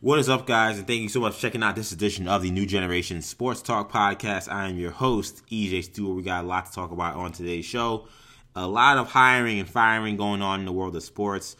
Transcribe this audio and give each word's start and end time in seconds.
What 0.00 0.20
is 0.20 0.28
up, 0.28 0.46
guys, 0.46 0.78
and 0.78 0.86
thank 0.86 1.00
you 1.00 1.08
so 1.08 1.18
much 1.18 1.34
for 1.34 1.40
checking 1.40 1.60
out 1.60 1.74
this 1.74 1.90
edition 1.90 2.28
of 2.28 2.42
the 2.42 2.52
New 2.52 2.66
Generation 2.66 3.20
Sports 3.20 3.60
Talk 3.60 3.90
Podcast. 3.90 4.48
I 4.48 4.68
am 4.68 4.78
your 4.78 4.92
host, 4.92 5.42
EJ 5.50 5.82
Stewart. 5.86 6.16
We 6.16 6.22
got 6.22 6.44
a 6.44 6.46
lot 6.46 6.66
to 6.66 6.72
talk 6.72 6.92
about 6.92 7.16
on 7.16 7.32
today's 7.32 7.64
show. 7.64 8.06
A 8.54 8.64
lot 8.64 8.96
of 8.98 9.10
hiring 9.10 9.58
and 9.58 9.68
firing 9.68 10.16
going 10.16 10.40
on 10.40 10.60
in 10.60 10.66
the 10.66 10.72
world 10.72 10.94
of 10.94 11.02
sports. 11.02 11.56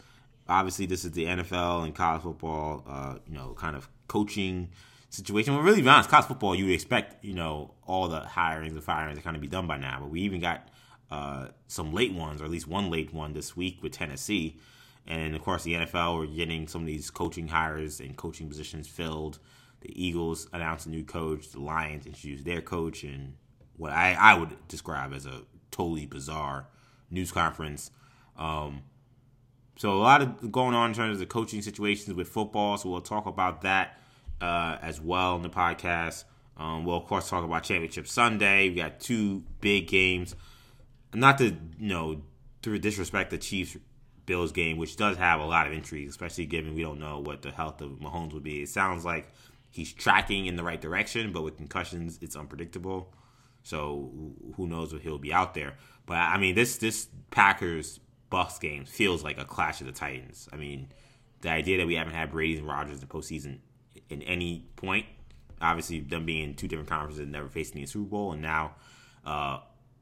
Obviously, 0.47 0.85
this 0.85 1.03
is 1.03 1.11
the 1.11 1.25
NFL 1.25 1.83
and 1.83 1.93
college 1.93 2.21
football, 2.21 2.85
uh, 2.87 3.15
you 3.27 3.33
know, 3.33 3.53
kind 3.57 3.75
of 3.75 3.89
coaching 4.07 4.69
situation. 5.09 5.53
Well, 5.53 5.61
really, 5.61 5.81
be 5.81 5.89
honest, 5.89 6.09
college 6.09 6.27
football, 6.27 6.55
you 6.55 6.63
would 6.63 6.73
expect, 6.73 7.25
you 7.25 7.33
know, 7.33 7.73
all 7.85 8.07
the 8.07 8.21
hirings 8.21 8.71
and 8.71 8.81
firings 8.81 9.17
to 9.17 9.21
kind 9.21 9.35
of 9.35 9.41
be 9.41 9.49
done 9.49 9.67
by 9.67 9.77
now. 9.77 9.97
But 9.99 10.11
we 10.11 10.21
even 10.21 10.39
got 10.39 10.65
uh, 11.11 11.47
some 11.67 11.91
late 11.91 12.13
ones, 12.13 12.41
or 12.41 12.45
at 12.45 12.51
least 12.51 12.69
one 12.69 12.89
late 12.89 13.13
one 13.13 13.33
this 13.33 13.57
week 13.57 13.83
with 13.83 13.91
Tennessee. 13.91 14.61
And 15.09 15.35
of 15.35 15.41
course, 15.41 15.63
the 15.63 15.73
NFL, 15.73 16.19
we're 16.19 16.27
getting 16.27 16.67
some 16.67 16.81
of 16.81 16.87
these 16.87 17.09
coaching 17.09 17.47
hires 17.47 17.99
and 17.99 18.15
coaching 18.15 18.47
positions 18.47 18.87
filled. 18.87 19.39
The 19.81 20.05
Eagles 20.05 20.47
announced 20.53 20.85
a 20.85 20.89
new 20.89 21.03
coach. 21.03 21.49
The 21.49 21.59
Lions 21.59 22.05
introduced 22.05 22.45
their 22.45 22.61
coach, 22.61 23.03
and 23.03 23.33
what 23.75 23.91
I, 23.91 24.13
I 24.13 24.35
would 24.35 24.55
describe 24.67 25.13
as 25.13 25.25
a 25.25 25.41
totally 25.71 26.05
bizarre 26.05 26.67
news 27.09 27.31
conference. 27.31 27.89
Um, 28.37 28.83
so 29.77 29.93
a 29.93 30.01
lot 30.01 30.21
of 30.21 30.51
going 30.51 30.75
on 30.75 30.89
in 30.89 30.95
terms 30.95 31.13
of 31.13 31.19
the 31.19 31.25
coaching 31.25 31.61
situations 31.61 32.13
with 32.13 32.27
football. 32.27 32.77
So 32.77 32.89
we'll 32.89 33.01
talk 33.01 33.25
about 33.25 33.61
that 33.61 33.99
uh, 34.41 34.77
as 34.81 35.01
well 35.01 35.35
in 35.37 35.41
the 35.41 35.49
podcast. 35.49 36.25
Um, 36.57 36.83
we'll 36.83 36.97
of 36.97 37.05
course 37.05 37.29
talk 37.29 37.43
about 37.43 37.63
Championship 37.63 38.07
Sunday. 38.07 38.69
We 38.69 38.75
got 38.75 38.99
two 38.99 39.43
big 39.61 39.87
games. 39.87 40.35
Not 41.13 41.37
to 41.39 41.45
you 41.45 41.87
know 41.87 42.21
to 42.63 42.77
disrespect 42.77 43.31
the 43.31 43.37
Chiefs 43.37 43.77
Bills 44.29 44.51
game, 44.51 44.77
which 44.77 44.95
does 44.95 45.17
have 45.17 45.39
a 45.41 45.45
lot 45.45 45.65
of 45.65 45.73
intrigue, 45.73 46.07
especially 46.07 46.45
given 46.45 46.75
we 46.75 46.83
don't 46.83 46.99
know 46.99 47.19
what 47.19 47.41
the 47.41 47.49
health 47.49 47.81
of 47.81 47.93
Mahomes 47.93 48.31
will 48.31 48.39
be. 48.39 48.61
It 48.61 48.69
sounds 48.69 49.03
like 49.03 49.33
he's 49.71 49.91
tracking 49.91 50.45
in 50.45 50.55
the 50.55 50.63
right 50.63 50.79
direction, 50.79 51.33
but 51.33 51.41
with 51.41 51.57
concussions, 51.57 52.19
it's 52.21 52.35
unpredictable. 52.35 53.11
So 53.63 54.11
who 54.55 54.67
knows 54.67 54.93
if 54.93 55.01
he'll 55.01 55.17
be 55.17 55.33
out 55.33 55.55
there? 55.55 55.77
But 56.05 56.17
I 56.17 56.37
mean, 56.37 56.53
this 56.53 56.77
this 56.77 57.07
Packers 57.31 57.99
Bucs 58.31 58.59
game 58.59 58.85
feels 58.85 59.23
like 59.23 59.39
a 59.39 59.45
clash 59.45 59.81
of 59.81 59.87
the 59.87 59.93
Titans. 59.93 60.47
I 60.53 60.57
mean, 60.57 60.89
the 61.41 61.49
idea 61.49 61.77
that 61.79 61.87
we 61.87 61.95
haven't 61.95 62.13
had 62.13 62.31
Brady 62.31 62.59
and 62.59 62.67
Rodgers 62.67 63.01
in 63.01 63.01
the 63.01 63.07
postseason 63.07 63.57
in 64.09 64.21
any 64.21 64.67
point, 64.75 65.07
obviously 65.59 66.01
them 66.01 66.27
being 66.27 66.53
two 66.53 66.67
different 66.67 66.87
conferences 66.87 67.21
and 67.21 67.31
never 67.31 67.49
facing 67.49 67.81
the 67.81 67.87
Super 67.87 68.09
Bowl, 68.09 68.31
and 68.33 68.43
now 68.43 68.75
uh, 69.25 69.57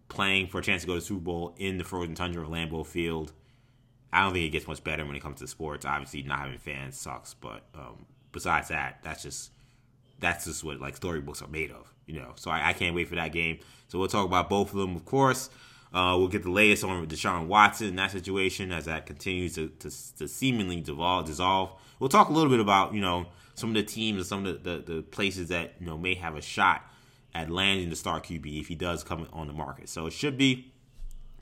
playing 0.10 0.48
for 0.48 0.60
a 0.60 0.62
chance 0.62 0.82
to 0.82 0.88
go 0.88 0.96
to 0.96 1.02
Super 1.02 1.22
Bowl 1.22 1.56
in 1.58 1.78
the 1.78 1.86
frozen 1.86 2.14
tundra 2.14 2.44
of 2.44 2.50
Lambeau 2.50 2.86
Field 2.86 3.32
I 4.18 4.24
don't 4.24 4.34
think 4.34 4.46
it 4.46 4.50
gets 4.50 4.68
much 4.68 4.84
better 4.84 5.06
when 5.06 5.16
it 5.16 5.22
comes 5.22 5.42
to 5.42 5.48
sports. 5.48 5.86
Obviously, 5.86 6.24
not 6.24 6.40
having 6.40 6.58
fans 6.58 6.98
sucks, 6.98 7.36
but 7.36 7.62
um, 7.76 8.08
besides 8.32 8.70
that, 8.70 8.98
that's 9.04 9.22
just 9.22 9.52
that's 10.20 10.46
just 10.46 10.64
what 10.64 10.82
like 10.82 10.96
storybooks 10.96 11.44
are 11.44 11.48
made 11.48 11.70
of, 11.70 11.94
you 12.08 12.20
know. 12.20 12.32
So 12.36 12.50
I, 12.50 12.70
I, 12.70 12.74
can't 12.74 12.96
wait 12.96 13.08
for 13.08 13.14
that 13.14 13.32
game. 13.32 13.60
So 13.90 14.00
we'll 14.00 14.08
talk 14.08 14.26
about 14.26 14.50
both 14.50 14.72
of 14.74 14.80
them, 14.80 14.96
of 14.96 15.06
course. 15.06 15.52
Uh, 15.94 16.16
we'll 16.18 16.30
get 16.30 16.42
the 16.42 16.50
latest 16.50 16.84
on 16.84 17.06
Deshaun 17.06 17.46
Watson 17.46 17.90
in 17.90 17.96
that 17.98 18.10
situation 18.10 18.72
as 18.72 18.86
that 18.86 19.06
continues 19.06 19.54
to, 19.54 19.68
to, 19.68 19.92
to 20.18 20.28
seemingly 20.28 20.82
devolve, 20.82 21.28
dissolve. 21.28 21.80
We'll 22.00 22.10
talk 22.10 22.30
a 22.30 22.34
little 22.34 22.50
bit 22.50 22.60
about 22.60 22.96
you 22.96 23.02
know 23.02 23.28
some 23.54 23.70
of 23.70 23.76
the 23.76 23.84
teams 23.84 24.18
and 24.18 24.26
some 24.26 24.48
of 24.48 24.64
the, 24.64 24.72
the, 24.72 24.94
the 24.94 25.02
places 25.04 25.50
that 25.50 25.76
you 25.80 25.86
know 25.86 25.96
may 25.96 26.16
have 26.16 26.36
a 26.36 26.42
shot 26.42 26.90
at 27.36 27.52
landing 27.52 27.92
the 27.92 27.96
star 27.96 28.20
QB 28.20 28.60
if 28.60 28.68
he 28.68 28.74
does 28.74 29.04
come 29.04 29.28
on 29.32 29.46
the 29.46 29.54
market. 29.54 29.90
So 29.90 30.08
it 30.08 30.14
should 30.14 30.40
be 30.40 30.72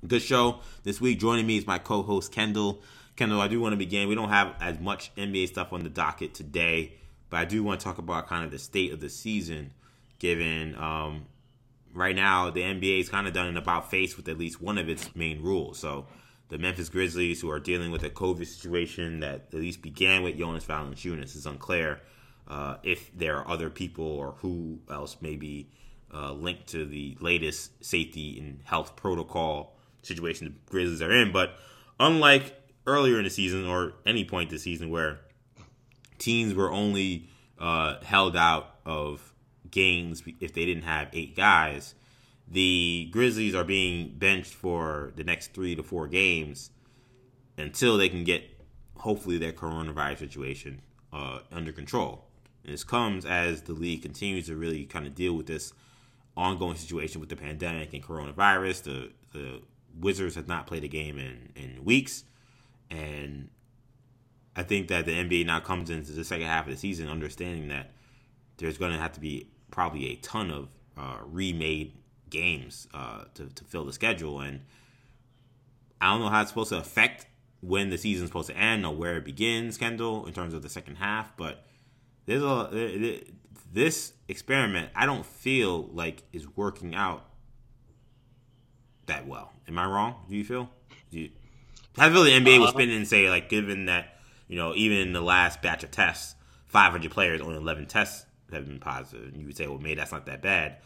Good 0.04 0.22
show 0.22 0.60
this 0.84 1.02
week. 1.02 1.20
Joining 1.20 1.48
me 1.48 1.58
is 1.58 1.66
my 1.66 1.80
co-host 1.80 2.32
Kendall. 2.32 2.84
Kendall, 3.16 3.42
I 3.42 3.48
do 3.48 3.60
want 3.60 3.74
to 3.74 3.78
begin. 3.78 4.08
We 4.08 4.14
don't 4.14 4.30
have 4.30 4.54
as 4.62 4.80
much 4.80 5.12
NBA 5.16 5.48
stuff 5.48 5.74
on 5.74 5.84
the 5.84 5.90
docket 5.90 6.36
today, 6.36 6.94
but 7.32 7.38
I 7.38 7.46
do 7.46 7.64
want 7.64 7.80
to 7.80 7.84
talk 7.84 7.98
about 7.98 8.28
kind 8.28 8.46
of 8.46 8.52
the 8.52 8.60
state 8.60 8.94
of 8.94 9.00
the 9.00 9.10
season, 9.10 9.72
given 10.20 10.76
um, 10.76 11.26
right 11.92 12.16
now 12.16 12.52
the 12.52 12.62
NBA 12.62 13.00
is 13.00 13.10
kind 13.10 13.26
of 13.26 13.34
done 13.34 13.48
in 13.48 13.58
about 13.58 13.90
face 13.90 14.16
with 14.16 14.30
at 14.30 14.38
least 14.38 14.62
one 14.62 14.78
of 14.78 14.90
its 14.90 15.16
main 15.16 15.42
rules. 15.42 15.80
So 15.80 16.06
the 16.50 16.60
Memphis 16.60 16.90
Grizzlies, 16.90 17.42
who 17.42 17.50
are 17.50 17.60
dealing 17.60 17.90
with 17.90 18.04
a 18.04 18.10
COVID 18.12 18.46
situation 18.46 19.22
that 19.22 19.48
at 19.52 19.60
least 19.60 19.82
began 19.82 20.22
with 20.22 20.38
Jonas 20.38 20.66
Valanciunas, 20.66 21.36
is 21.36 21.48
unclear 21.48 22.00
uh, 22.48 22.76
if 22.84 23.18
there 23.18 23.38
are 23.38 23.50
other 23.50 23.72
people 23.72 24.06
or 24.06 24.36
who 24.42 24.78
else 24.92 25.18
may 25.20 25.36
be 25.36 25.70
uh, 26.14 26.32
linked 26.32 26.68
to 26.68 26.86
the 26.86 27.18
latest 27.22 27.84
safety 27.84 28.38
and 28.40 28.60
health 28.66 28.96
protocol 28.96 29.75
situation 30.06 30.46
the 30.46 30.72
Grizzlies 30.72 31.02
are 31.02 31.12
in. 31.12 31.32
But 31.32 31.58
unlike 32.00 32.56
earlier 32.88 33.18
in 33.18 33.24
the 33.24 33.30
season 33.30 33.66
or 33.66 33.94
any 34.06 34.26
point 34.26 34.50
this 34.50 34.64
season 34.64 34.90
where 34.90 35.20
teams 36.18 36.54
were 36.54 36.72
only 36.72 37.30
uh, 37.60 38.02
held 38.04 38.36
out 38.36 38.76
of 38.86 39.34
games 39.72 40.24
if 40.40 40.54
they 40.54 40.66
didn't 40.66 40.84
have 40.84 41.10
eight 41.14 41.36
guys, 41.36 41.96
the 42.48 43.10
Grizzlies 43.12 43.56
are 43.56 43.64
being 43.64 44.14
benched 44.18 44.54
for 44.54 45.12
the 45.16 45.24
next 45.24 45.54
three 45.54 45.76
to 45.76 45.84
four 45.84 46.08
games 46.08 46.70
until 47.58 47.98
they 47.98 48.10
can 48.10 48.24
get 48.24 48.44
hopefully 48.98 49.38
their 49.38 49.52
coronavirus 49.52 50.20
situation 50.20 50.82
uh, 51.12 51.40
under 51.52 51.72
control. 51.72 52.26
And 52.64 52.74
this 52.74 52.84
comes 52.84 53.26
as 53.26 53.64
the 53.64 53.74
league 53.74 54.02
continues 54.02 54.48
to 54.48 54.56
really 54.56 54.86
kind 54.86 55.08
of 55.08 55.16
deal 55.16 55.34
with 55.34 55.48
this 55.48 55.74
ongoing 56.36 56.76
situation 56.76 57.20
with 57.20 57.30
the 57.30 57.36
pandemic 57.36 57.94
and 57.94 58.04
coronavirus. 58.04 58.84
The 58.84 59.12
the 59.34 59.62
Wizards 60.00 60.36
have 60.36 60.48
not 60.48 60.68
played 60.68 60.84
a 60.84 60.88
game 60.88 61.18
in, 61.18 61.50
in 61.56 61.84
weeks. 61.84 62.24
And 62.90 63.50
I 64.56 64.64
think 64.64 64.88
that 64.90 65.06
the 65.06 65.12
NBA 65.12 65.46
now 65.46 65.60
comes 65.60 65.90
into 65.90 66.12
the 66.12 66.24
second 66.24 66.48
half 66.48 66.66
of 66.66 66.72
the 66.72 66.78
season 66.78 67.10
understanding 67.10 67.68
that 67.70 67.92
there's 68.58 68.78
going 68.78 68.92
to 68.92 68.98
have 68.98 69.14
to 69.14 69.20
be 69.20 69.50
probably 69.72 70.12
a 70.12 70.16
ton 70.16 70.52
of 70.52 70.70
uh, 70.98 71.18
remade 71.26 71.94
games 72.30 72.88
uh, 72.94 73.26
to, 73.34 73.48
to 73.48 73.64
fill 73.66 73.86
the 73.86 73.94
schedule. 73.94 74.40
And 74.40 74.62
I 76.00 76.12
don't 76.12 76.22
know 76.22 76.30
how 76.30 76.42
it's 76.42 76.52
supposed 76.52 76.70
to 76.70 76.78
affect 76.78 77.26
when 77.62 77.90
the 77.90 77.98
season's 77.98 78.30
supposed 78.30 78.50
to 78.50 78.58
end 78.58 78.86
or 78.86 78.96
where 78.96 79.18
it 79.18 79.26
begins, 79.26 79.78
Kendall, 79.78 80.26
in 80.26 80.34
terms 80.34 80.54
of 80.54 80.62
the 80.62 80.70
second 80.70 80.96
half. 80.96 81.36
But 81.36 81.66
there's 82.26 82.44
a 82.44 83.24
this 83.74 84.14
experiment 84.28 84.90
I 84.96 85.06
don't 85.06 85.26
feel 85.26 85.90
like 85.92 86.24
is 86.32 86.48
working 86.56 86.96
out 86.96 87.26
that 89.08 89.28
well. 89.28 89.52
Am 89.68 89.78
I 89.78 89.86
wrong? 89.86 90.16
Do 90.30 90.36
you 90.36 90.44
feel? 90.44 90.70
Do 91.12 91.20
you, 91.20 91.30
I 91.98 92.10
feel 92.10 92.24
the 92.24 92.32
NBA 92.32 92.60
was 92.60 92.70
uh, 92.70 92.74
spinning 92.74 92.98
and 92.98 93.08
say 93.08 93.30
like, 93.30 93.50
given 93.50 93.86
that 93.86 94.16
you 94.48 94.58
know, 94.58 94.74
even 94.76 94.98
in 94.98 95.14
the 95.14 95.22
last 95.22 95.62
batch 95.62 95.84
of 95.84 95.92
tests, 95.92 96.36
500 96.68 97.12
players, 97.12 97.42
only 97.42 97.56
11 97.56 97.88
tests 97.88 98.26
have 98.52 98.68
been 98.68 98.80
positive, 98.80 99.28
and 99.30 99.38
you 99.38 99.48
would 99.48 99.58
say, 99.58 99.68
well, 99.68 99.80
maybe 99.80 99.96
that's 99.96 100.12
not 100.12 100.26
that 100.28 100.42
bad. 100.42 100.78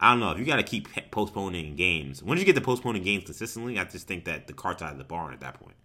I 0.00 0.10
don't 0.10 0.20
know 0.20 0.30
if 0.30 0.38
you 0.38 0.44
got 0.44 0.56
to 0.56 0.62
keep 0.62 0.88
postponing 1.10 1.76
games. 1.76 2.22
Once 2.22 2.40
you 2.40 2.46
get 2.46 2.54
to 2.54 2.60
postponing 2.60 3.02
games 3.02 3.24
consistently, 3.24 3.78
I 3.78 3.84
just 3.84 4.06
think 4.06 4.24
that 4.24 4.46
the 4.46 4.52
cart's 4.52 4.82
out 4.82 4.92
of 4.92 4.98
the 4.98 5.04
barn 5.04 5.32
at 5.32 5.40
that 5.40 5.60
point. 5.60 5.76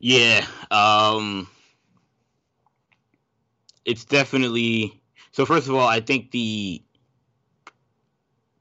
Yeah, 0.00 0.44
um, 0.70 1.48
it's 3.84 4.04
definitely. 4.04 5.00
So 5.32 5.46
first 5.46 5.68
of 5.68 5.74
all, 5.74 5.86
I 5.86 6.00
think 6.00 6.30
the 6.30 6.82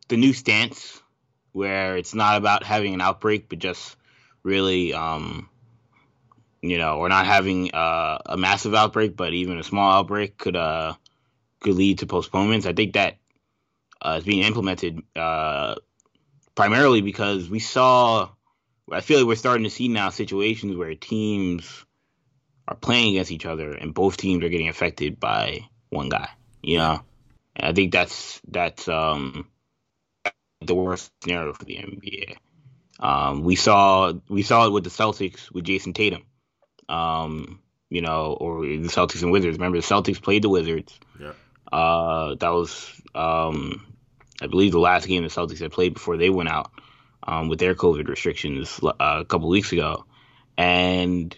the 0.08 0.18
new 0.18 0.34
stance 0.34 1.02
where 1.52 1.98
it's 1.98 2.14
not 2.14 2.38
about 2.38 2.64
having 2.64 2.94
an 2.94 3.02
outbreak, 3.02 3.48
but 3.50 3.60
just 3.60 3.96
really, 4.42 4.94
um, 4.94 5.50
you 6.62 6.78
know, 6.78 6.98
or 6.98 7.10
not 7.10 7.26
having 7.26 7.74
uh, 7.74 8.20
a 8.26 8.38
massive 8.38 8.74
outbreak, 8.74 9.16
but 9.16 9.34
even 9.34 9.60
a 9.60 9.64
small 9.64 9.92
outbreak 9.92 10.38
could 10.38 10.56
uh, 10.56 10.94
could 11.60 11.76
lead 11.76 12.00
to 12.00 12.06
postponements. 12.06 12.66
I 12.66 12.74
think 12.74 12.94
that 12.94 13.18
uh, 14.02 14.16
is 14.18 14.26
being 14.26 14.44
implemented 14.44 15.02
uh, 15.16 15.76
primarily 16.56 17.02
because 17.02 17.50
we 17.50 17.60
saw. 17.60 18.30
I 18.92 19.00
feel 19.00 19.20
like 19.20 19.28
we're 19.28 19.36
starting 19.36 19.64
to 19.64 19.70
see 19.70 19.88
now 19.88 20.10
situations 20.10 20.76
where 20.76 20.94
teams 20.94 21.86
are 22.68 22.76
playing 22.76 23.12
against 23.12 23.32
each 23.32 23.46
other, 23.46 23.72
and 23.72 23.94
both 23.94 24.18
teams 24.18 24.44
are 24.44 24.50
getting 24.50 24.68
affected 24.68 25.20
by 25.20 25.68
one 25.90 26.10
guy. 26.10 26.30
You 26.62 26.78
know, 26.78 27.02
and 27.56 27.68
I 27.68 27.74
think 27.74 27.92
that's 27.92 28.42
that's 28.48 28.88
um, 28.88 29.48
the 30.68 30.76
worst 30.76 31.12
scenario 31.22 31.54
for 31.54 31.66
the 31.66 31.76
NBA. 31.78 32.38
Um, 33.00 33.44
we 33.44 33.56
saw 33.56 34.14
we 34.30 34.44
saw 34.44 34.68
it 34.68 34.72
with 34.72 34.84
the 34.84 34.90
Celtics 34.90 35.52
with 35.52 35.66
Jayson 35.66 35.94
Tatum, 35.94 36.24
um, 36.88 37.60
you 37.90 38.02
know, 38.02 38.34
or 38.40 38.62
the 38.62 38.88
Celtics 38.88 39.24
and 39.24 39.32
Wizards. 39.32 39.58
Remember, 39.58 39.80
the 39.80 39.86
Celtics 39.86 40.22
played 40.22 40.44
the 40.44 40.50
Wizards. 40.50 40.98
Yeah. 41.20 41.34
Uh, 41.72 42.36
that 42.36 42.50
was, 42.50 43.02
um, 43.16 43.94
I 44.42 44.48
believe, 44.48 44.72
the 44.72 44.80
last 44.80 45.08
game 45.08 45.24
the 45.24 45.30
Celtics 45.30 45.60
had 45.60 45.72
played 45.72 45.96
before 45.96 46.18
they 46.18 46.30
went 46.30 46.50
out 46.50 46.72
um, 47.24 47.50
with 47.50 47.60
their 47.60 47.76
COVID 47.76 48.08
restrictions 48.08 48.80
uh, 48.84 48.94
a 49.00 49.26
couple 49.26 49.50
weeks 49.50 49.72
ago, 49.72 50.06
and 50.58 51.36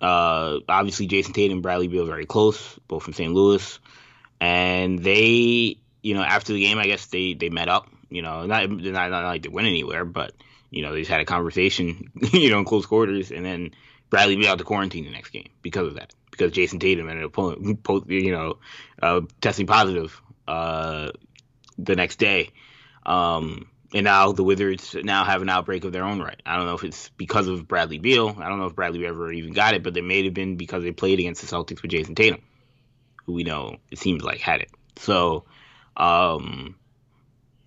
uh, 0.00 0.58
obviously 0.68 1.06
Jayson 1.06 1.32
Tatum, 1.32 1.58
and 1.58 1.62
Bradley 1.62 1.88
Beal, 1.88 2.06
very 2.06 2.26
close, 2.26 2.78
both 2.88 3.04
from 3.04 3.12
St. 3.14 3.32
Louis, 3.32 3.78
and 4.40 4.98
they, 4.98 5.78
you 6.02 6.14
know, 6.14 6.22
after 6.22 6.52
the 6.52 6.60
game, 6.60 6.78
I 6.78 6.86
guess 6.86 7.06
they 7.06 7.34
they 7.34 7.48
met 7.48 7.68
up 7.68 7.88
you 8.10 8.22
know, 8.22 8.46
not 8.46 8.70
not, 8.70 9.10
not 9.10 9.24
like 9.24 9.42
they 9.42 9.48
went 9.48 9.68
anywhere, 9.68 10.04
but 10.04 10.32
you 10.70 10.82
know, 10.82 10.92
they 10.92 11.00
just 11.00 11.10
had 11.10 11.20
a 11.20 11.24
conversation, 11.24 12.10
you 12.32 12.50
know, 12.50 12.58
in 12.58 12.64
close 12.64 12.86
quarters, 12.86 13.30
and 13.30 13.44
then 13.44 13.70
Bradley 14.10 14.36
Beal 14.36 14.50
out 14.50 14.58
to 14.58 14.64
quarantine 14.64 15.04
the 15.04 15.10
next 15.10 15.30
game 15.30 15.48
because 15.62 15.88
of 15.88 15.94
that. 15.94 16.14
Because 16.30 16.52
Jayson 16.52 16.80
Tatum 16.80 17.08
ended 17.08 17.24
up, 17.24 17.36
you 18.08 18.32
know, 18.32 18.58
uh, 19.02 19.22
testing 19.40 19.66
positive 19.66 20.20
uh, 20.46 21.10
the 21.78 21.96
next 21.96 22.16
day. 22.16 22.50
Um, 23.04 23.68
and 23.94 24.04
now 24.04 24.32
the 24.32 24.44
Wizards 24.44 24.94
now 25.02 25.24
have 25.24 25.42
an 25.42 25.48
outbreak 25.48 25.84
of 25.84 25.92
their 25.92 26.04
own 26.04 26.20
right. 26.20 26.40
I 26.44 26.56
don't 26.56 26.66
know 26.66 26.74
if 26.74 26.84
it's 26.84 27.08
because 27.10 27.46
of 27.46 27.68
Bradley 27.68 27.98
Beal. 27.98 28.36
I 28.38 28.48
don't 28.48 28.58
know 28.58 28.66
if 28.66 28.74
Bradley 28.74 29.06
ever 29.06 29.32
even 29.32 29.52
got 29.52 29.74
it, 29.74 29.82
but 29.82 29.96
it 29.96 30.02
may 30.02 30.24
have 30.24 30.34
been 30.34 30.56
because 30.56 30.82
they 30.82 30.92
played 30.92 31.18
against 31.18 31.40
the 31.40 31.46
Celtics 31.46 31.82
with 31.82 31.92
Jayson 31.92 32.14
Tatum, 32.14 32.42
who 33.24 33.32
we 33.32 33.44
know 33.44 33.76
it 33.90 33.98
seems 33.98 34.22
like 34.22 34.40
had 34.40 34.60
it. 34.60 34.70
So, 34.96 35.44
um, 35.96 36.76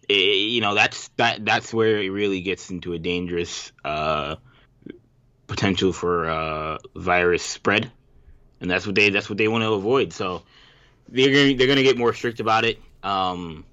it, 0.09 0.13
you 0.13 0.61
know, 0.61 0.73
that's 0.73 1.09
that 1.17 1.45
that's 1.45 1.73
where 1.73 1.99
it 2.01 2.09
really 2.09 2.41
gets 2.41 2.69
into 2.69 2.93
a 2.93 2.99
dangerous 2.99 3.71
uh, 3.85 4.35
potential 5.47 5.93
for 5.93 6.29
uh, 6.29 6.77
virus 6.95 7.43
spread, 7.43 7.91
and 8.59 8.69
that's 8.69 8.85
what 8.85 8.95
they 8.95 9.11
that's 9.11 9.29
what 9.29 9.37
they 9.37 9.47
want 9.47 9.63
to 9.63 9.71
avoid. 9.71 10.11
So 10.11 10.41
they're 11.07 11.31
gonna, 11.31 11.55
they're 11.55 11.67
going 11.67 11.77
to 11.77 11.83
get 11.83 11.97
more 11.97 12.13
strict 12.13 12.39
about 12.39 12.65
it. 12.65 12.79
Um, 13.03 13.65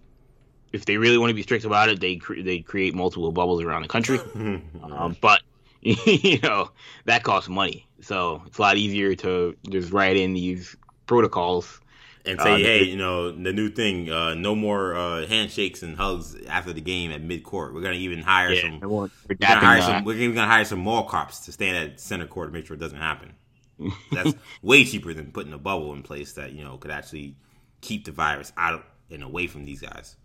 if 0.72 0.84
they 0.84 0.98
really 0.98 1.16
want 1.16 1.30
to 1.30 1.34
be 1.34 1.42
strict 1.42 1.64
about 1.64 1.88
it, 1.88 2.00
they 2.00 2.16
cre- 2.16 2.42
they 2.42 2.60
create 2.60 2.94
multiple 2.94 3.32
bubbles 3.32 3.62
around 3.62 3.82
the 3.82 3.88
country. 3.88 4.20
um, 4.34 5.16
but 5.20 5.40
you 5.80 6.38
know 6.40 6.70
that 7.06 7.22
costs 7.22 7.48
money, 7.48 7.86
so 8.02 8.42
it's 8.46 8.58
a 8.58 8.60
lot 8.60 8.76
easier 8.76 9.14
to 9.14 9.56
just 9.70 9.90
write 9.90 10.18
in 10.18 10.34
these 10.34 10.76
protocols 11.06 11.80
and 12.26 12.40
say, 12.40 12.54
uh, 12.54 12.58
hey, 12.58 12.84
you 12.84 12.96
know, 12.96 13.30
the 13.30 13.52
new 13.52 13.68
thing, 13.68 14.10
uh, 14.10 14.34
no 14.34 14.54
more 14.54 14.94
uh, 14.94 15.26
handshakes 15.26 15.82
and 15.82 15.96
hugs 15.96 16.36
after 16.46 16.72
the 16.72 16.80
game 16.80 17.12
at 17.12 17.22
mid 17.22 17.44
court. 17.44 17.74
We're 17.74 17.82
gonna 17.82 17.94
even 17.94 18.20
hire 18.22 18.52
yeah, 18.52 18.62
some. 18.62 18.80
We're 18.80 19.08
gonna 19.38 19.60
hire 19.60 19.82
some. 19.82 20.04
We're 20.04 20.16
even 20.16 20.34
gonna 20.34 20.50
hire 20.50 20.64
some 20.64 20.80
mall 20.80 21.04
cops 21.04 21.40
to 21.46 21.52
stand 21.52 21.76
at 21.76 22.00
center 22.00 22.26
court 22.26 22.48
to 22.48 22.52
make 22.52 22.66
sure 22.66 22.74
it 22.74 22.80
doesn't 22.80 22.98
happen. 22.98 23.34
That's 24.12 24.34
way 24.62 24.84
cheaper 24.84 25.12
than 25.12 25.32
putting 25.32 25.52
a 25.52 25.58
bubble 25.58 25.92
in 25.92 26.02
place 26.02 26.32
that 26.34 26.52
you 26.52 26.64
know 26.64 26.76
could 26.78 26.90
actually 26.90 27.36
keep 27.80 28.04
the 28.04 28.12
virus 28.12 28.52
out 28.56 28.84
and 29.10 29.22
away 29.22 29.46
from 29.46 29.64
these 29.64 29.80
guys. 29.80 30.16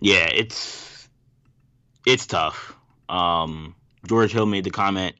Yeah, 0.00 0.28
it's 0.32 1.08
it's 2.06 2.26
tough. 2.26 2.76
Um, 3.08 3.74
George 4.06 4.32
Hill 4.32 4.46
made 4.46 4.64
the 4.64 4.70
comment, 4.70 5.16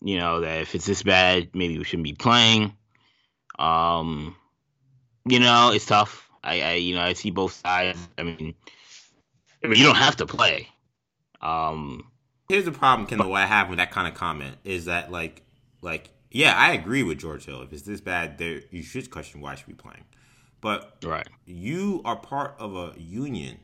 you 0.00 0.18
know, 0.18 0.40
that 0.40 0.62
if 0.62 0.74
it's 0.74 0.86
this 0.86 1.02
bad, 1.02 1.50
maybe 1.54 1.78
we 1.78 1.84
shouldn't 1.84 2.04
be 2.04 2.14
playing. 2.14 2.74
Um, 3.58 4.36
you 5.24 5.40
know, 5.40 5.72
it's 5.72 5.86
tough. 5.86 6.28
I, 6.42 6.60
I, 6.60 6.72
you 6.74 6.94
know, 6.94 7.02
I 7.02 7.12
see 7.14 7.30
both 7.30 7.52
sides. 7.52 7.98
I 8.16 8.22
mean, 8.22 8.54
I 9.62 9.66
mean, 9.66 9.78
you 9.78 9.84
don't 9.84 9.96
have 9.96 10.16
to 10.16 10.26
play. 10.26 10.68
Um, 11.40 12.10
here's 12.48 12.64
the 12.64 12.72
problem, 12.72 13.06
Kendall. 13.06 13.30
What 13.30 13.42
I 13.42 13.46
have 13.46 13.68
with 13.68 13.78
that 13.78 13.90
kind 13.90 14.08
of 14.08 14.14
comment 14.14 14.56
is 14.64 14.86
that, 14.86 15.10
like, 15.10 15.42
like, 15.82 16.10
yeah, 16.30 16.54
I 16.56 16.72
agree 16.72 17.02
with 17.02 17.18
George 17.18 17.44
Hill. 17.44 17.62
If 17.62 17.72
it's 17.72 17.82
this 17.82 18.00
bad, 18.00 18.38
there 18.38 18.60
you 18.70 18.82
should 18.82 19.10
question 19.10 19.40
why 19.40 19.52
I 19.52 19.54
should 19.56 19.66
be 19.66 19.74
playing. 19.74 20.04
But 20.60 20.96
right, 21.04 21.26
you 21.46 22.02
are 22.04 22.16
part 22.16 22.54
of 22.58 22.76
a 22.76 22.94
union. 22.98 23.58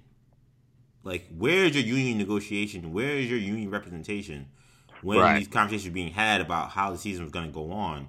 Like, 1.02 1.26
where's 1.37 1.75
your 1.75 1.85
union 1.85 2.19
negotiation? 2.19 2.93
Where 2.93 3.11
is 3.11 3.29
your 3.29 3.38
union 3.38 3.70
representation 3.70 4.46
when 5.02 5.19
right. 5.19 5.38
these 5.38 5.49
conversations 5.49 5.88
are 5.88 5.94
being 5.94 6.12
had 6.12 6.41
about 6.41 6.70
how 6.70 6.91
the 6.91 6.99
season 6.99 7.25
was 7.25 7.32
going 7.32 7.46
to 7.46 7.52
go 7.52 7.73
on? 7.73 8.08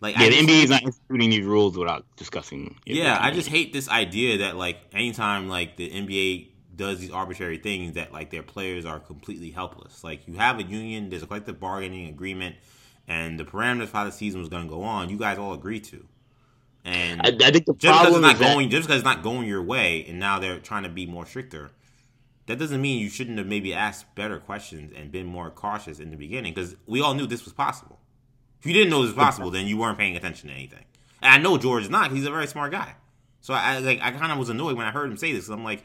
Like, 0.00 0.16
yeah, 0.16 0.22
I 0.22 0.30
the 0.30 0.36
just, 0.36 0.48
NBA 0.48 0.64
is 0.64 0.70
not 0.70 0.82
instituting 0.82 1.30
these 1.30 1.44
rules 1.44 1.76
without 1.76 2.04
discussing. 2.16 2.78
Yeah, 2.86 3.18
I 3.20 3.30
just 3.30 3.48
hate 3.48 3.72
this 3.72 3.88
idea 3.88 4.38
that 4.38 4.56
like 4.56 4.78
anytime 4.92 5.48
like 5.48 5.76
the 5.76 5.90
NBA 5.90 6.48
does 6.74 6.98
these 6.98 7.10
arbitrary 7.10 7.58
things, 7.58 7.94
that 7.94 8.12
like 8.12 8.30
their 8.30 8.42
players 8.42 8.86
are 8.86 8.98
completely 8.98 9.50
helpless. 9.50 10.02
Like 10.02 10.26
you 10.26 10.34
have 10.34 10.58
a 10.58 10.62
union, 10.62 11.10
there's 11.10 11.22
a 11.22 11.26
collective 11.26 11.60
bargaining 11.60 12.08
agreement, 12.08 12.56
and 13.06 13.38
the 13.38 13.44
parameters 13.44 13.88
for 13.88 13.98
how 13.98 14.04
the 14.04 14.12
season 14.12 14.40
was 14.40 14.48
going 14.48 14.64
to 14.64 14.70
go 14.70 14.82
on, 14.82 15.10
you 15.10 15.18
guys 15.18 15.36
all 15.36 15.52
agree 15.52 15.80
to. 15.80 16.06
And 16.82 17.20
I, 17.20 17.28
I 17.28 17.50
think 17.50 17.66
the 17.66 17.74
just 17.74 18.00
because 18.00 18.14
it's 18.14 18.22
not 18.22 18.38
going, 18.38 18.68
that... 18.68 18.74
just 18.74 18.88
because 18.88 19.00
it's 19.00 19.04
not 19.04 19.22
going 19.22 19.46
your 19.46 19.62
way, 19.62 20.06
and 20.08 20.18
now 20.18 20.38
they're 20.38 20.58
trying 20.58 20.84
to 20.84 20.88
be 20.88 21.04
more 21.04 21.26
stricter. 21.26 21.72
That 22.46 22.58
doesn't 22.58 22.80
mean 22.80 23.00
you 23.00 23.10
shouldn't 23.10 23.36
have 23.36 23.46
maybe 23.46 23.74
asked 23.74 24.14
better 24.14 24.40
questions 24.40 24.92
and 24.96 25.12
been 25.12 25.26
more 25.26 25.50
cautious 25.50 26.00
in 26.00 26.10
the 26.10 26.16
beginning, 26.16 26.54
because 26.54 26.74
we 26.86 27.02
all 27.02 27.12
knew 27.12 27.26
this 27.26 27.44
was 27.44 27.52
possible. 27.52 27.99
If 28.60 28.66
you 28.66 28.72
didn't 28.72 28.90
know 28.90 29.00
this 29.02 29.14
was 29.14 29.24
possible, 29.24 29.50
then 29.50 29.66
you 29.66 29.78
weren't 29.78 29.98
paying 29.98 30.16
attention 30.16 30.48
to 30.48 30.54
anything. 30.54 30.84
And 31.22 31.32
I 31.32 31.38
know 31.38 31.56
George 31.58 31.84
is 31.84 31.90
not. 31.90 32.12
He's 32.12 32.26
a 32.26 32.30
very 32.30 32.46
smart 32.46 32.72
guy. 32.72 32.94
So 33.40 33.54
I 33.54 33.78
like 33.78 34.00
I 34.02 34.10
kind 34.10 34.30
of 34.30 34.38
was 34.38 34.50
annoyed 34.50 34.76
when 34.76 34.86
I 34.86 34.90
heard 34.90 35.10
him 35.10 35.16
say 35.16 35.32
this. 35.32 35.48
I'm 35.48 35.64
like, 35.64 35.82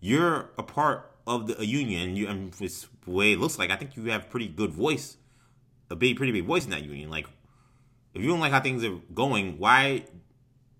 you're 0.00 0.50
a 0.56 0.62
part 0.62 1.10
of 1.26 1.46
the 1.46 1.60
a 1.60 1.64
union. 1.64 2.16
You, 2.16 2.28
and 2.28 2.52
this 2.54 2.86
way 3.06 3.32
it 3.32 3.38
looks 3.38 3.58
like. 3.58 3.70
I 3.70 3.76
think 3.76 3.96
you 3.96 4.04
have 4.10 4.30
pretty 4.30 4.48
good 4.48 4.70
voice, 4.70 5.16
a 5.90 5.96
big, 5.96 6.16
pretty 6.16 6.32
big 6.32 6.44
voice 6.44 6.64
in 6.64 6.70
that 6.70 6.84
union. 6.84 7.10
Like, 7.10 7.26
if 8.14 8.22
you 8.22 8.28
don't 8.28 8.40
like 8.40 8.52
how 8.52 8.60
things 8.60 8.84
are 8.84 8.96
going, 9.12 9.58
why, 9.58 10.04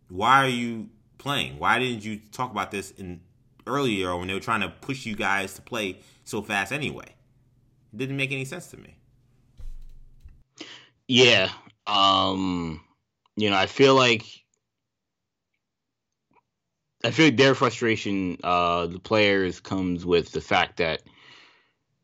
why 0.09 0.45
are 0.45 0.49
you 0.49 0.89
playing? 1.19 1.59
Why 1.59 1.79
didn't 1.79 2.05
you 2.05 2.21
talk 2.33 2.51
about 2.51 2.71
this 2.71 2.91
in 2.93 3.21
earlier 3.67 4.17
when 4.17 4.29
they 4.29 4.35
were 4.35 4.41
trying 4.41 4.61
to 4.61 4.69
push 4.69 5.07
you 5.07 5.17
guys 5.17 5.55
to 5.55 5.63
play 5.63 6.01
so 6.25 6.43
fast 6.43 6.73
anyway? 6.73 7.15
It 7.93 7.99
didn't 7.99 8.17
make 8.17 8.33
any 8.33 8.45
sense 8.45 8.69
to 8.69 8.77
me. 8.77 8.97
Yeah. 11.09 11.51
Um, 11.87 12.81
you 13.37 13.51
know, 13.51 13.57
I 13.57 13.67
feel 13.67 13.95
like 13.95 14.25
I 17.05 17.11
feel 17.11 17.27
like 17.27 17.37
their 17.37 17.55
frustration, 17.55 18.39
uh, 18.43 18.87
the 18.87 18.99
players 18.99 19.61
comes 19.61 20.05
with 20.07 20.33
the 20.33 20.41
fact 20.41 20.79
that, 20.79 21.03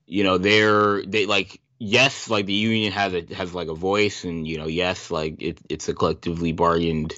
you 0.07 0.25
know, 0.25 0.39
they're 0.39 1.05
they 1.07 1.27
like 1.27 1.61
yes, 1.79 2.29
like 2.29 2.47
the 2.47 2.53
union 2.53 2.93
has 2.93 3.15
a 3.15 3.23
has 3.35 3.55
like 3.55 3.69
a 3.69 3.75
voice, 3.75 4.25
and 4.25 4.47
you 4.47 4.59
know, 4.59 4.67
yes, 4.67 5.11
like 5.11 5.41
it, 5.41 5.61
it's 5.69 5.89
a 5.89 5.95
collectively 5.95 6.53
bargained 6.53 7.15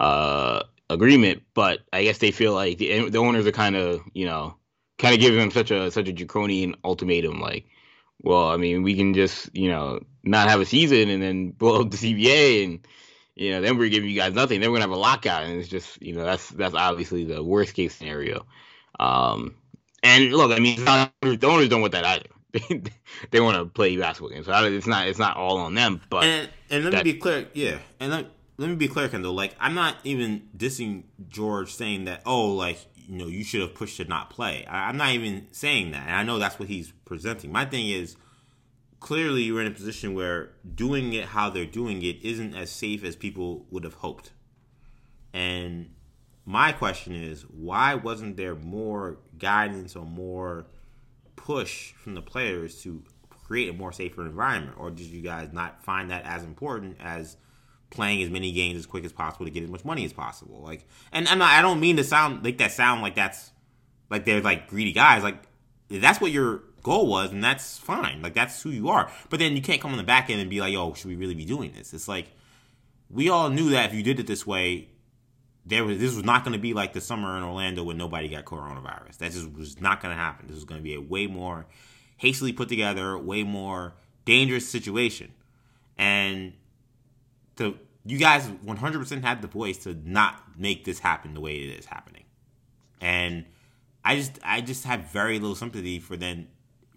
uh 0.00 0.62
agreement, 0.90 1.42
but 1.54 1.80
I 1.92 2.04
guess 2.04 2.18
they 2.18 2.32
feel 2.32 2.54
like 2.54 2.78
the, 2.78 3.10
the 3.10 3.18
owners 3.18 3.46
are 3.46 3.52
kind 3.52 3.76
of 3.76 4.02
you 4.14 4.26
know 4.26 4.56
kind 4.98 5.14
of 5.14 5.20
giving 5.20 5.40
them 5.40 5.52
such 5.52 5.70
a 5.70 5.90
such 5.90 6.08
a 6.08 6.12
draconian 6.12 6.76
ultimatum, 6.84 7.40
like 7.40 7.66
well, 8.22 8.48
I 8.48 8.56
mean, 8.56 8.82
we 8.82 8.96
can 8.96 9.14
just, 9.14 9.54
you 9.56 9.70
know, 9.70 10.00
not 10.24 10.48
have 10.48 10.60
a 10.60 10.66
season 10.66 11.08
and 11.08 11.22
then 11.22 11.50
blow 11.50 11.82
up 11.82 11.90
the 11.90 11.96
CBA 11.96 12.64
and, 12.64 12.86
you 13.34 13.50
know, 13.50 13.60
then 13.60 13.76
we're 13.76 13.90
giving 13.90 14.08
you 14.08 14.16
guys 14.16 14.32
nothing. 14.32 14.60
Then 14.60 14.70
we're 14.70 14.78
gonna 14.78 14.90
have 14.90 14.96
a 14.96 15.00
lockout, 15.00 15.44
and 15.44 15.60
it's 15.60 15.68
just, 15.68 16.00
you 16.02 16.14
know, 16.14 16.24
that's 16.24 16.48
that's 16.50 16.74
obviously 16.74 17.24
the 17.24 17.42
worst 17.42 17.74
case 17.74 17.94
scenario. 17.94 18.46
Um, 18.98 19.54
and 20.02 20.32
look, 20.32 20.52
I 20.52 20.58
mean, 20.58 20.82
the 20.84 21.46
owners 21.46 21.68
don't 21.68 21.80
want 21.80 21.92
that 21.92 22.04
either. 22.04 22.26
They, 22.56 22.82
they 23.32 23.40
want 23.40 23.58
to 23.58 23.66
play 23.66 23.94
basketball 23.98 24.30
games, 24.30 24.46
so 24.46 24.64
it's 24.64 24.86
not 24.86 25.06
it's 25.08 25.18
not 25.18 25.36
all 25.36 25.58
on 25.58 25.74
them. 25.74 26.00
But 26.08 26.24
and, 26.24 26.48
and 26.70 26.84
let 26.84 26.92
that, 26.92 27.04
me 27.04 27.12
be 27.12 27.18
clear, 27.18 27.48
yeah, 27.52 27.78
and 28.00 28.10
let, 28.10 28.26
let 28.56 28.70
me 28.70 28.76
be 28.76 28.88
clear, 28.88 29.10
Kendall. 29.10 29.34
Like, 29.34 29.54
I'm 29.60 29.74
not 29.74 29.96
even 30.04 30.48
dissing 30.56 31.02
George 31.28 31.74
saying 31.74 32.06
that. 32.06 32.22
Oh, 32.24 32.46
like 32.52 32.78
you 33.08 33.18
know, 33.18 33.26
you 33.26 33.44
should 33.44 33.60
have 33.60 33.74
pushed 33.74 33.96
to 33.98 34.04
not 34.04 34.30
play. 34.30 34.64
I, 34.66 34.88
am 34.88 34.96
not 34.96 35.10
even 35.10 35.48
saying 35.52 35.92
that. 35.92 36.06
And 36.06 36.16
I 36.16 36.22
know 36.22 36.38
that's 36.38 36.58
what 36.58 36.68
he's 36.68 36.92
presenting. 37.04 37.52
My 37.52 37.64
thing 37.64 37.88
is 37.88 38.16
clearly 39.00 39.42
you're 39.42 39.60
in 39.60 39.66
a 39.66 39.72
position 39.72 40.14
where 40.14 40.52
doing 40.74 41.12
it 41.12 41.26
how 41.26 41.50
they're 41.50 41.66
doing 41.66 42.02
it 42.02 42.22
isn't 42.22 42.54
as 42.54 42.70
safe 42.70 43.04
as 43.04 43.16
people 43.16 43.66
would 43.70 43.84
have 43.84 43.94
hoped. 43.94 44.32
And 45.32 45.90
my 46.44 46.72
question 46.72 47.14
is, 47.14 47.42
why 47.42 47.94
wasn't 47.94 48.36
there 48.36 48.54
more 48.54 49.18
guidance 49.38 49.94
or 49.96 50.06
more 50.06 50.66
push 51.36 51.92
from 51.92 52.14
the 52.14 52.22
players 52.22 52.82
to 52.82 53.02
create 53.28 53.68
a 53.68 53.72
more 53.72 53.92
safer 53.92 54.24
environment? 54.24 54.76
Or 54.78 54.90
did 54.90 55.06
you 55.06 55.22
guys 55.22 55.52
not 55.52 55.84
find 55.84 56.10
that 56.10 56.24
as 56.24 56.42
important 56.42 56.96
as 57.00 57.36
playing 57.90 58.22
as 58.22 58.30
many 58.30 58.52
games 58.52 58.78
as 58.78 58.86
quick 58.86 59.04
as 59.04 59.12
possible 59.12 59.46
to 59.46 59.50
get 59.50 59.62
as 59.62 59.70
much 59.70 59.84
money 59.84 60.04
as 60.04 60.12
possible. 60.12 60.60
Like, 60.60 60.86
and 61.12 61.28
I'm 61.28 61.38
not, 61.38 61.52
I 61.52 61.62
don't 61.62 61.80
mean 61.80 61.96
to 61.96 62.04
sound 62.04 62.44
like 62.44 62.58
that 62.58 62.72
sound 62.72 63.02
like 63.02 63.14
that's 63.14 63.50
like 64.10 64.24
they're 64.24 64.40
like 64.40 64.68
greedy 64.68 64.92
guys. 64.92 65.22
Like, 65.22 65.42
that's 65.88 66.20
what 66.20 66.32
your 66.32 66.62
goal 66.82 67.06
was, 67.06 67.32
and 67.32 67.42
that's 67.42 67.78
fine. 67.78 68.22
Like, 68.22 68.34
that's 68.34 68.62
who 68.62 68.70
you 68.70 68.88
are. 68.88 69.10
But 69.30 69.38
then 69.38 69.54
you 69.56 69.62
can't 69.62 69.80
come 69.80 69.92
on 69.92 69.96
the 69.96 70.04
back 70.04 70.30
end 70.30 70.40
and 70.40 70.50
be 70.50 70.60
like, 70.60 70.72
"Yo, 70.72 70.94
should 70.94 71.08
we 71.08 71.16
really 71.16 71.34
be 71.34 71.44
doing 71.44 71.72
this?" 71.72 71.94
It's 71.94 72.08
like 72.08 72.28
we 73.10 73.28
all 73.28 73.50
knew 73.50 73.70
that 73.70 73.90
if 73.90 73.94
you 73.94 74.02
did 74.02 74.18
it 74.18 74.26
this 74.26 74.46
way, 74.46 74.88
there 75.64 75.84
was 75.84 75.98
this 75.98 76.14
was 76.14 76.24
not 76.24 76.44
going 76.44 76.52
to 76.52 76.58
be 76.58 76.74
like 76.74 76.92
the 76.92 77.00
summer 77.00 77.36
in 77.36 77.42
Orlando 77.42 77.82
when 77.82 77.96
nobody 77.96 78.28
got 78.28 78.44
coronavirus. 78.44 79.18
That 79.18 79.32
just 79.32 79.52
was 79.52 79.80
not 79.80 80.00
going 80.00 80.14
to 80.14 80.20
happen. 80.20 80.46
This 80.46 80.56
was 80.56 80.64
going 80.64 80.80
to 80.80 80.84
be 80.84 80.94
a 80.94 81.00
way 81.00 81.26
more 81.26 81.66
hastily 82.16 82.52
put 82.52 82.68
together, 82.68 83.18
way 83.18 83.42
more 83.42 83.94
dangerous 84.24 84.68
situation. 84.68 85.32
And 85.98 86.52
to 87.56 87.78
you 88.04 88.18
guys 88.18 88.46
100% 88.46 89.22
had 89.22 89.42
the 89.42 89.48
voice 89.48 89.78
to 89.78 89.94
not 90.04 90.42
make 90.56 90.84
this 90.84 90.98
happen 91.00 91.34
the 91.34 91.40
way 91.40 91.56
it 91.56 91.78
is 91.78 91.86
happening. 91.86 92.24
And 93.00 93.44
I 94.04 94.16
just 94.16 94.38
I 94.44 94.60
just 94.60 94.84
have 94.84 95.10
very 95.10 95.38
little 95.38 95.56
sympathy 95.56 95.98
for 95.98 96.16
then 96.16 96.48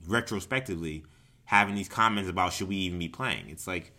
retrospectively 0.07 1.03
having 1.45 1.73
these 1.73 1.89
comments 1.89 2.29
about 2.29 2.53
should 2.53 2.67
we 2.67 2.75
even 2.75 2.99
be 2.99 3.09
playing. 3.09 3.49
It's 3.49 3.65
like 3.65 3.91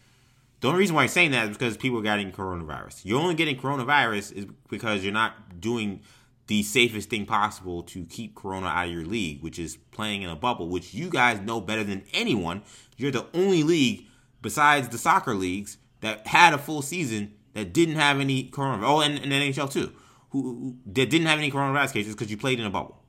the 0.61 0.69
only 0.69 0.79
reason 0.79 0.95
why 0.95 1.03
I'm 1.03 1.09
saying 1.09 1.33
that 1.33 1.51
is 1.51 1.57
because 1.57 1.77
people 1.77 1.99
are 1.99 2.03
getting 2.03 2.31
coronavirus. 2.31 3.01
You're 3.05 3.21
only 3.21 3.35
getting 3.35 3.57
coronavirus 3.57 4.33
is 4.33 4.47
because 4.69 5.03
you're 5.03 5.13
not 5.13 5.61
doing 5.61 6.03
the 6.47 6.63
safest 6.63 7.11
thing 7.11 7.27
possible 7.27 7.83
to 7.85 8.05
keep 8.05 8.35
Corona 8.35 8.67
out 8.67 8.87
of 8.87 8.93
your 8.93 9.05
league, 9.05 9.43
which 9.43 9.59
is 9.59 9.77
playing 9.91 10.23
in 10.23 10.31
a 10.31 10.37
bubble, 10.37 10.69
which 10.69 10.95
you 10.95 11.09
guys 11.09 11.41
know 11.41 11.61
better 11.61 11.85
than 11.85 12.05
anyone. 12.13 12.63
You're 12.97 13.11
the 13.11 13.27
only 13.35 13.63
league 13.63 14.07
besides 14.43 14.89
the 14.89 14.99
soccer 14.99 15.35
leagues 15.35 15.79
that 16.01 16.27
had 16.27 16.53
a 16.53 16.59
full 16.59 16.83
season 16.83 17.35
that 17.55 17.73
didn't 17.73 17.97
have 17.97 18.21
any 18.21 18.51
coronavirus. 18.51 18.85
Oh, 18.85 19.01
and, 19.01 19.19
and 19.19 19.33
NHL 19.33 19.71
too, 19.71 19.93
who, 20.31 20.43
who 20.43 20.77
that 20.87 21.11
didn't 21.11 21.27
have 21.27 21.39
any 21.39 21.51
coronavirus 21.51 21.93
cases 21.93 22.15
because 22.15 22.31
you 22.31 22.37
played 22.37 22.61
in 22.61 22.67
a 22.67 22.71
bubble. 22.71 23.03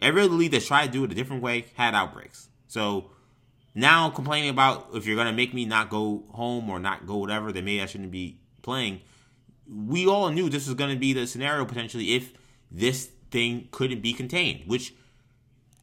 Every 0.00 0.22
other 0.22 0.34
league 0.34 0.52
that 0.52 0.62
tried 0.62 0.86
to 0.86 0.92
do 0.92 1.04
it 1.04 1.12
a 1.12 1.14
different 1.14 1.42
way 1.42 1.66
had 1.74 1.94
outbreaks. 1.94 2.48
So 2.68 3.10
now 3.74 4.10
complaining 4.10 4.50
about 4.50 4.88
if 4.94 5.06
you're 5.06 5.16
gonna 5.16 5.32
make 5.32 5.52
me 5.52 5.64
not 5.64 5.90
go 5.90 6.24
home 6.30 6.70
or 6.70 6.78
not 6.78 7.06
go 7.06 7.16
whatever, 7.16 7.52
then 7.52 7.64
maybe 7.64 7.82
I 7.82 7.86
shouldn't 7.86 8.10
be 8.10 8.40
playing. 8.62 9.00
We 9.68 10.06
all 10.06 10.30
knew 10.30 10.48
this 10.48 10.66
was 10.66 10.74
gonna 10.74 10.96
be 10.96 11.12
the 11.12 11.26
scenario 11.26 11.64
potentially 11.64 12.14
if 12.14 12.32
this 12.70 13.10
thing 13.30 13.68
couldn't 13.70 14.00
be 14.00 14.12
contained. 14.12 14.62
Which 14.66 14.94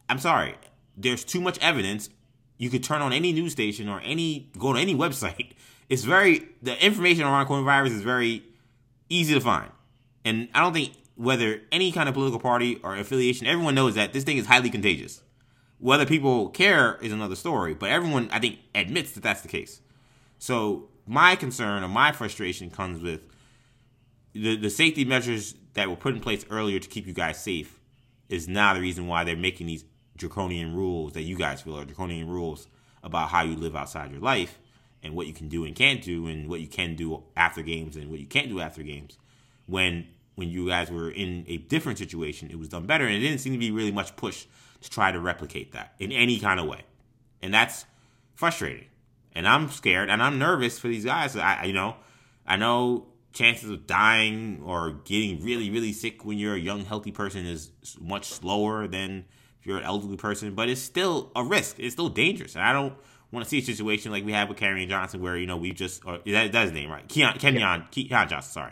I'm 0.07 0.19
sorry, 0.19 0.55
there's 0.95 1.23
too 1.23 1.41
much 1.41 1.59
evidence. 1.59 2.09
You 2.57 2.69
could 2.69 2.83
turn 2.83 3.01
on 3.01 3.11
any 3.11 3.33
news 3.33 3.51
station 3.51 3.89
or 3.89 3.99
any 4.03 4.49
go 4.57 4.73
to 4.73 4.79
any 4.79 4.95
website. 5.05 5.53
It's 5.89 6.03
very 6.03 6.47
the 6.61 6.83
information 6.83 7.23
around 7.23 7.47
coronavirus 7.47 7.91
is 7.91 8.01
very 8.01 8.43
easy 9.09 9.33
to 9.33 9.41
find, 9.41 9.69
and 10.23 10.49
I 10.53 10.61
don't 10.61 10.73
think 10.73 10.93
whether 11.15 11.61
any 11.71 11.91
kind 11.91 12.09
of 12.09 12.15
political 12.15 12.39
party 12.39 12.79
or 12.83 12.95
affiliation, 12.95 13.47
everyone 13.47 13.75
knows 13.75 13.95
that 13.95 14.11
this 14.13 14.23
thing 14.23 14.37
is 14.37 14.47
highly 14.47 14.69
contagious. 14.69 15.21
Whether 15.79 16.05
people 16.05 16.49
care 16.49 16.97
is 17.01 17.11
another 17.11 17.35
story, 17.35 17.73
but 17.73 17.89
everyone 17.89 18.29
I 18.31 18.39
think 18.39 18.59
admits 18.73 19.11
that 19.11 19.23
that's 19.23 19.41
the 19.41 19.47
case. 19.47 19.81
So 20.39 20.89
my 21.05 21.35
concern 21.35 21.83
or 21.83 21.87
my 21.87 22.11
frustration 22.11 22.69
comes 22.69 23.01
with 23.01 23.27
the 24.33 24.55
the 24.55 24.69
safety 24.69 25.05
measures 25.05 25.55
that 25.73 25.89
were 25.89 25.95
put 25.95 26.15
in 26.15 26.21
place 26.21 26.45
earlier 26.49 26.79
to 26.79 26.87
keep 26.87 27.05
you 27.05 27.13
guys 27.13 27.41
safe 27.41 27.79
is 28.29 28.47
now 28.47 28.73
the 28.73 28.81
reason 28.81 29.07
why 29.07 29.23
they're 29.23 29.35
making 29.35 29.67
these 29.67 29.85
draconian 30.17 30.75
rules 30.75 31.13
that 31.13 31.23
you 31.23 31.37
guys 31.37 31.61
feel 31.61 31.77
are 31.77 31.85
draconian 31.85 32.27
rules 32.27 32.67
about 33.03 33.29
how 33.29 33.43
you 33.43 33.55
live 33.55 33.75
outside 33.75 34.11
your 34.11 34.21
life 34.21 34.59
and 35.05 35.15
what 35.15 35.27
you 35.27 35.33
can 35.33 35.47
do 35.47 35.63
and 35.63 35.75
can't 35.75 36.01
do 36.01 36.27
and 36.27 36.49
what 36.49 36.59
you 36.59 36.67
can 36.67 36.95
do 36.95 37.23
after 37.37 37.61
games 37.61 37.95
and 37.95 38.09
what 38.09 38.19
you 38.19 38.25
can't 38.25 38.49
do 38.49 38.59
after 38.59 38.81
games. 38.81 39.17
When 39.67 40.07
when 40.33 40.49
you 40.49 40.67
guys 40.67 40.91
were 40.91 41.09
in 41.09 41.45
a 41.47 41.57
different 41.57 41.97
situation, 41.97 42.49
it 42.51 42.59
was 42.59 42.67
done 42.67 42.85
better 42.85 43.05
and 43.05 43.15
it 43.15 43.19
didn't 43.19 43.37
seem 43.37 43.53
to 43.53 43.59
be 43.59 43.71
really 43.71 43.91
much 43.91 44.15
push 44.17 44.47
to 44.81 44.89
try 44.89 45.11
to 45.11 45.19
replicate 45.19 45.71
that 45.71 45.93
in 45.99 46.11
any 46.11 46.39
kind 46.39 46.59
of 46.59 46.65
way. 46.65 46.81
And 47.41 47.53
that's 47.53 47.85
frustrating. 48.33 48.87
And 49.33 49.47
I'm 49.47 49.69
scared 49.69 50.09
and 50.09 50.21
I'm 50.21 50.39
nervous 50.39 50.79
for 50.79 50.87
these 50.87 51.05
guys. 51.05 51.37
I 51.37 51.65
you 51.65 51.73
know, 51.73 51.95
I 52.47 52.55
know 52.57 53.05
chances 53.31 53.69
of 53.69 53.85
dying 53.85 54.61
or 54.65 54.91
getting 55.05 55.43
really 55.43 55.69
really 55.69 55.93
sick 55.93 56.25
when 56.25 56.39
you're 56.39 56.55
a 56.55 56.59
young 56.59 56.83
healthy 56.83 57.11
person 57.11 57.45
is 57.45 57.69
much 57.99 58.25
slower 58.25 58.87
than 58.87 59.25
if 59.59 59.67
you're 59.67 59.77
an 59.77 59.83
elderly 59.83 60.17
person, 60.17 60.55
but 60.55 60.67
it's 60.67 60.81
still 60.81 61.31
a 61.35 61.43
risk. 61.43 61.79
It's 61.79 61.93
still 61.93 62.09
dangerous. 62.09 62.55
And 62.55 62.63
I 62.63 62.73
don't 62.73 62.93
want 63.35 63.45
to 63.45 63.49
see 63.49 63.59
a 63.59 63.61
situation 63.61 64.11
like 64.11 64.25
we 64.25 64.31
have 64.31 64.49
with 64.49 64.57
Kerryon 64.57 64.89
Johnson, 64.89 65.21
where 65.21 65.37
you 65.37 65.45
know 65.45 65.57
we 65.57 65.71
just 65.71 66.03
or 66.05 66.19
that, 66.25 66.51
that's 66.51 66.71
his 66.71 66.71
name, 66.71 66.89
right? 66.89 67.07
Keon 67.07 67.37
Kenyon 67.37 67.61
yeah. 67.61 67.85
Keon 67.91 68.27
Johnson, 68.27 68.51
sorry, 68.51 68.71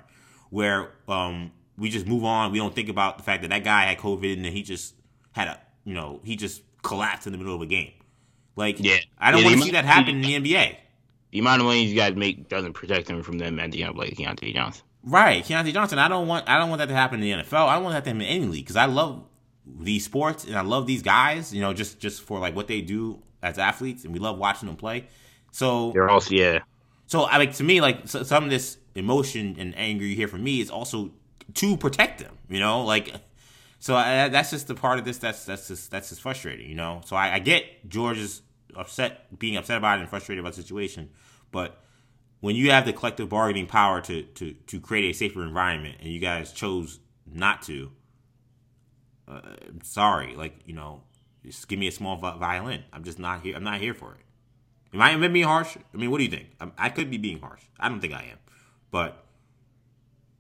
where 0.49 0.89
um 1.07 1.51
we 1.77 1.89
just 1.89 2.07
move 2.07 2.23
on. 2.23 2.51
We 2.51 2.57
don't 2.57 2.73
think 2.73 2.89
about 2.89 3.17
the 3.17 3.23
fact 3.23 3.41
that 3.43 3.49
that 3.49 3.63
guy 3.63 3.85
had 3.85 3.97
COVID 3.97 4.33
and 4.33 4.45
then 4.45 4.51
he 4.51 4.63
just 4.63 4.95
had 5.33 5.47
a 5.47 5.59
you 5.83 5.93
know 5.93 6.19
he 6.23 6.35
just 6.35 6.61
collapsed 6.81 7.27
in 7.27 7.33
the 7.33 7.37
middle 7.37 7.55
of 7.55 7.61
a 7.61 7.65
game. 7.65 7.91
Like, 8.55 8.77
yeah, 8.79 8.97
I 9.17 9.31
don't 9.31 9.41
yeah, 9.41 9.47
want 9.47 9.59
to 9.59 9.65
see 9.65 9.71
that 9.71 9.85
happen 9.85 10.15
in 10.15 10.21
the 10.21 10.53
NBA. 10.53 10.77
The 11.31 11.39
amount 11.39 11.61
of 11.61 11.65
money 11.65 11.85
these 11.85 11.95
guys 11.95 12.15
make 12.15 12.47
doesn't 12.47 12.73
protect 12.73 13.07
them 13.07 13.23
from 13.23 13.39
them 13.39 13.59
ending 13.59 13.83
up 13.83 13.95
like 13.95 14.11
Keyontae 14.11 14.53
Johnson. 14.53 14.83
Right, 15.03 15.43
Keyontae 15.43 15.73
Johnson. 15.73 15.97
I 15.97 16.07
don't 16.07 16.27
want 16.27 16.47
I 16.47 16.59
don't 16.59 16.69
want 16.69 16.79
that 16.79 16.89
to 16.89 16.95
happen 16.95 17.21
in 17.21 17.39
the 17.39 17.43
NFL. 17.43 17.67
I 17.67 17.75
don't 17.75 17.83
want 17.83 17.95
that 17.95 18.03
to 18.03 18.09
happen 18.09 18.21
in 18.21 18.27
any 18.27 18.45
league 18.45 18.65
because 18.65 18.75
I 18.75 18.85
love 18.85 19.23
these 19.65 20.05
sports 20.05 20.45
and 20.45 20.55
I 20.55 20.61
love 20.61 20.85
these 20.85 21.01
guys. 21.01 21.53
You 21.53 21.61
know, 21.61 21.73
just 21.73 21.99
just 21.99 22.21
for 22.21 22.39
like 22.39 22.55
what 22.55 22.67
they 22.67 22.81
do 22.81 23.21
as 23.43 23.59
athletes, 23.59 24.03
and 24.05 24.13
we 24.13 24.19
love 24.19 24.37
watching 24.37 24.67
them 24.67 24.77
play. 24.77 25.07
So 25.51 25.91
they're 25.91 26.09
also 26.09 26.33
yeah. 26.33 26.59
So 27.05 27.23
I 27.23 27.37
like 27.37 27.53
to 27.55 27.63
me 27.63 27.81
like 27.81 28.07
so, 28.07 28.23
some 28.23 28.43
of 28.43 28.49
this 28.49 28.77
emotion 28.95 29.55
and 29.59 29.77
anger 29.77 30.05
you 30.05 30.15
hear 30.15 30.27
from 30.27 30.43
me 30.43 30.61
is 30.61 30.69
also 30.69 31.11
to 31.55 31.77
protect 31.77 32.19
them. 32.19 32.37
You 32.49 32.59
know, 32.59 32.83
like 32.83 33.13
so 33.79 33.95
I, 33.95 34.29
that's 34.29 34.49
just 34.49 34.67
the 34.67 34.75
part 34.75 34.97
of 34.97 35.05
this 35.05 35.17
that's 35.17 35.45
that's 35.45 35.67
just 35.67 35.91
that's 35.91 36.09
just 36.09 36.21
frustrating. 36.21 36.69
You 36.69 36.75
know, 36.75 37.01
so 37.05 37.15
I, 37.15 37.35
I 37.35 37.39
get 37.39 37.87
George's 37.89 38.41
upset, 38.75 39.37
being 39.37 39.57
upset 39.57 39.77
about 39.77 39.99
it 39.99 40.01
and 40.01 40.09
frustrated 40.09 40.43
about 40.43 40.55
the 40.55 40.61
situation, 40.61 41.09
but 41.51 41.83
when 42.39 42.55
you 42.55 42.71
have 42.71 42.85
the 42.85 42.91
collective 42.91 43.29
bargaining 43.29 43.67
power 43.67 44.01
to 44.01 44.23
to 44.23 44.53
to 44.67 44.79
create 44.79 45.09
a 45.09 45.13
safer 45.13 45.43
environment 45.43 45.95
and 45.99 46.09
you 46.09 46.19
guys 46.19 46.51
chose 46.51 46.99
not 47.25 47.61
to, 47.61 47.91
uh, 49.27 49.39
sorry, 49.83 50.35
like 50.35 50.55
you 50.65 50.73
know, 50.73 51.03
just 51.45 51.67
give 51.67 51.79
me 51.79 51.87
a 51.87 51.91
small 51.91 52.17
violin. 52.17 52.83
I'm 52.93 53.03
just 53.03 53.19
not 53.19 53.41
here. 53.41 53.55
I'm 53.55 53.63
not 53.63 53.79
here 53.79 53.93
for 53.93 54.13
it. 54.13 54.19
Am 54.93 55.01
I, 55.01 55.11
am 55.11 55.33
being 55.33 55.45
harsh? 55.45 55.75
I 55.93 55.97
mean, 55.97 56.11
what 56.11 56.19
do 56.19 56.23
you 56.23 56.29
think? 56.29 56.49
I, 56.59 56.71
I 56.77 56.89
could 56.89 57.09
be 57.09 57.17
being 57.17 57.39
harsh. 57.39 57.61
I 57.79 57.89
don't 57.89 57.99
think 57.99 58.13
I 58.13 58.23
am, 58.31 58.37
but 58.91 59.25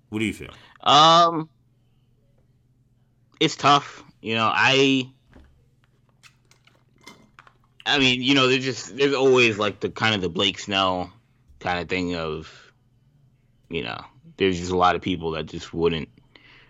what 0.09 0.19
do 0.19 0.25
you 0.25 0.33
feel? 0.33 0.51
Um, 0.81 1.49
it's 3.39 3.55
tough. 3.55 4.03
You 4.21 4.35
know, 4.35 4.49
I. 4.53 5.09
I 7.85 7.99
mean, 7.99 8.21
you 8.21 8.33
know, 8.33 8.47
there's 8.47 8.63
just 8.63 8.95
there's 8.95 9.13
always 9.13 9.57
like 9.57 9.81
the 9.81 9.89
kind 9.89 10.15
of 10.15 10.21
the 10.21 10.29
Blake 10.29 10.57
Snell 10.57 11.11
kind 11.59 11.79
of 11.79 11.89
thing 11.89 12.15
of, 12.15 12.49
you 13.69 13.83
know, 13.83 13.99
there's 14.37 14.57
just 14.57 14.71
a 14.71 14.77
lot 14.77 14.95
of 14.95 15.01
people 15.01 15.31
that 15.31 15.47
just 15.47 15.73
wouldn't 15.73 16.07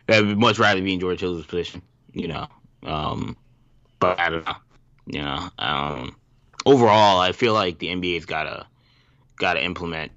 that 0.07 0.23
would 0.23 0.39
much 0.39 0.57
rather 0.57 0.81
be 0.81 0.93
in 0.93 0.99
George 0.99 1.19
Hill's 1.19 1.45
position, 1.45 1.81
you 2.13 2.27
know. 2.27 2.47
Um, 2.83 3.37
but 4.03 4.19
I 4.19 4.29
don't 4.29 4.45
know, 4.45 4.55
you 5.05 5.21
know. 5.21 5.49
Um, 5.57 6.15
overall, 6.65 7.19
I 7.19 7.31
feel 7.31 7.53
like 7.53 7.79
the 7.79 7.87
NBA's 7.87 8.25
gotta 8.25 8.67
gotta 9.37 9.63
implement. 9.63 10.11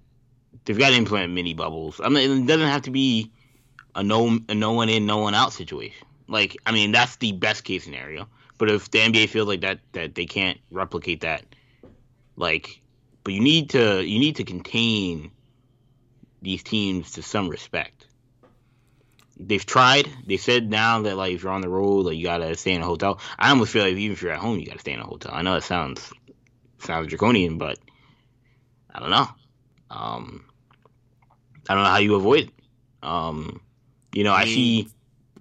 They've 0.65 0.77
got 0.77 0.91
to 0.91 0.97
implement 0.97 1.33
mini 1.33 1.55
bubbles. 1.55 2.01
I 2.03 2.09
mean, 2.09 2.43
it 2.43 2.47
doesn't 2.47 2.67
have 2.67 2.83
to 2.83 2.91
be 2.91 3.31
a 3.95 4.03
no 4.03 4.41
a 4.49 4.55
no 4.55 4.73
one 4.73 4.89
in, 4.89 5.07
no 5.07 5.19
one 5.19 5.35
out 5.35 5.53
situation. 5.53 6.05
Like, 6.27 6.57
I 6.67 6.73
mean, 6.73 6.91
that's 6.91 7.17
the 7.17 7.31
best 7.31 7.63
case 7.63 7.85
scenario. 7.85 8.29
But 8.59 8.71
if 8.71 8.91
the 8.91 8.99
NBA 8.99 9.29
feels 9.29 9.47
like 9.47 9.61
that 9.61 9.79
that 9.93 10.17
they 10.17 10.27
can't 10.27 10.59
replicate 10.73 11.21
that, 11.21 11.45
like, 12.37 12.81
but 13.23 13.35
you 13.35 13.41
need 13.41 13.71
to 13.71 14.05
you 14.05 14.19
need 14.19 14.37
to 14.37 14.45
contain 14.45 15.31
these 16.43 16.65
teams 16.65 17.13
to 17.13 17.23
some 17.23 17.49
respect. 17.49 17.96
They've 19.39 19.65
tried. 19.65 20.09
They 20.27 20.39
said 20.39 20.71
now 20.71 21.03
that 21.03 21.17
like 21.17 21.35
if 21.35 21.43
you're 21.43 21.53
on 21.53 21.61
the 21.61 21.69
road, 21.69 22.07
like 22.07 22.17
you 22.17 22.25
gotta 22.25 22.57
stay 22.57 22.73
in 22.73 22.83
a 22.83 22.87
hotel. 22.87 23.21
I 23.39 23.51
almost 23.51 23.73
feel 23.73 23.85
like 23.85 23.95
even 23.95 24.13
if 24.13 24.23
you're 24.23 24.33
at 24.33 24.39
home, 24.39 24.59
you 24.59 24.67
gotta 24.67 24.81
stay 24.81 24.93
in 24.93 25.01
a 25.01 25.05
hotel. 25.05 25.33
I 25.35 25.43
know 25.43 25.57
it 25.57 25.63
sounds 25.63 26.11
sounds 26.79 27.09
draconian, 27.09 27.59
but 27.59 27.79
I 28.95 29.01
don't 29.01 29.11
know. 29.11 29.29
Um, 29.91 30.47
I 31.69 31.75
don't 31.75 31.85
know 31.85 31.91
how 31.91 31.99
you 31.99 32.15
avoid 32.15 32.45
it. 32.45 32.51
Um, 33.03 33.61
you 34.13 34.25
know, 34.25 34.33
I, 34.33 34.43
I 34.43 34.45
see, 34.47 34.81
yeah. 34.81 34.87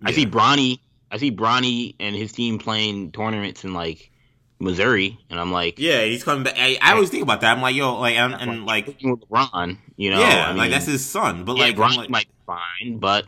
I 0.04 0.12
see 0.12 0.26
Bronny, 0.26 0.80
I 1.10 1.18
see 1.18 1.32
Bronny 1.32 1.96
and 2.00 2.16
his 2.16 2.32
team 2.32 2.60
playing 2.60 3.12
tournaments 3.12 3.64
in 3.64 3.74
like 3.74 4.12
Missouri, 4.60 5.18
and 5.30 5.40
I'm 5.40 5.52
like, 5.52 5.80
yeah, 5.80 6.04
he's 6.04 6.24
coming 6.24 6.44
back. 6.44 6.56
I, 6.58 6.78
I 6.82 6.94
always 6.94 7.10
think 7.10 7.24
about 7.24 7.42
that. 7.42 7.56
I'm 7.56 7.62
like, 7.62 7.76
yo, 7.76 8.00
like, 8.00 8.16
and, 8.16 8.34
and 8.34 8.66
like 8.66 9.00
LeBron, 9.00 9.78
you 9.96 10.12
know, 10.12 10.20
yeah, 10.20 10.46
I 10.46 10.50
mean, 10.50 10.58
like 10.58 10.72
that's 10.72 10.86
his 10.86 11.06
son, 11.06 11.46
but 11.46 11.58
yeah, 11.58 11.64
like, 11.64 11.76
Bronny 11.76 11.98
like, 11.98 12.10
might 12.10 12.28
be 12.28 12.34
fine, 12.46 12.98
but 13.00 13.26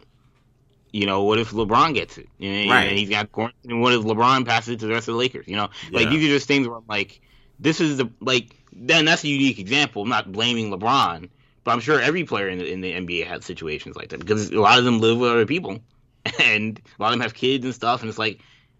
you 0.98 1.06
know, 1.06 1.22
what 1.22 1.38
if 1.38 1.52
LeBron 1.52 1.94
gets 1.94 2.18
it? 2.18 2.28
You 2.40 2.66
know, 2.66 2.74
right. 2.74 2.88
And 2.88 2.98
he's 2.98 3.10
got 3.10 3.30
and 3.70 3.82
what 3.82 3.94
if 3.94 4.02
LeBron 4.02 4.48
passes 4.48 4.70
it 4.70 4.80
to 4.80 4.88
the 4.88 4.94
rest 4.94 5.08
of 5.08 5.14
the 5.14 5.20
Lakers? 5.20 5.48
You 5.48 5.56
know, 5.56 5.70
like 5.92 6.06
yeah. 6.06 6.10
these 6.10 6.26
are 6.26 6.34
just 6.34 6.48
things 6.48 6.68
where 6.68 6.78
I'm 6.78 6.88
like, 6.90 7.22
this 7.60 7.80
is 7.80 7.98
the 7.98 8.10
like. 8.20 8.56
Then 8.74 9.06
that's 9.06 9.24
a 9.24 9.28
unique 9.28 9.60
example. 9.60 10.02
I'm 10.02 10.10
not 10.10 10.32
blaming 10.32 10.72
LeBron, 10.72 11.30
but 11.64 11.72
I'm 11.72 11.80
sure 11.82 12.02
every 12.02 12.24
player 12.24 12.50
in 12.50 12.58
the, 12.58 12.72
in 12.72 12.82
the 12.82 12.94
NBA 12.94 13.28
has 13.28 13.46
situations 13.46 13.96
like 13.96 14.10
that 14.10 14.20
because 14.20 14.50
a 14.50 14.60
lot 14.60 14.80
of 14.80 14.86
them 14.86 15.00
live 15.00 15.20
with 15.20 15.30
other 15.30 15.46
people, 15.46 15.80
and 16.40 16.82
a 16.98 17.02
lot 17.02 17.10
of 17.10 17.14
them 17.14 17.22
have 17.22 17.36
kids 17.36 17.64
and 17.64 17.76
stuff, 17.76 18.02
and 18.02 18.10
it's 18.10 18.18
like 18.18 18.40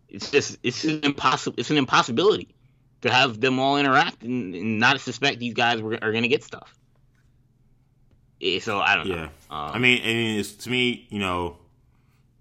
it's 0.10 0.32
just 0.32 0.58
it's 0.64 0.86
an 0.86 1.02
impossible 1.04 1.60
it's 1.60 1.70
an 1.70 1.78
impossibility 1.78 2.56
to 3.02 3.12
have 3.12 3.40
them 3.42 3.60
all 3.60 3.78
interact 3.78 4.24
and, 4.24 4.56
and 4.56 4.80
not 4.80 5.00
suspect 5.00 5.38
these 5.38 5.54
guys 5.54 5.82
were, 5.84 5.94
are 6.02 6.12
going 6.12 6.24
to 6.24 6.30
get 6.30 6.44
stuff. 6.44 6.74
So 8.60 8.80
I 8.80 8.96
don't 8.96 9.06
yeah. 9.06 9.16
know. 9.16 9.30
Um, 9.52 9.72
I 9.74 9.78
mean, 9.78 10.02
I 10.02 10.06
mean, 10.08 10.40
it's, 10.40 10.54
to 10.54 10.70
me, 10.72 11.08
you 11.10 11.20
know, 11.20 11.58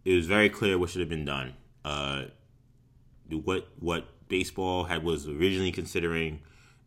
it 0.06 0.14
was 0.14 0.26
very 0.26 0.48
clear 0.48 0.78
what 0.78 0.88
should 0.88 1.00
have 1.00 1.08
been 1.08 1.24
done. 1.24 1.52
Uh, 1.84 2.26
what 3.28 3.66
what 3.80 4.06
baseball 4.28 4.84
had 4.84 5.02
was 5.02 5.28
originally 5.28 5.72
considering, 5.72 6.40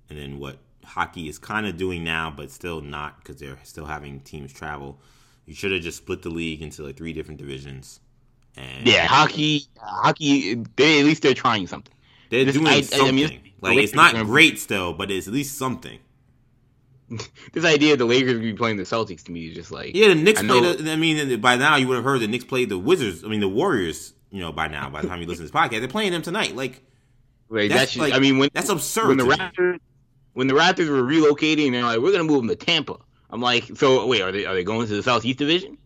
and 0.09 0.17
then 0.17 0.39
what 0.39 0.57
hockey 0.85 1.27
is 1.27 1.37
kind 1.37 1.67
of 1.67 1.75
doing 1.75 2.03
now, 2.03 2.33
but 2.35 2.49
still 2.49 2.79
not 2.79 3.19
because 3.19 3.35
they're 3.35 3.57
still 3.63 3.85
having 3.85 4.21
teams 4.21 4.53
travel. 4.53 5.01
You 5.45 5.53
should 5.53 5.73
have 5.73 5.81
just 5.81 5.97
split 5.97 6.21
the 6.21 6.29
league 6.29 6.61
into 6.61 6.83
like 6.83 6.95
three 6.95 7.11
different 7.11 7.39
divisions. 7.41 7.99
And 8.55 8.87
yeah, 8.87 9.05
hockey, 9.05 9.67
hockey. 9.77 10.55
They 10.77 11.01
at 11.01 11.05
least 11.05 11.21
they're 11.21 11.33
trying 11.33 11.67
something. 11.67 11.93
They're 12.29 12.45
this, 12.45 12.55
doing 12.55 12.67
I, 12.67 12.81
something. 12.81 13.07
I 13.07 13.11
mean, 13.11 13.41
like 13.59 13.77
it's 13.77 13.93
not 13.93 14.15
great 14.25 14.59
still, 14.59 14.93
but 14.93 15.11
it's 15.11 15.27
at 15.27 15.33
least 15.33 15.57
something. 15.57 15.99
this 17.53 17.65
idea 17.65 17.93
of 17.93 17.99
the 17.99 18.05
Lakers 18.05 18.33
would 18.33 18.41
be 18.41 18.53
playing 18.53 18.77
the 18.77 18.83
Celtics 18.83 19.23
to 19.23 19.31
me 19.31 19.47
is 19.47 19.55
just 19.55 19.71
like 19.71 19.95
yeah. 19.95 20.09
The 20.09 20.15
Knicks 20.15 20.41
I 20.41 20.47
played. 20.47 20.79
The, 20.79 20.91
I 20.91 20.95
mean, 20.95 21.41
by 21.41 21.55
now 21.55 21.75
you 21.75 21.87
would 21.87 21.95
have 21.95 22.03
heard 22.03 22.21
the 22.21 22.27
Knicks 22.27 22.45
played 22.45 22.69
the 22.69 22.77
Wizards. 22.77 23.23
I 23.23 23.27
mean, 23.27 23.39
the 23.39 23.49
Warriors 23.49 24.13
you 24.31 24.41
know, 24.41 24.51
by 24.51 24.67
now, 24.67 24.89
by 24.89 25.01
the 25.01 25.07
time 25.07 25.21
you 25.21 25.27
listen 25.27 25.45
to 25.45 25.51
this 25.51 25.59
podcast, 25.59 25.79
they're 25.79 25.87
playing 25.87 26.11
them 26.11 26.21
tonight. 26.21 26.55
Like, 26.55 26.81
Like 27.49 27.69
that's, 27.69 27.79
That's, 27.79 27.91
just, 27.93 27.99
like, 27.99 28.13
I 28.13 28.19
mean 28.19 28.37
when 28.37 28.49
that's 28.53 28.69
absurd. 28.69 29.07
when 29.07 29.17
the. 29.17 29.23
Raptors 29.23 29.79
when 30.33 30.47
the 30.47 30.53
Raptors 30.53 30.89
were 30.89 31.01
relocating, 31.01 31.71
they're 31.71 31.83
like, 31.83 31.99
we're 31.99 32.11
gonna 32.11 32.23
move 32.23 32.37
them 32.37 32.47
to 32.49 32.55
Tampa. 32.55 32.97
I'm 33.29 33.41
like, 33.41 33.65
so 33.75 34.05
wait, 34.05 34.21
are 34.21 34.31
they 34.31 34.45
are 34.45 34.53
they 34.53 34.63
going 34.63 34.87
to 34.87 34.95
the 34.95 35.03
Southeast 35.03 35.39
Division? 35.39 35.77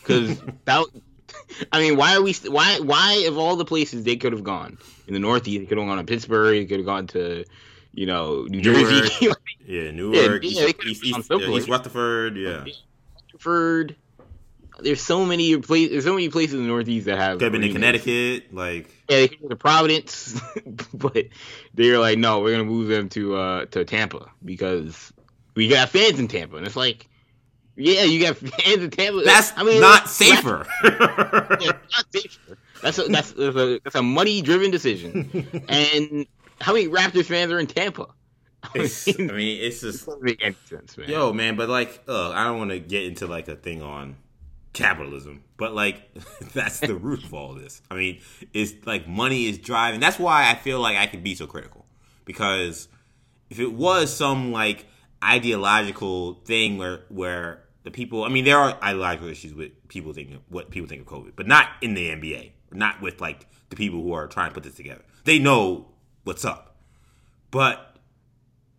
Because 0.00 0.40
that, 0.64 0.84
I 1.72 1.80
mean, 1.80 1.96
why 1.96 2.16
are 2.16 2.22
we? 2.22 2.32
Why 2.48 2.80
why 2.80 3.24
of 3.28 3.38
all 3.38 3.56
the 3.56 3.64
places 3.64 4.04
they 4.04 4.16
could 4.16 4.32
have 4.32 4.42
gone 4.42 4.78
in 5.06 5.14
the 5.14 5.20
Northeast, 5.20 5.60
they 5.60 5.66
could 5.66 5.78
have 5.78 5.86
gone 5.86 5.98
to 5.98 6.04
Pittsburgh, 6.04 6.56
they 6.56 6.64
could 6.64 6.78
have 6.78 6.86
gone 6.86 7.06
to, 7.08 7.44
you 7.92 8.06
know, 8.06 8.44
New 8.48 8.60
Jersey, 8.60 9.28
Yeah, 9.66 9.90
Newark, 9.90 10.42
yeah, 10.42 10.66
East, 10.66 10.78
could've 10.78 10.90
East, 10.90 11.04
East, 11.04 11.30
uh, 11.30 11.38
East 11.38 11.68
Rutherford. 11.68 12.36
Yeah, 12.36 12.64
Hartford. 13.40 13.96
There's 14.82 15.02
so 15.02 15.26
many 15.26 15.56
places. 15.58 15.90
There's 15.90 16.04
so 16.04 16.14
many 16.14 16.28
places 16.30 16.54
in 16.54 16.62
the 16.62 16.68
Northeast 16.68 17.06
that 17.06 17.18
have. 17.18 17.38
could 17.38 17.52
been 17.52 17.62
in. 17.62 17.72
Connecticut. 17.72 18.54
Like, 18.54 18.88
Yeah, 19.08 19.18
they 19.18 19.28
could 19.28 19.42
go 19.42 19.48
to 19.48 19.56
Providence, 19.56 20.40
but 20.94 21.26
they're 21.74 21.98
like, 21.98 22.18
no, 22.18 22.40
we're 22.40 22.52
gonna 22.52 22.64
move 22.64 22.88
them 22.88 23.08
to 23.10 23.36
uh 23.36 23.64
to 23.66 23.84
Tampa 23.84 24.30
because 24.44 25.12
we 25.54 25.68
got 25.68 25.90
fans 25.90 26.18
in 26.18 26.28
Tampa, 26.28 26.56
and 26.56 26.66
it's 26.66 26.76
like, 26.76 27.08
yeah, 27.76 28.04
you 28.04 28.24
got 28.24 28.36
fans 28.38 28.82
in 28.82 28.90
Tampa. 28.90 29.22
that's 29.22 29.52
I 29.56 29.64
mean, 29.64 29.80
not 29.80 30.08
safer. 30.08 30.66
Yeah, 30.84 31.72
not 31.72 32.06
safer. 32.10 32.56
That's 32.82 32.98
a, 32.98 33.02
that's 33.04 33.32
that's 33.32 33.56
a, 33.56 33.80
that's 33.84 33.96
a 33.96 34.02
money 34.02 34.40
driven 34.40 34.70
decision. 34.70 35.46
and 35.68 36.26
how 36.60 36.72
many 36.72 36.88
Raptors 36.88 37.26
fans 37.26 37.50
are 37.52 37.58
in 37.58 37.66
Tampa? 37.66 38.06
I 38.62 38.68
It's- 38.74 39.06
mean, 39.18 39.30
I 39.30 39.34
mean, 39.34 39.60
it's 39.62 39.80
just 39.80 40.08
make 40.20 40.42
any 40.44 40.54
sense, 40.66 40.96
man. 40.98 41.08
Yo, 41.08 41.32
man, 41.32 41.56
but 41.56 41.68
like, 41.68 42.02
ugh, 42.06 42.32
I 42.34 42.44
don't 42.44 42.58
want 42.58 42.70
to 42.70 42.78
get 42.78 43.04
into 43.04 43.26
like 43.26 43.48
a 43.48 43.56
thing 43.56 43.80
on 43.82 44.16
capitalism, 44.74 45.42
but 45.56 45.74
like, 45.74 46.12
that's 46.52 46.80
the 46.80 46.94
root 46.94 47.24
of 47.24 47.32
all 47.32 47.54
this. 47.54 47.80
I 47.90 47.94
mean, 47.94 48.20
it's 48.52 48.74
like 48.86 49.08
money 49.08 49.46
is 49.46 49.58
driving. 49.58 50.00
That's 50.00 50.18
why 50.18 50.50
I 50.50 50.54
feel 50.54 50.78
like 50.80 50.96
I 50.98 51.06
can 51.06 51.22
be 51.22 51.34
so 51.34 51.46
critical 51.46 51.86
because 52.26 52.88
if 53.48 53.58
it 53.58 53.72
was 53.72 54.14
some 54.14 54.52
like 54.52 54.86
ideological 55.24 56.34
thing 56.44 56.76
where 56.78 57.00
where 57.08 57.62
the 57.82 57.90
people, 57.90 58.24
I 58.24 58.28
mean, 58.28 58.44
there 58.44 58.58
are 58.58 58.76
ideological 58.82 59.28
issues 59.28 59.54
with 59.54 59.72
people 59.88 60.12
thinking 60.12 60.40
what 60.50 60.70
people 60.70 60.88
think 60.88 61.00
of 61.00 61.06
COVID, 61.08 61.32
but 61.34 61.46
not 61.46 61.68
in 61.80 61.94
the 61.94 62.10
NBA, 62.10 62.50
not 62.72 63.00
with 63.00 63.20
like 63.22 63.46
the 63.70 63.76
people 63.76 64.02
who 64.02 64.12
are 64.12 64.26
trying 64.26 64.50
to 64.50 64.54
put 64.54 64.64
this 64.64 64.74
together. 64.74 65.02
They 65.24 65.38
know 65.38 65.86
what's 66.24 66.44
up, 66.44 66.76
but 67.50 67.96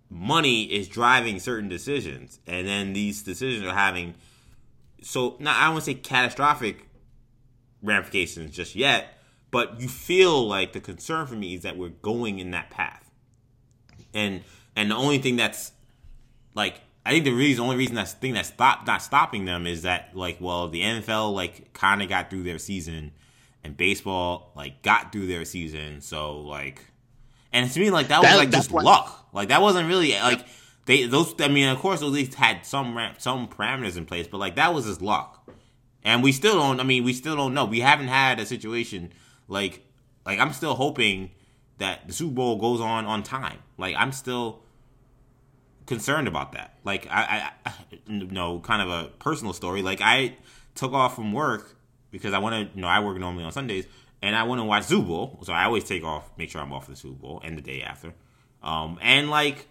money 0.09 0.63
is 0.63 0.87
driving 0.87 1.39
certain 1.39 1.69
decisions, 1.69 2.39
and 2.45 2.67
then 2.67 2.93
these 2.93 3.23
decisions 3.23 3.65
are 3.65 3.73
having 3.73 4.15
so 5.01 5.35
now 5.39 5.55
I 5.57 5.73
to 5.73 5.81
say 5.81 5.93
catastrophic 5.95 6.87
ramifications 7.81 8.55
just 8.55 8.75
yet, 8.75 9.17
but 9.49 9.81
you 9.81 9.87
feel 9.87 10.47
like 10.47 10.73
the 10.73 10.79
concern 10.79 11.25
for 11.25 11.35
me 11.35 11.55
is 11.55 11.63
that 11.63 11.77
we're 11.77 11.89
going 11.89 12.39
in 12.39 12.51
that 12.51 12.69
path, 12.69 13.09
and 14.13 14.43
and 14.75 14.91
the 14.91 14.95
only 14.95 15.17
thing 15.17 15.35
that's 15.35 15.71
like 16.53 16.81
I 17.05 17.11
think 17.11 17.25
the 17.25 17.31
reason, 17.31 17.63
only 17.63 17.77
reason 17.77 17.95
that's 17.95 18.13
thing 18.13 18.33
that's 18.33 18.49
stop 18.49 18.85
not 18.85 19.01
stopping 19.01 19.45
them 19.45 19.65
is 19.65 19.81
that 19.81 20.15
like 20.15 20.37
well 20.39 20.67
the 20.67 20.81
NFL 20.81 21.33
like 21.33 21.73
kind 21.73 22.01
of 22.01 22.09
got 22.09 22.29
through 22.29 22.43
their 22.43 22.59
season, 22.59 23.11
and 23.63 23.75
baseball 23.75 24.51
like 24.55 24.81
got 24.83 25.11
through 25.11 25.27
their 25.27 25.45
season, 25.45 26.01
so 26.01 26.39
like, 26.39 26.85
and 27.53 27.69
to 27.71 27.79
me 27.79 27.89
like 27.89 28.07
that 28.09 28.21
was 28.21 28.35
like 28.35 28.51
just 28.51 28.71
luck, 28.71 29.27
like 29.33 29.49
that 29.49 29.61
wasn't 29.61 29.87
really 29.87 30.13
like 30.13 30.45
they 30.85 31.05
those 31.05 31.33
I 31.39 31.47
mean 31.47 31.67
of 31.69 31.79
course 31.79 31.99
those 31.99 32.09
at 32.09 32.13
least 32.13 32.33
had 32.35 32.65
some 32.65 32.97
some 33.17 33.47
parameters 33.47 33.97
in 33.97 34.05
place, 34.05 34.27
but 34.27 34.37
like 34.37 34.55
that 34.55 34.73
was 34.73 34.85
just 34.85 35.01
luck, 35.01 35.49
and 36.03 36.23
we 36.23 36.31
still 36.31 36.55
don't. 36.55 36.79
I 36.79 36.83
mean 36.83 37.03
we 37.03 37.13
still 37.13 37.35
don't 37.35 37.53
know. 37.53 37.65
We 37.65 37.81
haven't 37.81 38.07
had 38.07 38.39
a 38.39 38.45
situation 38.45 39.11
like 39.47 39.85
like 40.25 40.39
I'm 40.39 40.53
still 40.53 40.75
hoping 40.75 41.31
that 41.77 42.07
the 42.07 42.13
Super 42.13 42.33
Bowl 42.35 42.57
goes 42.57 42.79
on 42.79 43.05
on 43.05 43.23
time. 43.23 43.59
Like 43.77 43.95
I'm 43.97 44.11
still 44.11 44.61
concerned 45.85 46.27
about 46.27 46.53
that. 46.53 46.75
Like 46.83 47.07
I, 47.09 47.51
I, 47.65 47.69
I 47.69 47.73
no 48.07 48.59
kind 48.59 48.81
of 48.81 48.89
a 48.89 49.09
personal 49.19 49.53
story. 49.53 49.81
Like 49.81 49.99
I 50.01 50.37
took 50.75 50.93
off 50.93 51.15
from 51.15 51.33
work 51.33 51.75
because 52.11 52.33
I 52.33 52.39
want 52.39 52.55
to. 52.55 52.75
You 52.75 52.81
know, 52.81 52.87
I 52.87 52.99
work 52.99 53.17
normally 53.17 53.43
on 53.43 53.51
Sundays, 53.51 53.85
and 54.21 54.35
I 54.35 54.43
want 54.43 54.59
to 54.59 54.65
watch 54.65 54.85
Super 54.85 55.07
Bowl. 55.07 55.39
So 55.43 55.53
I 55.53 55.65
always 55.65 55.83
take 55.83 56.03
off, 56.03 56.29
make 56.37 56.49
sure 56.49 56.61
I'm 56.61 56.71
off 56.73 56.85
for 56.85 56.91
the 56.91 56.97
Super 56.97 57.19
Bowl 57.19 57.41
and 57.43 57.57
the 57.57 57.61
day 57.61 57.81
after. 57.81 58.13
Um, 58.63 58.99
and 59.01 59.29
like 59.29 59.67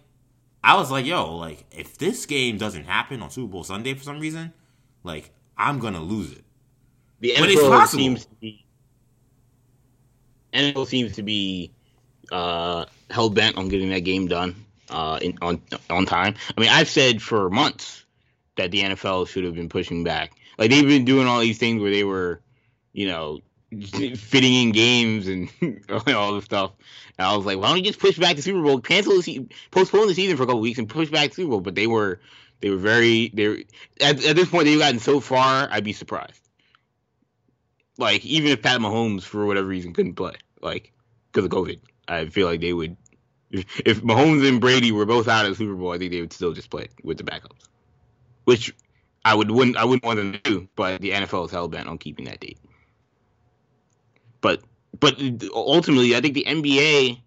I 0.63 0.75
was 0.75 0.91
like, 0.91 1.05
yo, 1.05 1.35
like 1.35 1.65
if 1.71 1.97
this 1.97 2.25
game 2.25 2.57
doesn't 2.57 2.85
happen 2.85 3.21
on 3.21 3.29
Super 3.29 3.51
Bowl 3.51 3.63
Sunday 3.63 3.93
for 3.93 4.03
some 4.03 4.19
reason, 4.19 4.53
like 5.03 5.31
I'm 5.57 5.79
gonna 5.79 6.01
lose 6.01 6.31
it. 6.31 6.43
The 7.19 7.33
But 7.37 7.49
NFL 7.49 7.87
seems 7.87 8.25
to 8.25 8.35
be 8.35 8.65
NFL 10.53 10.87
seems 10.87 11.13
to 11.13 11.23
be 11.23 11.71
uh, 12.31 12.85
hell 13.09 13.29
bent 13.29 13.57
on 13.57 13.69
getting 13.69 13.89
that 13.89 14.01
game 14.01 14.27
done 14.27 14.55
uh, 14.89 15.19
in, 15.21 15.37
on 15.41 15.61
on 15.89 16.05
time. 16.05 16.35
I 16.55 16.61
mean, 16.61 16.69
I've 16.69 16.89
said 16.89 17.21
for 17.21 17.49
months 17.49 18.05
that 18.57 18.71
the 18.71 18.81
NFL 18.81 19.27
should 19.27 19.43
have 19.43 19.55
been 19.55 19.69
pushing 19.69 20.03
back. 20.03 20.33
Like 20.57 20.69
they've 20.69 20.85
been 20.85 21.05
doing 21.05 21.27
all 21.27 21.39
these 21.39 21.57
things 21.57 21.81
where 21.81 21.91
they 21.91 22.03
were, 22.03 22.41
you 22.93 23.07
know, 23.07 23.39
fitting 24.17 24.53
in 24.53 24.71
games 24.71 25.27
and 25.27 25.49
all 26.07 26.35
this 26.35 26.45
stuff. 26.45 26.71
And 27.17 27.27
I 27.27 27.35
was 27.35 27.45
like, 27.45 27.57
why 27.57 27.67
don't 27.67 27.77
you 27.77 27.83
just 27.83 27.99
push 27.99 28.17
back 28.17 28.35
the 28.35 28.41
Super 28.41 28.61
Bowl, 28.61 28.79
cancel 28.79 29.15
the 29.15 29.23
se- 29.23 29.47
postpone 29.71 30.07
the 30.07 30.13
season 30.13 30.37
for 30.37 30.43
a 30.43 30.45
couple 30.45 30.61
weeks, 30.61 30.79
and 30.79 30.89
push 30.89 31.09
back 31.09 31.29
the 31.29 31.35
Super 31.35 31.51
Bowl? 31.51 31.61
But 31.61 31.75
they 31.75 31.87
were 31.87 32.19
they 32.59 32.69
were 32.69 32.77
very 32.77 33.29
they 33.33 33.47
were, 33.47 33.57
at, 33.99 34.23
at 34.25 34.35
this 34.35 34.49
point 34.49 34.65
they've 34.65 34.79
gotten 34.79 34.99
so 34.99 35.19
far. 35.19 35.67
I'd 35.71 35.83
be 35.83 35.93
surprised 35.93 36.41
like 38.01 38.25
even 38.25 38.51
if 38.51 38.61
Pat 38.61 38.81
Mahomes 38.81 39.23
for 39.23 39.45
whatever 39.45 39.67
reason 39.67 39.93
couldn't 39.93 40.15
play, 40.15 40.33
like 40.61 40.91
because 41.31 41.45
of 41.45 41.51
COVID, 41.51 41.79
I 42.07 42.25
feel 42.25 42.47
like 42.47 42.59
they 42.59 42.73
would. 42.73 42.97
If, 43.51 44.01
Mahomes 44.01 44.47
and 44.47 44.61
Brady 44.61 44.91
were 44.93 45.05
both 45.05 45.27
out 45.27 45.45
of 45.45 45.51
the 45.51 45.55
Super 45.55 45.75
Bowl, 45.75 45.91
I 45.91 45.97
think 45.97 46.11
they 46.11 46.21
would 46.21 46.31
still 46.31 46.53
just 46.53 46.69
play 46.69 46.87
with 47.03 47.17
the 47.17 47.23
backups, 47.23 47.67
which 48.45 48.73
I 49.25 49.35
would 49.35 49.51
wouldn't 49.51 49.77
I 49.77 49.85
wouldn't 49.85 50.03
want 50.03 50.17
them 50.17 50.33
to 50.33 50.39
do. 50.39 50.67
But 50.75 51.01
the 51.01 51.11
NFL 51.11 51.45
is 51.45 51.51
hell 51.51 51.67
bent 51.67 51.87
on 51.87 51.97
keeping 51.97 52.25
that 52.25 52.39
date. 52.39 52.59
But 54.41 54.61
but 54.99 55.21
ultimately, 55.53 56.15
I 56.15 56.21
think 56.21 56.33
the 56.33 56.45
NBA 56.45 57.21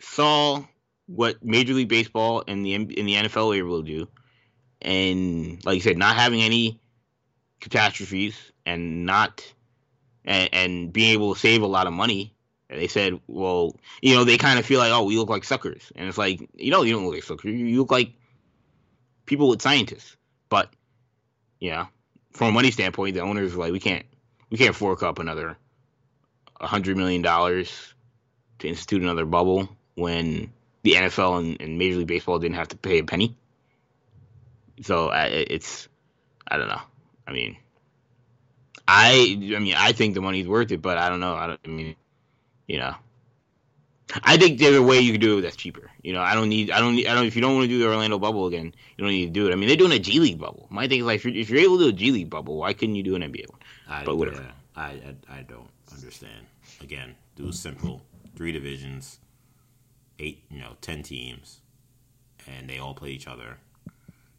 saw 0.00 0.64
what 1.06 1.42
Major 1.44 1.74
League 1.74 1.88
Baseball 1.88 2.44
and 2.46 2.64
the 2.64 2.74
and 2.74 2.88
the 2.88 3.14
NFL 3.14 3.48
were 3.48 3.54
able 3.54 3.82
to 3.82 3.88
do, 3.88 4.08
and 4.82 5.64
like 5.64 5.76
you 5.76 5.80
said, 5.80 5.96
not 5.96 6.16
having 6.16 6.42
any 6.42 6.80
catastrophes 7.60 8.52
and 8.66 9.06
not 9.06 9.42
and, 10.24 10.48
and 10.52 10.92
being 10.92 11.12
able 11.12 11.34
to 11.34 11.40
save 11.40 11.62
a 11.62 11.66
lot 11.66 11.86
of 11.86 11.92
money. 11.92 12.34
And 12.70 12.80
they 12.80 12.88
said, 12.88 13.20
well, 13.26 13.76
you 14.00 14.14
know, 14.14 14.24
they 14.24 14.38
kind 14.38 14.58
of 14.58 14.64
feel 14.64 14.80
like, 14.80 14.90
oh, 14.90 15.04
we 15.04 15.18
look 15.18 15.28
like 15.28 15.44
suckers, 15.44 15.92
and 15.94 16.08
it's 16.08 16.18
like, 16.18 16.48
you 16.54 16.70
know, 16.70 16.82
you 16.82 16.92
don't 16.92 17.04
look 17.04 17.14
like 17.14 17.22
suckers. 17.22 17.54
You 17.54 17.78
look 17.78 17.90
like 17.90 18.12
people 19.26 19.48
with 19.48 19.62
scientists. 19.62 20.16
But 20.48 20.70
yeah, 21.60 21.86
from 22.32 22.48
a 22.48 22.52
money 22.52 22.70
standpoint, 22.70 23.14
the 23.14 23.20
owners 23.20 23.54
are 23.54 23.58
like, 23.58 23.72
we 23.72 23.80
can't, 23.80 24.04
we 24.50 24.58
can't 24.58 24.74
fork 24.74 25.02
up 25.02 25.18
another 25.18 25.56
hundred 26.66 26.96
million 26.96 27.22
dollars 27.22 27.94
to 28.60 28.68
institute 28.68 29.02
another 29.02 29.24
bubble 29.24 29.68
when 29.94 30.52
the 30.82 30.92
NFL 30.92 31.38
and, 31.38 31.60
and 31.60 31.78
Major 31.78 31.98
League 31.98 32.06
Baseball 32.06 32.38
didn't 32.38 32.56
have 32.56 32.68
to 32.68 32.76
pay 32.76 32.98
a 32.98 33.04
penny. 33.04 33.36
So 34.82 35.08
I, 35.08 35.26
it's, 35.26 35.88
I 36.46 36.56
don't 36.56 36.68
know. 36.68 36.80
I 37.26 37.32
mean, 37.32 37.56
I, 38.86 39.38
I 39.56 39.58
mean, 39.60 39.74
I 39.76 39.92
think 39.92 40.14
the 40.14 40.20
money's 40.20 40.46
worth 40.46 40.72
it, 40.72 40.82
but 40.82 40.98
I 40.98 41.08
don't 41.08 41.20
know. 41.20 41.34
I 41.34 41.46
don't. 41.46 41.60
I 41.64 41.68
mean, 41.68 41.96
you 42.66 42.78
know, 42.78 42.94
I 44.22 44.36
think 44.36 44.58
there's 44.58 44.76
a 44.76 44.82
way 44.82 45.00
you 45.00 45.12
can 45.12 45.20
do 45.20 45.38
it 45.38 45.42
that's 45.42 45.56
cheaper. 45.56 45.90
You 46.02 46.12
know, 46.12 46.20
I 46.20 46.34
don't 46.34 46.48
need. 46.50 46.70
I 46.70 46.80
don't 46.80 46.94
need. 46.96 47.06
I 47.06 47.14
don't. 47.14 47.24
If 47.24 47.34
you 47.34 47.40
don't 47.40 47.54
want 47.54 47.64
to 47.64 47.68
do 47.68 47.78
the 47.78 47.86
Orlando 47.86 48.18
bubble 48.18 48.46
again, 48.46 48.74
you 48.96 49.04
don't 49.04 49.12
need 49.12 49.26
to 49.26 49.30
do 49.32 49.48
it. 49.48 49.52
I 49.52 49.56
mean, 49.56 49.68
they're 49.68 49.76
doing 49.76 49.92
a 49.92 49.98
G 49.98 50.20
League 50.20 50.38
bubble. 50.38 50.66
My 50.70 50.86
thing 50.86 51.00
is 51.00 51.06
like, 51.06 51.16
if 51.16 51.24
you're, 51.24 51.34
if 51.34 51.48
you're 51.48 51.60
able 51.60 51.78
to 51.78 51.84
do 51.84 51.88
a 51.88 51.92
G 51.92 52.10
League 52.10 52.30
bubble, 52.30 52.58
why 52.58 52.74
couldn't 52.74 52.96
you 52.96 53.02
do 53.02 53.14
an 53.14 53.22
NBA 53.22 53.50
one? 53.50 53.60
I, 53.88 54.04
But 54.04 54.16
whatever. 54.16 54.42
yeah, 54.42 54.50
I, 54.76 54.88
I 54.88 55.38
I 55.38 55.42
don't 55.42 55.70
understand. 55.94 56.46
Again, 56.84 57.14
do 57.34 57.48
it 57.48 57.54
simple. 57.54 58.02
Three 58.36 58.52
divisions, 58.52 59.18
eight, 60.18 60.44
you 60.50 60.60
know, 60.60 60.76
ten 60.82 61.02
teams, 61.02 61.60
and 62.46 62.68
they 62.68 62.78
all 62.78 62.92
play 62.92 63.08
each 63.08 63.26
other. 63.26 63.56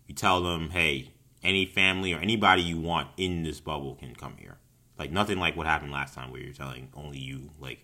You 0.05 0.13
tell 0.13 0.43
them, 0.43 0.69
hey, 0.69 1.11
any 1.43 1.65
family 1.65 2.13
or 2.13 2.19
anybody 2.19 2.61
you 2.61 2.77
want 2.77 3.09
in 3.17 3.41
this 3.41 3.59
bubble 3.59 3.95
can 3.95 4.13
come 4.13 4.35
here. 4.37 4.57
Like 4.99 5.11
nothing 5.11 5.39
like 5.39 5.57
what 5.57 5.65
happened 5.65 5.91
last 5.91 6.13
time, 6.13 6.31
where 6.31 6.39
you're 6.39 6.53
telling 6.53 6.89
only 6.95 7.17
you, 7.17 7.49
like, 7.59 7.79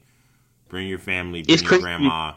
bring 0.69 0.88
your 0.88 1.00
family, 1.00 1.41
bring 1.41 1.54
It's 1.56 1.63
your 1.63 1.69
crazy. 1.69 1.82
grandma. 1.82 2.34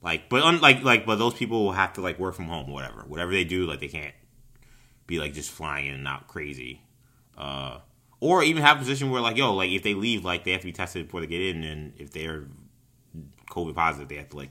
Like, 0.00 0.30
but 0.30 0.42
un, 0.42 0.60
like, 0.60 0.82
like, 0.82 1.04
but 1.04 1.16
those 1.16 1.34
people 1.34 1.62
will 1.64 1.72
have 1.72 1.92
to 1.94 2.00
like 2.00 2.18
work 2.18 2.34
from 2.34 2.46
home, 2.46 2.70
whatever. 2.70 3.04
Whatever 3.06 3.32
they 3.32 3.44
do, 3.44 3.66
like, 3.66 3.80
they 3.80 3.88
can't 3.88 4.14
be 5.06 5.18
like 5.18 5.34
just 5.34 5.50
flying 5.50 5.86
in 5.86 5.94
and 5.94 6.08
out 6.08 6.26
crazy. 6.26 6.80
Uh, 7.36 7.80
or 8.20 8.42
even 8.42 8.62
have 8.62 8.76
a 8.76 8.80
position 8.80 9.10
where 9.10 9.20
like 9.20 9.36
yo 9.36 9.54
like 9.54 9.70
if 9.70 9.82
they 9.82 9.94
leave 9.94 10.24
like 10.24 10.44
they 10.44 10.52
have 10.52 10.60
to 10.60 10.66
be 10.66 10.72
tested 10.72 11.06
before 11.06 11.20
they 11.20 11.26
get 11.26 11.40
in 11.40 11.62
and 11.62 11.92
if 11.98 12.10
they're 12.12 12.44
covid 13.50 13.74
positive 13.74 14.08
they 14.08 14.16
have 14.16 14.28
to 14.28 14.36
like 14.36 14.50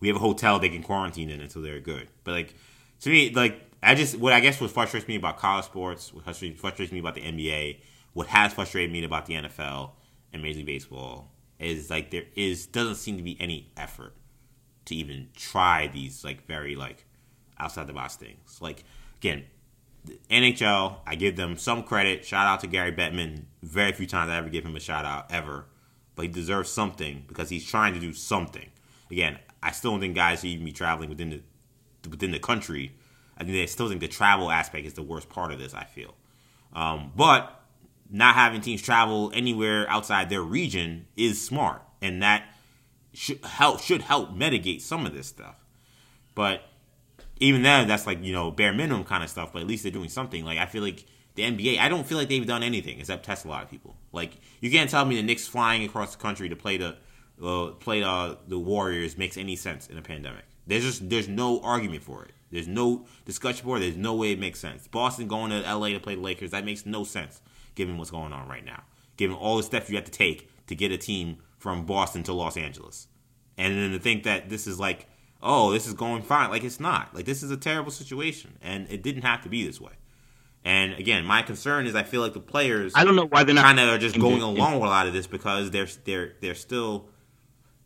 we 0.00 0.08
have 0.08 0.16
a 0.16 0.20
hotel 0.20 0.58
they 0.58 0.68
can 0.68 0.82
quarantine 0.82 1.30
in 1.30 1.40
until 1.40 1.62
they're 1.62 1.80
good 1.80 2.08
but 2.24 2.32
like 2.32 2.54
to 3.00 3.10
me 3.10 3.30
like 3.34 3.60
i 3.82 3.94
just 3.94 4.18
what 4.18 4.32
i 4.32 4.40
guess 4.40 4.60
what 4.60 4.70
frustrates 4.70 5.06
me 5.08 5.16
about 5.16 5.38
college 5.38 5.64
sports 5.64 6.12
what 6.12 6.24
frustrates, 6.24 6.92
me 6.92 6.98
about 6.98 7.14
the 7.14 7.22
nba 7.22 7.78
what 8.12 8.26
has 8.26 8.52
frustrated 8.52 8.90
me 8.90 9.04
about 9.04 9.26
the 9.26 9.34
nfl 9.34 9.90
and 10.32 10.42
Major 10.42 10.58
League 10.58 10.66
Baseball 10.66 11.30
is 11.58 11.90
like 11.90 12.10
there 12.10 12.24
is 12.34 12.66
doesn't 12.66 12.96
seem 12.96 13.16
to 13.16 13.22
be 13.22 13.36
any 13.40 13.70
effort 13.76 14.14
to 14.86 14.94
even 14.94 15.28
try 15.34 15.88
these 15.88 16.24
like 16.24 16.46
very 16.46 16.74
like 16.76 17.04
outside 17.58 17.86
the 17.86 17.92
box 17.92 18.16
things. 18.16 18.58
Like 18.60 18.84
again, 19.18 19.44
NHL, 20.30 20.96
I 21.06 21.14
give 21.14 21.36
them 21.36 21.56
some 21.56 21.82
credit. 21.82 22.24
Shout 22.24 22.46
out 22.46 22.60
to 22.60 22.66
Gary 22.66 22.92
Bettman. 22.92 23.44
Very 23.62 23.92
few 23.92 24.06
times 24.06 24.30
I 24.30 24.36
ever 24.36 24.48
give 24.48 24.64
him 24.64 24.76
a 24.76 24.80
shout 24.80 25.04
out 25.04 25.30
ever, 25.30 25.66
but 26.14 26.22
he 26.22 26.28
deserves 26.28 26.70
something 26.70 27.24
because 27.28 27.50
he's 27.50 27.66
trying 27.66 27.94
to 27.94 28.00
do 28.00 28.12
something. 28.12 28.70
Again, 29.10 29.38
I 29.62 29.72
still 29.72 29.92
don't 29.92 30.00
think 30.00 30.14
guys 30.14 30.40
should 30.40 30.50
even 30.50 30.64
be 30.64 30.72
traveling 30.72 31.10
within 31.10 31.30
the 31.30 31.42
within 32.08 32.30
the 32.30 32.38
country. 32.38 32.92
I 33.36 33.44
think 33.44 33.52
they 33.52 33.66
still 33.66 33.88
think 33.88 34.00
the 34.00 34.08
travel 34.08 34.50
aspect 34.50 34.86
is 34.86 34.94
the 34.94 35.02
worst 35.02 35.28
part 35.28 35.52
of 35.52 35.58
this. 35.58 35.74
I 35.74 35.84
feel, 35.84 36.14
um, 36.72 37.12
but 37.14 37.60
not 38.10 38.34
having 38.34 38.60
teams 38.60 38.82
travel 38.82 39.30
anywhere 39.34 39.88
outside 39.88 40.30
their 40.30 40.42
region 40.42 41.06
is 41.16 41.44
smart, 41.44 41.82
and 42.00 42.22
that 42.22 42.44
should 43.12 43.44
help 43.44 43.80
should 43.80 44.02
help 44.02 44.32
mitigate 44.32 44.80
some 44.80 45.04
of 45.04 45.12
this 45.12 45.26
stuff. 45.26 45.56
But 46.34 46.62
even 47.40 47.62
then, 47.62 47.88
that's 47.88 48.06
like 48.06 48.22
you 48.22 48.32
know 48.32 48.50
bare 48.50 48.72
minimum 48.72 49.04
kind 49.04 49.24
of 49.24 49.30
stuff. 49.30 49.52
But 49.52 49.62
at 49.62 49.68
least 49.68 49.82
they're 49.82 49.92
doing 49.92 50.08
something. 50.08 50.44
Like 50.44 50.58
I 50.58 50.66
feel 50.66 50.82
like 50.82 51.04
the 51.34 51.42
NBA, 51.42 51.78
I 51.78 51.88
don't 51.88 52.06
feel 52.06 52.18
like 52.18 52.28
they've 52.28 52.46
done 52.46 52.62
anything 52.62 53.00
except 53.00 53.24
test 53.24 53.44
a 53.44 53.48
lot 53.48 53.62
of 53.62 53.70
people. 53.70 53.96
Like 54.12 54.32
you 54.60 54.70
can't 54.70 54.88
tell 54.88 55.04
me 55.04 55.16
the 55.16 55.22
Knicks 55.22 55.48
flying 55.48 55.84
across 55.84 56.14
the 56.14 56.22
country 56.22 56.48
to 56.48 56.56
play 56.56 56.76
the 56.76 56.96
uh, 57.42 57.68
play 57.72 58.02
uh, 58.02 58.36
the 58.46 58.58
Warriors 58.58 59.16
makes 59.16 59.36
any 59.36 59.56
sense 59.56 59.88
in 59.88 59.98
a 59.98 60.02
pandemic. 60.02 60.44
There's 60.66 60.84
just 60.84 61.08
there's 61.08 61.28
no 61.28 61.60
argument 61.62 62.02
for 62.02 62.24
it. 62.24 62.32
There's 62.50 62.68
no 62.68 63.06
discussion 63.24 63.64
for 63.64 63.76
it. 63.76 63.80
There's 63.80 63.96
no 63.96 64.14
way 64.14 64.32
it 64.32 64.38
makes 64.38 64.58
sense. 64.58 64.86
Boston 64.88 65.28
going 65.28 65.50
to 65.50 65.60
LA 65.60 65.88
to 65.88 66.00
play 66.00 66.16
the 66.16 66.20
Lakers 66.20 66.50
that 66.50 66.64
makes 66.64 66.84
no 66.84 67.04
sense 67.04 67.40
given 67.74 67.96
what's 67.96 68.10
going 68.10 68.32
on 68.32 68.48
right 68.48 68.64
now, 68.64 68.82
given 69.16 69.36
all 69.36 69.56
the 69.56 69.62
steps 69.62 69.88
you 69.88 69.96
have 69.96 70.04
to 70.04 70.10
take 70.10 70.50
to 70.66 70.74
get 70.74 70.92
a 70.92 70.98
team 70.98 71.38
from 71.58 71.86
Boston 71.86 72.22
to 72.24 72.32
Los 72.32 72.56
Angeles, 72.56 73.06
and 73.56 73.76
then 73.76 73.92
to 73.92 73.98
think 73.98 74.24
that 74.24 74.48
this 74.48 74.66
is 74.66 74.78
like, 74.78 75.06
oh, 75.42 75.70
this 75.72 75.86
is 75.86 75.94
going 75.94 76.22
fine, 76.22 76.50
like 76.50 76.64
it's 76.64 76.80
not. 76.80 77.14
Like 77.14 77.24
this 77.24 77.42
is 77.42 77.50
a 77.50 77.56
terrible 77.56 77.90
situation, 77.90 78.58
and 78.62 78.86
it 78.90 79.02
didn't 79.02 79.22
have 79.22 79.42
to 79.42 79.48
be 79.48 79.66
this 79.66 79.80
way. 79.80 79.92
And 80.64 80.94
again, 80.94 81.24
my 81.24 81.42
concern 81.42 81.86
is 81.86 81.94
I 81.94 82.02
feel 82.02 82.20
like 82.20 82.34
the 82.34 82.40
players 82.40 82.92
I 82.94 83.04
don't 83.04 83.16
know 83.16 83.26
why 83.26 83.44
they're 83.44 83.54
not 83.54 83.64
kind 83.64 83.80
of 83.80 83.88
are 83.88 83.98
just 83.98 84.18
going 84.18 84.42
along 84.42 84.74
with 84.74 84.88
a 84.88 84.92
lot 84.92 85.06
of 85.06 85.12
this 85.12 85.26
because 85.26 85.70
they're 85.70 85.88
they're 86.04 86.34
they're 86.40 86.54
still 86.54 87.08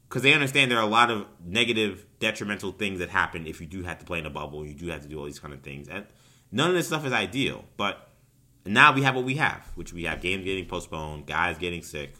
because 0.09 0.23
they 0.23 0.33
understand 0.33 0.71
there 0.71 0.79
are 0.79 0.85
a 0.85 0.87
lot 0.87 1.11
of 1.11 1.27
negative, 1.45 2.07
detrimental 2.21 2.73
things 2.73 2.99
that 2.99 3.09
happen 3.11 3.47
if 3.47 3.61
you 3.61 3.67
do 3.67 3.83
have 3.83 3.99
to 3.99 4.05
play 4.05 4.19
in 4.19 4.27
a 4.27 4.31
bubble. 4.31 4.67
You 4.67 4.75
do 4.75 4.88
have 4.88 5.03
to 5.03 5.09
do 5.09 5.19
all 5.19 5.25
these 5.25 5.38
kind 5.38 5.55
of 5.55 5.62
things, 5.62 5.88
and 5.88 6.07
none 6.51 6.69
of 6.69 6.77
this 6.77 6.87
stuff 6.87 7.05
is 7.07 7.12
ideal. 7.12 7.64
But 7.77 8.09
now 8.67 8.93
we 8.93 9.03
have 9.03 9.14
what 9.14 9.25
we 9.25 9.37
have, 9.37 9.71
which 9.75 9.93
we 9.93 10.05
have 10.05 10.21
games 10.21 10.45
getting 10.45 10.67
postponed, 10.67 11.27
guys 11.27 11.59
getting 11.59 11.83
sick. 11.83 12.14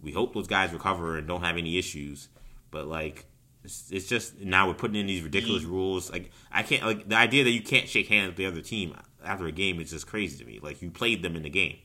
We 0.00 0.12
hope 0.12 0.34
those 0.34 0.46
guys 0.46 0.72
recover 0.72 1.18
and 1.18 1.26
don't 1.26 1.42
have 1.42 1.56
any 1.56 1.78
issues. 1.78 2.28
But 2.70 2.86
like, 2.86 3.26
it's, 3.64 3.90
it's 3.90 4.08
just 4.08 4.38
now 4.40 4.68
we're 4.68 4.74
putting 4.74 4.96
in 4.96 5.06
these 5.06 5.22
ridiculous 5.22 5.64
rules. 5.64 6.10
Like 6.12 6.30
I 6.52 6.62
can't 6.62 6.84
like 6.84 7.08
the 7.08 7.16
idea 7.16 7.44
that 7.44 7.50
you 7.50 7.62
can't 7.62 7.88
shake 7.88 8.08
hands 8.08 8.28
with 8.28 8.36
the 8.36 8.46
other 8.46 8.60
team 8.60 8.96
after 9.24 9.46
a 9.46 9.52
game 9.52 9.80
is 9.80 9.90
just 9.90 10.06
crazy 10.06 10.38
to 10.38 10.44
me. 10.44 10.60
Like 10.62 10.82
you 10.82 10.90
played 10.90 11.22
them 11.22 11.36
in 11.36 11.42
the 11.42 11.50
game. 11.50 11.78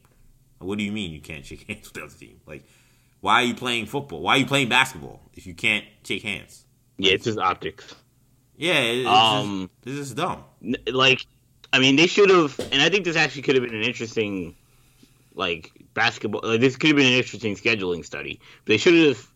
What 0.59 0.77
do 0.77 0.83
you 0.83 0.91
mean 0.91 1.11
you 1.11 1.21
can't 1.21 1.45
shake 1.45 1.67
hands 1.67 1.87
with 1.87 1.93
the 1.93 2.03
other 2.03 2.15
team? 2.15 2.41
Like 2.45 2.65
why 3.21 3.41
are 3.41 3.45
you 3.45 3.55
playing 3.55 3.85
football? 3.85 4.21
Why 4.21 4.35
are 4.35 4.37
you 4.37 4.45
playing 4.45 4.69
basketball 4.69 5.21
if 5.33 5.45
you 5.45 5.53
can't 5.53 5.85
shake 6.03 6.23
hands? 6.23 6.65
Yeah, 6.97 7.13
it's 7.13 7.25
just 7.25 7.37
optics. 7.39 7.95
Yeah, 8.57 8.79
it's 8.81 9.07
Um, 9.07 9.69
just, 9.83 9.85
this 9.85 10.07
is 10.07 10.13
dumb. 10.13 10.43
Like, 10.87 11.25
I 11.71 11.79
mean, 11.79 11.95
they 11.95 12.07
should 12.07 12.29
have, 12.29 12.59
and 12.71 12.81
I 12.81 12.89
think 12.89 13.05
this 13.05 13.15
actually 13.15 13.43
could 13.43 13.55
have 13.55 13.63
been 13.63 13.75
an 13.75 13.83
interesting, 13.83 14.55
like 15.33 15.71
basketball. 15.93 16.41
Like, 16.43 16.61
this 16.61 16.75
could 16.75 16.89
have 16.89 16.97
been 16.97 17.07
an 17.07 17.13
interesting 17.13 17.55
scheduling 17.55 18.05
study. 18.05 18.39
But 18.65 18.73
they 18.73 18.77
should 18.77 18.95
have 19.07 19.28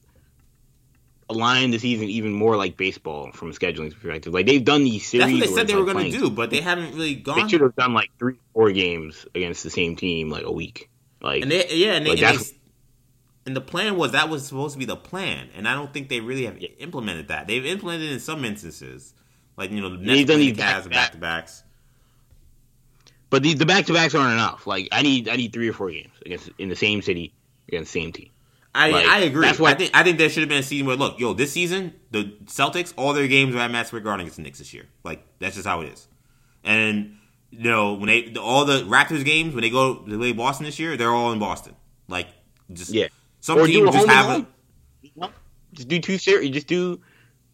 aligned 1.36 1.74
the 1.74 1.80
season 1.80 2.10
even 2.10 2.32
more 2.32 2.56
like 2.56 2.78
baseball 2.78 3.32
from 3.32 3.50
a 3.50 3.54
scheduling 3.54 3.94
perspective. 3.94 4.34
Like 4.34 4.46
they've 4.46 4.64
done 4.64 4.84
these 4.84 5.08
series. 5.08 5.40
That's 5.40 5.50
what 5.50 5.50
they 5.50 5.56
said 5.56 5.68
they 5.68 5.76
were 5.76 5.86
like, 5.86 5.94
going 5.94 6.12
to 6.12 6.18
do, 6.18 6.30
but 6.30 6.50
they 6.50 6.62
haven't 6.62 6.94
really 6.94 7.16
gone. 7.16 7.42
They 7.42 7.48
should 7.48 7.62
have 7.62 7.76
done 7.76 7.94
like 7.94 8.10
three, 8.20 8.36
four 8.54 8.72
games 8.72 9.26
against 9.36 9.64
the 9.64 9.70
same 9.70 9.96
team 9.96 10.30
like 10.30 10.46
a 10.46 10.52
week. 10.52 10.90
Like, 11.22 11.42
And 11.44 11.52
they, 11.52 11.68
yeah, 11.74 11.94
and, 11.94 12.06
they, 12.06 12.12
Like, 12.12 12.22
and, 12.24 12.40
they, 12.40 12.46
and 13.46 13.56
the 13.56 13.62
plan 13.62 13.98
was 13.98 14.12
that 14.12 14.30
was 14.30 14.46
supposed 14.48 14.74
to 14.74 14.80
be 14.80 14.86
the 14.86 14.96
plan, 14.96 15.50
and 15.56 15.68
I 15.68 15.74
don't 15.74 15.94
think 15.94 16.10
they 16.10 16.20
really 16.20 16.46
have 16.46 16.58
implemented 16.80 17.28
that. 17.30 17.48
They've 17.48 17.66
implemented 17.66 18.10
it 18.10 18.14
in 18.14 18.20
some 18.20 18.46
instances, 18.46 19.14
like 19.58 19.72
you 19.72 19.82
know, 19.82 19.90
the 19.90 19.98
They've 19.98 20.28
done 20.28 20.40
these 20.40 20.56
the 20.56 20.62
Cavs 20.62 20.84
and 20.84 20.92
back 20.92 20.92
back-to-back- 20.92 21.12
to 21.12 21.18
backs. 21.18 21.64
but 23.30 23.44
the 23.44 23.54
the 23.54 23.66
back 23.66 23.86
to 23.88 23.94
backs 23.94 24.16
aren't 24.16 24.34
enough. 24.34 24.68
Like, 24.68 24.90
I 24.92 25.02
need 25.02 25.28
I 25.30 25.36
need 25.36 25.54
three 25.54 25.70
or 25.70 25.74
four 25.74 25.92
games 25.92 26.14
against 26.26 26.50
in 26.58 26.70
the 26.70 26.76
same 26.76 27.02
city 27.02 27.34
against 27.68 27.94
the 27.94 28.02
same 28.02 28.12
team. 28.12 28.30
I 28.76 28.90
Like, 28.90 29.06
I 29.06 29.20
agree. 29.20 29.46
that's 29.46 29.60
why- 29.60 29.72
I 29.72 29.74
think 29.76 29.92
I 29.94 30.04
think 30.04 30.18
there 30.18 30.30
should 30.30 30.42
have 30.42 30.50
been 30.50 30.60
a 30.60 30.64
season 30.64 30.88
where 30.88 30.96
look, 30.96 31.20
yo, 31.20 31.34
this 31.34 31.52
season 31.52 31.94
the 32.12 32.36
Celtics 32.46 32.94
all 32.98 33.14
their 33.14 33.28
games 33.28 33.56
are 33.56 33.60
at 33.60 33.72
Madison 33.72 33.88
Square 33.90 34.02
Garden 34.02 34.22
against 34.22 34.38
the 34.38 34.44
Knicks 34.44 34.60
this 34.60 34.74
year. 34.74 34.86
Like 35.04 35.26
that's 35.40 35.56
just 35.56 35.68
how 35.68 35.82
it 35.82 35.92
is. 35.94 36.08
And 36.64 37.18
you 37.52 37.70
know 37.70 37.94
when 37.94 38.08
they 38.08 38.34
all 38.40 38.66
the 38.66 38.82
Raptors 38.84 39.24
games 39.24 39.54
when 39.54 39.62
they 39.62 39.70
go 39.70 39.96
to 39.96 40.18
play 40.18 40.32
Boston 40.32 40.66
this 40.66 40.80
year, 40.80 40.98
they're 40.98 41.12
all 41.12 41.32
in 41.32 41.40
Boston. 41.40 41.76
Like 42.08 42.28
just 42.72 42.92
Yeah. 42.92 43.08
Some 43.42 43.60
Or 43.60 43.66
a 43.66 43.68
just 43.68 44.08
have. 44.08 44.46
You 45.02 45.12
know? 45.18 45.30
Just 45.74 45.88
do 45.90 46.00
two 46.00 46.18
series. 46.18 46.52
Just 46.52 46.68
do 46.68 47.02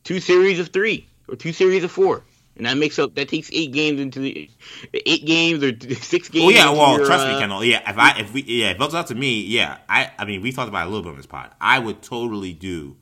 two 0.04 0.20
series 0.20 0.60
of 0.60 0.70
three 0.70 1.08
or 1.28 1.36
two 1.36 1.52
series 1.52 1.84
of 1.84 1.92
four, 1.92 2.24
and 2.60 2.68
that 2.68 2.78
makes 2.78 3.00
up 3.00 3.16
that 3.16 3.30
takes 3.30 3.50
eight 3.54 3.72
games 3.72 4.02
into 4.02 4.20
the 4.20 4.50
eight 4.94 5.26
games 5.26 5.64
or 5.64 5.72
six 5.96 6.28
games. 6.28 6.46
Well, 6.46 6.54
yeah. 6.54 6.70
Well, 6.70 6.98
your, 6.98 7.06
trust 7.06 7.26
me, 7.26 7.34
uh, 7.34 7.40
Kendall. 7.40 7.64
Yeah, 7.64 7.90
if 7.90 7.98
I 7.98 8.20
if 8.20 8.34
we 8.34 8.44
yeah, 8.44 8.72
if 8.72 8.76
it 8.76 8.80
was 8.80 8.94
up 8.94 9.08
to 9.08 9.16
me, 9.16 9.42
yeah, 9.42 9.78
I 9.88 10.12
I 10.20 10.26
mean, 10.26 10.42
we 10.42 10.52
talked 10.52 10.68
about 10.68 10.86
it 10.86 10.88
a 10.88 10.90
little 10.90 11.04
bit 11.04 11.12
on 11.12 11.18
this 11.18 11.26
pod. 11.26 11.52
I 11.60 11.80
would 11.80 12.02
totally 12.02 12.54
do 12.54 12.98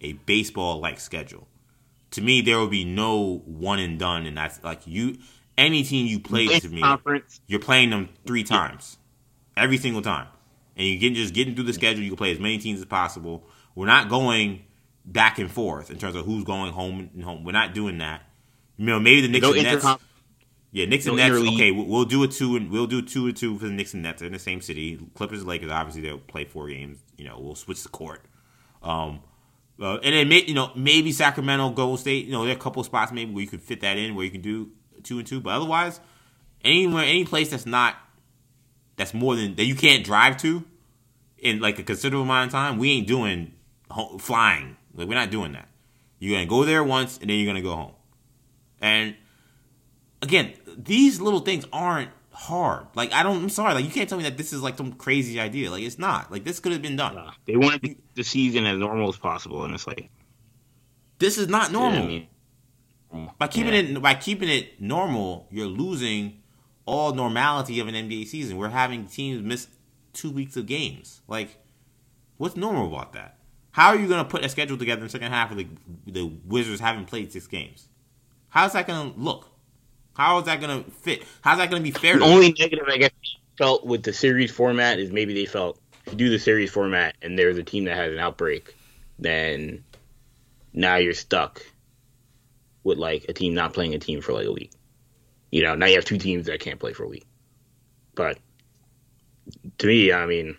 a 0.00 0.14
baseball 0.14 0.80
like 0.80 0.98
schedule. 0.98 1.46
To 2.12 2.22
me, 2.22 2.40
there 2.40 2.58
would 2.58 2.70
be 2.70 2.84
no 2.84 3.42
one 3.44 3.78
and 3.78 3.98
done, 3.98 4.26
and 4.26 4.36
that's 4.36 4.64
like 4.64 4.86
you. 4.86 5.18
Any 5.58 5.84
team 5.84 6.06
you 6.06 6.18
play 6.18 6.46
to 6.46 6.68
me, 6.68 6.80
conference. 6.80 7.40
you're 7.46 7.60
playing 7.60 7.90
them 7.90 8.08
three 8.26 8.44
times, 8.44 8.98
every 9.56 9.76
single 9.76 10.02
time, 10.02 10.28
and 10.74 10.86
you 10.86 10.98
get 10.98 11.14
just 11.14 11.34
getting 11.34 11.54
through 11.54 11.64
the 11.64 11.72
schedule. 11.74 12.02
You 12.02 12.10
can 12.10 12.16
play 12.16 12.32
as 12.32 12.40
many 12.40 12.58
teams 12.58 12.80
as 12.80 12.86
possible. 12.86 13.44
We're 13.74 13.86
not 13.86 14.08
going 14.08 14.64
back 15.04 15.38
and 15.38 15.50
forth 15.50 15.90
in 15.90 15.98
terms 15.98 16.16
of 16.16 16.24
who's 16.24 16.44
going 16.44 16.72
home 16.72 17.10
and 17.14 17.22
home. 17.22 17.44
We're 17.44 17.52
not 17.52 17.74
doing 17.74 17.98
that. 17.98 18.22
You 18.76 18.86
know, 18.86 19.00
maybe 19.00 19.22
the 19.22 19.28
Knicks 19.28 19.42
No 19.42 19.52
and 19.52 19.62
Nets. 19.62 19.74
intercom. 19.74 19.98
Yeah, 20.72 20.86
Knicks 20.86 21.06
and 21.06 21.16
No 21.16 21.28
Nets. 21.28 21.54
Okay, 21.54 21.70
we'll, 21.70 21.86
we'll 21.86 22.04
do 22.04 22.22
a 22.22 22.28
two 22.28 22.56
and 22.56 22.70
we'll 22.70 22.86
do 22.86 23.02
two 23.02 23.26
and 23.26 23.36
two 23.36 23.58
for 23.58 23.66
the 23.66 23.72
Knicks 23.72 23.94
and 23.94 24.02
Nets. 24.02 24.20
They're 24.20 24.26
in 24.26 24.32
the 24.32 24.38
same 24.38 24.60
city. 24.60 24.98
Clippers, 25.14 25.40
and 25.40 25.48
Lakers. 25.48 25.70
Obviously, 25.70 26.02
they'll 26.02 26.18
play 26.18 26.44
four 26.44 26.68
games. 26.68 26.98
You 27.16 27.24
know, 27.24 27.38
we'll 27.40 27.54
switch 27.54 27.82
the 27.82 27.88
court. 27.88 28.24
Um, 28.82 29.20
uh, 29.80 29.96
and 29.96 30.14
then 30.14 30.28
may, 30.28 30.42
you 30.44 30.54
know 30.54 30.70
maybe 30.74 31.12
Sacramento, 31.12 31.70
Golden 31.70 31.96
State. 31.98 32.26
You 32.26 32.32
know, 32.32 32.44
there 32.44 32.54
are 32.54 32.56
a 32.56 32.60
couple 32.60 32.80
of 32.80 32.86
spots 32.86 33.12
maybe 33.12 33.32
where 33.32 33.42
you 33.42 33.48
could 33.48 33.62
fit 33.62 33.80
that 33.80 33.96
in 33.96 34.14
where 34.14 34.24
you 34.24 34.30
can 34.30 34.42
do 34.42 34.70
two 35.02 35.18
and 35.18 35.26
two. 35.26 35.40
But 35.40 35.50
otherwise, 35.54 36.00
anywhere, 36.64 37.04
any 37.04 37.24
place 37.24 37.50
that's 37.50 37.66
not 37.66 37.96
that's 38.96 39.14
more 39.14 39.36
than 39.36 39.54
that 39.56 39.64
you 39.64 39.74
can't 39.74 40.04
drive 40.04 40.36
to 40.38 40.64
in 41.38 41.60
like 41.60 41.78
a 41.78 41.82
considerable 41.82 42.24
amount 42.24 42.48
of 42.48 42.52
time, 42.52 42.78
we 42.78 42.92
ain't 42.92 43.06
doing 43.06 43.52
ho- 43.90 44.18
flying. 44.18 44.76
Like 44.94 45.08
we're 45.08 45.14
not 45.14 45.30
doing 45.30 45.52
that. 45.52 45.68
You're 46.18 46.36
gonna 46.36 46.46
go 46.46 46.64
there 46.64 46.82
once 46.82 47.18
and 47.18 47.28
then 47.28 47.38
you're 47.38 47.46
gonna 47.46 47.62
go 47.62 47.76
home. 47.76 47.92
And 48.80 49.16
again, 50.22 50.54
these 50.76 51.20
little 51.20 51.40
things 51.40 51.64
aren't 51.72 52.10
hard. 52.36 52.86
Like 52.94 53.12
I 53.12 53.22
don't. 53.22 53.42
I'm 53.42 53.48
sorry. 53.48 53.74
Like 53.74 53.84
you 53.84 53.90
can't 53.90 54.08
tell 54.08 54.18
me 54.18 54.24
that 54.24 54.36
this 54.36 54.52
is 54.52 54.62
like 54.62 54.76
some 54.76 54.92
crazy 54.92 55.40
idea. 55.40 55.70
Like 55.70 55.82
it's 55.82 55.98
not. 55.98 56.30
Like 56.30 56.44
this 56.44 56.60
could 56.60 56.72
have 56.72 56.82
been 56.82 56.96
done. 56.96 57.16
Uh, 57.16 57.32
they 57.46 57.56
wanted 57.56 57.96
the 58.14 58.22
season 58.22 58.66
as 58.66 58.78
normal 58.78 59.08
as 59.08 59.16
possible, 59.16 59.64
and 59.64 59.74
it's 59.74 59.86
like 59.86 60.10
This 61.18 61.38
is 61.38 61.48
not 61.48 61.72
normal. 61.72 62.02
I 62.02 62.06
mean, 62.06 62.28
by 63.38 63.48
keeping 63.48 63.72
yeah. 63.72 63.80
it 63.80 64.02
by 64.02 64.14
keeping 64.14 64.48
it 64.48 64.80
normal, 64.80 65.48
you're 65.50 65.66
losing 65.66 66.42
all 66.84 67.14
normality 67.14 67.80
of 67.80 67.88
an 67.88 67.94
NBA 67.94 68.26
season. 68.26 68.56
We're 68.56 68.68
having 68.68 69.06
teams 69.06 69.42
miss 69.42 69.68
two 70.12 70.30
weeks 70.30 70.56
of 70.56 70.66
games. 70.66 71.22
Like, 71.26 71.58
what's 72.36 72.56
normal 72.56 72.86
about 72.88 73.12
that? 73.14 73.38
How 73.72 73.88
are 73.88 73.96
you 73.96 74.08
going 74.08 74.24
to 74.24 74.30
put 74.30 74.44
a 74.44 74.48
schedule 74.48 74.78
together 74.78 75.00
in 75.00 75.06
the 75.06 75.10
second 75.10 75.32
half 75.32 75.50
of 75.50 75.56
the 75.56 75.66
the 76.06 76.26
Wizards 76.44 76.80
haven't 76.80 77.06
played 77.06 77.32
six 77.32 77.46
games? 77.46 77.88
How's 78.56 78.72
that 78.72 78.86
going 78.86 79.12
to 79.12 79.20
look? 79.20 79.50
How 80.14 80.38
is 80.38 80.46
that 80.46 80.62
going 80.62 80.82
to 80.82 80.90
fit? 80.90 81.24
How's 81.42 81.58
that 81.58 81.68
going 81.68 81.82
to 81.82 81.84
be 81.84 81.90
fair? 81.90 82.18
The 82.18 82.24
only 82.24 82.54
negative 82.58 82.86
I 82.88 82.96
guess 82.96 83.10
felt 83.58 83.84
with 83.84 84.02
the 84.02 84.14
series 84.14 84.50
format 84.50 84.98
is 84.98 85.12
maybe 85.12 85.34
they 85.34 85.44
felt 85.44 85.78
if 86.06 86.14
you 86.14 86.18
do 86.18 86.30
the 86.30 86.38
series 86.38 86.70
format 86.70 87.16
and 87.20 87.38
there's 87.38 87.58
a 87.58 87.62
team 87.62 87.84
that 87.84 87.98
has 87.98 88.14
an 88.14 88.18
outbreak, 88.18 88.74
then 89.18 89.84
now 90.72 90.96
you're 90.96 91.12
stuck 91.12 91.66
with 92.82 92.96
like 92.96 93.26
a 93.28 93.34
team 93.34 93.52
not 93.52 93.74
playing 93.74 93.92
a 93.92 93.98
team 93.98 94.22
for 94.22 94.32
like 94.32 94.46
a 94.46 94.52
week. 94.52 94.72
You 95.50 95.62
know, 95.62 95.74
now 95.74 95.84
you 95.84 95.96
have 95.96 96.06
two 96.06 96.16
teams 96.16 96.46
that 96.46 96.58
can't 96.60 96.80
play 96.80 96.94
for 96.94 97.04
a 97.04 97.08
week. 97.08 97.26
But 98.14 98.38
to 99.76 99.86
me, 99.86 100.14
I 100.14 100.24
mean, 100.24 100.56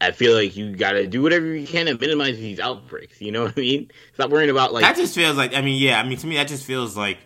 I 0.00 0.12
feel 0.12 0.34
like 0.34 0.56
you 0.56 0.74
got 0.74 0.92
to 0.92 1.06
do 1.06 1.22
whatever 1.22 1.46
you 1.46 1.66
can 1.66 1.86
to 1.86 1.98
minimize 1.98 2.36
these 2.38 2.60
outbreaks. 2.60 3.20
You 3.20 3.32
know 3.32 3.44
what 3.44 3.54
I 3.56 3.60
mean? 3.60 3.90
Stop 4.14 4.30
worrying 4.30 4.50
about 4.50 4.72
like 4.72 4.82
that 4.82 4.96
just 4.96 5.14
feels 5.14 5.36
like. 5.36 5.54
I 5.54 5.60
mean, 5.60 5.80
yeah. 5.80 6.00
I 6.00 6.08
mean, 6.08 6.18
to 6.18 6.26
me, 6.26 6.36
that 6.36 6.48
just 6.48 6.64
feels 6.64 6.96
like 6.96 7.18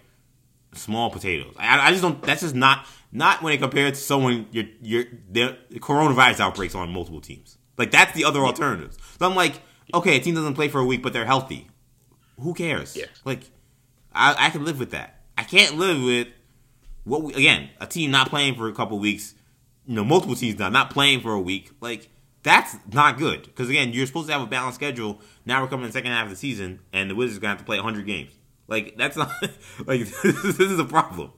small 0.73 1.11
potatoes. 1.11 1.55
I, 1.59 1.89
I 1.89 1.91
just 1.91 2.03
don't. 2.03 2.21
That's 2.23 2.43
just 2.43 2.55
not. 2.55 2.87
not 3.13 3.43
when 3.43 3.53
it 3.53 3.59
compared 3.59 3.95
to 3.95 4.01
someone 4.01 4.49
your 4.51 4.65
your 4.83 5.05
the 5.31 5.57
coronavirus 5.75 6.41
outbreaks 6.41 6.75
on 6.75 6.91
multiple 6.91 7.21
teams. 7.21 7.59
Like 7.79 7.93
that's 7.93 8.13
the 8.13 8.25
other 8.25 8.41
alternatives. 8.41 8.99
So 9.19 9.27
I'm 9.27 9.37
like, 9.37 9.61
okay, 9.93 10.17
a 10.17 10.21
team 10.21 10.35
doesn't 10.35 10.55
play 10.55 10.67
for 10.67 10.81
a 10.81 10.85
week, 10.85 11.01
but 11.01 11.13
they're 11.13 11.25
healthy. 11.25 11.69
Who 12.41 12.55
cares? 12.55 12.97
Yeah. 12.97 13.07
Like, 13.25 13.43
I 14.13 14.35
I 14.47 14.51
can 14.51 14.65
live 14.65 14.81
with 14.81 14.91
that. 14.91 15.23
I 15.39 15.45
can't 15.45 15.77
live 15.77 16.03
with 16.03 16.27
what 17.05 17.23
we, 17.23 17.35
again 17.35 17.71
a 17.81 17.87
team 17.87 18.11
not 18.11 18.31
playing 18.31 18.57
for 18.57 18.69
a 18.69 18.73
couple 18.73 18.99
weeks. 18.99 19.35
You 19.87 19.95
know, 19.95 20.05
multiple 20.05 20.35
teams 20.35 20.59
not 20.59 20.73
not 20.73 20.91
playing 20.91 21.21
for 21.21 21.33
a 21.33 21.41
week. 21.41 21.71
Like 21.81 22.09
that's 22.45 22.77
not 22.93 23.19
good 23.19 23.43
because 23.43 23.69
again, 23.69 23.93
you're 23.93 24.07
supposed 24.07 24.29
to 24.29 24.35
have 24.35 24.43
a 24.43 24.47
balanced 24.47 24.77
schedule. 24.77 25.21
Now 25.45 25.63
we're 25.63 25.69
coming 25.69 25.85
in 25.85 25.89
the 25.89 25.95
second 25.95 26.13
half 26.13 26.25
of 26.25 26.31
the 26.31 26.37
season, 26.37 26.81
and 26.93 27.11
the 27.11 27.15
Wizards 27.15 27.39
are 27.39 27.41
gonna 27.41 27.53
have 27.53 27.59
to 27.59 27.65
play 27.65 27.79
100 27.79 28.07
games. 28.07 28.33
Like 28.69 28.97
that's 28.97 29.17
not 29.17 29.31
like 29.87 30.01
this 30.23 30.61
is 30.61 30.79
a 30.79 30.85
problem. 30.85 31.33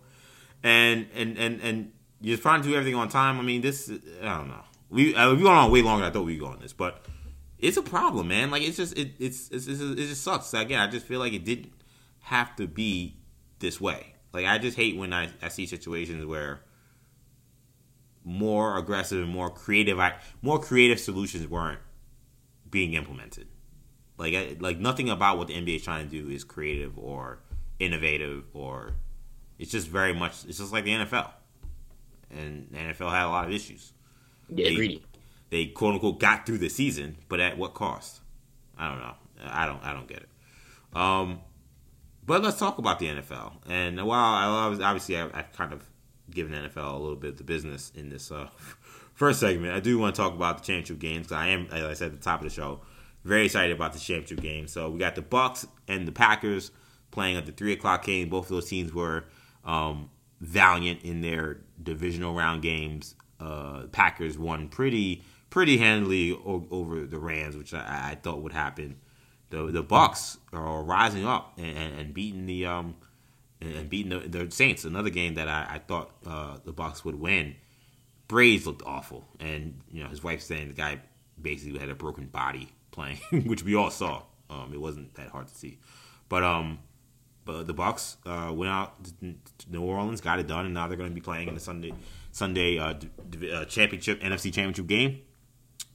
And 0.63 1.07
and 1.15 1.39
and 1.39 1.61
and 1.63 1.93
you're 2.21 2.39
trying 2.39 2.61
to 2.63 2.69
do 2.69 2.75
everything 2.75 2.97
on 2.97 3.09
time. 3.09 3.39
I 3.39 3.43
mean, 3.43 3.61
this 3.61 3.89
I 4.21 4.37
don't 4.37 4.49
know. 4.49 4.65
We 4.91 5.15
uh, 5.15 5.35
we 5.35 5.45
went 5.45 5.57
on 5.57 5.71
way 5.71 5.83
longer 5.83 6.05
than 6.05 6.11
I 6.11 6.13
thought 6.13 6.25
we'd 6.25 6.41
go 6.41 6.47
on 6.47 6.59
this, 6.59 6.73
but 6.73 7.07
it's 7.59 7.77
a 7.77 7.83
problem, 7.83 8.29
man. 8.29 8.51
Like 8.51 8.63
it's 8.63 8.77
just 8.77 8.99
it 8.99 9.13
it's, 9.21 9.49
it's, 9.51 9.69
it's 9.69 9.81
it 9.81 9.97
just 9.97 10.25
sucks. 10.25 10.53
Again, 10.55 10.81
I 10.81 10.89
just 10.89 11.07
feel 11.07 11.21
like 11.21 11.33
it 11.33 11.45
didn't 11.45 11.73
have 12.23 12.57
to 12.57 12.67
be 12.67 13.17
this 13.61 13.81
way. 13.81 14.15
Like 14.33 14.45
I 14.45 14.59
just 14.59 14.77
hate 14.77 14.97
when 14.97 15.13
I, 15.13 15.29
I 15.41 15.49
see 15.49 15.67
situations 15.67 16.27
where 16.27 16.63
more 18.27 18.77
aggressive 18.77 19.23
and 19.23 19.33
more 19.33 19.49
creative 19.49 20.01
more 20.43 20.59
creative 20.59 20.99
solutions 20.99 21.47
weren't 21.47 21.79
being 22.69 22.95
implemented. 22.95 23.47
Like 24.19 24.59
like 24.61 24.79
nothing 24.79 25.09
about 25.09 25.39
what 25.39 25.47
the 25.47 25.55
NBA 25.55 25.77
is 25.77 25.85
trying 25.85 26.09
to 26.09 26.23
do 26.23 26.29
is 26.29 26.43
creative 26.43 26.99
or 26.99 27.39
innovative 27.79 28.45
or 28.53 28.95
it's 29.59 29.71
just 29.71 29.87
very 29.87 30.13
much 30.13 30.45
it's 30.49 30.59
just 30.59 30.73
like 30.73 30.85
the 30.85 30.91
NFL. 30.91 31.31
And 32.31 32.67
the 32.73 32.79
NFL 32.79 33.13
had 33.13 33.27
a 33.27 33.29
lot 33.29 33.47
of 33.47 33.53
issues. 33.53 33.93
Yeah, 34.49 34.71
they, 34.71 34.75
greedy. 34.75 35.05
They 35.51 35.67
quote 35.67 35.95
unquote 35.95 36.19
got 36.19 36.47
through 36.47 36.59
the 36.59 36.69
season, 36.69 37.19
but 37.29 37.39
at 37.39 37.57
what 37.57 37.75
cost? 37.75 38.23
I 38.77 38.89
don't 38.89 38.99
know. 38.99 39.15
I 39.45 39.67
don't 39.67 39.83
I 39.85 39.93
don't 39.93 40.09
get 40.09 40.19
it. 40.19 40.29
Um 40.93 41.43
but 42.25 42.43
let's 42.43 42.59
talk 42.59 42.79
about 42.79 42.99
the 42.99 43.07
NFL. 43.07 43.53
And 43.69 44.05
while 44.05 44.35
I 44.35 44.83
obviously 44.83 45.17
I, 45.17 45.27
I've 45.33 45.53
kind 45.53 45.73
of 45.73 45.89
given 46.31 46.53
NFL 46.53 46.95
a 46.95 46.99
little 46.99 47.17
bit 47.17 47.31
of 47.31 47.39
the 47.39 47.45
business 47.45 47.93
in 47.95 48.09
this 48.09 48.31
uh, 48.31 48.49
first 49.15 49.41
segment, 49.41 49.75
I 49.75 49.81
do 49.81 49.99
want 49.99 50.15
to 50.15 50.21
talk 50.23 50.35
about 50.35 50.59
the 50.59 50.65
championship 50.65 50.99
games. 50.99 51.27
Because 51.27 51.43
I 51.43 51.49
am, 51.49 51.69
as 51.73 51.85
I 51.85 51.95
said 51.95 52.13
at 52.13 52.19
the 52.19 52.25
top 52.25 52.41
of 52.41 52.45
the 52.45 52.55
show, 52.55 52.81
very 53.25 53.47
excited 53.47 53.75
about 53.75 53.93
the 53.93 53.99
championship 53.99 54.41
game. 54.41 54.69
So 54.69 54.91
we 54.91 54.99
got 54.99 55.15
the 55.15 55.23
Bucs 55.23 55.67
and 55.89 56.07
the 56.07 56.13
Packers 56.13 56.71
playing 57.11 57.37
at 57.37 57.47
the 57.47 57.53
three 57.53 57.73
o'clock 57.73 58.05
game. 58.05 58.29
Both 58.29 58.47
of 58.47 58.51
those 58.51 58.69
teams 58.69 58.93
were 58.93 59.25
um, 59.65 60.11
valiant 60.41 61.03
in 61.03 61.21
their 61.21 61.59
divisional 61.83 62.35
round 62.35 62.63
games. 62.63 63.15
Uh, 63.41 63.83
Packers 63.93 64.39
won 64.39 64.69
pretty 64.69 65.23
pretty 65.51 65.79
handily 65.79 66.33
o- 66.33 66.67
over 66.71 67.07
the 67.07 67.19
Rams, 67.19 67.57
which 67.57 67.73
I, 67.75 68.11
I 68.11 68.15
thought 68.17 68.43
would 68.43 68.53
happen 68.53 68.97
the 69.51 69.67
the 69.67 69.85
Bucs 69.85 70.39
are 70.53 70.83
rising 70.83 71.25
up 71.25 71.53
and, 71.57 71.77
and, 71.77 71.99
and 71.99 72.15
beating 72.15 72.47
the 72.47 72.67
um 72.67 72.97
and 73.75 73.89
beating 73.89 74.11
the, 74.11 74.45
the, 74.45 74.51
Saints. 74.51 74.85
Another 74.85 75.11
game 75.11 75.35
that 75.35 75.49
I, 75.49 75.67
I 75.75 75.79
thought 75.79 76.11
uh, 76.27 76.59
the 76.65 76.73
Bucs 76.73 77.05
would 77.05 77.19
win. 77.19 77.57
Brees 78.29 78.67
looked 78.67 78.83
awful, 78.85 79.27
and 79.39 79.81
you 79.91 80.03
know 80.03 80.09
his 80.09 80.23
wife 80.23 80.43
saying 80.43 80.69
the 80.69 80.75
guy 80.75 81.01
basically 81.41 81.79
had 81.79 81.89
a 81.89 81.95
broken 81.95 82.27
body 82.27 82.69
playing, 82.91 83.19
which 83.47 83.63
we 83.63 83.75
all 83.75 83.91
saw. 83.91 84.23
Um, 84.51 84.71
it 84.73 84.81
wasn't 84.81 85.15
that 85.15 85.29
hard 85.29 85.49
to 85.49 85.55
see, 85.55 85.79
but 86.29 86.43
um, 86.43 86.79
but 87.45 87.67
the 87.67 87.75
Bucs 87.75 88.17
uh, 88.27 88.53
went 88.53 88.71
out 88.71 89.05
to 89.21 89.35
New 89.71 89.83
Orleans, 89.83 90.21
got 90.21 90.41
it 90.41 90.49
done, 90.49 90.65
and 90.65 90.75
now 90.75 90.89
they're 90.89 90.97
going 90.97 91.11
to 91.11 91.15
be 91.15 91.21
playing 91.21 91.49
in 91.49 91.55
the 91.55 91.61
Sunday 91.61 91.95
Sunday 92.33 92.79
uh, 92.79 92.95
uh, 93.53 93.65
championship 93.67 94.21
NFC 94.21 94.53
championship 94.53 94.87
game 94.89 95.21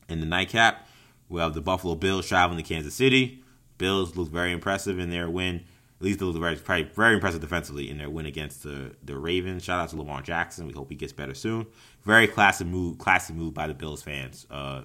in 0.07 0.21
the 0.21 0.25
nightcap. 0.25 0.87
We 1.27 1.41
have 1.41 1.53
the 1.53 1.61
Buffalo 1.61 1.95
Bills 1.95 2.27
traveling 2.27 2.57
to 2.57 2.67
Kansas 2.67 2.93
City. 2.93 3.43
Bills 3.77 4.15
look 4.15 4.29
very 4.29 4.51
impressive 4.51 4.99
in 4.99 5.09
their 5.09 5.29
win. 5.29 5.63
At 6.01 6.05
least 6.05 6.19
look 6.19 6.35
very, 6.35 6.55
probably 6.55 6.85
very 6.95 7.13
impressive 7.13 7.41
defensively 7.41 7.87
in 7.87 7.99
their 7.99 8.09
win 8.09 8.25
against 8.25 8.63
the, 8.63 8.95
the 9.03 9.15
Ravens. 9.15 9.63
Shout 9.63 9.79
out 9.79 9.89
to 9.89 9.97
Lamar 9.97 10.23
Jackson. 10.23 10.65
We 10.65 10.73
hope 10.73 10.89
he 10.89 10.95
gets 10.95 11.13
better 11.13 11.35
soon. 11.35 11.67
Very 12.01 12.25
classy 12.25 12.65
move, 12.65 12.97
classy 12.97 13.33
move 13.33 13.53
by 13.53 13.67
the 13.67 13.75
Bills 13.75 14.01
fans, 14.01 14.47
uh, 14.49 14.81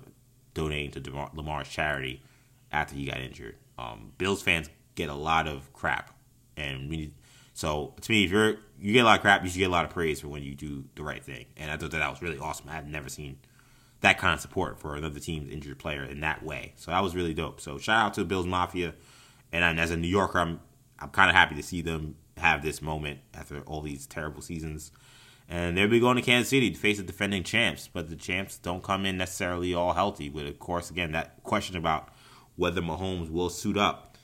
donating 0.53 0.91
to 0.91 1.01
DeMar- 1.01 1.31
Lamar's 1.33 1.71
charity 1.71 2.23
after 2.71 2.95
he 2.95 3.07
got 3.07 3.19
injured. 3.19 3.57
Um, 3.79 4.13
Bills 4.19 4.43
fans 4.43 4.69
get 4.95 5.09
a 5.09 5.15
lot 5.15 5.49
of 5.49 5.73
crap, 5.73 6.15
and 6.55 6.91
we 6.91 6.99
need, 6.99 7.15
so 7.55 7.95
to 7.99 8.13
me, 8.13 8.25
if 8.27 8.31
you're 8.31 8.59
you 8.79 8.93
get 8.93 9.01
a 9.01 9.05
lot 9.05 9.17
of 9.17 9.23
crap, 9.23 9.43
you 9.43 9.49
should 9.49 9.57
get 9.57 9.69
a 9.69 9.73
lot 9.73 9.87
of 9.87 9.91
praise 9.93 10.21
for 10.21 10.29
when 10.29 10.43
you 10.43 10.55
do 10.55 10.85
the 10.97 11.03
right 11.03 11.25
thing. 11.25 11.47
And 11.57 11.71
I 11.71 11.79
thought 11.79 11.93
that, 11.93 11.99
that 11.99 12.11
was 12.11 12.21
really 12.21 12.39
awesome. 12.39 12.69
I 12.69 12.75
had 12.75 12.91
never 12.91 13.09
seen 13.09 13.39
that 14.03 14.19
kind 14.19 14.35
of 14.35 14.41
support 14.43 14.79
for 14.79 14.97
another 14.97 15.19
team's 15.19 15.51
injured 15.51 15.79
player 15.79 16.05
in 16.05 16.21
that 16.21 16.43
way. 16.43 16.75
So 16.77 16.91
that 16.91 17.03
was 17.03 17.17
really 17.17 17.33
dope. 17.33 17.63
So 17.63 17.79
shout 17.79 18.05
out 18.05 18.15
to 18.15 18.21
the 18.21 18.27
Bills 18.27 18.45
Mafia, 18.45 18.93
and 19.51 19.81
as 19.81 19.91
a 19.91 19.97
New 19.97 20.09
Yorker, 20.09 20.41
I'm 20.41 20.61
I'm 20.99 21.11
kind 21.11 21.31
of 21.31 21.37
happy 21.37 21.55
to 21.55 21.63
see 21.63 21.83
them 21.83 22.17
have 22.37 22.63
this 22.63 22.83
moment 22.83 23.21
after 23.35 23.61
all 23.61 23.81
these 23.81 24.07
terrible 24.07 24.43
seasons. 24.43 24.93
And 25.49 25.77
they'll 25.77 25.89
be 25.89 26.01
going 26.01 26.17
to 26.17 26.23
Kansas 26.23 26.49
City 26.49 26.71
to 26.71 26.77
face 26.77 26.97
the 26.97 27.05
defending 27.05 27.45
champs, 27.45 27.89
but 27.89 28.11
the 28.11 28.17
champs 28.17 28.59
don't 28.59 28.83
come 28.83 29.07
in 29.07 29.17
necessarily 29.17 29.75
all 29.75 29.93
healthy. 29.93 30.29
With 30.29 30.47
of 30.47 30.59
course, 30.59 30.91
again, 30.91 31.13
that 31.13 31.43
question 31.45 31.77
about 31.77 32.09
whether 32.57 32.81
Mahomes 32.81 33.31
will 33.31 33.49
suit 33.49 33.77
up 33.77 34.17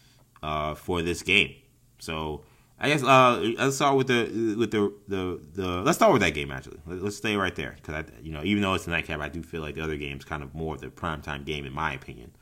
uh, 0.42 0.74
for 0.74 1.00
this 1.00 1.22
game. 1.22 1.54
So 2.00 2.42
I 2.80 2.88
guess 2.88 3.04
uh, 3.04 3.52
let's 3.56 3.76
start 3.76 3.96
with 3.96 4.08
the 4.08 4.56
with 4.58 4.72
the, 4.72 4.92
the 5.06 5.40
the 5.54 5.68
let's 5.82 5.96
start 5.96 6.12
with 6.12 6.22
that 6.22 6.34
game 6.34 6.50
actually. 6.50 6.80
Let's 6.86 7.16
stay 7.16 7.36
right 7.36 7.54
there 7.54 7.76
because 7.76 8.06
you 8.20 8.32
know 8.32 8.42
even 8.42 8.60
though 8.60 8.74
it's 8.74 8.88
a 8.88 8.90
nightcap, 8.90 9.20
I 9.20 9.28
do 9.28 9.42
feel 9.42 9.60
like 9.60 9.76
the 9.76 9.82
other 9.82 9.96
game's 9.96 10.24
kind 10.24 10.42
of 10.42 10.52
more 10.52 10.74
of 10.74 10.80
the 10.80 10.88
primetime 10.88 11.44
game 11.44 11.64
in 11.64 11.72
my 11.72 11.92
opinion. 11.92 12.32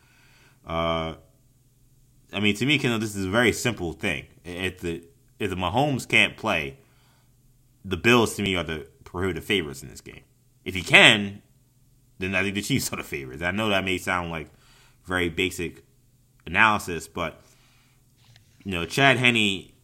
Uh, 0.67 1.17
I 2.33 2.41
mean 2.41 2.55
to 2.57 2.67
me, 2.67 2.79
Kendall, 2.79 2.99
this 3.01 3.17
is 3.17 3.25
a 3.27 3.31
very 3.31 3.53
simple 3.53 3.93
thing. 3.93 4.27
If 4.45 4.81
the 4.81 5.05
if 5.39 5.51
the 5.51 5.57
Mahomes 5.57 6.07
can't 6.07 6.37
play, 6.37 6.79
the 7.85 7.97
Bills 7.97 8.35
to 8.37 8.43
me 8.43 8.57
are 8.57 8.65
the 8.65 8.87
prohibitive 9.05 9.45
favorites 9.45 9.83
in 9.83 9.89
this 9.89 10.01
game. 10.01 10.23
If 10.65 10.75
he 10.75 10.83
can, 10.83 11.43
then 12.19 12.35
I 12.35 12.43
think 12.43 12.55
the 12.55 12.63
Chiefs 12.63 12.91
are 12.93 12.97
the 12.97 13.03
favorites. 13.03 13.43
I 13.43 13.51
know 13.51 13.69
that 13.71 13.85
may 13.85 13.99
sound 13.99 14.31
like 14.31 14.49
very 15.05 15.29
basic 15.29 15.85
analysis, 16.47 17.09
but 17.09 17.41
you 18.65 18.73
know, 18.73 18.85
Chad 18.85 19.17
Henne 19.17 19.35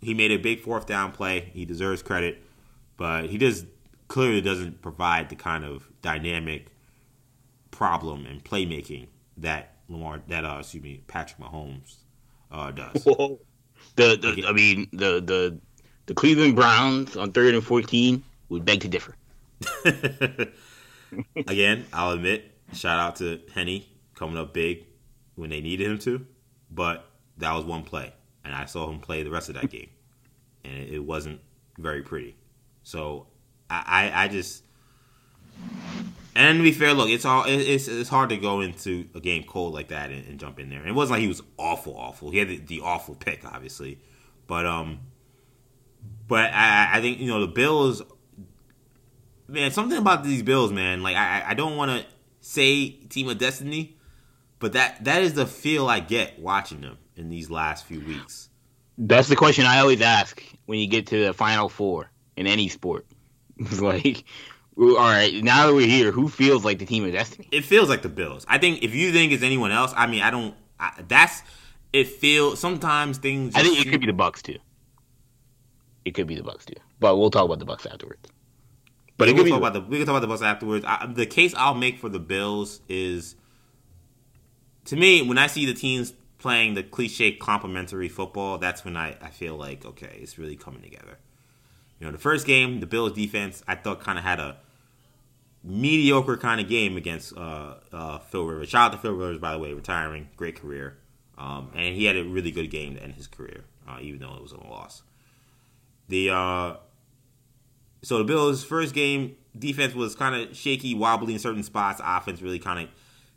he 0.01 0.15
made 0.15 0.31
a 0.31 0.37
big 0.37 0.61
fourth 0.61 0.87
down 0.87 1.13
play. 1.13 1.51
He 1.53 1.65
deserves 1.65 2.03
credit, 2.03 2.43
but 2.97 3.27
he 3.27 3.39
just 3.39 3.67
clearly 4.09 4.41
doesn't 4.41 4.83
provide 4.83 5.29
the 5.29 5.37
kind 5.37 5.65
of 5.65 5.91
dynamic 6.03 6.67
problem 7.71 8.25
and 8.25 8.45
playmaking 8.45 9.09
that 9.37 9.75
Lamar 9.89 10.23
that 10.29 10.45
uh 10.45 10.59
excuse 10.61 10.83
me 10.83 11.03
Patrick 11.07 11.39
Mahomes 11.41 11.97
uh 12.51 12.71
does. 12.71 13.05
Whoa. 13.05 13.41
The, 13.97 14.17
the 14.17 14.47
I 14.47 14.53
mean 14.53 14.89
the 14.93 15.21
the 15.21 15.59
the 16.07 16.15
Cleveland 16.15 16.57
Browns 16.57 17.17
on 17.17 17.33
third 17.33 17.55
and 17.55 17.65
fourteen 17.65 18.23
would 18.49 18.65
beg 18.65 18.81
to 18.81 18.89
differ. 18.89 19.17
Again, 21.47 21.87
I'll 21.93 22.13
admit, 22.13 22.53
shout 22.73 22.99
out 22.99 23.17
to 23.17 23.41
Henne 23.55 23.85
coming 24.15 24.37
up 24.37 24.53
big 24.53 24.85
when 25.35 25.51
they 25.51 25.61
needed 25.61 25.87
him 25.87 25.99
to, 26.01 26.27
but 26.71 27.09
that 27.39 27.55
was 27.55 27.65
one 27.65 27.83
play, 27.83 28.13
and 28.45 28.55
I 28.55 28.67
saw 28.67 28.91
him 28.91 29.01
play 29.01 29.23
the 29.23 29.31
rest 29.31 29.49
of 29.49 29.55
that 29.55 29.71
game 29.71 29.89
and 30.67 30.89
it 30.89 30.99
wasn't 30.99 31.41
very 31.79 32.03
pretty. 32.03 32.37
So 32.83 33.27
I, 33.71 34.11
I, 34.15 34.25
I 34.25 34.29
just 34.29 34.65
and 36.37 36.59
to 36.59 36.62
be 36.62 36.72
fair, 36.72 36.94
look, 36.94 37.09
it's 37.09 37.25
all 37.25 37.44
it's 37.46 37.88
it's 37.88 38.09
hard 38.09 38.31
to 38.31 38.37
go 38.37 38.61
into 38.61 39.09
a 39.14 39.20
game 39.20 39.44
cold 39.44 39.75
like 39.75 39.88
that 39.88 40.11
and, 40.11 40.27
and 40.27 40.38
jump 40.38 40.59
in 40.59 40.68
there. 40.68 40.81
And 40.81 40.88
it 40.88 40.92
wasn't 40.92 41.16
like 41.16 41.22
he 41.22 41.29
was 41.29 41.42
awful, 41.57 41.96
awful. 41.96 42.31
He 42.31 42.38
had 42.38 42.49
the, 42.49 42.59
the 42.59 42.81
awful 42.81 43.14
pick, 43.14 43.44
obviously, 43.44 43.99
but 44.46 44.66
um, 44.66 45.01
but 46.29 46.53
I, 46.53 46.90
I 46.94 47.01
think 47.01 47.18
you 47.18 47.29
know 47.29 47.40
the 47.40 47.46
Bills, 47.46 48.03
man, 49.49 49.70
something 49.70 49.99
about 49.99 50.25
these 50.25 50.42
Bills, 50.42 50.72
man. 50.72 51.03
Like 51.03 51.16
I, 51.16 51.44
I 51.49 51.55
don't 51.55 51.77
want 51.77 51.90
to 51.90 52.07
say 52.40 52.90
team 52.90 53.29
of 53.29 53.38
destiny, 53.38 53.96
but 54.59 54.72
that 54.75 55.05
that 55.05 55.22
is 55.22 55.35
the 55.35 55.46
feel 55.46 55.88
I 55.88 56.01
get 56.01 56.38
watching 56.38 56.81
them 56.81 56.99
in 57.16 57.31
these 57.31 57.51
last 57.51 57.87
few 57.87 58.01
weeks. 58.01 58.49
That's 58.99 59.29
the 59.29 59.37
question 59.37 59.66
I 59.66 59.81
always 59.81 60.01
ask 60.01 60.42
when 60.66 60.79
you 60.79 60.87
get 60.87 61.09
to 61.09 61.27
the 61.27 61.33
final 61.33 61.68
four 61.68 62.11
in 62.37 62.46
any 62.46 62.68
sport. 62.68 63.07
It's 63.59 63.81
like, 63.81 64.25
all 64.79 64.95
right, 64.95 65.33
now 65.43 65.67
that 65.67 65.75
we're 65.75 65.87
here, 65.87 66.12
who 66.12 66.29
feels 66.29 66.65
like 66.65 66.79
the 66.79 66.87
team 66.87 67.05
of 67.05 67.12
destiny? 67.12 67.49
It 67.51 67.65
feels 67.65 67.89
like 67.89 68.03
the 68.03 68.09
Bills. 68.09 68.45
I 68.49 68.59
think 68.59 68.83
if 68.83 68.95
you 68.95 69.12
think 69.12 69.33
it's 69.33 69.43
anyone 69.43 69.71
else, 69.71 69.93
I 69.97 70.07
mean, 70.07 70.23
I 70.23 70.31
don't. 70.31 70.55
I, 70.79 70.93
that's 71.09 71.43
it. 71.93 72.09
Feels 72.09 72.61
sometimes 72.61 73.19
things. 73.19 73.55
I 73.55 73.62
think 73.62 73.81
it 73.81 73.91
could 73.91 74.01
be 74.01 74.07
the 74.07 74.12
Bucs 74.12 74.43
too. 74.43 74.59
It 76.05 76.12
could 76.12 76.27
be 76.27 76.35
the 76.35 76.43
Bucs 76.43 76.67
too, 76.67 76.75
but 77.01 77.17
we'll 77.17 77.31
talk 77.31 77.47
about 77.47 77.59
the 77.59 77.67
Bucs 77.67 77.91
afterwards. 77.91 78.29
But 79.17 79.33
we'll 79.35 79.47
talk 79.47 79.59
about 79.59 79.73
the 79.73 79.81
we 79.81 79.97
can 79.97 80.07
talk 80.07 80.23
about 80.23 80.29
the 80.29 80.35
Bucs 80.35 80.47
afterwards. 80.47 80.85
I, 80.87 81.07
the 81.07 81.27
case 81.27 81.55
I'll 81.55 81.75
make 81.75 81.99
for 81.99 82.11
the 82.11 82.19
Bills 82.19 82.83
is, 82.89 83.35
to 84.85 84.97
me, 84.97 85.23
when 85.23 85.39
I 85.39 85.47
see 85.47 85.65
the 85.65 85.75
teams 85.75 86.12
playing 86.39 86.75
the 86.75 86.83
cliche 86.83 87.33
complementary 87.33 88.11
football, 88.11 88.59
that's 88.59 88.85
when 88.85 88.95
I, 88.95 89.17
I 89.23 89.31
feel 89.31 89.57
like, 89.57 89.87
okay, 89.87 90.19
it's 90.21 90.39
really 90.39 90.55
coming 90.55 90.83
together. 90.83 91.19
You 91.99 92.07
know, 92.07 92.12
the 92.12 92.19
first 92.19 92.47
game, 92.47 92.81
the 92.81 92.87
Bills 92.87 93.12
defense, 93.12 93.62
I 93.67 93.75
thought 93.75 94.01
kind 94.01 94.19
of 94.19 94.25
had 94.25 94.39
a 94.39 94.59
mediocre 95.62 96.37
kind 96.37 96.61
of 96.61 96.69
game 96.69 96.97
against 96.97 97.37
uh, 97.37 97.75
uh, 97.92 98.19
Phil 98.19 98.45
Rivers. 98.45 98.69
Shout 98.69 98.92
out 98.92 98.97
to 98.97 98.99
Phil 98.99 99.12
Rivers, 99.12 99.38
by 99.38 99.53
the 99.53 99.59
way, 99.59 99.73
retiring, 99.73 100.29
great 100.37 100.61
career, 100.61 100.99
um, 101.38 101.71
and 101.75 101.95
he 101.95 102.05
had 102.05 102.16
a 102.16 102.25
really 102.25 102.51
good 102.51 102.71
game 102.71 102.95
to 102.95 103.03
end 103.03 103.14
his 103.14 103.27
career, 103.27 103.64
uh, 103.88 103.99
even 104.01 104.21
though 104.21 104.35
it 104.35 104.42
was 104.42 104.53
a 104.53 104.61
loss. 104.61 105.03
The 106.09 106.31
uh, 106.31 106.77
so 108.03 108.19
the 108.19 108.25
Bills' 108.25 108.62
first 108.62 108.95
game 108.95 109.37
defense 109.59 109.95
was 109.95 110.14
kind 110.14 110.35
of 110.35 110.57
shaky, 110.57 110.95
wobbly 110.95 111.33
in 111.33 111.38
certain 111.38 111.62
spots. 111.62 112.01
Offense 112.05 112.42
really 112.42 112.59
kind 112.59 112.85
of 112.85 112.95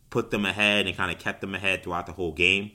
put 0.10 0.32
them 0.32 0.46
ahead 0.46 0.88
and 0.88 0.96
kind 0.96 1.12
of 1.12 1.20
kept 1.20 1.42
them 1.42 1.56
ahead 1.56 1.84
throughout 1.84 2.06
the 2.06 2.14
whole 2.14 2.32
game. 2.32 2.72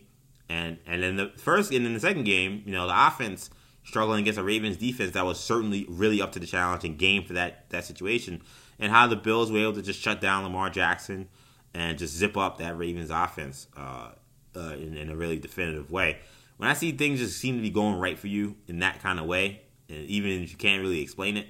And 0.48 0.78
and 0.86 1.02
then 1.02 1.16
the 1.16 1.32
first 1.36 1.72
and 1.72 1.86
then 1.86 1.94
the 1.94 2.00
second 2.00 2.24
game, 2.24 2.62
you 2.66 2.72
know, 2.72 2.86
the 2.86 3.06
offense 3.06 3.50
struggling 3.84 4.20
against 4.20 4.38
a 4.38 4.42
Ravens 4.42 4.76
defense 4.76 5.12
that 5.12 5.24
was 5.24 5.38
certainly 5.38 5.86
really 5.88 6.20
up 6.20 6.32
to 6.32 6.38
the 6.38 6.46
challenge 6.46 6.84
and 6.84 6.98
game 6.98 7.24
for 7.24 7.32
that 7.34 7.70
that 7.70 7.84
situation. 7.84 8.42
And 8.78 8.90
how 8.90 9.06
the 9.06 9.16
Bills 9.16 9.52
were 9.52 9.58
able 9.58 9.74
to 9.74 9.82
just 9.82 10.00
shut 10.00 10.20
down 10.20 10.42
Lamar 10.44 10.70
Jackson 10.70 11.28
and 11.72 11.98
just 11.98 12.14
zip 12.14 12.36
up 12.36 12.58
that 12.58 12.76
Ravens 12.76 13.10
offense 13.10 13.68
uh, 13.76 14.10
uh, 14.56 14.74
in, 14.74 14.96
in, 14.96 15.10
a 15.10 15.16
really 15.16 15.38
definitive 15.38 15.90
way. 15.90 16.18
When 16.56 16.68
I 16.68 16.74
see 16.74 16.92
things 16.92 17.18
just 17.18 17.38
seem 17.38 17.56
to 17.56 17.62
be 17.62 17.70
going 17.70 17.98
right 17.98 18.18
for 18.18 18.28
you 18.28 18.56
in 18.68 18.78
that 18.80 19.00
kind 19.02 19.18
of 19.18 19.26
way, 19.26 19.62
and 19.88 20.06
even 20.06 20.30
if 20.30 20.50
you 20.50 20.56
can't 20.56 20.82
really 20.82 21.00
explain 21.00 21.36
it, 21.36 21.48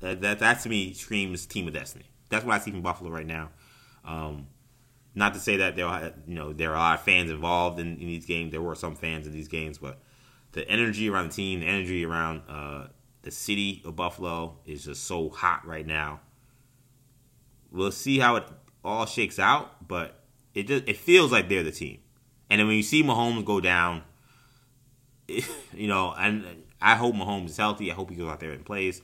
that, 0.00 0.20
that, 0.22 0.38
that 0.38 0.60
to 0.60 0.68
me 0.68 0.92
screams 0.92 1.46
team 1.46 1.68
of 1.68 1.74
destiny. 1.74 2.06
That's 2.28 2.44
what 2.44 2.54
I 2.54 2.58
see 2.58 2.70
from 2.70 2.82
Buffalo 2.82 3.10
right 3.10 3.26
now. 3.26 3.50
Um, 4.04 4.48
not 5.14 5.34
to 5.34 5.40
say 5.40 5.56
that 5.56 5.76
there 5.76 5.86
are 5.86 6.12
you 6.26 6.34
know 6.34 6.52
there 6.52 6.70
are 6.70 6.76
a 6.76 6.78
lot 6.78 6.98
of 6.98 7.04
fans 7.04 7.30
involved 7.30 7.80
in, 7.80 7.96
in, 7.98 8.06
these 8.06 8.26
games. 8.26 8.52
There 8.52 8.60
were 8.60 8.74
some 8.74 8.94
fans 8.94 9.26
in 9.26 9.32
these 9.32 9.48
games, 9.48 9.78
but 9.78 9.98
the 10.52 10.68
energy 10.68 11.08
around 11.08 11.30
the 11.30 11.34
team, 11.34 11.60
the 11.60 11.66
energy 11.66 12.04
around 12.04 12.42
uh, 12.48 12.88
the 13.22 13.30
city 13.30 13.82
of 13.84 13.96
Buffalo 13.96 14.58
is 14.66 14.84
just 14.84 15.04
so 15.04 15.30
hot 15.30 15.66
right 15.66 15.86
now. 15.86 16.20
We'll 17.76 17.92
see 17.92 18.18
how 18.18 18.36
it 18.36 18.44
all 18.82 19.04
shakes 19.04 19.38
out, 19.38 19.86
but 19.86 20.22
it 20.54 20.66
just 20.66 20.88
it 20.88 20.96
feels 20.96 21.30
like 21.30 21.48
they're 21.48 21.62
the 21.62 21.70
team. 21.70 21.98
And 22.48 22.58
then 22.58 22.66
when 22.66 22.76
you 22.76 22.82
see 22.82 23.02
Mahomes 23.02 23.44
go 23.44 23.60
down, 23.60 24.02
you 25.28 25.86
know, 25.86 26.14
and 26.16 26.64
I 26.80 26.94
hope 26.94 27.14
Mahomes 27.14 27.50
is 27.50 27.56
healthy. 27.58 27.90
I 27.90 27.94
hope 27.94 28.08
he 28.10 28.16
goes 28.16 28.30
out 28.30 28.40
there 28.40 28.52
and 28.52 28.64
plays. 28.64 29.02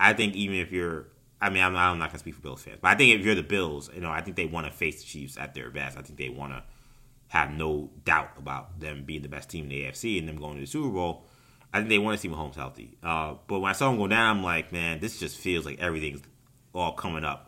I 0.00 0.14
think 0.14 0.34
even 0.34 0.56
if 0.56 0.72
you're, 0.72 1.06
I 1.40 1.48
mean, 1.48 1.62
I'm, 1.62 1.76
I'm 1.76 1.98
not 1.98 2.08
gonna 2.08 2.18
speak 2.18 2.34
for 2.34 2.40
Bills 2.40 2.64
fans, 2.64 2.78
but 2.82 2.88
I 2.88 2.96
think 2.96 3.18
if 3.18 3.24
you're 3.24 3.36
the 3.36 3.42
Bills, 3.44 3.88
you 3.94 4.00
know, 4.00 4.10
I 4.10 4.20
think 4.20 4.36
they 4.36 4.46
want 4.46 4.66
to 4.66 4.72
face 4.72 5.00
the 5.00 5.06
Chiefs 5.06 5.38
at 5.38 5.54
their 5.54 5.70
best. 5.70 5.96
I 5.96 6.02
think 6.02 6.18
they 6.18 6.28
want 6.28 6.54
to 6.54 6.64
have 7.28 7.52
no 7.52 7.90
doubt 8.04 8.30
about 8.36 8.80
them 8.80 9.04
being 9.04 9.22
the 9.22 9.28
best 9.28 9.48
team 9.48 9.64
in 9.64 9.70
the 9.70 9.82
AFC 9.82 10.18
and 10.18 10.28
them 10.28 10.36
going 10.36 10.54
to 10.54 10.60
the 10.60 10.66
Super 10.66 10.88
Bowl. 10.88 11.24
I 11.72 11.78
think 11.78 11.90
they 11.90 11.98
want 11.98 12.18
to 12.18 12.20
see 12.20 12.28
Mahomes 12.28 12.56
healthy. 12.56 12.96
Uh, 13.02 13.34
but 13.46 13.60
when 13.60 13.70
I 13.70 13.74
saw 13.74 13.90
him 13.90 13.98
go 13.98 14.08
down, 14.08 14.38
I'm 14.38 14.42
like, 14.42 14.72
man, 14.72 14.98
this 14.98 15.20
just 15.20 15.36
feels 15.36 15.64
like 15.64 15.78
everything's 15.78 16.22
all 16.72 16.92
coming 16.92 17.24
up 17.24 17.45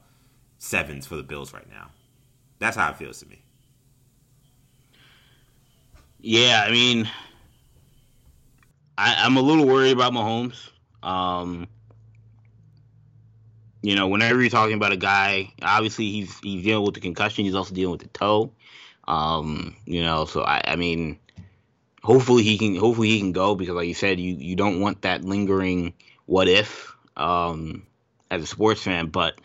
sevens 0.59 1.07
for 1.07 1.17
the 1.17 1.23
Bills 1.23 1.53
right 1.53 1.69
now. 1.71 1.91
That's 2.59 2.77
how 2.77 2.91
it 2.91 2.97
feels 2.97 3.21
to 3.21 3.27
me. 3.27 3.43
Yeah, 6.21 6.65
I 6.67 6.71
mean, 6.73 7.09
I, 8.97 9.25
am 9.27 9.37
a 9.37 9.41
little 9.41 9.67
worried 9.67 9.93
about 9.93 10.13
Mahomes. 10.13 10.71
Um, 11.03 11.69
you 13.83 13.95
know, 13.95 14.09
whenever 14.09 14.41
you're 14.41 14.51
talking 14.51 14.75
about 14.75 14.93
a 14.93 14.97
guy, 14.97 15.53
obviously 15.63 16.11
he's 16.11 16.37
he's 16.41 16.65
dealing 16.65 16.85
with 16.85 16.95
the 16.95 17.01
concussion. 17.01 17.45
He's 17.45 17.55
also 17.55 17.75
dealing 17.75 17.93
with 17.93 18.01
the 18.01 18.09
toe. 18.09 18.53
Um, 19.07 19.77
you 19.87 20.03
know, 20.03 20.25
so 20.25 20.43
I, 20.43 20.61
I 20.65 20.77
mean, 20.77 21.19
hopefully 22.03 22.43
he 22.43 22.59
can 22.59 22.75
hopefully 22.75 23.09
he 23.09 23.21
can 23.21 23.33
go 23.33 23.55
because, 23.55 23.75
like 23.77 23.87
you 23.87 23.95
said, 23.95 24.19
you 24.19 24.35
you 24.35 24.57
don't 24.57 24.81
want 24.81 25.03
that 25.03 25.25
lingering 25.25 25.95
what 26.27 26.49
if 26.49 26.93
um, 27.17 27.87
as 28.31 28.43
a 28.43 28.47
sports 28.47 28.83
fan. 28.83 29.07
But 29.07 29.41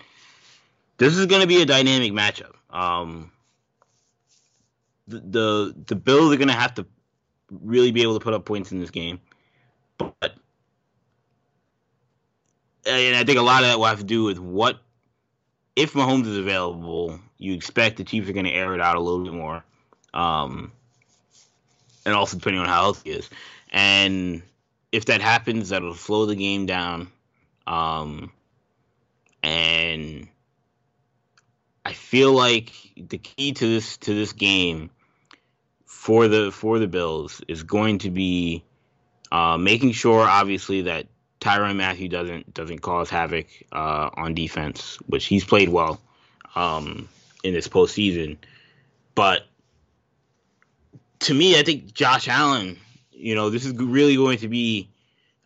this 1.03 1.17
is 1.17 1.25
going 1.25 1.41
to 1.41 1.47
be 1.47 1.61
a 1.61 1.65
dynamic 1.65 2.11
matchup. 2.11 2.53
Um, 2.69 3.31
the, 5.07 5.19
the 5.19 5.75
the 5.87 5.95
Bills 5.95 6.33
are 6.33 6.37
going 6.37 6.47
to 6.47 6.53
have 6.53 6.73
to 6.75 6.85
really 7.49 7.91
be 7.91 8.01
able 8.01 8.17
to 8.17 8.23
put 8.23 8.33
up 8.33 8.45
points 8.45 8.71
in 8.71 8.79
this 8.79 8.89
game, 8.89 9.19
but 9.97 10.35
and 12.85 13.15
I 13.15 13.23
think 13.23 13.37
a 13.37 13.41
lot 13.41 13.63
of 13.63 13.69
that 13.69 13.79
will 13.79 13.85
have 13.85 13.99
to 13.99 14.03
do 14.03 14.23
with 14.23 14.39
what 14.39 14.79
if 15.75 15.93
Mahomes 15.93 16.27
is 16.27 16.37
available. 16.37 17.19
You 17.37 17.53
expect 17.53 17.97
the 17.97 18.03
Chiefs 18.05 18.29
are 18.29 18.33
going 18.33 18.45
to 18.45 18.51
air 18.51 18.73
it 18.73 18.79
out 18.79 18.95
a 18.95 19.01
little 19.01 19.23
bit 19.23 19.33
more, 19.33 19.63
um, 20.13 20.71
and 22.05 22.15
also 22.15 22.37
depending 22.37 22.61
on 22.61 22.67
how 22.67 22.81
healthy 22.81 23.11
he 23.11 23.17
is. 23.17 23.29
And 23.71 24.41
if 24.93 25.05
that 25.05 25.21
happens, 25.21 25.69
that'll 25.69 25.95
slow 25.95 26.25
the 26.25 26.35
game 26.35 26.65
down. 26.65 27.09
Um, 27.67 28.31
and 29.41 30.27
I 31.85 31.93
feel 31.93 32.31
like 32.31 32.71
the 32.95 33.17
key 33.17 33.51
to 33.53 33.67
this 33.67 33.97
to 33.97 34.13
this 34.13 34.33
game 34.33 34.89
for 35.85 36.27
the 36.27 36.51
for 36.51 36.79
the 36.79 36.87
Bills 36.87 37.41
is 37.47 37.63
going 37.63 37.99
to 37.99 38.11
be 38.11 38.63
uh, 39.31 39.57
making 39.57 39.91
sure, 39.91 40.21
obviously, 40.21 40.83
that 40.83 41.07
Tyrann 41.39 41.75
Mathieu 41.75 42.07
doesn't 42.07 42.53
doesn't 42.53 42.79
cause 42.79 43.09
havoc 43.09 43.47
uh, 43.71 44.09
on 44.15 44.33
defense, 44.33 44.97
which 45.07 45.25
he's 45.25 45.43
played 45.43 45.69
well 45.69 45.99
um, 46.55 47.09
in 47.43 47.53
this 47.53 47.67
postseason. 47.67 48.37
But 49.15 49.45
to 51.19 51.33
me, 51.33 51.59
I 51.59 51.63
think 51.63 51.93
Josh 51.93 52.27
Allen, 52.27 52.77
you 53.11 53.35
know, 53.35 53.49
this 53.49 53.65
is 53.65 53.73
really 53.73 54.15
going 54.15 54.37
to 54.39 54.47
be. 54.47 54.89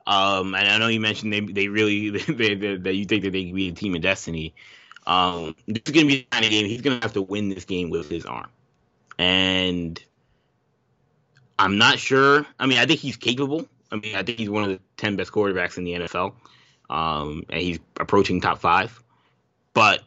Um, 0.06 0.56
and 0.56 0.70
I 0.70 0.78
know 0.78 0.88
you 0.88 1.00
mentioned 1.00 1.34
they 1.34 1.40
they 1.40 1.68
really 1.68 2.10
that 2.10 2.94
you 2.96 3.06
think 3.06 3.24
that 3.24 3.32
they 3.32 3.46
can 3.46 3.56
be 3.56 3.70
a 3.70 3.72
team 3.72 3.96
of 3.96 4.02
destiny. 4.02 4.54
Um, 5.08 5.56
this 5.68 5.84
is 5.86 5.94
going 5.94 6.06
to 6.06 6.14
be 6.14 6.20
the 6.20 6.28
kind 6.30 6.44
of 6.44 6.52
game 6.52 6.66
he's 6.66 6.82
going 6.82 7.00
to 7.00 7.06
have 7.06 7.14
to 7.14 7.22
win 7.22 7.48
this 7.48 7.64
game 7.64 7.90
with 7.90 8.10
his 8.10 8.26
arm, 8.26 8.50
and 9.18 10.00
I'm 11.58 11.78
not 11.78 11.98
sure. 11.98 12.46
I 12.60 12.66
mean, 12.66 12.78
I 12.78 12.86
think 12.86 13.00
he's 13.00 13.16
capable. 13.16 13.66
I 13.90 13.96
mean, 13.96 14.16
I 14.16 14.24
think 14.24 14.38
he's 14.38 14.50
one 14.50 14.64
of 14.64 14.70
the 14.70 14.82
ten 14.98 15.16
best 15.16 15.32
quarterbacks 15.32 15.78
in 15.78 15.86
the 15.86 15.94
NFL, 15.94 16.34
um, 16.90 17.44
and 17.50 17.62
he's 17.62 17.80
approaching 17.98 18.42
top 18.42 18.60
five. 18.60 19.02
But 19.74 20.04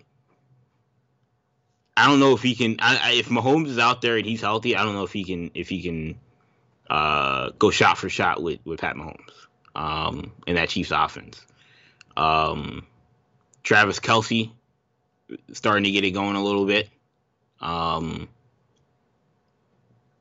I 1.96 2.06
don't 2.06 2.20
know 2.20 2.34
if 2.34 2.42
he 2.42 2.54
can. 2.54 2.76
I, 2.78 3.00
I, 3.02 3.12
if 3.12 3.30
Mahomes 3.30 3.68
is 3.68 3.78
out 3.78 4.02
there 4.02 4.18
and 4.18 4.26
he's 4.26 4.42
healthy, 4.42 4.76
I 4.76 4.84
don't 4.84 4.94
know 4.94 5.04
if 5.04 5.12
he 5.12 5.24
can 5.24 5.50
if 5.54 5.70
he 5.70 5.80
can 5.80 6.18
uh, 6.90 7.52
go 7.58 7.70
shot 7.70 7.96
for 7.96 8.10
shot 8.10 8.42
with 8.42 8.60
with 8.66 8.80
Pat 8.80 8.96
Mahomes 8.96 9.46
um, 9.74 10.30
in 10.46 10.56
that 10.56 10.68
Chiefs 10.68 10.90
offense. 10.90 11.40
Um, 12.18 12.84
Travis 13.62 13.98
Kelce 13.98 14.50
starting 15.52 15.84
to 15.84 15.90
get 15.90 16.04
it 16.04 16.12
going 16.12 16.36
a 16.36 16.42
little 16.42 16.66
bit. 16.66 16.88
Um, 17.60 18.28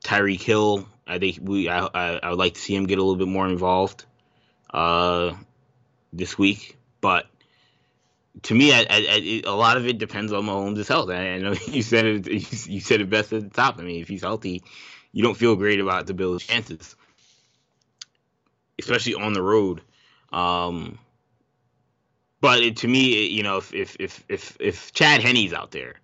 Tyreek 0.04 0.40
Hill 0.40 0.86
I 1.10 1.18
think 1.18 1.38
we 1.42 1.68
I, 1.68 1.80
I, 1.86 2.20
I 2.22 2.30
would 2.30 2.38
like 2.38 2.54
to 2.54 2.60
see 2.60 2.74
him 2.74 2.86
get 2.86 2.98
a 2.98 3.02
little 3.02 3.16
bit 3.16 3.26
more 3.26 3.48
involved 3.48 4.04
uh, 4.72 5.34
this 6.12 6.38
week, 6.38 6.78
but 7.00 7.26
to 8.42 8.54
me, 8.54 8.72
I, 8.72 8.86
I, 8.88 9.42
a 9.44 9.50
lot 9.50 9.76
of 9.76 9.88
it 9.88 9.98
depends 9.98 10.32
on 10.32 10.44
Mahomes' 10.44 10.86
health. 10.86 11.10
I, 11.10 11.38
know 11.38 11.52
you 11.66 11.82
said 11.82 12.06
it. 12.06 12.68
You 12.68 12.80
said 12.80 13.00
it 13.00 13.10
best 13.10 13.32
at 13.32 13.42
the 13.42 13.50
top. 13.50 13.80
I 13.80 13.82
mean, 13.82 14.00
if 14.00 14.08
he's 14.08 14.22
healthy, 14.22 14.62
you 15.10 15.24
don't 15.24 15.36
feel 15.36 15.56
great 15.56 15.80
about 15.80 16.06
the 16.06 16.14
Bills' 16.14 16.44
chances, 16.44 16.94
especially 18.78 19.14
on 19.14 19.32
the 19.32 19.42
road. 19.42 19.80
Um, 20.32 21.00
but 22.40 22.60
it, 22.60 22.76
to 22.78 22.88
me, 22.88 23.26
it, 23.26 23.30
you 23.30 23.42
know, 23.42 23.58
if, 23.58 23.74
if 23.74 23.96
if 23.98 24.24
if 24.28 24.56
if 24.60 24.92
Chad 24.92 25.22
Henne's 25.22 25.52
out 25.52 25.70
there, 25.70 25.96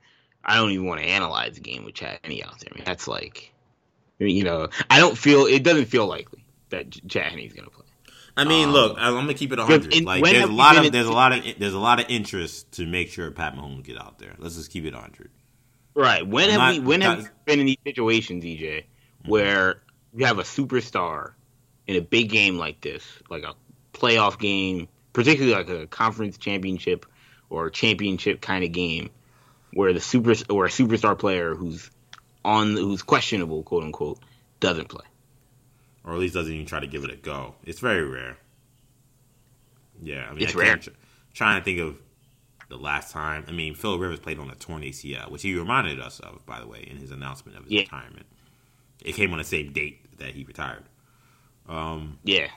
I 0.45 0.57
don't 0.57 0.71
even 0.71 0.87
want 0.87 1.01
to 1.01 1.07
analyze 1.07 1.55
the 1.55 1.61
game 1.61 1.85
with 1.85 1.95
Chad 1.95 2.19
Henne 2.23 2.43
out 2.45 2.59
there. 2.61 2.71
I 2.73 2.77
mean, 2.77 2.85
that's 2.85 3.09
like 3.09 3.53
you 4.19 4.45
know, 4.45 4.69
I 4.91 4.99
don't 4.99 5.17
feel 5.17 5.47
it 5.47 5.63
doesn't 5.63 5.87
feel 5.87 6.07
likely 6.07 6.45
that 6.71 6.91
Chad 7.09 7.33
Henne's 7.33 7.53
going 7.53 7.65
to 7.65 7.71
play. 7.71 7.85
I 8.39 8.45
mean, 8.45 8.69
um, 8.69 8.75
look, 8.75 8.97
I'm 8.99 9.15
gonna 9.15 9.33
keep 9.33 9.53
it 9.53 9.59
100. 9.59 10.05
Like, 10.05 10.23
there's 10.23 10.45
a 10.45 10.53
lot 10.53 10.77
of 10.77 10.93
there's 10.93 11.07
a 11.07 11.13
lot 11.13 11.33
of 11.33 11.59
there's 11.59 11.73
a 11.73 11.79
lot 11.79 12.01
of 12.01 12.07
interest 12.11 12.71
to 12.73 12.87
make 12.87 13.09
sure 13.09 13.31
Pat 13.31 13.55
Mahomes 13.55 13.83
get 13.83 13.99
out 13.99 14.19
there. 14.19 14.35
Let's 14.39 14.57
just 14.57 14.71
keep 14.71 14.85
it 14.85 14.93
100. 14.93 15.31
Right. 15.95 16.27
When 16.27 16.45
I'm 16.45 16.51
have 16.51 16.61
not, 16.61 16.73
we 16.75 16.81
when 16.81 17.01
have 17.01 17.19
we 17.23 17.29
been 17.47 17.61
in 17.61 17.67
these 17.67 17.79
situations, 17.83 18.45
EJ, 18.45 18.61
mm-hmm. 18.61 19.31
where 19.31 19.81
you 20.15 20.27
have 20.27 20.39
a 20.39 20.43
superstar 20.43 21.33
in 21.87 21.97
a 21.97 22.03
big 22.03 22.29
game 22.29 22.59
like 22.59 22.83
this, 22.83 23.03
like 23.31 23.45
a 23.45 23.55
playoff 23.95 24.39
game, 24.39 24.89
particularly 25.17 25.57
like 25.57 25.71
a 25.71 25.87
conference 25.87 26.37
championship 26.37 27.07
or 27.49 27.71
championship 27.71 28.43
kind 28.43 28.63
of 28.65 28.71
game, 28.71 29.09
where 29.73 29.95
the 29.95 30.01
super 30.01 30.35
or 30.51 30.67
a 30.67 30.69
superstar 30.69 31.19
player 31.19 31.55
who's 31.55 31.91
on 32.45 32.77
who's 32.77 33.01
questionable, 33.01 33.63
quote 33.63 33.83
unquote, 33.83 34.19
doesn't 34.61 34.91
play, 34.91 35.07
or 36.05 36.13
at 36.13 36.19
least 36.19 36.35
doesn't 36.35 36.53
even 36.53 36.67
try 36.67 36.81
to 36.81 36.87
give 36.87 37.03
it 37.03 37.11
a 37.11 37.17
go. 37.17 37.55
It's 37.65 37.81
very 37.81 38.05
rare. 38.05 38.37
Yeah, 40.03 40.27
I 40.29 40.35
mean, 40.35 40.43
it's 40.43 40.55
I 40.55 40.59
rare. 40.59 40.77
Tr- 40.77 40.91
trying 41.33 41.61
to 41.63 41.65
think 41.65 41.81
of 41.81 41.97
the 42.69 42.77
last 42.77 43.11
time. 43.11 43.47
I 43.49 43.53
mean, 43.53 43.75
Phil 43.75 43.99
Rivers 43.99 44.21
played 44.21 44.39
on 44.39 44.51
a 44.51 44.55
torn 44.55 44.83
ACL, 44.83 45.31
which 45.31 45.41
he 45.41 45.59
reminded 45.59 45.99
us 45.99 46.21
of, 46.21 46.45
by 46.45 46.61
the 46.61 46.67
way, 46.67 46.87
in 46.91 46.99
his 46.99 47.11
announcement 47.11 47.57
of 47.57 47.65
his 47.65 47.73
yeah. 47.73 47.81
retirement. 47.81 48.27
It 49.03 49.15
came 49.15 49.33
on 49.33 49.39
the 49.39 49.45
same 49.45 49.73
date 49.73 50.19
that 50.19 50.35
he 50.35 50.45
retired. 50.45 50.85
Um, 51.67 52.19
yeah, 52.23 52.49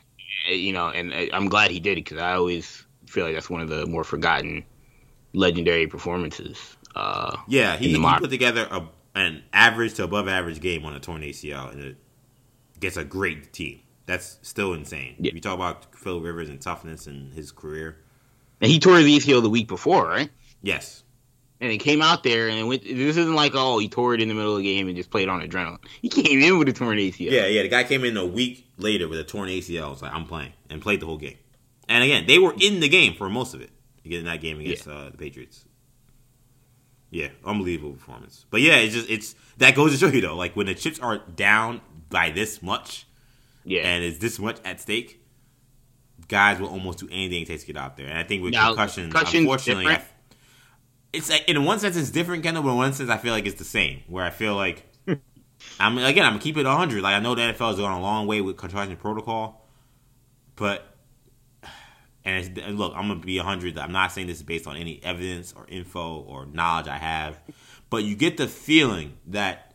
you 0.47 0.73
know, 0.73 0.89
and 0.89 1.13
I'm 1.33 1.47
glad 1.47 1.71
he 1.71 1.79
did 1.79 1.97
it 1.97 2.05
because 2.05 2.19
I 2.19 2.33
always 2.33 2.85
feel 3.07 3.25
like 3.25 3.33
that's 3.33 3.49
one 3.49 3.61
of 3.61 3.69
the 3.69 3.85
more 3.85 4.03
forgotten 4.03 4.63
legendary 5.33 5.87
performances. 5.87 6.77
Uh, 6.95 7.37
yeah, 7.47 7.77
he, 7.77 7.93
he 7.93 8.17
put 8.19 8.29
together 8.29 8.67
a, 8.71 8.87
an 9.15 9.43
average 9.53 9.95
to 9.95 10.03
above 10.03 10.27
average 10.27 10.59
game 10.59 10.85
on 10.85 10.93
a 10.93 10.99
torn 10.99 11.21
ACL, 11.21 11.71
and 11.71 11.81
it 11.81 11.97
gets 12.79 12.97
a 12.97 13.03
great 13.03 13.53
team. 13.53 13.81
That's 14.05 14.39
still 14.41 14.73
insane. 14.73 15.15
Yeah. 15.19 15.33
You 15.33 15.41
talk 15.41 15.53
about 15.53 15.95
Phil 15.95 16.19
Rivers 16.19 16.49
and 16.49 16.59
toughness 16.59 17.05
and 17.05 17.31
his 17.33 17.51
career. 17.51 17.97
And 18.59 18.71
he 18.71 18.79
tore 18.79 19.01
the 19.01 19.17
ACL 19.17 19.41
the 19.41 19.49
week 19.49 19.67
before, 19.67 20.07
right? 20.07 20.29
Yes. 20.61 21.03
And 21.61 21.71
he 21.71 21.77
came 21.77 22.01
out 22.01 22.23
there 22.23 22.47
and 22.47 22.67
went, 22.69 22.83
this 22.83 23.17
isn't 23.17 23.35
like 23.35 23.51
oh 23.53 23.79
he 23.79 23.89
tore 23.89 24.13
it 24.13 24.21
in 24.21 24.29
the 24.29 24.33
middle 24.33 24.53
of 24.53 24.59
the 24.59 24.63
game 24.63 24.87
and 24.87 24.95
just 24.95 25.09
played 25.11 25.27
on 25.27 25.41
adrenaline. 25.41 25.83
He 26.01 26.07
came 26.09 26.41
in 26.41 26.57
with 26.57 26.69
a 26.69 26.73
torn 26.73 26.97
ACL. 26.97 27.31
Yeah, 27.31 27.47
yeah. 27.47 27.63
The 27.63 27.67
guy 27.67 27.83
came 27.83 28.05
in 28.05 28.15
a 28.15 28.25
week 28.25 28.65
later 28.77 29.07
with 29.07 29.19
a 29.19 29.23
torn 29.23 29.49
ACL. 29.49 29.93
It's 29.93 30.01
like 30.01 30.13
I'm 30.13 30.25
playing 30.25 30.53
and 30.69 30.81
played 30.81 31.01
the 31.01 31.05
whole 31.05 31.17
game. 31.17 31.37
And 31.89 32.03
again, 32.03 32.25
they 32.27 32.37
were 32.37 32.53
in 32.59 32.79
the 32.79 32.87
game 32.87 33.15
for 33.15 33.29
most 33.29 33.53
of 33.53 33.61
it. 33.61 33.71
Getting 34.03 34.25
that 34.25 34.41
game 34.41 34.59
against 34.59 34.87
yeah. 34.87 34.93
uh, 34.93 35.09
the 35.11 35.17
Patriots. 35.17 35.65
Yeah, 37.11 37.29
unbelievable 37.45 37.93
performance. 37.93 38.45
But 38.49 38.61
yeah, 38.61 38.77
it's 38.77 38.93
just 38.93 39.09
it's 39.09 39.35
that 39.57 39.75
goes 39.75 39.91
to 39.91 39.97
show 39.97 40.13
you 40.13 40.21
though, 40.21 40.35
like 40.35 40.55
when 40.55 40.67
the 40.67 40.75
chips 40.75 40.99
are 40.99 41.17
down 41.17 41.81
by 42.09 42.29
this 42.29 42.61
much, 42.61 43.05
yeah, 43.63 43.81
and 43.81 44.03
it's 44.03 44.19
this 44.19 44.39
much 44.39 44.57
at 44.63 44.79
stake, 44.79 45.23
guys 46.27 46.59
will 46.59 46.69
almost 46.69 46.99
do 46.99 47.07
anything 47.11 47.43
it 47.43 47.47
takes 47.47 47.63
to 47.63 47.73
get 47.73 47.77
out 47.77 47.97
there. 47.97 48.07
And 48.07 48.17
I 48.17 48.23
think 48.23 48.43
with 48.43 48.53
now, 48.53 48.69
concussions, 48.69 49.13
unfortunately, 49.13 49.87
I, 49.87 50.03
it's 51.13 51.29
like 51.29 51.47
in 51.47 51.63
one 51.65 51.79
sense 51.79 51.95
it's 51.95 52.09
different, 52.09 52.43
Kendall, 52.43 52.63
but 52.63 52.71
in 52.71 52.77
one 52.77 52.93
sense 52.93 53.09
I 53.09 53.17
feel 53.17 53.33
like 53.33 53.45
it's 53.45 53.57
the 53.57 53.65
same. 53.65 54.01
Where 54.07 54.23
I 54.23 54.29
feel 54.29 54.55
like 54.55 54.85
I'm 55.79 55.97
again 55.97 56.25
I'm 56.25 56.33
gonna 56.33 56.39
keep 56.39 56.57
it 56.57 56.65
100. 56.65 57.01
Like 57.01 57.15
I 57.15 57.19
know 57.19 57.35
the 57.35 57.41
NFL 57.41 57.69
has 57.69 57.77
gone 57.77 57.97
a 57.97 58.01
long 58.01 58.27
way 58.27 58.41
with 58.41 58.57
concussion 58.57 58.95
protocol, 58.97 59.67
but 60.55 60.85
and, 62.25 62.57
and 62.59 62.77
look, 62.77 62.93
I'm 62.95 63.07
gonna 63.07 63.19
be 63.19 63.37
100. 63.37 63.77
I'm 63.77 63.91
not 63.91 64.11
saying 64.11 64.27
this 64.27 64.37
is 64.37 64.43
based 64.43 64.67
on 64.67 64.77
any 64.77 64.99
evidence 65.03 65.53
or 65.55 65.65
info 65.67 66.19
or 66.21 66.45
knowledge 66.45 66.87
I 66.87 66.97
have, 66.97 67.39
but 67.89 68.03
you 68.03 68.15
get 68.15 68.37
the 68.37 68.47
feeling 68.47 69.17
that 69.27 69.73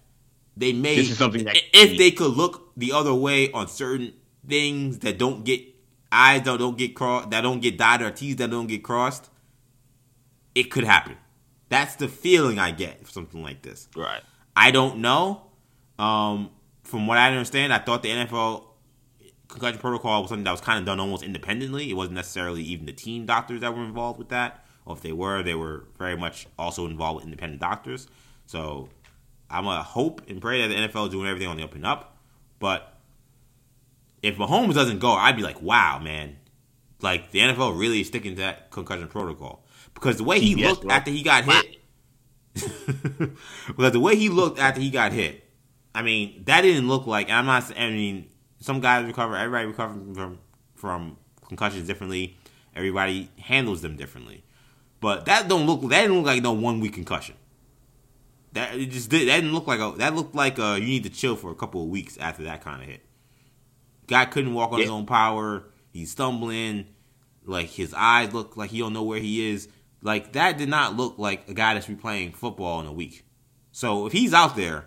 they 0.57 0.72
may 0.72 0.97
this 0.97 1.11
is 1.11 1.18
something 1.18 1.45
that 1.45 1.57
if 1.72 1.99
they 1.99 2.11
could 2.11 2.32
look 2.32 2.72
the 2.76 2.93
other 2.93 3.14
way 3.14 3.51
on 3.51 3.66
certain 3.66 4.12
things 4.47 5.01
that 5.01 5.18
don't 5.18 5.45
get 5.45 5.61
eyes 6.12 6.43
that 6.43 6.59
don't 6.59 6.78
get 6.78 6.95
crossed 6.95 7.30
that 7.30 7.41
don't 7.41 7.61
get 7.61 7.76
dotted 7.76 8.07
or 8.07 8.11
T's 8.12 8.37
that 8.37 8.51
don't 8.51 8.68
get 8.68 8.85
crossed, 8.85 9.30
it 10.55 10.64
could 10.64 10.85
happen. 10.85 11.16
That's 11.69 11.97
the 11.97 12.09
feeling 12.09 12.59
I 12.59 12.71
get 12.71 13.05
for 13.05 13.11
something 13.11 13.43
like 13.43 13.62
this. 13.62 13.89
Right. 13.97 14.23
I 14.55 14.71
don't 14.71 14.99
know. 14.99 15.43
Um, 15.99 16.51
from 16.83 17.07
what 17.07 17.19
I 17.19 17.31
understand, 17.31 17.73
I 17.73 17.79
thought 17.79 18.03
the 18.03 18.11
NFL 18.11 18.65
concussion 19.49 19.79
protocol 19.79 20.23
was 20.23 20.31
something 20.31 20.45
that 20.45 20.51
was 20.51 20.61
kind 20.61 20.79
of 20.79 20.85
done 20.85 21.01
almost 21.01 21.23
independently. 21.23 21.91
It 21.91 21.95
wasn't 21.95 22.17
necessarily 22.17 22.62
even 22.62 22.87
the 22.87 22.93
team 22.93 23.27
doctors 23.27 23.61
that 23.61 23.75
were 23.75 23.85
involved 23.85 24.19
with 24.19 24.29
that, 24.29 24.65
or 24.85 24.97
if 24.97 25.03
they 25.03 25.12
were, 25.12 25.43
they 25.43 25.55
were 25.55 25.85
very 25.99 26.17
much 26.17 26.47
also 26.59 26.87
involved 26.87 27.17
with 27.17 27.25
independent 27.25 27.61
doctors. 27.61 28.07
So 28.47 28.89
I'm 29.51 29.65
gonna 29.65 29.83
hope 29.83 30.23
and 30.29 30.41
pray 30.41 30.62
that 30.62 30.69
the 30.69 30.75
NFL 30.75 31.07
is 31.07 31.12
doing 31.12 31.29
everything 31.29 31.49
on 31.49 31.57
the 31.57 31.65
up 31.65 31.75
and 31.75 31.87
up. 31.87 32.19
But 32.59 32.99
if 34.23 34.37
Mahomes 34.37 34.75
doesn't 34.75 34.99
go, 34.99 35.12
I'd 35.12 35.37
be 35.37 35.43
like, 35.43 35.61
wow, 35.62 35.99
man, 35.99 36.37
like 37.01 37.31
the 37.31 37.41
NFL 37.41 37.79
really 37.79 38.01
is 38.01 38.09
sticking 38.09 38.35
to 38.37 38.41
that 38.43 38.71
concussion 38.71 39.09
protocol 39.09 39.64
because 39.95 40.19
the 40.19 40.25
way 40.25 40.41
he 40.41 40.55
yes, 40.55 40.71
looked 40.71 40.91
after 40.91 41.11
he 41.11 41.23
got 41.23 41.45
hit, 41.45 41.81
because 43.67 43.93
the 43.93 44.01
way 44.01 44.17
he 44.17 44.29
looked 44.29 44.59
after 44.59 44.81
he 44.81 44.91
got 44.91 45.13
hit, 45.13 45.45
I 45.95 46.03
mean, 46.03 46.43
that 46.47 46.63
didn't 46.63 46.89
look 46.89 47.07
like. 47.07 47.31
I'm 47.31 47.47
not. 47.47 47.71
I 47.79 47.91
mean, 47.91 48.29
some 48.61 48.81
guys 48.81 49.07
recover. 49.07 49.37
Everybody 49.37 49.67
recovers 49.67 50.17
from 50.17 50.39
from 50.75 51.17
concussions 51.47 51.87
differently. 51.87 52.37
Everybody 52.75 53.31
handles 53.39 53.83
them 53.83 53.97
differently. 53.97 54.45
But 55.01 55.27
that 55.27 55.49
don't 55.49 55.67
look. 55.67 55.83
That 55.83 56.03
didn't 56.03 56.17
look 56.17 56.27
like 56.27 56.43
no 56.43 56.53
one 56.53 56.81
week 56.81 56.95
concussion. 56.95 57.37
That 58.53 58.75
it 58.75 58.87
just 58.87 59.11
did. 59.11 59.29
That 59.29 59.37
didn't 59.37 59.53
look 59.53 59.67
like 59.67 59.81
a. 59.81 59.95
That 59.99 60.15
looked 60.15 60.35
like 60.35 60.59
a, 60.59 60.81
you 60.81 60.87
need 60.87 61.05
to 61.05 61.11
chill 61.11 61.37
for 61.37 61.51
a 61.51 61.55
couple 61.55 61.83
of 61.83 61.89
weeks 61.89 62.17
after 62.19 62.45
that 62.45 62.63
kind 62.65 62.83
of 62.83 62.89
hit. 62.89 63.03
Guy 64.07 64.25
couldn't 64.25 64.55
walk 64.55 64.73
on 64.73 64.79
yeah. 64.79 64.85
his 64.85 64.91
own 64.91 65.07
power. 65.07 65.65
He's 65.93 66.11
stumbling. 66.11 66.87
Like 67.45 67.69
his 67.69 67.93
eyes 67.95 68.33
look 68.33 68.57
like 68.57 68.71
he 68.71 68.79
don't 68.79 68.93
know 68.93 69.03
where 69.03 69.21
he 69.21 69.51
is. 69.51 69.69
Like 70.05 70.35
that 70.35 70.59
did 70.59 70.69
not 70.69 70.97
look 70.97 71.19
like 71.19 71.49
a 71.49 71.55
guy 71.55 71.75
that's 71.75 71.87
be 71.87 71.95
playing 71.97 72.33
football 72.33 72.79
in 72.81 72.87
a 72.87 72.93
week. 72.93 73.25
So 73.73 74.07
if 74.07 74.13
he's 74.13 74.35
out 74.35 74.55
there, 74.55 74.87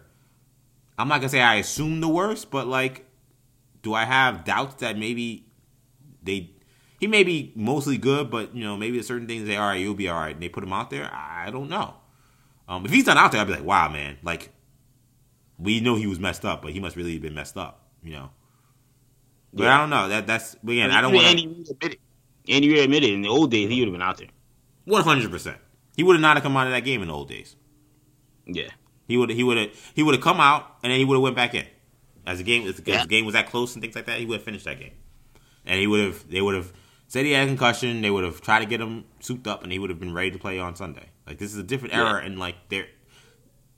I'm 0.97 1.07
not 1.09 1.19
gonna 1.19 1.29
say 1.29 1.41
I 1.41 1.55
assume 1.55 1.99
the 1.99 2.07
worst, 2.07 2.51
but 2.51 2.67
like, 2.67 3.05
do 3.81 3.95
I 3.95 4.05
have 4.05 4.45
doubts 4.45 4.75
that 4.75 4.97
maybe 4.97 5.47
they 6.21 6.51
he 6.99 7.07
may 7.07 7.23
be 7.23 7.51
mostly 7.55 7.97
good, 7.97 8.29
but 8.29 8.55
you 8.55 8.63
know 8.63 8.77
maybe 8.77 8.97
there's 8.97 9.07
certain 9.07 9.27
things 9.27 9.47
they 9.47 9.57
all 9.57 9.69
right, 9.69 9.81
you'll 9.81 9.95
be 9.95 10.07
all 10.07 10.19
right, 10.19 10.35
and 10.35 10.41
they 10.41 10.49
put 10.49 10.63
him 10.63 10.71
out 10.71 10.91
there. 10.91 11.09
I 11.11 11.49
don't 11.51 11.67
know. 11.67 11.95
Um, 12.69 12.85
if 12.85 12.91
he's 12.91 13.07
not 13.07 13.17
out 13.17 13.31
there, 13.31 13.41
I'd 13.41 13.47
be 13.47 13.53
like, 13.53 13.63
wow, 13.63 13.89
man, 13.89 14.17
like 14.21 14.51
we 15.57 15.79
know 15.79 15.95
he 15.95 16.05
was 16.05 16.19
messed 16.19 16.45
up, 16.45 16.61
but 16.61 16.73
he 16.73 16.79
must 16.79 16.95
really 16.95 17.13
have 17.13 17.23
been 17.23 17.33
messed 17.33 17.57
up, 17.57 17.87
you 18.03 18.11
know. 18.11 18.29
But 19.51 19.63
yeah. 19.63 19.75
I 19.75 19.79
don't 19.79 19.89
know. 19.89 20.09
That 20.09 20.27
that's 20.27 20.55
again, 20.63 20.91
I, 20.91 21.01
don't 21.01 21.13
want. 21.13 21.25
Andy 21.25 21.65
admitted. 21.71 21.99
Andy 22.47 22.69
Reid 22.69 22.83
admitted 22.83 23.09
in 23.09 23.23
the 23.23 23.29
old 23.29 23.49
days 23.49 23.67
he 23.67 23.79
would 23.79 23.87
have 23.87 23.93
been 23.93 24.01
out 24.01 24.17
there. 24.17 24.27
One 24.87 25.03
hundred 25.03 25.31
percent. 25.31 25.57
He 25.97 26.03
would 26.03 26.15
have 26.15 26.21
not 26.21 26.37
have 26.37 26.43
come 26.43 26.55
out 26.55 26.67
of 26.67 26.73
that 26.73 26.85
game 26.85 27.01
in 27.01 27.09
the 27.09 27.13
old 27.13 27.27
days. 27.27 27.55
Yeah. 28.45 28.69
He 29.05 29.17
would 29.17 29.29
he 29.29 29.43
would 29.43 29.57
have 29.57 29.91
he 29.93 30.01
would 30.01 30.15
have 30.15 30.23
come 30.23 30.39
out 30.39 30.77
and 30.81 30.91
then 30.91 30.99
he 30.99 31.05
would 31.05 31.15
have 31.15 31.21
went 31.21 31.35
back 31.35 31.53
in. 31.53 31.65
As 32.25 32.37
the 32.37 32.45
game 32.45 32.65
as 32.65 32.77
the, 32.77 32.91
yeah. 32.91 33.01
the 33.01 33.07
game 33.07 33.25
was 33.25 33.33
that 33.33 33.49
close 33.49 33.75
and 33.75 33.81
things 33.81 33.95
like 33.95 34.05
that, 34.05 34.19
he 34.19 34.25
would 34.25 34.35
have 34.35 34.43
finished 34.43 34.65
that 34.65 34.79
game. 34.79 34.93
And 35.65 35.79
he 35.79 35.87
would 35.87 35.99
have 36.05 36.29
they 36.29 36.41
would 36.41 36.55
have 36.55 36.71
said 37.07 37.25
he 37.25 37.33
had 37.33 37.43
a 37.43 37.47
concussion. 37.47 38.01
They 38.01 38.09
would 38.09 38.23
have 38.23 38.39
tried 38.41 38.59
to 38.59 38.65
get 38.65 38.79
him 38.79 39.03
souped 39.19 39.47
up, 39.47 39.63
and 39.63 39.71
he 39.71 39.79
would 39.79 39.89
have 39.89 39.99
been 39.99 40.13
ready 40.13 40.31
to 40.31 40.39
play 40.39 40.57
on 40.57 40.75
Sunday. 40.75 41.09
Like 41.25 41.37
this 41.37 41.51
is 41.51 41.57
a 41.57 41.63
different 41.63 41.93
yeah. 41.93 42.07
era, 42.07 42.23
and 42.23 42.39
like 42.39 42.55
they're 42.69 42.87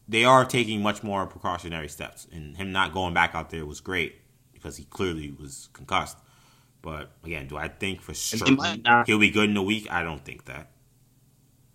they 0.08 0.26
are 0.26 0.46
taking 0.46 0.82
much 0.82 1.02
more 1.02 1.26
precautionary 1.26 1.88
steps. 1.88 2.28
And 2.32 2.56
him 2.58 2.72
not 2.72 2.94
going 2.94 3.14
back 3.14 3.34
out 3.34 3.50
there 3.50 3.66
was 3.66 3.82
great 3.82 4.22
because 4.54 4.78
he 4.78 4.84
clearly 4.86 5.36
was 5.40 5.70
concussed. 5.74 6.18
But 6.82 7.12
again, 7.24 7.48
do 7.48 7.58
I 7.58 7.68
think 7.68 8.02
for 8.02 8.14
sure 8.14 8.48
he'll 9.06 9.20
be 9.20 9.32
good 9.32 9.50
in 9.50 9.58
a 9.58 9.64
week? 9.64 9.92
I 9.92 10.04
don't 10.04 10.24
think 10.24 10.46
that. 10.46 10.72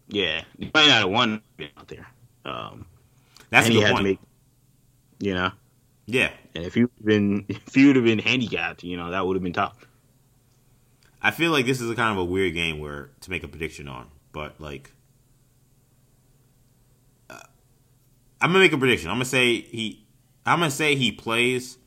Yeah, 0.09 0.43
he 0.59 0.71
might 0.75 0.87
not 0.87 1.01
have 1.01 1.11
won 1.11 1.43
out 1.77 1.89
there. 1.89 2.07
Um, 2.45 2.87
That's 3.51 3.69
a 3.69 3.73
good 3.73 3.91
point. 3.91 4.05
Make, 4.05 4.19
you 5.19 5.35
know. 5.35 5.51
Yeah. 6.07 6.31
And 6.55 6.65
if 6.65 6.77
you 6.77 6.91
been 7.03 7.47
if 7.49 7.77
you 7.77 7.89
would 7.89 7.97
have 7.97 8.05
been 8.05 8.19
handicapped, 8.19 8.83
you 8.85 8.97
know 8.97 9.11
that 9.11 9.27
would 9.27 9.37
have 9.37 9.43
been 9.43 9.53
tough. 9.53 9.87
I 11.23 11.31
feel 11.31 11.51
like 11.53 11.65
this 11.65 11.81
is 11.81 11.91
a 11.91 11.95
kind 11.95 12.13
of 12.13 12.19
a 12.19 12.25
weird 12.25 12.53
game 12.53 12.79
where 12.79 13.11
to 13.23 13.31
make 13.31 13.43
a 13.43 13.49
prediction 13.49 13.89
on, 13.89 14.09
but 14.33 14.61
like, 14.61 14.93
uh, 17.31 17.41
I'm 18.43 18.51
gonna 18.51 18.59
make 18.59 18.75
a 18.75 18.79
prediction. 18.79 19.09
I'm 19.09 19.17
gonna 19.17 19.25
say 19.25 19.63
he, 19.63 20.05
I'm 20.45 20.59
gonna 20.59 20.71
say 20.71 20.97
he 20.97 21.11
plays, 21.13 21.79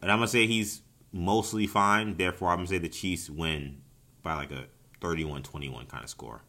and 0.00 0.12
I'm 0.12 0.18
gonna 0.18 0.28
say 0.28 0.46
he's 0.46 0.82
mostly 1.12 1.66
fine. 1.66 2.16
Therefore, 2.16 2.50
I'm 2.50 2.58
gonna 2.58 2.68
say 2.68 2.78
the 2.78 2.88
Chiefs 2.88 3.28
win 3.28 3.82
by 4.22 4.34
like 4.34 4.52
a 4.52 4.66
31-21 5.00 5.88
kind 5.88 6.04
of 6.04 6.10
score. 6.10 6.42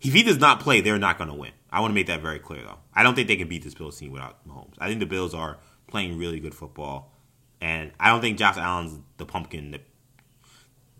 If 0.00 0.12
he 0.12 0.22
does 0.22 0.38
not 0.38 0.60
play, 0.60 0.80
they're 0.80 0.98
not 0.98 1.18
gonna 1.18 1.34
win. 1.34 1.52
I 1.70 1.80
want 1.80 1.90
to 1.90 1.94
make 1.94 2.06
that 2.06 2.22
very 2.22 2.38
clear, 2.38 2.62
though. 2.62 2.78
I 2.94 3.02
don't 3.02 3.14
think 3.14 3.28
they 3.28 3.36
can 3.36 3.48
beat 3.48 3.62
this 3.62 3.74
Bills 3.74 3.98
team 3.98 4.10
without 4.12 4.46
Mahomes. 4.48 4.74
I 4.78 4.88
think 4.88 5.00
the 5.00 5.06
Bills 5.06 5.34
are 5.34 5.58
playing 5.86 6.18
really 6.18 6.40
good 6.40 6.54
football, 6.54 7.12
and 7.60 7.92
I 8.00 8.10
don't 8.10 8.20
think 8.20 8.38
Josh 8.38 8.56
Allen's 8.56 8.98
the 9.16 9.26
pumpkin 9.26 9.72
that 9.72 9.82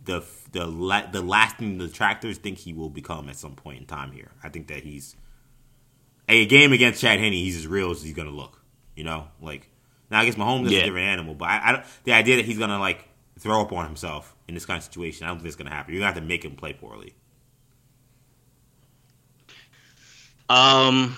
the 0.04 0.24
the 0.52 0.66
la- 0.66 1.06
the 1.06 1.22
lasting 1.22 1.78
detractors 1.78 2.38
think 2.38 2.58
he 2.58 2.72
will 2.72 2.90
become 2.90 3.28
at 3.28 3.36
some 3.36 3.54
point 3.54 3.78
in 3.78 3.86
time 3.86 4.12
here. 4.12 4.32
I 4.42 4.48
think 4.48 4.68
that 4.68 4.82
he's 4.82 5.14
a 6.28 6.46
game 6.46 6.72
against 6.72 7.00
Chad 7.00 7.20
Henne. 7.20 7.32
He's 7.32 7.56
as 7.56 7.66
real 7.66 7.90
as 7.90 8.02
he's 8.02 8.14
gonna 8.14 8.30
look. 8.30 8.62
You 8.96 9.04
know, 9.04 9.28
like 9.40 9.70
now 10.10 10.20
I 10.20 10.24
guess 10.24 10.34
Mahomes 10.34 10.66
is 10.66 10.72
yeah. 10.72 10.80
a 10.80 10.84
different 10.84 11.06
animal, 11.06 11.34
but 11.34 11.46
I, 11.48 11.60
I 11.62 11.72
don't, 11.72 11.84
the 12.04 12.12
idea 12.12 12.36
that 12.36 12.44
he's 12.44 12.58
gonna 12.58 12.78
like 12.80 13.08
throw 13.38 13.60
up 13.60 13.72
on 13.72 13.86
himself 13.86 14.34
in 14.48 14.54
this 14.54 14.66
kind 14.66 14.78
of 14.78 14.84
situation, 14.84 15.24
I 15.24 15.28
don't 15.28 15.38
think 15.38 15.46
it's 15.48 15.56
gonna 15.56 15.70
happen. 15.70 15.94
You're 15.94 16.00
gonna 16.00 16.12
have 16.12 16.22
to 16.22 16.26
make 16.26 16.44
him 16.44 16.56
play 16.56 16.72
poorly. 16.72 17.14
Um, 20.48 21.16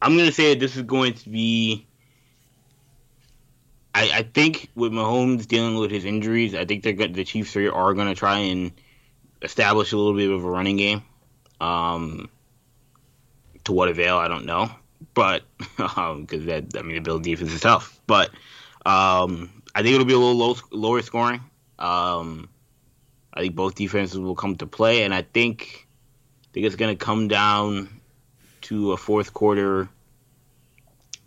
I'm 0.00 0.16
gonna 0.16 0.32
say 0.32 0.54
this 0.54 0.76
is 0.76 0.82
going 0.82 1.14
to 1.14 1.28
be 1.28 1.86
I, 3.94 4.10
I 4.18 4.22
think 4.22 4.70
with 4.74 4.92
Mahomes 4.92 5.46
dealing 5.46 5.76
with 5.76 5.90
his 5.90 6.04
injuries, 6.04 6.54
I 6.54 6.64
think 6.64 6.82
they're 6.82 6.94
the 6.94 7.24
Chiefs 7.24 7.56
are, 7.56 7.72
are 7.72 7.94
going 7.94 8.08
to 8.08 8.14
try 8.14 8.38
and 8.38 8.72
establish 9.42 9.92
a 9.92 9.96
little 9.96 10.14
bit 10.14 10.30
of 10.30 10.44
a 10.44 10.50
running 10.50 10.76
game. 10.76 11.02
Um, 11.60 12.28
to 13.64 13.72
what 13.72 13.88
avail, 13.88 14.16
I 14.16 14.26
don't 14.26 14.46
know, 14.46 14.70
but 15.14 15.44
because 15.68 15.96
um, 15.96 16.26
that 16.26 16.76
I 16.76 16.82
mean 16.82 16.96
the 16.96 17.00
Bill 17.00 17.20
defense 17.20 17.52
is 17.52 17.60
tough, 17.60 18.00
but 18.06 18.30
um, 18.84 19.62
I 19.74 19.82
think 19.82 19.94
it'll 19.94 20.06
be 20.06 20.14
a 20.14 20.18
little 20.18 20.34
low, 20.34 20.56
lower 20.72 21.02
scoring. 21.02 21.40
Um, 21.78 22.48
I 23.32 23.42
think 23.42 23.54
both 23.54 23.76
defenses 23.76 24.18
will 24.18 24.34
come 24.34 24.56
to 24.56 24.66
play, 24.66 25.04
and 25.04 25.14
I 25.14 25.22
think 25.22 25.81
think 26.52 26.66
it's 26.66 26.76
going 26.76 26.96
to 26.96 27.04
come 27.04 27.28
down 27.28 27.88
to 28.62 28.92
a 28.92 28.96
fourth 28.96 29.32
quarter, 29.32 29.88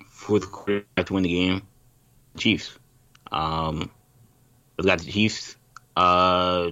fourth 0.08 0.52
quarter 0.52 0.86
to 0.98 1.14
win 1.14 1.24
the 1.24 1.34
game. 1.34 1.62
Chiefs. 2.38 2.78
Um, 3.32 3.90
I 4.80 4.84
got 4.84 5.00
the 5.00 5.12
Chiefs. 5.12 5.56
Uh, 5.96 6.72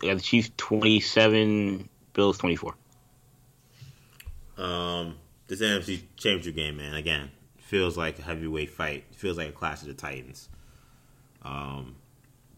got 0.00 0.16
the 0.16 0.20
Chiefs 0.20 0.50
twenty-seven, 0.56 1.88
Bills 2.12 2.38
twenty-four. 2.38 2.74
Um, 4.56 5.16
this 5.46 5.60
NFC 5.60 6.02
Championship 6.16 6.54
game, 6.54 6.76
man, 6.76 6.94
again, 6.94 7.30
feels 7.58 7.96
like 7.96 8.18
a 8.18 8.22
heavyweight 8.22 8.70
fight. 8.70 9.04
Feels 9.12 9.36
like 9.36 9.48
a 9.48 9.52
clash 9.52 9.82
of 9.82 9.88
the 9.88 9.94
Titans. 9.94 10.48
Um, 11.42 11.96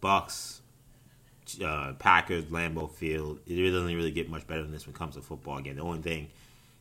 Bucs, 0.02 0.60
uh, 1.64 1.92
Packers, 1.98 2.44
Lambeau 2.46 2.90
Field. 2.90 3.40
It 3.46 3.54
really 3.54 3.70
doesn't 3.72 3.94
really 3.94 4.10
get 4.10 4.28
much 4.30 4.46
better 4.46 4.62
than 4.62 4.72
this 4.72 4.86
when 4.86 4.94
it 4.94 4.98
comes 4.98 5.14
to 5.16 5.22
football. 5.22 5.58
Again, 5.58 5.76
the 5.76 5.82
only 5.82 6.00
thing. 6.02 6.28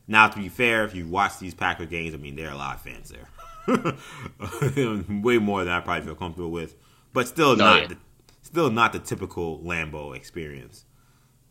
Now, 0.06 0.28
to 0.28 0.36
be 0.38 0.48
fair, 0.48 0.84
if 0.84 0.94
you 0.94 1.06
watch 1.06 1.38
these 1.38 1.54
Packer 1.54 1.86
games, 1.86 2.14
I 2.14 2.18
mean, 2.18 2.36
there 2.36 2.48
are 2.48 2.52
a 2.52 2.56
lot 2.56 2.76
of 2.76 2.82
fans 2.82 3.10
there. 3.10 3.28
Way 5.22 5.38
more 5.38 5.64
than 5.64 5.72
I 5.72 5.80
probably 5.80 6.04
feel 6.04 6.14
comfortable 6.14 6.50
with, 6.50 6.76
but 7.14 7.26
still 7.26 7.56
No, 7.56 7.64
not, 7.64 7.80
yeah. 7.80 7.86
the, 7.88 7.96
still 8.42 8.70
not 8.70 8.92
the 8.92 8.98
typical 8.98 9.60
Lambeau 9.60 10.14
experience. 10.14 10.84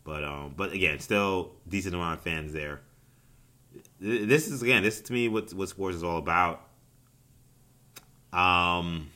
But 0.04 0.22
um, 0.22 0.54
but 0.56 0.72
again, 0.72 0.98
still 1.00 1.52
decent 1.68 1.94
amount 1.94 2.18
of 2.18 2.24
fans 2.24 2.52
there. 2.52 2.82
This 3.98 4.48
is 4.48 4.62
again, 4.62 4.82
this 4.82 4.96
is 4.96 5.02
to 5.04 5.12
me 5.12 5.28
what 5.28 5.52
what 5.54 5.68
sports 5.70 5.96
is 5.96 6.04
all 6.04 6.18
about. 6.18 6.60
Um, 8.32 9.10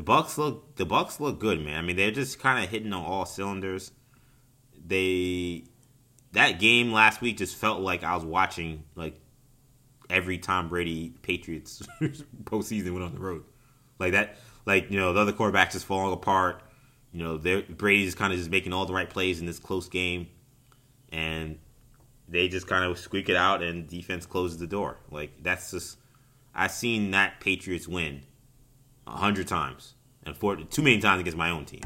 the 0.00 0.06
Bucs 0.12 0.38
look 0.38 0.76
the 0.76 0.86
Bucs 0.86 1.20
look 1.20 1.38
good, 1.38 1.62
man. 1.62 1.76
I 1.76 1.82
mean, 1.82 1.96
they're 1.96 2.10
just 2.10 2.38
kind 2.38 2.64
of 2.64 2.70
hitting 2.70 2.90
on 2.94 3.04
all 3.04 3.26
cylinders. 3.26 3.92
They 4.86 5.64
that 6.32 6.58
game 6.58 6.90
last 6.90 7.20
week 7.20 7.36
just 7.36 7.54
felt 7.54 7.80
like 7.80 8.02
I 8.02 8.14
was 8.14 8.24
watching 8.24 8.84
like 8.94 9.20
every 10.08 10.38
Tom 10.38 10.70
Brady 10.70 11.12
Patriots 11.20 11.82
postseason 12.44 12.92
went 12.92 13.04
on 13.04 13.12
the 13.12 13.20
road, 13.20 13.44
like 13.98 14.12
that. 14.12 14.38
Like 14.64 14.90
you 14.90 14.98
know, 14.98 15.12
the 15.12 15.20
other 15.20 15.34
quarterbacks 15.34 15.72
just 15.72 15.84
falling 15.84 16.14
apart. 16.14 16.62
You 17.12 17.22
know, 17.22 17.62
Brady's 17.68 18.14
kind 18.14 18.32
of 18.32 18.38
just 18.38 18.50
making 18.50 18.72
all 18.72 18.86
the 18.86 18.94
right 18.94 19.10
plays 19.10 19.38
in 19.38 19.44
this 19.44 19.58
close 19.58 19.90
game, 19.90 20.28
and 21.12 21.58
they 22.26 22.48
just 22.48 22.66
kind 22.66 22.90
of 22.90 22.98
squeak 22.98 23.28
it 23.28 23.36
out, 23.36 23.62
and 23.62 23.86
defense 23.86 24.24
closes 24.24 24.56
the 24.56 24.66
door. 24.66 24.96
Like 25.10 25.42
that's 25.42 25.72
just 25.72 25.98
I've 26.54 26.70
seen 26.70 27.10
that 27.10 27.40
Patriots 27.40 27.86
win 27.86 28.22
a 29.14 29.18
hundred 29.18 29.48
times, 29.48 29.94
and 30.24 30.36
for 30.36 30.56
too 30.56 30.82
many 30.82 31.00
times 31.00 31.20
against 31.20 31.36
my 31.36 31.50
own 31.50 31.64
team. 31.64 31.82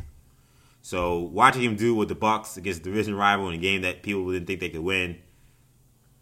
So 0.82 1.18
watching 1.18 1.62
him 1.62 1.76
do 1.76 1.94
with 1.94 2.08
the 2.08 2.14
Bucs 2.14 2.56
against 2.56 2.80
a 2.80 2.84
division 2.84 3.14
rival 3.14 3.48
in 3.48 3.54
a 3.54 3.58
game 3.58 3.82
that 3.82 4.02
people 4.02 4.30
didn't 4.30 4.46
think 4.46 4.60
they 4.60 4.68
could 4.68 4.82
win, 4.82 5.18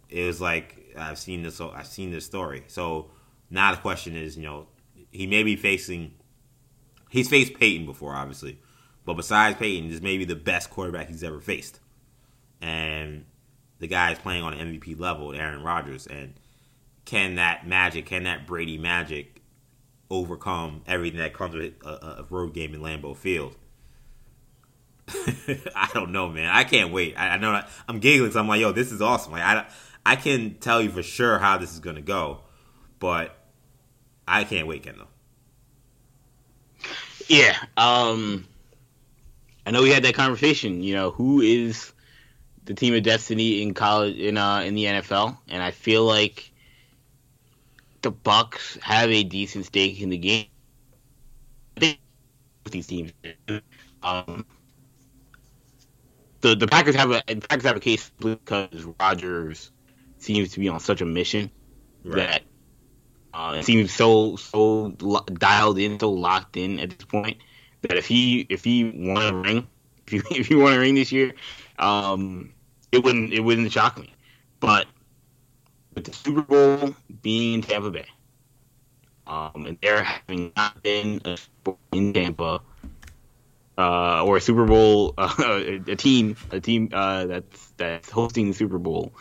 it 0.09 0.25
was 0.25 0.41
like 0.41 0.95
I've 0.97 1.19
seen 1.19 1.43
this. 1.43 1.61
I've 1.61 1.87
seen 1.87 2.11
this 2.11 2.25
story. 2.25 2.65
So 2.69 3.11
now 3.51 3.73
the 3.73 3.81
question 3.81 4.17
is, 4.17 4.37
you 4.37 4.45
know, 4.45 4.69
he 5.11 5.27
may 5.27 5.43
be 5.43 5.57
facing. 5.57 6.15
He's 7.11 7.29
faced 7.29 7.55
Peyton 7.55 7.87
before, 7.87 8.15
obviously, 8.15 8.59
but 9.05 9.15
besides 9.15 9.59
Peyton, 9.59 9.91
this 9.91 10.01
may 10.01 10.17
be 10.17 10.25
the 10.25 10.37
best 10.37 10.71
quarterback 10.71 11.09
he's 11.09 11.25
ever 11.25 11.41
faced, 11.41 11.81
and 12.61 13.25
the 13.81 13.89
guy 13.89 14.13
is 14.13 14.19
playing 14.19 14.43
on 14.43 14.55
an 14.55 14.79
MVP 14.79 14.99
level, 14.99 15.35
Aaron 15.35 15.63
Rodgers, 15.63 16.07
and 16.07 16.35
can 17.05 17.35
that 17.35 17.67
magic, 17.67 18.07
can 18.07 18.23
that 18.25 18.47
Brady 18.47 18.79
magic 18.79 19.32
overcome 20.13 20.83
everything 20.87 21.19
that 21.19 21.33
comes 21.33 21.55
with 21.55 21.75
a, 21.85 22.21
a 22.21 22.27
road 22.31 22.53
game 22.53 22.75
in 22.75 22.81
Lambeau 22.81 23.17
Field? 23.17 23.57
I 25.75 25.91
don't 25.95 26.13
know, 26.13 26.29
man. 26.29 26.51
I 26.51 26.65
can't 26.65 26.93
wait. 26.93 27.17
I, 27.17 27.31
I 27.31 27.37
know 27.39 27.51
I, 27.51 27.67
I'm 27.89 27.99
giggling. 27.99 28.31
So 28.31 28.41
I'm 28.41 28.49
like, 28.49 28.61
yo, 28.61 28.73
this 28.73 28.93
is 28.93 29.03
awesome. 29.03 29.33
Like, 29.33 29.43
I, 29.43 29.67
I 30.05 30.17
can 30.17 30.57
tell 30.61 30.81
you 30.81 30.91
for 30.91 31.03
sure 31.03 31.39
how 31.39 31.59
this 31.59 31.73
is 31.73 31.81
gonna 31.81 32.03
go, 32.03 32.41
but 32.99 33.37
I 34.27 34.45
can't 34.45 34.67
wait, 34.67 34.83
Kendall. 34.83 35.09
Yeah. 37.29 37.57
Um, 37.77 38.47
I 39.65 39.71
know 39.71 39.83
we 39.83 39.91
had 39.91 40.05
that 40.05 40.15
conversation. 40.15 40.83
You 40.83 40.95
know, 40.95 41.11
who 41.11 41.41
is 41.41 41.93
the 42.65 42.75
team 42.75 42.95
of 42.95 43.03
destiny 43.03 43.63
in 43.63 43.75
college 43.75 44.17
in 44.17 44.37
uh 44.37 44.61
in 44.61 44.75
the 44.75 44.85
NFL? 44.85 45.39
And 45.49 45.63
I 45.63 45.71
feel 45.71 46.05
like 46.05 46.52
the 48.03 48.13
Bucs 48.13 48.79
have 48.81 49.11
a 49.11 49.23
decent 49.23 49.67
stake 49.67 50.01
in 50.01 50.11
the 50.11 50.19
game. 50.19 50.47
I 51.77 51.81
think 51.81 51.99
these 52.71 52.87
teams. 52.87 53.13
Um, 54.03 54.45
the 56.41 56.57
the 56.57 56.67
Packers 56.67 56.95
have 56.97 57.11
a 57.11 57.23
the 57.27 57.37
Packers 57.37 57.65
have 57.65 57.77
a 57.77 57.81
case 57.81 58.11
because 58.19 58.85
Rodgers 59.01 59.71
seems 60.19 60.53
to 60.53 60.61
be 60.61 60.69
on 60.69 60.81
such 60.81 61.01
a 61.01 61.07
mission 61.07 61.51
that 62.05 62.43
uh, 63.33 63.55
it 63.59 63.65
seems 63.65 63.93
so 63.93 64.37
so 64.37 64.95
lo- 65.01 65.25
dialed 65.33 65.79
in, 65.79 65.99
so 65.99 66.11
locked 66.11 66.57
in 66.57 66.81
at 66.81 66.91
this 66.91 67.07
point 67.07 67.39
that 67.83 67.97
if 67.97 68.07
he 68.07 68.47
if 68.49 68.65
he 68.65 68.85
won 68.95 69.23
a 69.23 69.35
ring, 69.35 69.67
if 70.07 70.13
he 70.13 70.41
if 70.41 70.47
he 70.49 70.55
won 70.55 70.75
a 70.75 70.79
ring 70.79 70.95
this 70.95 71.13
year, 71.13 71.35
um, 71.79 72.53
it 72.91 73.03
wouldn't 73.03 73.33
it 73.33 73.41
wouldn't 73.41 73.71
shock 73.73 73.99
me. 73.99 74.13
But 74.61 74.87
with 75.95 76.05
the 76.05 76.13
Super 76.13 76.43
Bowl 76.43 76.95
being 77.23 77.55
in 77.55 77.63
Tampa 77.63 77.91
Bay, 77.91 78.07
um, 79.27 79.67
and 79.67 79.79
there 79.83 80.03
having 80.03 80.53
not 80.57 80.83
been 80.83 81.21
a 81.25 81.39
in 81.93 82.13
Tampa. 82.13 82.61
Uh, 83.79 84.23
or 84.27 84.37
a 84.37 84.41
Super 84.41 84.67
Bowl, 84.67 85.15
uh, 85.19 85.35
a, 85.39 85.77
a 85.77 85.97
team, 85.97 86.37
a 86.51 86.61
team 86.61 86.91
uh, 86.93 87.25
that's 87.25 87.71
that's 87.79 88.11
hosting 88.11 88.49
the 88.49 88.53
Super 88.53 88.79
Bowl, 88.79 89.15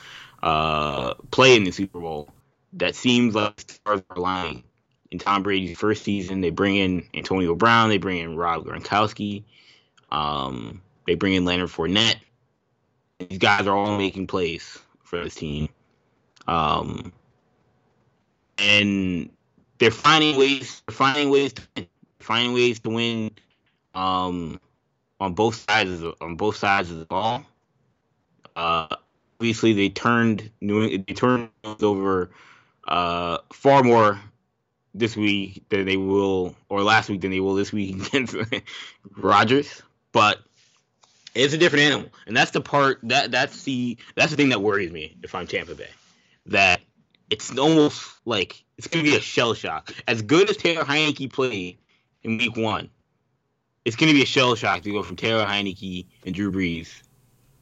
uh, 0.44 1.14
play 1.32 1.56
in 1.56 1.64
the 1.64 1.72
Super 1.72 2.02
Bowl 2.02 2.30
that 2.74 2.96
seems 2.96 3.36
like 3.36 3.60
stars 3.60 4.02
are 4.10 4.18
aligning. 4.18 4.64
In 5.10 5.20
Tom 5.20 5.44
Brady's 5.44 5.78
first 5.78 6.04
season, 6.04 6.40
they 6.40 6.52
bring 6.52 6.78
in 6.78 7.08
Antonio 7.14 7.54
Brown, 7.54 7.90
they 7.90 7.98
bring 7.98 8.20
in 8.20 8.38
Rob 8.38 8.64
Gronkowski, 8.66 9.44
um, 10.10 10.82
they 11.06 11.16
bring 11.16 11.34
in 11.34 11.44
Leonard 11.44 11.70
Fournette. 11.70 12.20
These 13.20 13.40
guys 13.40 13.68
are 13.68 13.76
all 13.76 13.98
making 13.98 14.28
plays 14.28 14.80
for 15.04 15.22
this 15.22 15.36
team, 15.36 15.68
um, 16.48 17.12
and 18.58 19.30
they're 19.78 19.92
finding 19.92 20.38
ways. 20.38 20.82
They're 20.88 20.96
finding 20.96 21.30
ways 21.30 21.54
to 21.54 21.62
win. 21.76 21.88
Finding 22.20 22.54
ways 22.54 22.80
to 22.82 22.90
win 22.90 23.32
um, 23.96 24.60
on 25.20 25.34
both 25.34 25.56
sides 25.70 25.90
of 25.92 26.02
the, 26.02 26.14
on 26.22 26.36
both 26.36 26.56
sides 26.56 26.92
of 26.92 27.00
the 27.00 27.06
ball. 27.06 27.44
Uh, 28.56 28.88
obviously, 29.40 29.74
they 29.74 29.90
turned 29.90 30.52
New 30.62 30.90
they 30.90 31.14
turned 31.14 31.50
over 31.82 32.30
uh, 32.88 33.40
far 33.54 33.84
more 33.84 34.20
this 34.94 35.16
week 35.16 35.64
than 35.70 35.86
they 35.86 35.98
will, 35.98 36.56
or 36.70 36.84
last 36.84 37.10
week 37.10 37.22
than 37.22 37.32
they 37.32 37.40
will 37.40 37.56
this 37.56 37.72
week 37.72 37.96
against 38.08 38.36
Rodgers. 39.18 39.82
But 40.12 40.42
it's 41.34 41.54
a 41.54 41.58
different 41.58 41.86
animal, 41.86 42.10
and 42.28 42.36
that's 42.36 42.52
the 42.52 42.62
part 42.62 43.00
that 43.04 43.32
that's 43.32 43.64
the 43.64 43.98
that's 44.16 44.32
the 44.32 44.38
thing 44.38 44.50
that 44.50 44.62
worries 44.62 44.92
me 44.92 45.18
if 45.24 45.34
I'm 45.34 45.48
Tampa 45.48 45.74
Bay. 45.74 45.90
That 46.48 46.82
it's 47.30 47.56
almost 47.58 48.20
like 48.26 48.64
it's 48.78 48.88
gonna 48.88 49.04
be 49.04 49.16
a 49.16 49.22
shell 49.22 49.54
shock. 49.54 49.94
As 50.08 50.22
good 50.22 50.50
as 50.50 50.58
Taylor 50.58 50.84
Heinicke 50.84 51.32
played 51.32 51.78
in 52.24 52.38
Week 52.38 52.56
One, 52.58 52.90
it's 53.86 53.96
gonna 53.96 54.14
be 54.14 54.24
a 54.24 54.26
shell 54.28 54.56
shock 54.56 54.82
to 54.84 54.92
go 54.92 55.04
from 55.04 55.16
Taylor 55.16 55.46
Heinicke 55.46 56.08
and 56.26 56.34
Drew 56.36 56.52
Brees 56.52 56.90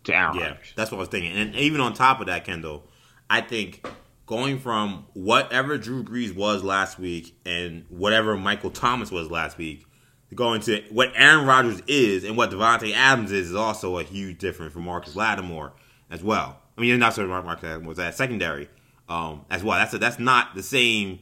to 0.06 0.16
Aaron 0.16 0.38
Yeah, 0.38 0.48
Rodgers. 0.50 0.74
that's 0.76 0.92
what 0.92 0.98
I 0.98 1.02
was 1.02 1.10
thinking. 1.10 1.34
And 1.34 1.56
even 1.56 1.82
on 1.82 1.94
top 1.94 2.20
of 2.22 2.28
that, 2.28 2.46
Kendall, 2.46 2.88
I 3.30 3.42
think 3.42 3.86
going 4.26 4.60
from 4.60 5.06
whatever 5.14 5.78
Drew 5.78 6.04
Brees 6.04 6.34
was 6.36 6.64
last 6.64 7.00
week 7.00 7.36
and 7.46 7.86
whatever 7.90 8.38
Michael 8.38 8.70
Thomas 8.72 9.12
was 9.12 9.30
last 9.30 9.58
week, 9.58 9.86
to 10.30 10.36
going 10.36 10.62
to 10.62 10.84
what 10.90 11.12
Aaron 11.16 11.46
Rodgers 11.46 11.82
is 11.88 12.24
and 12.24 12.38
what 12.38 12.52
Davante 12.52 12.94
Adams 12.94 13.32
is 13.32 13.50
is 13.50 13.56
also 13.56 13.98
a 13.98 14.04
huge 14.04 14.38
difference 14.38 14.74
for 14.74 14.80
Marcus 14.80 15.16
Lattimore 15.16 15.74
as 16.10 16.24
well. 16.24 16.62
I 16.80 16.82
mean, 16.82 16.98
not 16.98 17.14
sorry, 17.14 17.28
Marcus 17.28 17.62
Lattimore 17.64 17.90
was 17.90 17.98
that 17.98 18.16
secondary 18.16 18.70
um, 19.10 19.46
as 19.50 19.64
well. 19.64 19.78
That's 19.78 19.94
a, 19.94 19.98
that's 19.98 20.18
not 20.18 20.56
the 20.56 20.64
same 20.64 21.20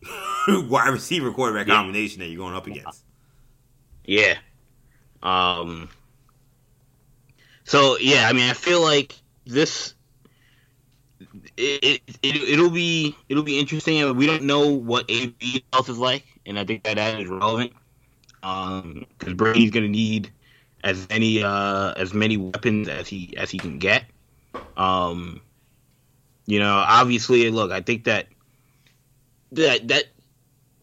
wide 0.48 0.90
receiver 0.90 1.32
quarterback 1.32 1.66
Yeah. 1.66 1.74
combination 1.74 2.20
that 2.20 2.28
you're 2.28 2.38
going 2.38 2.54
up 2.54 2.68
against. 2.68 3.02
Yeah. 4.04 4.34
Um. 5.20 5.88
So 7.64 7.96
yeah, 7.98 8.28
I 8.28 8.32
mean, 8.32 8.48
I 8.48 8.52
feel 8.52 8.82
like 8.82 9.16
this. 9.46 9.94
It, 11.56 11.82
it, 11.82 12.02
it 12.22 12.36
it'll 12.50 12.70
be 12.70 13.16
it'll 13.28 13.42
be 13.42 13.58
interesting. 13.58 14.16
We 14.16 14.26
don't 14.26 14.44
know 14.44 14.68
what 14.68 15.06
AB 15.10 15.64
health 15.72 15.88
is 15.88 15.98
like, 15.98 16.24
and 16.46 16.56
I 16.56 16.64
think 16.64 16.84
that 16.84 16.96
that 16.96 17.18
is 17.20 17.28
relevant. 17.28 17.72
Um, 18.44 19.06
because 19.18 19.34
Brady's 19.34 19.70
gonna 19.72 19.88
need 19.88 20.30
as 20.84 21.08
many 21.08 21.42
uh 21.42 21.94
as 21.96 22.12
many 22.14 22.36
weapons 22.36 22.88
as 22.88 23.08
he 23.08 23.34
as 23.36 23.50
he 23.50 23.58
can 23.58 23.78
get. 23.78 24.04
Um, 24.76 25.40
you 26.46 26.58
know, 26.58 26.74
obviously, 26.74 27.50
look, 27.50 27.70
I 27.70 27.80
think 27.80 28.04
that 28.04 28.26
that 29.52 29.88
that 29.88 30.04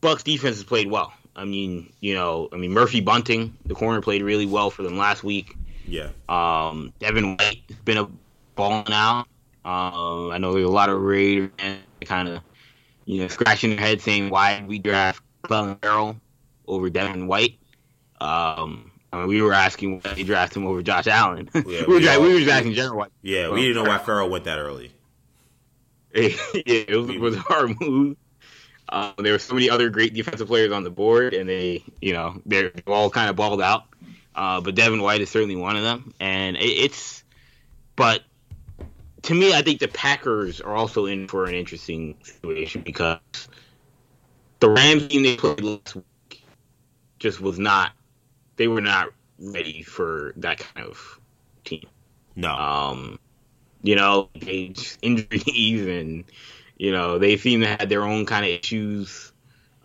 Bucs 0.01 0.23
defense 0.23 0.57
has 0.57 0.63
played 0.63 0.89
well. 0.89 1.13
I 1.35 1.45
mean, 1.45 1.91
you 1.99 2.13
know, 2.13 2.49
I 2.51 2.57
mean 2.57 2.71
Murphy 2.71 3.01
Bunting, 3.01 3.55
the 3.65 3.75
corner 3.75 4.01
played 4.01 4.21
really 4.21 4.45
well 4.45 4.69
for 4.69 4.83
them 4.83 4.97
last 4.97 5.23
week. 5.23 5.55
Yeah, 5.87 6.09
Um, 6.29 6.93
Devin 6.99 7.35
White 7.37 7.63
has 7.67 7.77
been 7.79 7.97
a 7.97 8.07
balling 8.55 8.93
out. 8.93 9.27
Um, 9.65 10.31
I 10.31 10.37
know 10.37 10.53
there's 10.53 10.65
a 10.65 10.71
lot 10.71 10.89
of 10.89 11.01
Raiders 11.01 11.49
kind 12.05 12.29
of, 12.29 12.41
you 13.05 13.21
know, 13.21 13.27
scratching 13.27 13.71
their 13.71 13.79
head 13.79 14.01
saying 14.01 14.29
why 14.29 14.59
did 14.59 14.67
we 14.67 14.79
draft 14.79 15.21
Clelin 15.43 15.79
Ferrell 15.81 16.17
over 16.67 16.89
Devin 16.89 17.27
White. 17.27 17.57
Um, 18.19 18.90
I 19.13 19.17
mean, 19.17 19.27
we 19.27 19.41
were 19.41 19.53
asking 19.53 19.99
why 19.99 20.13
they 20.13 20.23
drafted 20.23 20.57
him 20.57 20.67
over 20.67 20.81
Josh 20.81 21.07
Allen. 21.07 21.49
Yeah, 21.53 21.61
we, 21.65 21.85
were, 21.85 21.99
we, 21.99 22.07
all, 22.07 22.21
we 22.21 22.33
were 22.33 22.39
drafting 22.41 22.73
General 22.73 22.97
White. 22.97 23.11
Yeah, 23.21 23.49
we 23.49 23.61
didn't 23.61 23.83
know 23.83 23.89
why 23.89 23.97
Ferrell 24.05 24.29
went 24.29 24.45
that 24.45 24.59
early. 24.59 24.91
yeah, 26.13 26.29
it 26.55 26.95
was, 26.95 27.09
it 27.09 27.19
was 27.19 27.35
a 27.35 27.39
hard 27.39 27.79
move. 27.79 28.17
Um, 28.89 29.13
there 29.19 29.31
were 29.31 29.39
so 29.39 29.53
many 29.53 29.69
other 29.69 29.89
great 29.89 30.13
defensive 30.13 30.47
players 30.47 30.71
on 30.71 30.83
the 30.83 30.89
board, 30.89 31.33
and 31.33 31.47
they, 31.47 31.83
you 32.01 32.13
know, 32.13 32.41
they're 32.45 32.73
all 32.87 33.09
kind 33.09 33.29
of 33.29 33.35
balled 33.35 33.61
out. 33.61 33.85
Uh, 34.35 34.59
but 34.61 34.75
Devin 34.75 35.01
White 35.01 35.21
is 35.21 35.29
certainly 35.29 35.55
one 35.55 35.75
of 35.75 35.83
them, 35.83 36.13
and 36.19 36.57
it, 36.57 36.61
it's. 36.63 37.23
But 37.95 38.23
to 39.23 39.33
me, 39.33 39.53
I 39.53 39.61
think 39.61 39.79
the 39.79 39.87
Packers 39.87 40.61
are 40.61 40.75
also 40.75 41.05
in 41.05 41.27
for 41.27 41.45
an 41.45 41.53
interesting 41.53 42.17
situation 42.23 42.81
because 42.81 43.19
the 44.59 44.69
Rams 44.69 45.07
team 45.07 45.23
they 45.23 45.35
played 45.35 45.61
last 45.61 45.95
week 45.95 46.43
just 47.19 47.41
was 47.41 47.59
not. 47.59 47.91
They 48.55 48.67
were 48.67 48.81
not 48.81 49.09
ready 49.39 49.81
for 49.81 50.33
that 50.37 50.59
kind 50.59 50.87
of 50.87 51.19
team. 51.63 51.83
No. 52.35 52.51
Um, 52.53 53.19
you 53.81 53.95
know, 53.95 54.29
injuries 54.35 55.87
and 55.87 56.23
you 56.81 56.91
know, 56.91 57.19
they 57.19 57.37
seem 57.37 57.61
to 57.61 57.67
have 57.67 57.89
their 57.89 58.03
own 58.03 58.25
kind 58.25 58.43
of 58.43 58.49
issues. 58.49 59.31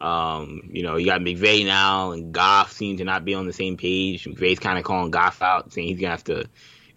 Um, 0.00 0.70
you 0.72 0.82
know, 0.82 0.96
you 0.96 1.04
got 1.04 1.20
McVay 1.20 1.66
now, 1.66 2.12
and 2.12 2.32
Goff 2.32 2.72
seem 2.72 2.96
to 2.96 3.04
not 3.04 3.24
be 3.24 3.34
on 3.34 3.46
the 3.46 3.52
same 3.52 3.76
page. 3.76 4.24
McVay's 4.24 4.58
kind 4.58 4.78
of 4.78 4.84
calling 4.84 5.10
Goff 5.10 5.42
out, 5.42 5.74
saying 5.74 5.88
he's 5.88 6.00
gonna 6.00 6.12
have 6.12 6.24
to, 6.24 6.46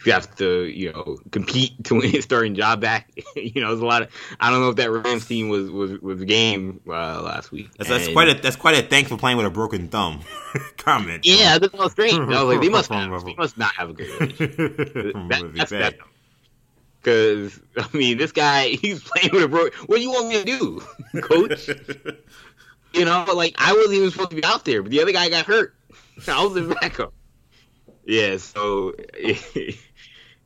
you 0.06 0.14
have 0.14 0.34
to, 0.38 0.64
you 0.64 0.94
know, 0.94 1.18
compete 1.32 1.84
to 1.86 1.96
win 1.96 2.10
his 2.10 2.24
starting 2.24 2.56
job 2.56 2.80
back. 2.80 3.12
you 3.36 3.62
know, 3.62 3.70
there's 3.70 3.82
a 3.82 3.86
lot 3.86 4.04
of. 4.04 4.10
I 4.40 4.50
don't 4.50 4.62
know 4.62 4.70
if 4.70 4.78
that 4.78 4.92
Rams 4.92 5.26
team 5.26 5.50
was 5.50 5.70
was 5.70 6.00
was 6.00 6.24
game 6.24 6.80
uh, 6.88 7.22
last 7.22 7.52
week. 7.52 7.70
That's, 7.78 7.90
that's 7.90 8.08
quite 8.08 8.30
a 8.30 8.42
that's 8.42 8.56
quite 8.56 8.78
a 8.78 8.88
thank 8.88 9.08
for 9.08 9.18
playing 9.18 9.38
with 9.38 9.46
a 9.46 9.50
broken 9.50 9.90
thumb 9.90 10.22
comment. 10.78 11.26
Yeah, 11.26 11.58
that 11.58 11.74
was 11.74 11.92
strange. 11.92 12.18
I 12.18 12.44
was 12.44 12.56
like, 12.56 12.62
they 12.62 12.70
must 12.70 12.90
have, 12.92 13.26
they 13.26 13.36
must 13.36 13.58
not 13.58 13.74
have 13.76 13.90
a 13.90 13.94
relationship. 13.94 14.56
that, 14.58 15.52
that's 15.56 15.72
that. 15.72 15.96
Because 17.02 17.60
I 17.78 17.88
mean, 17.96 18.18
this 18.18 18.32
guy 18.32 18.70
he's 18.70 19.04
playing 19.04 19.32
with 19.34 19.44
a 19.44 19.48
bro. 19.48 19.68
What 19.86 19.98
do 19.98 20.02
you 20.02 20.12
want 20.12 20.30
me 20.30 20.40
to 20.40 20.46
do, 20.46 21.22
coach? 21.22 21.70
you 22.94 23.06
know, 23.06 23.26
like 23.34 23.56
I 23.58 23.74
wasn't 23.74 23.96
even 23.96 24.12
supposed 24.12 24.30
to 24.32 24.36
be 24.36 24.44
out 24.44 24.66
there, 24.66 24.82
but 24.82 24.92
the 24.92 25.02
other 25.02 25.12
guy 25.12 25.30
got 25.30 25.46
hurt. 25.46 25.76
I 26.28 26.44
was 26.44 26.56
in 26.58 26.70
backup. 26.70 27.14
Yeah, 28.06 28.38
so 28.38 28.94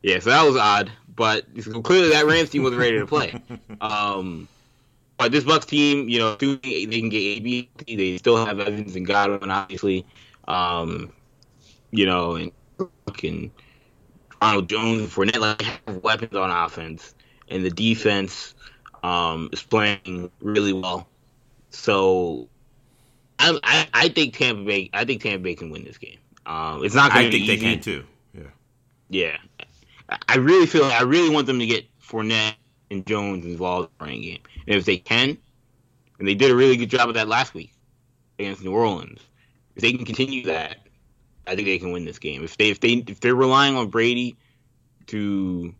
yeah, 0.04 0.18
so 0.18 0.28
that 0.28 0.44
was 0.44 0.56
odd. 0.56 0.92
But 1.16 1.46
clearly 1.82 2.10
that 2.10 2.26
Rams 2.26 2.50
team 2.50 2.62
wasn't 2.62 2.80
ready 2.80 2.98
to 2.98 3.06
play. 3.06 3.34
Um, 3.80 4.48
but 5.16 5.32
this 5.32 5.44
Bucs 5.44 5.66
team, 5.66 6.08
you 6.08 6.18
know, 6.18 6.34
they 6.36 6.58
can 6.58 7.08
get 7.08 7.18
AB. 7.18 7.70
They 7.86 8.18
still 8.18 8.44
have 8.44 8.60
Evans 8.60 8.96
and 8.96 9.06
Godwin, 9.06 9.50
obviously. 9.50 10.06
Um, 10.46 11.12
you 11.90 12.06
know, 12.06 12.34
and 12.34 12.52
can 13.14 13.50
Ronald 14.42 14.68
Jones 14.68 15.00
and 15.00 15.10
Fournette 15.10 15.40
like 15.40 15.62
have 15.62 16.02
weapons 16.02 16.34
on 16.34 16.50
offense, 16.50 17.14
and 17.48 17.64
the 17.64 17.70
defense 17.70 18.54
um, 19.02 19.48
is 19.52 19.62
playing 19.62 20.30
really 20.40 20.72
well. 20.72 21.08
So 21.70 22.48
I, 23.38 23.58
I, 23.62 23.88
I 23.94 24.08
think 24.08 24.36
Tampa 24.36 24.62
Bay 24.64 24.90
I 24.92 25.04
think 25.04 25.22
Tampa 25.22 25.38
Bay 25.38 25.54
can 25.54 25.70
win 25.70 25.84
this 25.84 25.98
game. 25.98 26.18
Um, 26.46 26.84
it's 26.84 26.94
not 26.94 27.12
going 27.12 27.26
to 27.26 27.30
be 27.30 27.46
think 27.46 27.50
easy. 27.50 27.56
they 27.56 27.74
can 27.74 27.80
too. 27.82 28.04
Yeah. 28.34 28.42
Yeah. 29.08 29.63
I 30.28 30.36
really 30.36 30.66
feel 30.66 30.84
I 30.84 31.02
really 31.02 31.30
want 31.30 31.46
them 31.46 31.58
to 31.58 31.66
get 31.66 31.86
Fournette 32.00 32.54
and 32.90 33.06
Jones 33.06 33.44
involved 33.44 33.88
in 33.88 33.92
the 33.98 34.04
running 34.04 34.22
game. 34.22 34.40
And 34.66 34.76
if 34.76 34.84
they 34.84 34.96
can, 34.96 35.36
and 36.18 36.28
they 36.28 36.34
did 36.34 36.50
a 36.50 36.56
really 36.56 36.76
good 36.76 36.90
job 36.90 37.08
of 37.08 37.14
that 37.14 37.28
last 37.28 37.54
week 37.54 37.72
against 38.38 38.62
New 38.62 38.72
Orleans, 38.72 39.20
if 39.76 39.82
they 39.82 39.92
can 39.92 40.04
continue 40.04 40.44
that, 40.44 40.78
I 41.46 41.54
think 41.54 41.66
they 41.66 41.78
can 41.78 41.92
win 41.92 42.04
this 42.04 42.18
game. 42.18 42.44
If 42.44 42.56
they 42.56 42.70
if 42.70 42.80
they 42.80 43.04
if 43.06 43.20
they're 43.20 43.34
relying 43.34 43.76
on 43.76 43.88
Brady 43.88 44.36
to 45.08 45.74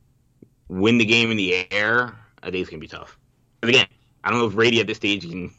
win 0.68 0.98
the 0.98 1.04
game 1.04 1.30
in 1.30 1.36
the 1.36 1.70
air, 1.72 2.14
I 2.42 2.50
think 2.50 2.62
it's 2.62 2.70
gonna 2.70 2.80
be 2.80 2.88
tough. 2.88 3.18
But 3.60 3.70
again, 3.70 3.86
I 4.22 4.30
don't 4.30 4.38
know 4.38 4.46
if 4.46 4.54
Brady 4.54 4.80
at 4.80 4.86
this 4.86 4.96
stage 4.96 5.28
can. 5.28 5.52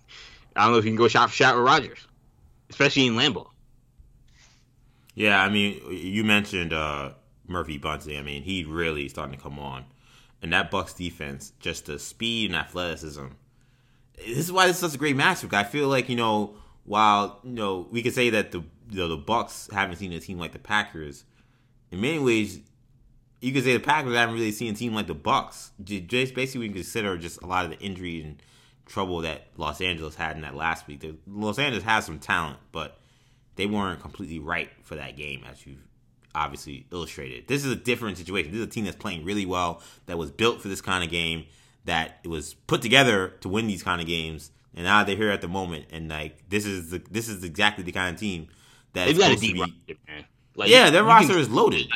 I 0.56 0.64
don't 0.64 0.74
know 0.74 0.78
if 0.78 0.84
he 0.84 0.90
can 0.90 0.98
go 0.98 1.08
shot 1.08 1.30
for 1.30 1.36
shot 1.36 1.56
with 1.56 1.66
Rodgers, 1.66 2.08
especially 2.70 3.08
in 3.08 3.16
Lambeau. 3.16 3.48
Yeah, 5.16 5.42
I 5.42 5.50
mean, 5.50 5.82
you 5.90 6.24
mentioned 6.24 6.74
uh, 6.74 7.12
Murphy 7.48 7.78
Bunting. 7.78 8.18
I 8.18 8.22
mean, 8.22 8.44
he 8.44 8.64
really 8.64 9.08
starting 9.10 9.36
to 9.36 9.42
come 9.42 9.60
on, 9.60 9.86
and 10.42 10.54
that 10.54 10.72
Bucs 10.72 10.96
defense, 10.96 11.54
just 11.60 11.86
the 11.86 12.00
speed 12.00 12.52
and 12.52 12.60
athleticism. 12.60 13.26
This 14.18 14.38
is 14.38 14.52
why 14.52 14.68
this 14.68 14.78
is 14.78 14.82
such 14.82 14.96
a 14.96 15.00
great 15.00 15.18
matchup. 15.18 15.54
I 15.54 15.64
feel 15.64 15.88
like 15.88 16.10
you 16.10 16.16
know, 16.16 16.56
while 16.84 17.40
you 17.44 17.52
know, 17.52 17.88
we 17.92 18.02
could 18.02 18.14
say 18.14 18.30
that 18.32 18.52
the 18.52 18.64
you 18.90 18.98
know, 18.98 19.08
the 19.08 19.18
Bucs 19.18 19.72
haven't 19.72 19.98
seen 19.98 20.14
a 20.14 20.20
team 20.20 20.40
like 20.40 20.54
the 20.54 20.60
Packers. 20.60 21.26
In 21.92 22.02
many 22.02 22.20
ways, 22.20 22.60
you 23.42 23.54
could 23.54 23.64
say 23.64 23.74
the 23.74 23.80
Packers 23.80 24.16
haven't 24.16 24.36
really 24.36 24.52
seen 24.52 24.74
a 24.74 24.78
team 24.78 24.94
like 24.94 25.08
the 25.08 25.16
Bucs. 25.16 25.72
Just 25.84 26.34
basically, 26.34 26.68
we 26.68 26.74
consider 26.74 27.18
just 27.18 27.42
a 27.42 27.48
lot 27.48 27.66
of 27.66 27.72
the 27.72 27.80
injuries 27.80 28.26
and 28.26 28.42
trouble 28.86 29.22
that 29.22 29.48
Los 29.58 29.82
Angeles 29.82 30.16
had 30.16 30.36
in 30.36 30.44
that 30.44 30.56
last 30.56 30.88
week. 30.88 31.04
Los 31.28 31.60
Angeles 31.60 31.84
has 31.84 32.06
some 32.06 32.20
talent, 32.20 32.60
but 32.72 33.00
they 33.56 33.66
weren't 33.66 34.02
completely 34.02 34.40
right 34.40 34.70
for 34.84 34.96
that 34.96 35.18
game, 35.18 35.44
as 35.50 35.66
you've 35.66 35.88
obviously 36.36 36.86
illustrated. 36.92 37.48
This 37.48 37.66
is 37.66 37.72
a 37.72 37.76
different 37.76 38.18
situation. 38.18 38.52
This 38.52 38.60
is 38.60 38.68
a 38.68 38.70
team 38.70 38.86
that's 38.86 38.98
playing 38.98 39.26
really 39.26 39.46
well, 39.46 39.82
that 40.06 40.18
was 40.18 40.32
built 40.32 40.62
for 40.62 40.68
this 40.68 40.82
kind 40.82 41.04
of 41.04 41.10
game, 41.10 41.46
that 41.86 42.20
it 42.24 42.28
was 42.28 42.54
put 42.54 42.82
together 42.82 43.30
to 43.42 43.50
win 43.50 43.68
these 43.68 43.84
kind 43.84 44.02
of 44.02 44.08
games, 44.08 44.52
and 44.76 44.86
now 44.86 45.04
they're 45.04 45.16
here 45.16 45.32
at 45.32 45.42
the 45.42 45.48
moment. 45.48 45.86
And 45.92 46.10
like 46.10 46.50
this 46.50 46.66
is 46.66 46.92
the 46.92 47.02
this 47.10 47.30
is 47.30 47.44
exactly 47.44 47.84
the 47.84 47.92
kind 47.92 48.14
of 48.14 48.20
team 48.20 48.48
that 48.94 49.06
they've 49.06 49.18
got 49.18 49.32
a 49.32 49.36
deep 49.36 49.54
be, 49.54 49.60
roster, 49.62 49.94
man. 50.08 50.26
Like, 50.56 50.70
yeah, 50.70 50.90
their 50.90 51.04
roster 51.04 51.34
can, 51.34 51.42
is 51.42 51.50
loaded. 51.50 51.88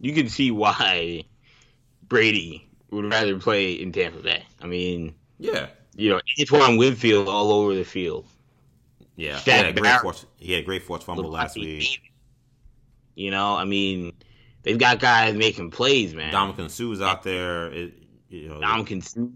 You 0.00 0.12
can 0.12 0.28
see 0.28 0.50
why 0.50 1.24
Brady 2.08 2.68
would 2.90 3.04
rather 3.04 3.38
play 3.38 3.72
in 3.72 3.92
Tampa 3.92 4.20
Bay. 4.22 4.44
I 4.60 4.66
mean, 4.66 5.14
yeah, 5.38 5.68
you 5.96 6.10
know, 6.10 6.20
Antoine 6.40 6.76
Winfield 6.76 7.28
all 7.28 7.52
over 7.52 7.74
the 7.74 7.84
field. 7.84 8.26
Yeah, 9.16 9.38
he 9.38 9.50
had, 9.50 9.66
a 9.66 9.72
great 9.72 10.00
force, 10.00 10.26
he 10.36 10.52
had 10.52 10.62
a 10.62 10.64
great 10.64 10.84
force 10.84 11.02
fumble 11.02 11.30
last 11.30 11.56
week. 11.56 12.07
You 13.18 13.32
know, 13.32 13.56
I 13.56 13.64
mean, 13.64 14.12
they've 14.62 14.78
got 14.78 15.00
guys 15.00 15.34
making 15.34 15.72
plays, 15.72 16.14
man. 16.14 16.32
Ndamukong 16.32 16.70
Suh's 16.70 17.00
out 17.00 17.24
there. 17.24 17.66
It, 17.66 17.94
you 18.28 18.48
know, 18.48 18.60
Ndamukong 18.60 19.02
Suh. 19.02 19.26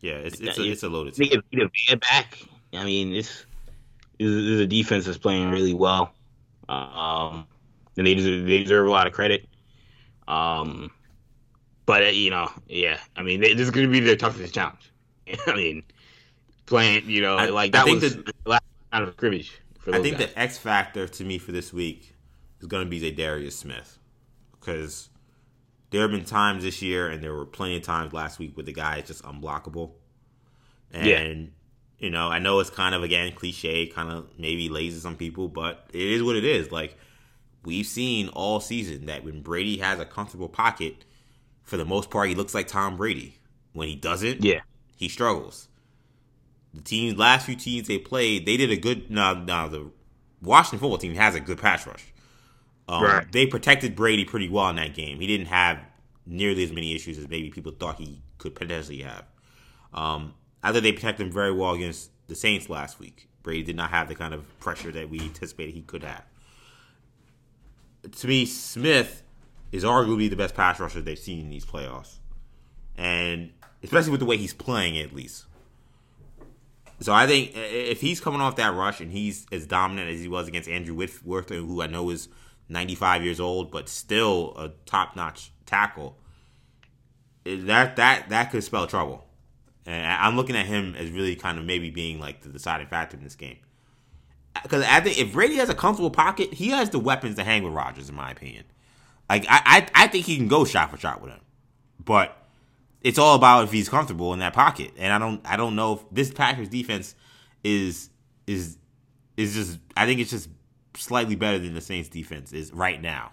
Yeah, 0.00 0.14
it's 0.14 0.40
it's 0.40 0.58
a, 0.58 0.62
it's 0.62 0.82
a 0.82 0.88
loaded 0.88 1.14
team. 1.14 1.42
Get 1.52 2.00
back. 2.00 2.38
I 2.72 2.84
mean, 2.84 3.12
it's 3.12 3.44
this 4.18 4.28
is 4.28 4.60
a 4.60 4.66
defense 4.66 5.04
that's 5.04 5.18
playing 5.18 5.50
really 5.50 5.74
well. 5.74 6.14
Um, 6.70 7.46
and 7.98 8.06
they 8.06 8.14
deserve, 8.14 8.46
they 8.46 8.62
deserve 8.62 8.86
a 8.86 8.90
lot 8.90 9.06
of 9.06 9.12
credit. 9.12 9.46
Um, 10.26 10.90
but 11.84 12.02
uh, 12.02 12.06
you 12.06 12.30
know, 12.30 12.50
yeah, 12.66 12.98
I 13.14 13.22
mean, 13.22 13.42
this 13.42 13.60
is 13.60 13.70
going 13.70 13.84
to 13.84 13.92
be 13.92 14.00
their 14.00 14.16
toughest 14.16 14.54
challenge. 14.54 14.90
I 15.46 15.54
mean, 15.54 15.82
playing, 16.64 17.10
you 17.10 17.20
know, 17.20 17.36
I, 17.36 17.50
like 17.50 17.72
that 17.72 17.86
was 17.86 18.00
the 18.00 18.32
last 18.46 18.64
kind 18.90 19.04
of 19.06 19.12
scrimmage. 19.12 19.60
I 19.92 20.00
think 20.00 20.16
guys. 20.16 20.28
the 20.28 20.38
X 20.38 20.56
factor 20.56 21.06
to 21.06 21.24
me 21.24 21.36
for 21.36 21.52
this 21.52 21.74
week 21.74 22.14
is 22.60 22.66
going 22.66 22.84
to 22.84 22.90
be 22.90 23.00
Za'Darius 23.00 23.52
Smith 23.52 23.98
because 24.52 25.08
there 25.90 26.02
have 26.02 26.10
been 26.10 26.24
times 26.24 26.62
this 26.62 26.82
year, 26.82 27.08
and 27.08 27.22
there 27.22 27.34
were 27.34 27.46
plenty 27.46 27.76
of 27.76 27.82
times 27.82 28.12
last 28.12 28.38
week 28.38 28.56
where 28.56 28.64
the 28.64 28.72
guy 28.72 28.98
is 28.98 29.08
just 29.08 29.22
unblockable. 29.24 29.92
And 30.92 31.06
yeah. 31.06 31.44
You 32.00 32.08
know, 32.08 32.28
I 32.28 32.38
know 32.38 32.60
it's 32.60 32.70
kind 32.70 32.94
of 32.94 33.02
again 33.02 33.32
cliche, 33.32 33.86
kind 33.86 34.10
of 34.10 34.26
maybe 34.38 34.70
lazy 34.70 34.98
some 34.98 35.16
people, 35.16 35.48
but 35.48 35.86
it 35.92 36.00
is 36.00 36.22
what 36.22 36.34
it 36.34 36.44
is. 36.44 36.72
Like 36.72 36.96
we've 37.62 37.86
seen 37.86 38.28
all 38.28 38.58
season 38.58 39.04
that 39.06 39.22
when 39.22 39.42
Brady 39.42 39.76
has 39.78 40.00
a 40.00 40.06
comfortable 40.06 40.48
pocket, 40.48 41.04
for 41.62 41.76
the 41.76 41.84
most 41.84 42.08
part, 42.10 42.30
he 42.30 42.34
looks 42.34 42.54
like 42.54 42.68
Tom 42.68 42.96
Brady. 42.96 43.36
When 43.74 43.86
he 43.86 43.96
doesn't, 43.96 44.42
yeah, 44.42 44.60
he 44.96 45.08
struggles. 45.08 45.68
The 46.72 46.80
teams, 46.80 47.18
last 47.18 47.46
few 47.46 47.54
teams 47.54 47.86
they 47.86 47.98
played, 47.98 48.46
they 48.46 48.56
did 48.56 48.70
a 48.70 48.76
good. 48.76 49.10
Now, 49.10 49.34
now 49.34 49.68
the 49.68 49.90
Washington 50.40 50.78
football 50.78 50.98
team 50.98 51.14
has 51.14 51.34
a 51.34 51.40
good 51.40 51.58
pass 51.58 51.86
rush. 51.86 52.09
Um, 52.90 53.04
right. 53.04 53.30
They 53.30 53.46
protected 53.46 53.94
Brady 53.94 54.24
pretty 54.24 54.48
well 54.48 54.68
in 54.68 54.76
that 54.76 54.94
game. 54.94 55.20
He 55.20 55.26
didn't 55.28 55.46
have 55.46 55.78
nearly 56.26 56.64
as 56.64 56.72
many 56.72 56.92
issues 56.92 57.18
as 57.18 57.28
maybe 57.28 57.48
people 57.48 57.70
thought 57.70 57.96
he 57.96 58.20
could 58.38 58.56
potentially 58.56 59.02
have. 59.02 59.24
Um, 59.94 60.34
I 60.60 60.72
thought 60.72 60.82
they 60.82 60.90
protected 60.90 61.28
him 61.28 61.32
very 61.32 61.52
well 61.52 61.74
against 61.74 62.10
the 62.26 62.34
Saints 62.34 62.68
last 62.68 62.98
week. 62.98 63.28
Brady 63.44 63.62
did 63.62 63.76
not 63.76 63.90
have 63.90 64.08
the 64.08 64.16
kind 64.16 64.34
of 64.34 64.58
pressure 64.58 64.90
that 64.90 65.08
we 65.08 65.20
anticipated 65.20 65.72
he 65.72 65.82
could 65.82 66.02
have. 66.02 66.24
To 68.10 68.26
me, 68.26 68.44
Smith 68.44 69.22
is 69.70 69.84
arguably 69.84 70.28
the 70.28 70.36
best 70.36 70.56
pass 70.56 70.80
rusher 70.80 71.00
they've 71.00 71.16
seen 71.16 71.40
in 71.40 71.50
these 71.50 71.64
playoffs, 71.64 72.16
and 72.98 73.52
especially 73.84 74.10
with 74.10 74.20
the 74.20 74.26
way 74.26 74.36
he's 74.36 74.54
playing, 74.54 74.98
at 74.98 75.14
least. 75.14 75.44
So 76.98 77.12
I 77.12 77.28
think 77.28 77.52
if 77.54 78.00
he's 78.00 78.20
coming 78.20 78.40
off 78.40 78.56
that 78.56 78.74
rush 78.74 79.00
and 79.00 79.12
he's 79.12 79.46
as 79.52 79.66
dominant 79.66 80.10
as 80.10 80.20
he 80.20 80.28
was 80.28 80.48
against 80.48 80.68
Andrew 80.68 80.94
Whitworth, 80.94 81.50
who 81.50 81.80
I 81.80 81.86
know 81.86 82.10
is 82.10 82.28
95 82.70 83.24
years 83.24 83.40
old 83.40 83.70
but 83.70 83.88
still 83.88 84.54
a 84.56 84.70
top-notch 84.86 85.52
tackle, 85.66 86.16
eh, 87.44 87.56
that 87.60 87.96
that 87.96 88.28
that 88.28 88.50
could 88.50 88.64
spell 88.64 88.86
trouble. 88.86 89.24
And 89.86 90.06
I'm 90.06 90.36
looking 90.36 90.56
at 90.56 90.66
him 90.66 90.94
as 90.94 91.10
really 91.10 91.36
kind 91.36 91.58
of 91.58 91.64
maybe 91.64 91.90
being 91.90 92.20
like 92.20 92.42
the 92.42 92.48
deciding 92.48 92.86
factor 92.86 93.16
in 93.16 93.24
this 93.24 93.34
game. 93.34 93.58
Uh, 94.54 94.60
because 94.62 94.84
I 94.84 95.00
think 95.00 95.18
if 95.18 95.32
Brady 95.32 95.56
has 95.56 95.68
a 95.68 95.74
comfortable 95.74 96.10
pocket, 96.10 96.52
he 96.52 96.68
has 96.68 96.90
the 96.90 96.98
weapons 96.98 97.36
to 97.36 97.44
hang 97.44 97.62
with 97.62 97.72
Rodgers, 97.72 98.08
in 98.08 98.14
my 98.14 98.30
opinion. 98.30 98.64
Like 99.28 99.46
I, 99.48 99.60
I, 99.94 100.04
I 100.04 100.06
think 100.08 100.26
he 100.26 100.36
can 100.36 100.48
go 100.48 100.64
shot 100.64 100.90
for 100.90 100.96
shot 100.96 101.22
with 101.22 101.32
him, 101.32 101.40
but 102.04 102.36
it's 103.00 103.18
all 103.18 103.34
about 103.34 103.64
if 103.64 103.72
he's 103.72 103.88
comfortable 103.88 104.32
in 104.32 104.40
that 104.40 104.52
pocket. 104.52 104.92
And 104.98 105.12
I 105.12 105.18
don't, 105.18 105.40
I 105.44 105.56
don't 105.56 105.76
know 105.76 105.94
if 105.94 106.00
this 106.10 106.32
Packers 106.32 106.68
defense 106.68 107.14
is 107.64 108.10
is 108.46 108.76
is 109.36 109.54
just. 109.54 109.78
I 109.96 110.06
think 110.06 110.20
it's 110.20 110.30
just 110.30 110.48
slightly 110.96 111.36
better 111.36 111.58
than 111.58 111.74
the 111.74 111.80
Saints 111.80 112.08
defense 112.08 112.52
is 112.52 112.72
right 112.72 113.00
now. 113.00 113.32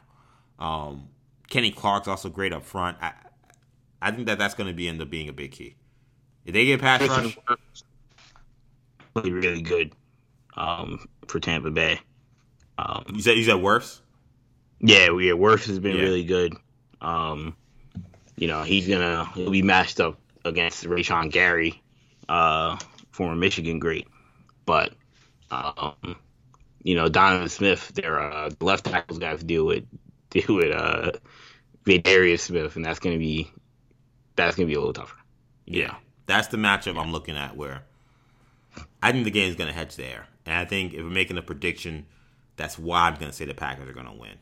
Um, 0.60 1.10
Kenny 1.50 1.72
Clark's 1.72 2.08
also 2.08 2.30
great 2.30 2.54
up 2.54 2.64
front. 2.64 2.98
I, 3.02 3.14
I 4.02 4.12
think 4.12 4.28
that 4.28 4.38
that's 4.38 4.54
going 4.54 4.68
to 4.68 4.76
be 4.76 4.88
end 4.88 5.02
up 5.02 5.10
being 5.10 5.30
a 5.30 5.34
big 5.34 5.52
key. 5.52 5.76
If 6.46 6.54
they 6.54 6.66
get 6.66 6.80
pass 6.80 7.02
rush, 7.08 7.38
really, 9.16 9.32
really 9.32 9.62
good 9.62 9.92
um, 10.56 11.08
for 11.28 11.40
Tampa 11.40 11.72
Bay. 11.72 12.00
Um, 12.78 13.06
you 13.14 13.22
said 13.22 13.38
you 13.38 13.44
said 13.44 13.56
Wirfs. 13.56 14.02
Yeah, 14.80 15.06
yeah. 15.06 15.34
Wirfs 15.34 15.68
has 15.68 15.80
been 15.80 15.98
yeah. 15.98 16.04
really 16.04 16.24
good. 16.24 16.56
Um, 17.02 17.56
you 18.36 18.48
know, 18.48 18.64
he's 18.64 18.88
gonna 18.88 19.26
he'll 19.34 19.52
be 19.52 19.62
matched 19.64 20.00
up 20.00 20.20
against 20.46 20.84
Rashan 20.84 21.32
Gary, 21.32 21.82
uh, 22.30 22.78
former 23.12 23.36
Michigan 23.36 23.80
great. 23.80 24.08
But 24.66 24.94
um, 25.50 26.16
you 26.84 26.96
know, 26.96 27.10
Donovan 27.10 27.50
Smith, 27.50 27.92
their 27.96 28.20
uh, 28.20 28.50
left 28.62 28.86
tackles 28.86 29.20
guys 29.20 29.44
deal 29.44 29.66
with 29.66 29.84
deal 30.30 30.56
with 30.56 30.76
uh 30.76 31.12
Darius 31.86 32.44
Smith, 32.44 32.76
and 32.76 32.86
that's 32.86 33.00
gonna 33.00 33.18
be 33.18 33.52
that's 34.36 34.56
gonna 34.56 34.68
be 34.68 34.74
a 34.74 34.80
little 34.80 34.94
tougher. 34.94 35.18
Yeah, 35.66 35.96
that's 36.26 36.48
the 36.48 36.58
matchup 36.58 37.00
I'm 37.00 37.12
looking 37.12 37.38
at 37.38 37.56
where 37.56 37.84
I 39.02 39.12
think 39.12 39.26
the 39.26 39.32
game 39.32 39.50
is 39.50 39.56
gonna 39.56 39.74
hedge 39.74 39.96
there, 39.96 40.28
and 40.46 40.56
I 40.56 40.66
think 40.66 40.94
if 40.94 41.02
we're 41.02 41.10
making 41.10 41.38
a 41.38 41.42
prediction, 41.42 42.06
that's 42.56 42.78
why 42.78 43.08
I'm 43.08 43.16
gonna 43.16 43.34
say 43.34 43.46
the 43.46 43.54
Packers 43.54 43.88
are 43.88 43.94
gonna 43.94 44.16
win. 44.16 44.38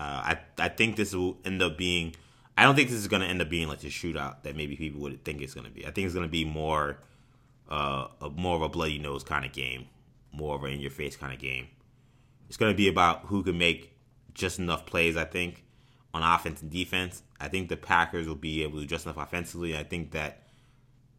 Uh, 0.00 0.34
I 0.34 0.38
I 0.58 0.68
think 0.70 0.96
this 0.96 1.14
will 1.14 1.36
end 1.44 1.60
up 1.60 1.76
being. 1.76 2.14
I 2.56 2.64
don't 2.64 2.74
think 2.74 2.88
this 2.88 2.98
is 2.98 3.08
going 3.08 3.22
to 3.22 3.28
end 3.28 3.40
up 3.40 3.48
being 3.48 3.68
like 3.68 3.82
a 3.84 3.86
shootout 3.86 4.42
that 4.42 4.54
maybe 4.54 4.76
people 4.76 5.00
would 5.02 5.24
think 5.24 5.40
it's 5.40 5.54
going 5.54 5.64
to 5.66 5.72
be. 5.72 5.86
I 5.86 5.90
think 5.90 6.04
it's 6.04 6.14
going 6.14 6.26
to 6.26 6.30
be 6.30 6.44
more, 6.44 6.98
uh, 7.70 8.08
a, 8.20 8.28
more 8.28 8.56
of 8.56 8.60
a 8.60 8.68
bloody 8.68 8.98
nose 8.98 9.24
kind 9.24 9.46
of 9.46 9.52
game, 9.52 9.86
more 10.30 10.56
of 10.56 10.64
an 10.64 10.72
in 10.72 10.80
your 10.80 10.90
face 10.90 11.16
kind 11.16 11.32
of 11.32 11.38
game. 11.38 11.68
It's 12.50 12.56
going 12.56 12.72
to 12.72 12.76
be 12.76 12.88
about 12.88 13.26
who 13.26 13.44
can 13.44 13.56
make 13.58 13.96
just 14.34 14.58
enough 14.58 14.84
plays. 14.84 15.16
I 15.16 15.22
think 15.22 15.62
on 16.12 16.24
offense 16.24 16.60
and 16.62 16.68
defense. 16.68 17.22
I 17.38 17.46
think 17.46 17.68
the 17.68 17.76
Packers 17.76 18.26
will 18.26 18.34
be 18.34 18.64
able 18.64 18.74
to 18.74 18.80
do 18.80 18.86
just 18.88 19.06
enough 19.06 19.18
offensively. 19.18 19.78
I 19.78 19.84
think 19.84 20.10
that 20.10 20.42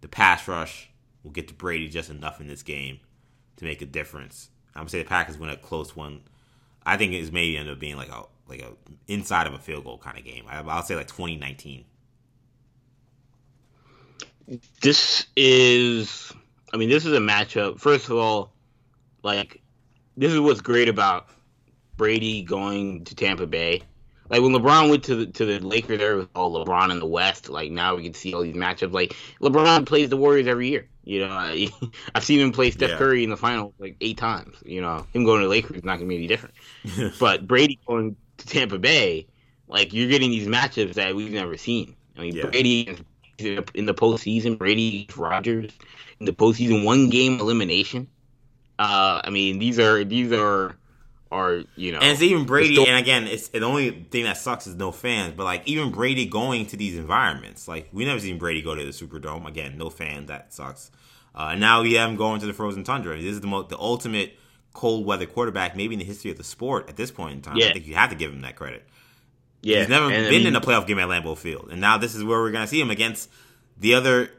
the 0.02 0.10
pass 0.10 0.46
rush 0.46 0.90
will 1.24 1.32
get 1.32 1.48
to 1.48 1.54
Brady 1.54 1.88
just 1.88 2.10
enough 2.10 2.42
in 2.42 2.50
this 2.50 2.64
game 2.64 3.00
to 3.56 3.64
make 3.64 3.82
a 3.82 3.86
difference. 3.86 4.50
I'm 4.76 4.82
gonna 4.82 4.90
say 4.90 5.04
the 5.04 5.08
Packers 5.08 5.38
win 5.38 5.50
a 5.50 5.56
close 5.56 5.96
one. 5.96 6.20
I 6.86 6.98
think 6.98 7.14
it's 7.14 7.32
maybe 7.32 7.56
end 7.56 7.70
up 7.70 7.80
being 7.80 7.96
like 7.96 8.10
a 8.10 8.26
like 8.50 8.62
a 8.62 8.74
inside 9.08 9.48
of 9.48 9.54
a 9.54 9.58
field 9.58 9.86
goal 9.86 10.00
kind 10.00 10.18
of 10.18 10.26
game. 10.26 10.44
I, 10.50 10.60
will 10.60 10.82
say 10.82 10.98
like 10.98 11.08
2019. 11.08 11.86
This 14.82 15.28
is, 15.38 16.34
I 16.74 16.76
mean, 16.76 16.90
this 16.90 17.06
is 17.06 17.14
a 17.14 17.20
matchup. 17.20 17.80
First 17.80 18.10
of 18.10 18.18
all, 18.18 18.52
like 19.24 19.62
this 20.18 20.32
is 20.32 20.39
what's 20.39 20.62
great 20.62 20.89
about 20.89 21.28
Brady 21.97 22.43
going 22.43 23.05
to 23.05 23.16
Tampa 23.16 23.47
Bay 23.47 23.84
like 24.32 24.41
when 24.41 24.53
LeBron 24.53 24.89
went 24.89 25.03
to 25.03 25.16
the 25.18 25.26
to 25.26 25.45
the 25.45 25.59
Lakers, 25.59 25.99
there 25.99 26.16
was 26.16 26.28
all 26.34 26.66
LeBron 26.66 26.89
in 26.89 26.99
the 26.99 27.05
West. 27.05 27.49
Like 27.49 27.70
now 27.70 27.97
we 27.97 28.03
can 28.03 28.14
see 28.14 28.34
all 28.34 28.41
these 28.41 28.55
matchups. 28.55 28.93
Like 28.93 29.14
LeBron 29.41 29.86
plays 29.86 30.07
the 30.07 30.16
Warriors 30.16 30.47
every 30.47 30.70
year. 30.70 30.88
You 31.03 31.28
know, 31.28 31.34
I, 31.34 31.68
have 32.16 32.24
seen 32.24 32.39
him 32.39 32.53
play 32.53 32.72
Steph 32.72 32.91
yeah. 32.91 32.97
Curry 32.97 33.26
in 33.26 33.30
the 33.30 33.36
final 33.36 33.74
like 33.78 33.97
eight 33.99 34.18
times. 34.18 34.55
You 34.66 34.80
know, 34.80 35.05
him 35.14 35.26
going 35.26 35.41
to 35.41 35.47
the 35.47 35.49
Lakers 35.49 35.76
is 35.76 35.84
not 35.84 35.97
gonna 35.97 36.07
be 36.07 36.16
any 36.16 36.28
different. 36.28 36.55
but 37.20 37.45
Brady 37.45 37.78
going 37.86 38.16
to 38.38 38.47
Tampa 38.47 38.80
Bay, 38.80 39.28
like 39.68 39.91
you're 39.91 40.07
getting 40.07 40.32
these 40.32 40.47
matchups 40.47 40.93
that 40.93 41.14
we've 41.14 41.34
never 41.34 41.57
seen. 41.57 41.97
I 42.16 42.22
mean, 42.22 42.34
yeah. 42.34 42.45
Brady 42.45 42.97
in 43.38 43.86
the 43.86 43.93
postseason, 43.93 44.57
Brady 44.57 45.09
Rodgers 45.18 45.72
in 46.22 46.26
the 46.26 46.32
postseason, 46.32 46.86
one 46.86 47.09
game 47.09 47.41
elimination. 47.41 48.07
Uh, 48.80 49.22
I 49.24 49.30
mean, 49.30 49.59
these 49.59 49.80
are 49.80 50.03
these 50.03 50.32
are 50.32 50.76
are 51.32 51.63
you 51.76 51.91
know, 51.91 51.99
and 51.99 52.11
it's 52.11 52.22
even 52.22 52.45
Brady. 52.45 52.76
Still- 52.76 52.88
and 52.88 52.97
again, 52.97 53.28
it's 53.28 53.47
the 53.49 53.61
only 53.61 53.91
thing 54.11 54.26
that 54.26 54.38
sucks 54.38 54.67
is 54.67 54.76
no 54.76 54.91
fans. 54.91 55.34
But 55.36 55.45
like 55.45 55.67
even 55.67 55.91
Brady 55.91 56.26
going 56.26 56.65
to 56.67 56.78
these 56.78 56.97
environments, 56.97 57.67
like 57.67 57.89
we 57.91 58.05
never 58.05 58.19
seen 58.19 58.38
Brady 58.38 58.61
go 58.61 58.76
to 58.76 58.84
the 58.84 58.91
Superdome. 58.91 59.47
Again, 59.47 59.78
no 59.78 59.89
fans. 59.89 60.28
That 60.28 60.53
sucks. 60.53 60.91
Uh, 61.34 61.49
and 61.51 61.61
now 61.61 61.82
we 61.82 61.93
have 61.93 62.09
him 62.09 62.17
going 62.17 62.41
to 62.41 62.45
the 62.45 62.53
frozen 62.53 62.84
tundra. 62.84 63.15
This 63.15 63.34
is 63.36 63.41
the 63.41 63.47
most, 63.47 63.69
the 63.69 63.78
ultimate 63.78 64.38
cold 64.74 65.05
weather 65.05 65.26
quarterback, 65.26 65.76
maybe 65.76 65.95
in 65.95 65.99
the 65.99 66.05
history 66.05 66.32
of 66.32 66.38
the 66.38 66.43
sport 66.43 66.89
at 66.89 66.97
this 66.97 67.11
point 67.11 67.36
in 67.36 67.41
time. 67.41 67.57
Yeah. 67.57 67.67
I 67.67 67.74
think 67.74 67.88
you 67.88 67.95
have 67.95 68.09
to 68.09 68.15
give 68.15 68.32
him 68.34 68.41
that 68.41 68.55
credit. 68.55 68.86
Yeah, 69.61 69.80
he's 69.80 69.89
never 69.89 70.05
and 70.05 70.13
been 70.13 70.26
I 70.26 70.30
mean, 70.30 70.47
in 70.47 70.55
a 70.55 70.61
playoff 70.61 70.88
game 70.88 70.97
at 70.97 71.07
Lambeau 71.07 71.38
Field, 71.38 71.69
and 71.72 71.80
now 71.80 71.97
this 71.97 72.15
is 72.15 72.24
where 72.24 72.39
we're 72.39 72.51
going 72.51 72.63
to 72.63 72.67
see 72.67 72.82
him 72.82 72.89
against 72.89 73.30
the 73.78 73.93
other, 73.93 74.32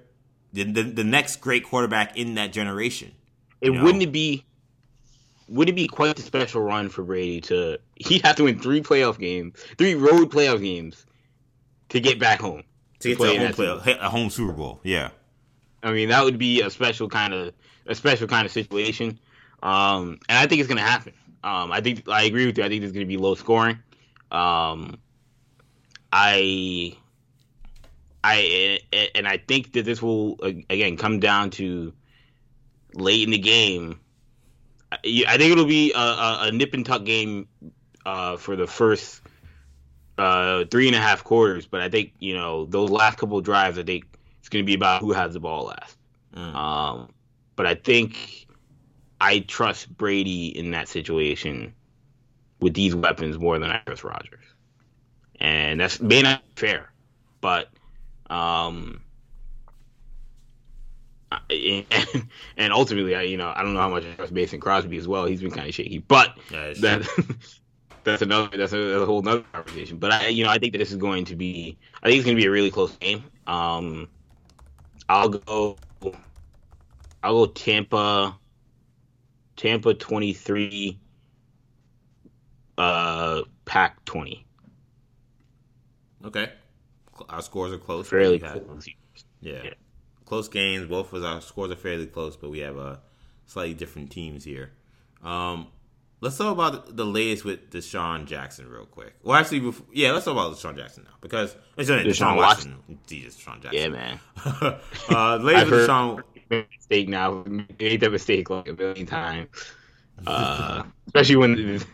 the, 0.52 0.64
the, 0.64 0.82
the 0.82 1.04
next 1.04 1.36
great 1.36 1.64
quarterback 1.64 2.16
in 2.16 2.34
that 2.34 2.52
generation. 2.52 3.12
It 3.62 3.70
wouldn't 3.70 4.02
it 4.02 4.12
be 4.12 4.44
would 5.48 5.68
it 5.68 5.74
be 5.74 5.86
quite 5.86 6.18
a 6.18 6.22
special 6.22 6.62
run 6.62 6.88
for 6.88 7.02
Brady 7.02 7.40
to 7.42 7.78
he'd 7.96 8.22
have 8.22 8.36
to 8.36 8.44
win 8.44 8.58
three 8.58 8.80
playoff 8.80 9.18
games, 9.18 9.58
three 9.78 9.94
road 9.94 10.30
playoff 10.30 10.60
games 10.60 11.06
to 11.90 12.00
get 12.00 12.18
back 12.18 12.40
home. 12.40 12.64
To, 13.00 13.08
get 13.08 13.18
to 13.18 13.24
a 13.24 13.38
home 13.38 13.52
play, 13.52 13.96
a 14.00 14.08
home 14.08 14.30
Super 14.30 14.52
Bowl, 14.52 14.80
yeah. 14.82 15.10
I 15.82 15.92
mean, 15.92 16.08
that 16.08 16.24
would 16.24 16.38
be 16.38 16.62
a 16.62 16.70
special 16.70 17.08
kind 17.08 17.34
of 17.34 17.54
a 17.86 17.94
special 17.94 18.26
kind 18.26 18.46
of 18.46 18.52
situation. 18.52 19.18
Um, 19.62 20.18
and 20.28 20.38
I 20.38 20.46
think 20.46 20.60
it's 20.60 20.68
gonna 20.68 20.80
happen. 20.80 21.12
Um, 21.44 21.72
I 21.72 21.80
think 21.80 22.08
I 22.08 22.24
agree 22.24 22.46
with 22.46 22.58
you. 22.58 22.64
I 22.64 22.68
think 22.68 22.82
it's 22.82 22.92
gonna 22.92 23.06
be 23.06 23.16
low 23.16 23.34
scoring. 23.34 23.78
Um, 24.30 24.98
I 26.12 26.96
I 28.24 28.80
and 29.14 29.26
I 29.26 29.38
think 29.38 29.72
that 29.72 29.84
this 29.84 30.00
will 30.00 30.38
again 30.42 30.96
come 30.96 31.20
down 31.20 31.50
to 31.50 31.92
late 32.94 33.22
in 33.22 33.30
the 33.30 33.38
game 33.38 33.98
I 35.04 35.36
think 35.38 35.52
it'll 35.52 35.64
be 35.64 35.92
a, 35.92 35.98
a, 35.98 36.38
a 36.42 36.52
nip 36.52 36.74
and 36.74 36.84
tuck 36.84 37.04
game 37.04 37.48
uh, 38.04 38.36
for 38.36 38.56
the 38.56 38.66
first 38.66 39.22
uh, 40.18 40.64
three 40.70 40.86
and 40.86 40.96
a 40.96 41.00
half 41.00 41.24
quarters, 41.24 41.66
but 41.66 41.80
I 41.80 41.88
think 41.88 42.12
you 42.18 42.34
know 42.34 42.66
those 42.66 42.90
last 42.90 43.18
couple 43.18 43.38
of 43.38 43.44
drives. 43.44 43.78
I 43.78 43.82
think 43.82 44.04
it's 44.40 44.48
going 44.48 44.64
to 44.64 44.66
be 44.66 44.74
about 44.74 45.00
who 45.00 45.12
has 45.12 45.32
the 45.32 45.40
ball 45.40 45.66
last. 45.66 45.96
Mm. 46.34 46.54
Um, 46.54 47.08
but 47.56 47.66
I 47.66 47.74
think 47.74 48.46
I 49.20 49.40
trust 49.40 49.94
Brady 49.96 50.46
in 50.46 50.72
that 50.72 50.88
situation 50.88 51.74
with 52.60 52.74
these 52.74 52.94
weapons 52.94 53.38
more 53.38 53.58
than 53.58 53.70
I 53.70 53.78
trust 53.78 54.04
Rodgers, 54.04 54.44
and 55.40 55.80
that's 55.80 56.00
may 56.00 56.22
not 56.22 56.42
fair, 56.56 56.92
but 57.40 57.68
um, 58.28 59.01
and, 61.50 61.86
and 62.56 62.72
ultimately, 62.72 63.14
I 63.14 63.22
you 63.22 63.36
know 63.36 63.52
I 63.54 63.62
don't 63.62 63.74
know 63.74 63.80
how 63.80 63.88
much 63.88 64.04
I 64.04 64.12
trust 64.14 64.32
Mason 64.32 64.60
Crosby 64.60 64.96
as 64.96 65.08
well. 65.08 65.26
He's 65.26 65.40
been 65.40 65.50
kind 65.50 65.68
of 65.68 65.74
shaky, 65.74 65.98
but 65.98 66.38
yeah, 66.50 66.72
that 66.80 67.08
that's 68.04 68.22
another 68.22 68.56
that's 68.56 68.72
a, 68.72 68.76
that's 68.76 69.02
a, 69.02 69.06
whole 69.06 69.26
other 69.28 69.44
conversation. 69.52 69.98
But 69.98 70.12
I 70.12 70.28
you 70.28 70.44
know 70.44 70.50
I 70.50 70.58
think 70.58 70.72
that 70.72 70.78
this 70.78 70.90
is 70.90 70.96
going 70.96 71.24
to 71.26 71.36
be 71.36 71.76
I 72.02 72.08
think 72.08 72.18
it's 72.18 72.24
going 72.24 72.36
to 72.36 72.40
be 72.40 72.46
a 72.46 72.50
really 72.50 72.70
close 72.70 72.94
game. 72.96 73.24
Um, 73.46 74.08
I'll 75.08 75.28
go 75.28 75.76
I'll 77.22 77.46
go 77.46 77.46
Tampa 77.46 78.38
Tampa 79.56 79.94
twenty 79.94 80.32
three, 80.32 80.98
uh, 82.78 83.42
Pack 83.64 84.04
twenty. 84.04 84.46
Okay, 86.24 86.50
our 87.28 87.42
scores 87.42 87.72
are 87.72 87.78
close. 87.78 88.08
Fairly 88.08 88.38
close. 88.38 88.88
Yeah. 89.40 89.60
yeah 89.64 89.70
close 90.32 90.48
games. 90.48 90.86
Both 90.88 91.12
of 91.12 91.22
our 91.22 91.42
scores 91.42 91.70
are 91.72 91.76
fairly 91.76 92.06
close, 92.06 92.36
but 92.36 92.48
we 92.48 92.60
have 92.60 92.78
uh, 92.78 92.96
slightly 93.44 93.74
different 93.74 94.10
teams 94.10 94.44
here. 94.44 94.70
Um, 95.22 95.66
let's 96.22 96.38
talk 96.38 96.54
about 96.54 96.96
the 96.96 97.04
latest 97.04 97.44
with 97.44 97.68
DeSean 97.68 98.24
Jackson 98.24 98.66
real 98.66 98.86
quick. 98.86 99.12
Well, 99.22 99.36
actually, 99.36 99.60
before, 99.60 99.84
yeah, 99.92 100.12
let's 100.12 100.24
talk 100.24 100.32
about 100.32 100.56
DeSean 100.56 100.74
Jackson 100.78 101.04
now 101.04 101.16
because 101.20 101.54
it's 101.76 101.90
DeSean, 101.90 102.06
DeSean 102.06 102.36
Watson. 102.38 102.76
Watson. 102.78 102.98
Jesus, 103.06 103.36
DeSean 103.36 103.62
Jackson. 103.62 103.74
Yeah, 103.74 103.88
man. 103.88 104.20
uh, 105.10 105.36
latest 105.36 105.70
with 105.70 105.86
DeSean. 105.86 106.24
Mistake 106.78 107.08
now. 107.10 107.44
Made 107.78 108.00
that 108.00 108.10
mistake 108.10 108.48
like 108.48 108.68
a 108.68 108.72
million 108.72 109.06
times. 109.06 109.48
Uh, 110.24 110.84
especially 111.08 111.34
when 111.34 111.56
the, 111.56 111.86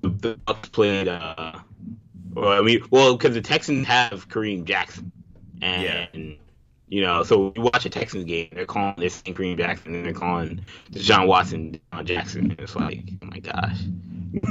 the, 0.00 0.08
the 0.08 0.34
Bucs 0.46 0.72
played. 0.72 1.06
Uh, 1.06 1.52
well, 2.32 2.48
I 2.48 2.60
mean, 2.62 2.80
well, 2.90 3.16
because 3.16 3.34
the 3.34 3.42
Texans 3.42 3.86
have 3.86 4.28
Kareem 4.28 4.64
Jackson, 4.64 5.12
and 5.60 5.82
yeah. 5.82 6.34
You 6.88 7.02
know, 7.02 7.22
so 7.22 7.52
you 7.54 7.62
watch 7.62 7.84
a 7.84 7.90
Texans 7.90 8.24
game, 8.24 8.48
they're 8.52 8.64
calling 8.64 8.94
this 8.98 9.22
Kareem 9.22 9.58
Jackson, 9.58 9.94
and 9.94 10.06
they're 10.06 10.14
calling 10.14 10.64
John 10.92 11.26
Watson 11.26 11.78
John 11.92 12.06
Jackson. 12.06 12.50
And 12.50 12.60
it's 12.60 12.74
like, 12.76 13.04
oh 13.22 13.26
my 13.26 13.38
gosh, 13.40 13.78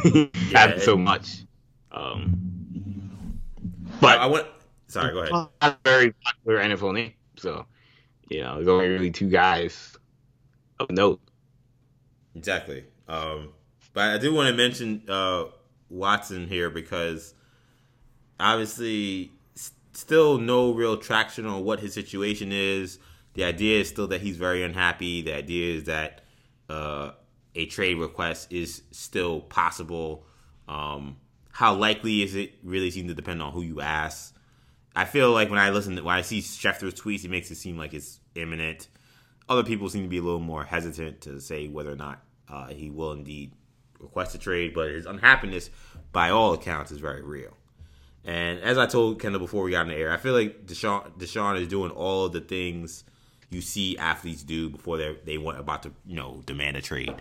yeah, 0.51 0.77
so 0.77 0.95
much. 0.95 1.43
Um, 1.91 3.39
but 3.99 4.19
I, 4.19 4.27
want. 4.27 4.47
Sorry, 4.87 5.13
go 5.13 5.21
ahead. 5.21 5.47
A 5.61 5.75
very 5.83 6.11
popular 6.13 6.59
NFL 6.59 6.93
name, 6.93 7.13
so 7.37 7.65
you 8.29 8.41
know, 8.41 8.55
there's 8.55 8.67
only 8.67 8.87
really 8.87 9.11
two 9.11 9.29
guys 9.29 9.97
of 10.79 10.91
note. 10.91 11.19
Exactly. 12.35 12.85
Um, 13.07 13.53
But 13.93 14.09
I 14.13 14.17
do 14.19 14.33
want 14.33 14.49
to 14.49 14.53
mention 14.55 15.03
uh, 15.09 15.45
Watson 15.89 16.47
here 16.47 16.69
because 16.69 17.33
obviously 18.39 19.31
still 19.97 20.37
no 20.37 20.71
real 20.73 20.95
traction 20.95 21.47
on 21.47 21.63
what 21.63 21.79
his 21.79 21.91
situation 21.91 22.51
is. 22.51 22.99
The 23.33 23.43
idea 23.43 23.81
is 23.81 23.89
still 23.89 24.07
that 24.09 24.21
he's 24.21 24.37
very 24.37 24.61
unhappy. 24.61 25.23
The 25.23 25.33
idea 25.33 25.75
is 25.75 25.85
that 25.85 26.21
uh, 26.69 27.11
a 27.55 27.65
trade 27.65 27.97
request 27.97 28.53
is 28.53 28.83
still 28.91 29.41
possible. 29.41 30.23
Um, 30.67 31.17
how 31.51 31.73
likely 31.73 32.21
is 32.21 32.35
it? 32.35 32.53
Really 32.63 32.91
seems 32.91 33.09
to 33.09 33.15
depend 33.15 33.41
on 33.41 33.51
who 33.51 33.63
you 33.63 33.81
ask. 33.81 34.35
I 34.95 35.05
feel 35.05 35.31
like 35.31 35.49
when 35.49 35.57
I 35.57 35.71
listen, 35.71 35.95
to, 35.95 36.03
when 36.03 36.15
I 36.15 36.21
see 36.21 36.41
Schefter's 36.41 36.93
tweets, 36.93 37.21
he 37.21 37.27
makes 37.27 37.49
it 37.49 37.55
seem 37.55 37.75
like 37.75 37.95
it's 37.95 38.19
imminent. 38.35 38.89
Other 39.49 39.63
people 39.63 39.89
seem 39.89 40.03
to 40.03 40.09
be 40.09 40.19
a 40.19 40.23
little 40.23 40.39
more 40.39 40.63
hesitant 40.63 41.21
to 41.21 41.41
say 41.41 41.69
whether 41.69 41.91
or 41.91 41.95
not 41.95 42.23
uh, 42.47 42.67
he 42.67 42.91
will 42.91 43.13
indeed 43.13 43.51
request 43.99 44.35
a 44.35 44.37
trade, 44.37 44.75
but 44.75 44.91
his 44.91 45.07
unhappiness, 45.07 45.71
by 46.11 46.29
all 46.29 46.53
accounts, 46.53 46.91
is 46.91 46.99
very 46.99 47.23
real. 47.23 47.56
And 48.27 48.59
as 48.59 48.77
I 48.77 48.85
told 48.85 49.19
Kendall 49.19 49.39
before 49.39 49.63
we 49.63 49.71
got 49.71 49.81
in 49.83 49.87
the 49.87 49.95
air, 49.95 50.11
I 50.11 50.17
feel 50.17 50.33
like 50.33 50.67
Deshaun, 50.67 51.11
Deshaun 51.17 51.59
is 51.59 51.67
doing 51.67 51.91
all 51.91 52.29
the 52.29 52.41
things 52.41 53.03
you 53.49 53.61
see 53.61 53.97
athletes 53.97 54.43
do 54.43 54.69
before 54.69 54.97
they 54.97 55.15
they 55.25 55.37
want 55.39 55.57
about 55.57 55.83
to 55.83 55.93
you 56.05 56.15
know 56.15 56.43
demand 56.45 56.77
a 56.77 56.81
trade. 56.81 57.15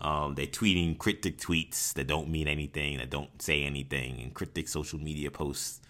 Um, 0.00 0.34
they're 0.34 0.46
tweeting 0.46 0.98
cryptic 0.98 1.38
tweets 1.38 1.94
that 1.94 2.06
don't 2.06 2.28
mean 2.28 2.46
anything, 2.46 2.98
that 2.98 3.10
don't 3.10 3.40
say 3.40 3.64
anything, 3.64 4.20
and 4.20 4.34
cryptic 4.34 4.68
social 4.68 5.00
media 5.00 5.30
posts 5.30 5.80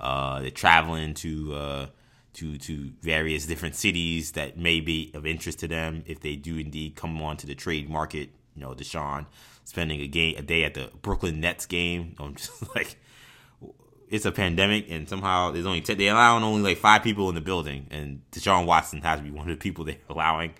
uh, 0.00 0.40
they're 0.40 0.50
traveling 0.50 1.14
to 1.14 1.54
uh, 1.54 1.86
to 2.34 2.58
to 2.58 2.92
various 3.00 3.46
different 3.46 3.74
cities 3.74 4.32
that 4.32 4.58
may 4.58 4.80
be 4.80 5.10
of 5.14 5.26
interest 5.26 5.60
to 5.60 5.68
them 5.68 6.02
if 6.06 6.20
they 6.20 6.36
do 6.36 6.58
indeed 6.58 6.96
come 6.96 7.20
on 7.22 7.36
to 7.38 7.46
the 7.46 7.54
trade 7.54 7.88
market. 7.88 8.30
You 8.54 8.62
know, 8.62 8.74
Deshaun 8.74 9.26
spending 9.64 10.00
a 10.00 10.06
game 10.06 10.36
a 10.36 10.42
day 10.42 10.64
at 10.64 10.74
the 10.74 10.90
Brooklyn 11.02 11.40
Nets 11.40 11.66
game. 11.66 12.14
I'm 12.20 12.34
just 12.34 12.74
like, 12.74 12.96
it's 14.08 14.24
a 14.24 14.32
pandemic, 14.32 14.90
and 14.90 15.08
somehow 15.08 15.50
there's 15.50 15.66
only 15.66 15.80
they 15.80 16.08
allowing 16.08 16.42
only 16.42 16.62
like 16.62 16.78
five 16.78 17.02
people 17.02 17.28
in 17.28 17.34
the 17.34 17.40
building, 17.40 17.86
and 17.90 18.22
Deshaun 18.32 18.66
Watson 18.66 19.00
has 19.02 19.18
to 19.18 19.24
be 19.24 19.30
one 19.32 19.48
of 19.48 19.58
the 19.58 19.62
people 19.62 19.84
they're 19.84 19.96
allowing. 20.08 20.54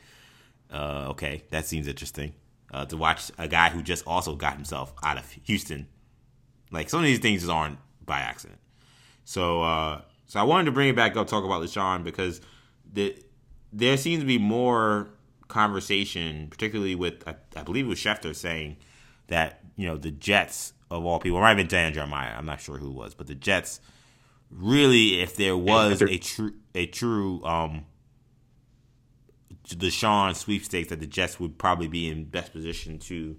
Uh, 0.73 1.09
okay, 1.11 1.45
that 1.51 1.67
seems 1.67 1.87
interesting. 1.87 2.35
Uh, 2.73 2.85
to 2.85 2.97
watch 2.97 3.31
a 3.39 3.47
guy 3.47 3.69
who 3.69 3.83
just 3.83 4.05
also 4.05 4.35
got 4.35 4.55
himself 4.55 4.93
out 5.05 5.17
of 5.17 5.31
Houston. 5.45 5.87
Like 6.73 6.91
some 6.91 6.99
of 6.99 7.07
these 7.07 7.21
things 7.21 7.43
just 7.43 7.53
aren't 7.53 7.79
by 8.05 8.19
accident. 8.19 8.59
So 9.25 9.63
uh, 9.63 10.01
so 10.27 10.41
I 10.41 10.43
wanted 10.43 10.65
to 10.65 10.73
bring 10.73 10.89
it 10.89 10.97
back 10.97 11.17
up, 11.17 11.29
talk 11.29 11.45
about 11.45 11.63
LeSean 11.63 12.03
because 12.03 12.41
the 12.93 13.17
there 13.73 13.97
seems 13.97 14.21
to 14.21 14.27
be 14.27 14.39
more 14.39 15.09
conversation, 15.49 16.49
particularly 16.51 16.95
with 16.95 17.23
I, 17.29 17.37
I 17.57 17.63
believe 17.63 17.87
it 17.87 17.89
was 17.89 17.99
Schefter 17.99 18.35
saying 18.35 18.77
that 19.29 19.61
you 19.77 19.87
know 19.87 19.97
the 19.97 20.11
Jets 20.11 20.73
of 20.95 21.05
all 21.05 21.19
people, 21.19 21.39
it 21.39 21.43
might 21.43 21.49
have 21.49 21.57
been 21.57 21.67
Dan 21.67 21.93
Jeremiah, 21.93 22.35
I'm 22.37 22.47
not 22.47 22.61
sure 22.61 22.79
who 22.79 22.91
it 22.91 22.95
was, 22.95 23.15
but 23.15 23.27
the 23.27 23.35
Jets 23.35 23.81
really, 24.51 25.21
if 25.21 25.37
there 25.37 25.57
was 25.57 26.01
a 26.03 26.19
true 26.19 26.55
a 26.75 26.87
true 26.87 27.45
um 27.45 27.87
Deshaun 29.67 30.37
sweepstakes, 30.37 30.91
that 30.91 31.01
the 31.01 31.07
Jets 31.07 31.41
would 31.41 31.59
probably 31.59 31.89
be 31.89 32.09
in 32.09 32.25
best 32.25 32.53
position 32.53 32.99
to 33.01 33.37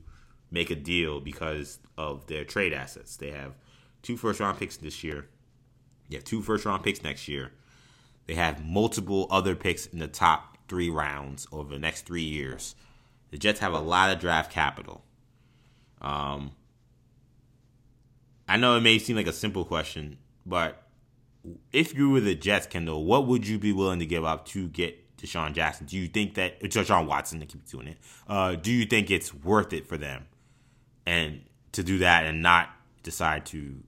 make 0.49 0.71
a 0.71 0.75
deal 0.75 1.19
because 1.19 1.79
of 1.97 2.25
their 2.27 2.43
trade 2.43 2.73
assets. 2.73 3.15
They 3.17 3.31
have 3.31 3.53
two 4.01 4.17
first 4.17 4.39
round 4.39 4.57
picks 4.57 4.77
this 4.77 5.03
year. 5.03 5.27
They 6.09 6.15
have 6.15 6.25
two 6.25 6.41
first 6.41 6.65
round 6.65 6.83
picks 6.83 7.03
next 7.03 7.27
year. 7.27 7.51
They 8.27 8.35
have 8.35 8.65
multiple 8.65 9.27
other 9.29 9.55
picks 9.55 9.85
in 9.85 9.99
the 9.99 10.07
top 10.07 10.57
three 10.67 10.89
rounds 10.89 11.47
over 11.51 11.71
the 11.73 11.79
next 11.79 12.05
three 12.05 12.23
years. 12.23 12.75
The 13.29 13.37
Jets 13.37 13.59
have 13.59 13.73
a 13.73 13.79
lot 13.79 14.11
of 14.11 14.19
draft 14.19 14.51
capital. 14.51 15.03
Um, 16.01 16.51
I 18.47 18.57
know 18.57 18.77
it 18.77 18.81
may 18.81 18.99
seem 18.99 19.15
like 19.15 19.27
a 19.27 19.33
simple 19.33 19.65
question, 19.65 20.17
but 20.45 20.83
if 21.71 21.95
you 21.95 22.09
were 22.09 22.19
the 22.19 22.35
Jets, 22.35 22.67
Kendall, 22.67 23.05
what 23.05 23.27
would 23.27 23.47
you 23.47 23.57
be 23.57 23.71
willing 23.71 23.99
to 23.99 24.05
give 24.05 24.23
up 24.23 24.45
to 24.47 24.67
get 24.67 25.17
Deshaun 25.17 25.53
Jackson? 25.53 25.85
Do 25.85 25.97
you 25.97 26.07
think 26.07 26.35
that 26.35 26.59
Deshaun 26.61 27.07
Watson 27.07 27.39
to 27.39 27.45
keep 27.45 27.65
doing 27.69 27.87
it? 27.87 27.97
Uh, 28.27 28.55
do 28.55 28.71
you 28.71 28.85
think 28.85 29.09
it's 29.09 29.33
worth 29.33 29.73
it 29.73 29.87
for 29.87 29.97
them 29.97 30.27
and 31.05 31.41
to 31.71 31.83
do 31.83 31.99
that 31.99 32.25
and 32.25 32.41
not 32.41 32.69
decide 33.03 33.45
to 33.47 33.83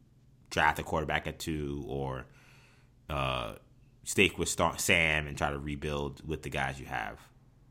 draft 0.49 0.80
a 0.80 0.84
quarterback 0.84 1.28
at 1.28 1.39
two 1.39 1.84
or 1.88 2.26
uh, 3.10 3.53
stake 4.03 4.38
with 4.38 4.49
Sam 4.49 5.28
and 5.28 5.38
try 5.38 5.51
to 5.51 5.60
rebuild 5.60 6.28
with 6.28 6.43
the 6.43 6.49
guys 6.49 6.80
you 6.80 6.86
have. 6.86 7.20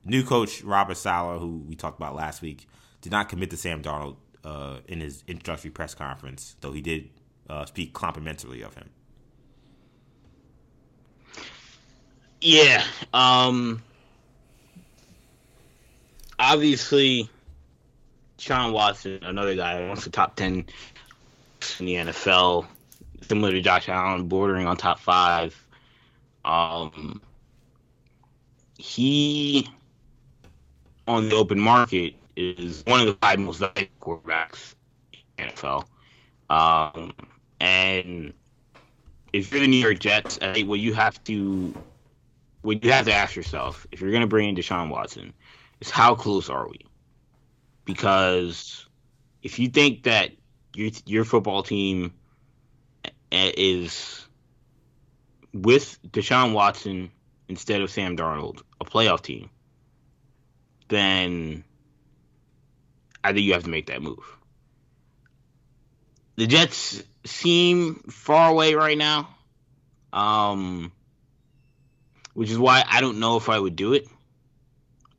New 0.04 0.22
coach 0.22 0.62
Robert 0.62 0.96
Saleh, 0.96 1.40
who 1.40 1.64
we 1.66 1.74
talked 1.74 1.98
about 1.98 2.14
last 2.14 2.42
week, 2.42 2.68
did 3.00 3.12
not 3.12 3.28
commit 3.28 3.50
to 3.50 3.56
Sam 3.56 3.82
Darnold 3.82 4.16
uh, 4.46 4.78
in 4.86 5.00
his 5.00 5.24
introductory 5.26 5.70
press 5.70 5.94
conference, 5.94 6.54
though 6.60 6.72
he 6.72 6.80
did 6.80 7.10
uh, 7.50 7.66
speak 7.66 7.92
complimentarily 7.92 8.64
of 8.64 8.74
him. 8.74 8.88
Yeah. 12.40 12.84
Um, 13.12 13.82
obviously, 16.38 17.28
Sean 18.38 18.72
Watson, 18.72 19.18
another 19.22 19.56
guy, 19.56 19.84
wants 19.88 20.04
the 20.04 20.10
top 20.10 20.36
10 20.36 20.66
in 21.80 21.86
the 21.86 21.94
NFL, 21.94 22.66
similar 23.22 23.50
to 23.50 23.60
Josh 23.60 23.88
Allen, 23.88 24.28
bordering 24.28 24.68
on 24.68 24.76
top 24.76 25.00
five. 25.00 25.60
Um, 26.44 27.20
he 28.78 29.68
on 31.08 31.28
the 31.28 31.34
open 31.34 31.58
market 31.58 32.14
is 32.36 32.82
one 32.86 33.00
of 33.00 33.06
the 33.06 33.14
five 33.14 33.38
most 33.38 33.58
valuable 33.58 33.90
quarterbacks 34.00 34.74
in 35.12 35.46
the 35.46 35.52
NFL. 35.52 35.86
Um, 36.48 37.12
and 37.60 38.32
if 39.32 39.50
you're 39.50 39.60
the 39.60 39.66
New 39.66 39.76
York 39.76 39.98
Jets, 39.98 40.38
I 40.40 40.52
think 40.52 40.68
what 40.68 40.80
you 40.80 40.94
have 40.94 41.22
to 41.24 41.74
what 42.62 42.82
you 42.82 42.92
have 42.92 43.06
to 43.06 43.12
ask 43.12 43.36
yourself 43.36 43.86
if 43.92 44.00
you're 44.00 44.10
going 44.10 44.22
to 44.22 44.26
bring 44.26 44.48
in 44.48 44.56
Deshaun 44.56 44.88
Watson 44.88 45.32
is 45.80 45.90
how 45.90 46.14
close 46.14 46.50
are 46.50 46.68
we? 46.68 46.80
Because 47.84 48.86
if 49.42 49.58
you 49.58 49.68
think 49.68 50.04
that 50.04 50.32
your 50.74 50.90
your 51.06 51.24
football 51.24 51.62
team 51.62 52.12
is 53.30 54.26
with 55.52 55.98
Deshaun 56.10 56.52
Watson 56.52 57.10
instead 57.48 57.80
of 57.80 57.90
Sam 57.90 58.16
Darnold, 58.16 58.62
a 58.80 58.84
playoff 58.84 59.22
team, 59.22 59.48
then 60.88 61.64
I 63.26 63.32
think 63.32 63.44
you 63.44 63.52
have 63.54 63.64
to 63.64 63.70
make 63.70 63.86
that 63.86 64.02
move. 64.02 64.24
The 66.36 66.46
Jets 66.46 67.02
seem 67.24 67.96
far 68.10 68.50
away 68.50 68.74
right 68.74 68.96
now, 68.96 69.28
um, 70.12 70.92
which 72.34 72.50
is 72.50 72.58
why 72.58 72.84
I 72.88 73.00
don't 73.00 73.18
know 73.18 73.36
if 73.36 73.48
I 73.48 73.58
would 73.58 73.74
do 73.74 73.94
it. 73.94 74.06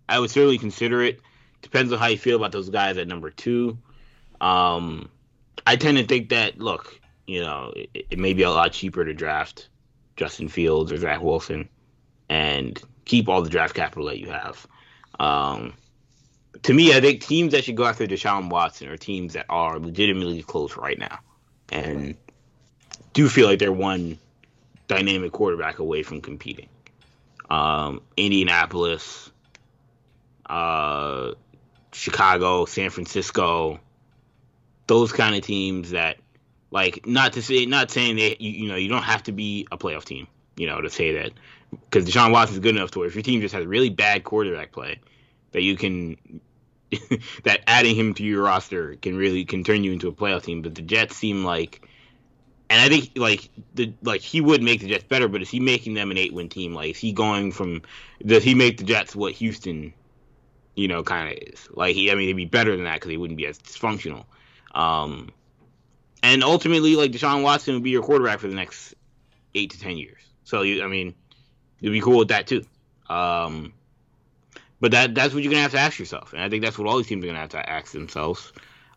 I 0.08 0.20
would 0.20 0.30
certainly 0.30 0.58
consider 0.58 1.04
it. 1.04 1.20
Depends 1.62 1.92
on 1.92 2.00
how 2.00 2.08
you 2.08 2.18
feel 2.18 2.38
about 2.38 2.52
those 2.52 2.70
guys 2.70 2.98
at 2.98 3.08
number 3.08 3.30
two. 3.30 3.78
Um, 4.40 5.10
I 5.66 5.76
tend 5.76 5.98
to 5.98 6.06
think 6.06 6.30
that 6.30 6.60
look, 6.60 7.02
you 7.26 7.42
know, 7.42 7.74
it, 7.76 7.90
it, 8.12 8.20
may 8.20 8.34
be 8.34 8.44
a 8.44 8.52
lot 8.52 8.72
cheaper 8.72 9.04
to 9.04 9.14
draft 9.14 9.68
Justin 10.16 10.48
Fields 10.48 10.92
or 10.92 10.98
Zach 10.98 11.22
Wilson 11.22 11.68
and 12.30 12.82
keep 13.04 13.28
all 13.28 13.42
the 13.42 13.50
draft 13.50 13.74
capital 13.74 14.06
that 14.06 14.20
you 14.20 14.30
have. 14.30 14.66
Um, 15.20 15.74
to 16.64 16.74
me, 16.74 16.94
I 16.94 17.02
think 17.02 17.22
teams 17.22 17.54
that 17.54 17.64
should 17.64 17.76
go 17.76 17.86
after 17.86 18.06
Deshaun 18.08 18.50
Watson 18.50 18.88
are 18.90 18.98
teams 18.98 19.34
that 19.34 19.46
are 19.50 19.80
legitimately 19.80 20.44
close 20.44 20.78
right 20.78 20.98
now, 20.98 21.20
and 21.70 22.16
do 23.14 23.30
feel 23.30 23.48
like 23.48 23.60
they're 23.60 23.72
one 23.72 24.18
dynamic 24.88 25.32
quarterback 25.32 25.80
away 25.80 26.04
from 26.04 26.22
competing. 26.22 26.70
Um, 27.50 28.02
Indianapolis, 28.16 29.32
uh, 30.46 31.32
Chicago, 31.92 32.66
San 32.66 32.90
Francisco, 32.90 33.80
those 34.88 35.12
kind 35.12 35.36
of 35.36 35.42
teams 35.42 35.92
that 35.92 36.18
like 36.72 37.06
not 37.06 37.34
to 37.34 37.42
say 37.42 37.66
not 37.66 37.92
saying 37.92 38.16
that 38.18 38.42
you, 38.42 38.52
you 38.52 38.68
know 38.68 38.76
you 38.76 38.90
don't 38.90 39.04
have 39.04 39.24
to 39.24 39.32
be 39.32 39.68
a 39.72 39.78
playoff 39.78 40.04
team 40.04 40.28
you 40.56 40.68
know 40.68 40.82
to 40.82 40.90
say 40.90 41.14
that 41.14 41.32
because 41.72 42.06
Deshaun 42.06 42.32
Watson 42.32 42.56
is 42.56 42.60
good 42.60 42.76
enough 42.76 42.92
to 42.92 43.00
where 43.00 43.08
if 43.08 43.16
your 43.16 43.22
team 43.22 43.42
just 43.42 43.54
has 43.54 43.66
really 43.66 43.90
bad 43.90 44.24
quarterback 44.24 44.72
play 44.72 45.00
that 45.52 45.62
you 45.62 45.76
can 45.76 46.18
that 47.44 47.62
adding 47.68 47.96
him 47.96 48.14
to 48.14 48.24
your 48.24 48.44
roster 48.44 48.96
can 48.96 49.16
really 49.18 49.46
can 49.46 49.64
turn 49.64 49.84
you 49.84 49.92
into 49.92 50.08
a 50.08 50.12
playoff 50.12 50.44
team 50.44 50.62
but 50.62 50.76
the 50.76 50.82
Jets 50.82 51.18
seem 51.18 51.44
like 51.44 51.88
and 52.70 52.82
I 52.82 52.90
think 52.90 53.12
like 53.16 53.50
the 53.76 53.94
like 54.02 54.22
he 54.22 54.42
would 54.42 54.64
make 54.64 54.82
the 54.82 54.88
Jets 54.88 55.04
better 55.04 55.28
but 55.28 55.42
is 55.42 55.50
he 55.50 55.60
making 55.60 55.96
them 55.96 56.12
an 56.12 56.18
eight 56.18 56.34
win 56.34 56.50
team 56.50 56.74
like 56.74 56.92
is 56.92 56.98
he 56.98 57.12
going 57.12 57.52
from 57.52 57.82
does 58.26 58.44
he 58.44 58.56
make 58.56 58.78
the 58.78 58.84
Jets 58.84 59.16
what 59.16 59.34
Houston 59.34 59.94
you 60.76 60.88
know 60.88 61.04
kind 61.04 61.32
of 61.32 61.38
is 61.54 61.68
like 61.72 61.96
he 61.96 62.10
I 62.12 62.16
mean 62.16 62.28
he'd 62.28 62.34
be 62.34 62.46
better 62.46 62.76
than 62.76 62.86
that 62.86 62.96
because 62.96 63.12
he 63.12 63.18
wouldn't 63.18 63.38
be 63.38 63.46
as 63.48 63.60
dysfunctional 63.60 64.26
um, 64.78 65.32
and 66.24 66.44
ultimately, 66.44 66.96
like 66.96 67.12
Deshaun 67.12 67.42
Watson 67.44 67.74
would 67.74 67.84
be 67.84 67.90
your 67.90 68.04
quarterback 68.04 68.40
for 68.40 68.48
the 68.48 68.56
next 68.56 68.94
eight 69.56 69.72
to 69.72 69.80
ten 69.80 69.98
years. 69.98 70.22
So 70.44 70.62
you, 70.62 70.84
I 70.84 70.88
mean, 70.88 71.16
you'd 71.80 71.92
be 71.92 72.02
cool 72.02 72.20
with 72.20 72.30
that 72.30 72.48
too. 72.48 72.64
Um, 73.10 73.74
but 74.80 74.92
that 74.92 75.16
that's 75.16 75.34
what 75.34 75.44
you're 75.44 75.52
gonna 75.52 75.62
have 75.62 75.72
to 75.72 75.80
ask 75.80 76.00
yourself, 76.00 76.34
and 76.34 76.42
I 76.42 76.50
think 76.50 76.64
that's 76.64 76.78
what 76.78 76.88
all 76.88 76.98
these 76.98 77.08
teams 77.08 77.24
are 77.24 77.28
gonna 77.28 77.40
have 77.40 77.50
to 77.50 77.70
ask 77.70 77.92
themselves. 77.92 78.52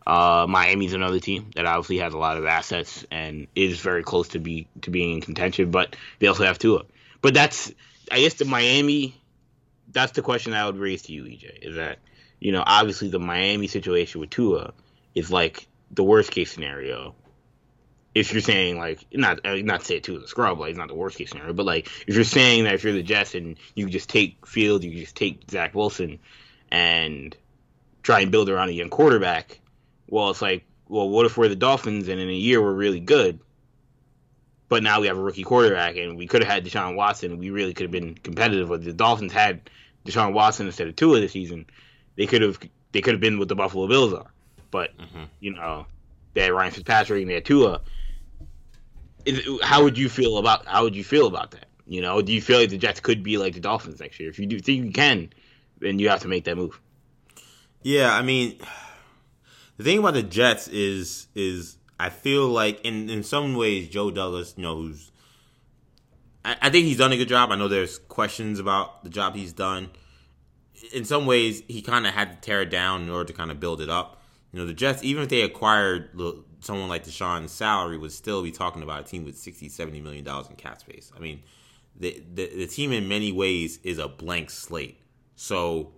Uh, 0.07 0.47
Miami's 0.49 0.95
another 0.95 1.21
team 1.21 1.51
that 1.55 1.67
obviously 1.67 1.99
has 1.99 2.15
a 2.15 2.19
lot 2.19 2.37
of 2.37 2.47
assets 2.47 3.05
and 3.11 3.47
is 3.55 3.81
very 3.81 4.03
close 4.03 4.29
to 4.29 4.39
be 4.39 4.67
to 4.83 4.91
being 4.91 5.17
in 5.17 5.21
contention, 5.21 5.71
but 5.71 5.95
they 6.19 6.27
also 6.27 6.45
have 6.45 6.59
Tua. 6.59 6.85
But 7.23 7.35
that's 7.35 7.73
I 8.11 8.21
guess 8.21 8.35
the 8.35 8.45
Miami. 8.45 9.17
That's 9.93 10.13
the 10.13 10.23
question 10.23 10.55
I 10.55 10.67
would 10.67 10.79
raise 10.79 11.03
to 11.03 11.13
you, 11.13 11.25
EJ. 11.25 11.59
Is 11.63 11.77
that 11.77 11.99
you 12.39 12.53
know 12.53 12.63
obviously 12.67 13.09
the 13.09 13.19
Miami 13.19 13.67
situation 13.67 14.21
with 14.21 14.31
Tua 14.31 14.73
is 15.15 15.31
like 15.31 15.67
the 15.91 16.05
worst 16.05 16.31
case 16.31 16.53
scenario. 16.53 17.15
If 18.15 18.33
you're 18.33 18.43
saying 18.43 18.79
like 18.79 19.07
not 19.13 19.47
uh, 19.47 19.57
not 19.57 19.85
say 19.85 20.01
Tua 20.01 20.19
the 20.19 20.29
scrub, 20.29 20.59
like 20.59 20.71
it's 20.71 20.79
not 20.79 20.89
the 20.89 20.95
worst 20.95 21.17
case 21.17 21.31
scenario, 21.31 21.53
but 21.53 21.67
like 21.67 21.89
if 22.07 22.15
you're 22.15 22.25
saying 22.25 22.65
that 22.65 22.75
if 22.75 22.83
you're 22.83 22.93
the 22.93 23.03
Jets 23.03 23.35
and 23.35 23.57
you 23.75 23.89
just 23.89 24.09
take 24.09 24.47
Field, 24.47 24.83
you 24.83 24.99
just 24.99 25.15
take 25.15 25.49
Zach 25.51 25.75
Wilson, 25.75 26.19
and 26.71 27.37
try 28.03 28.21
and 28.21 28.33
build 28.33 28.49
around 28.49 28.69
a 28.69 28.73
young 28.73 28.91
quarterback. 28.91 29.61
Well, 30.09 30.31
it's 30.31 30.43
like, 30.43 30.65
well, 30.89 31.09
what 31.09 31.27
if 31.27 31.37
we're 31.37 31.49
the 31.49 31.57
Dolphins 31.57 32.09
and 32.09 32.21
in 32.21 32.29
a 32.29 32.33
year 32.33 32.61
we're 32.61 32.73
really 32.73 33.01
good, 33.01 33.39
but 34.69 34.83
now 34.83 35.01
we 35.01 35.09
have 35.09 35.19
a 35.19 35.21
rookie 35.21 35.43
quarterback 35.43 35.97
and 35.97 36.17
we 36.17 36.27
could 36.27 36.43
have 36.43 36.51
had 36.51 36.65
Deshaun 36.65 36.95
Watson. 36.95 37.39
We 37.39 37.51
really 37.51 37.75
could 37.75 37.85
have 37.85 37.91
been 37.91 38.15
competitive. 38.15 38.69
But 38.69 38.85
the 38.85 38.93
Dolphins 38.93 39.33
had 39.33 39.69
Deshaun 40.05 40.33
Watson 40.33 40.67
instead 40.67 40.89
of 40.89 40.97
Tua 40.97 41.21
this 41.21 41.33
season. 41.33 41.67
They 42.17 42.27
could 42.27 42.43
have 42.43 42.59
they 42.93 43.01
could 43.01 43.15
have 43.15 43.21
been 43.21 43.39
what 43.39 43.49
the 43.49 43.57
Buffalo 43.57 43.87
Bills 43.87 44.13
are. 44.13 44.31
But 44.71 44.97
mm-hmm. 44.97 45.25
you 45.41 45.55
know, 45.55 45.87
they 46.35 46.43
had 46.43 46.53
Ryan 46.53 46.73
Fitzpatrick 46.73 47.21
and 47.21 47.31
they 47.31 47.35
had 47.35 47.45
Tua. 47.45 47.81
How 49.63 49.83
would 49.83 49.99
you 49.99 50.09
feel 50.09 50.39
about 50.39 50.67
how 50.67 50.85
would 50.85 50.97
you 50.97 51.05
feel 51.05 51.27
about 51.27 51.53
that? 51.53 51.67
You 51.87 52.01
know, 52.03 52.23
do 52.23 52.33
you 52.33 52.41
feel 52.41 52.61
like 52.61 52.71
the 52.71 52.79
Jets 52.79 53.01
could 53.01 53.23
be 53.23 53.37
like 53.37 53.55
the 53.55 53.61
Dolphins 53.61 54.01
next 54.01 54.21
year? 54.21 54.31
If 54.31 54.39
you 54.39 54.47
do 54.47 54.61
think 54.61 54.85
you 54.85 54.93
can, 54.93 55.31
then 55.81 55.99
you 55.99 56.09
have 56.09 56.21
to 56.21 56.29
make 56.29 56.45
that 56.45 56.57
move. 56.57 56.81
Yeah, 57.83 58.15
I 58.15 58.23
mean, 58.23 58.59
the 59.77 59.85
thing 59.85 59.99
about 59.99 60.15
the 60.15 60.23
Jets 60.23 60.69
is 60.69 61.27
is 61.35 61.79
I 61.99 62.11
feel 62.11 62.49
like 62.49 62.81
in 62.85 63.11
in 63.11 63.23
some 63.23 63.55
ways 63.55 63.89
Joe 63.89 64.11
Douglas 64.11 64.57
knows. 64.57 65.11
I, 66.45 66.57
I 66.63 66.71
think 66.71 66.87
he's 66.87 66.99
done 66.99 67.13
a 67.13 67.17
good 67.17 67.29
job. 67.29 67.51
I 67.51 67.57
know 67.57 67.69
there's 67.69 67.99
questions 67.99 68.59
about 68.59 69.05
the 69.05 69.11
job 69.11 69.35
he's 69.35 69.53
done. 69.53 69.91
In 70.95 71.05
some 71.05 71.27
ways, 71.27 71.63
he 71.69 71.83
kind 71.83 72.07
of 72.07 72.15
had 72.15 72.33
to 72.33 72.39
tear 72.41 72.63
it 72.63 72.71
down 72.71 73.03
in 73.03 73.11
order 73.11 73.27
to 73.27 73.33
kind 73.35 73.51
of 73.51 73.61
build 73.61 73.83
it 73.83 73.91
up. 73.91 74.23
You 74.51 74.61
know, 74.61 74.67
the 74.67 74.73
Jets, 74.73 75.05
even 75.05 75.25
if 75.25 75.29
they 75.29 75.43
acquired 75.43 76.11
someone 76.61 76.89
like 76.89 77.05
Deshaun's 77.05 77.53
salary, 77.53 77.99
would 77.99 78.13
still 78.13 78.43
be 78.43 78.51
talking 78.51 78.83
about 78.83 79.01
a 79.01 79.05
team 79.05 79.25
with 79.25 79.37
60, 79.37 79.69
70 79.69 80.01
million 80.01 80.25
dollars 80.25 80.49
in 80.49 80.57
cap 80.57 80.81
space. 80.81 81.11
I 81.17 81.21
mean, 81.21 81.43
the, 81.97 82.23
the 82.35 82.47
the 82.57 82.67
team 82.67 82.93
in 82.93 83.09
many 83.09 83.33
ways 83.33 83.79
is 83.83 83.99
a 83.99 84.09
blank 84.09 84.51
slate. 84.51 85.01
So 85.37 85.93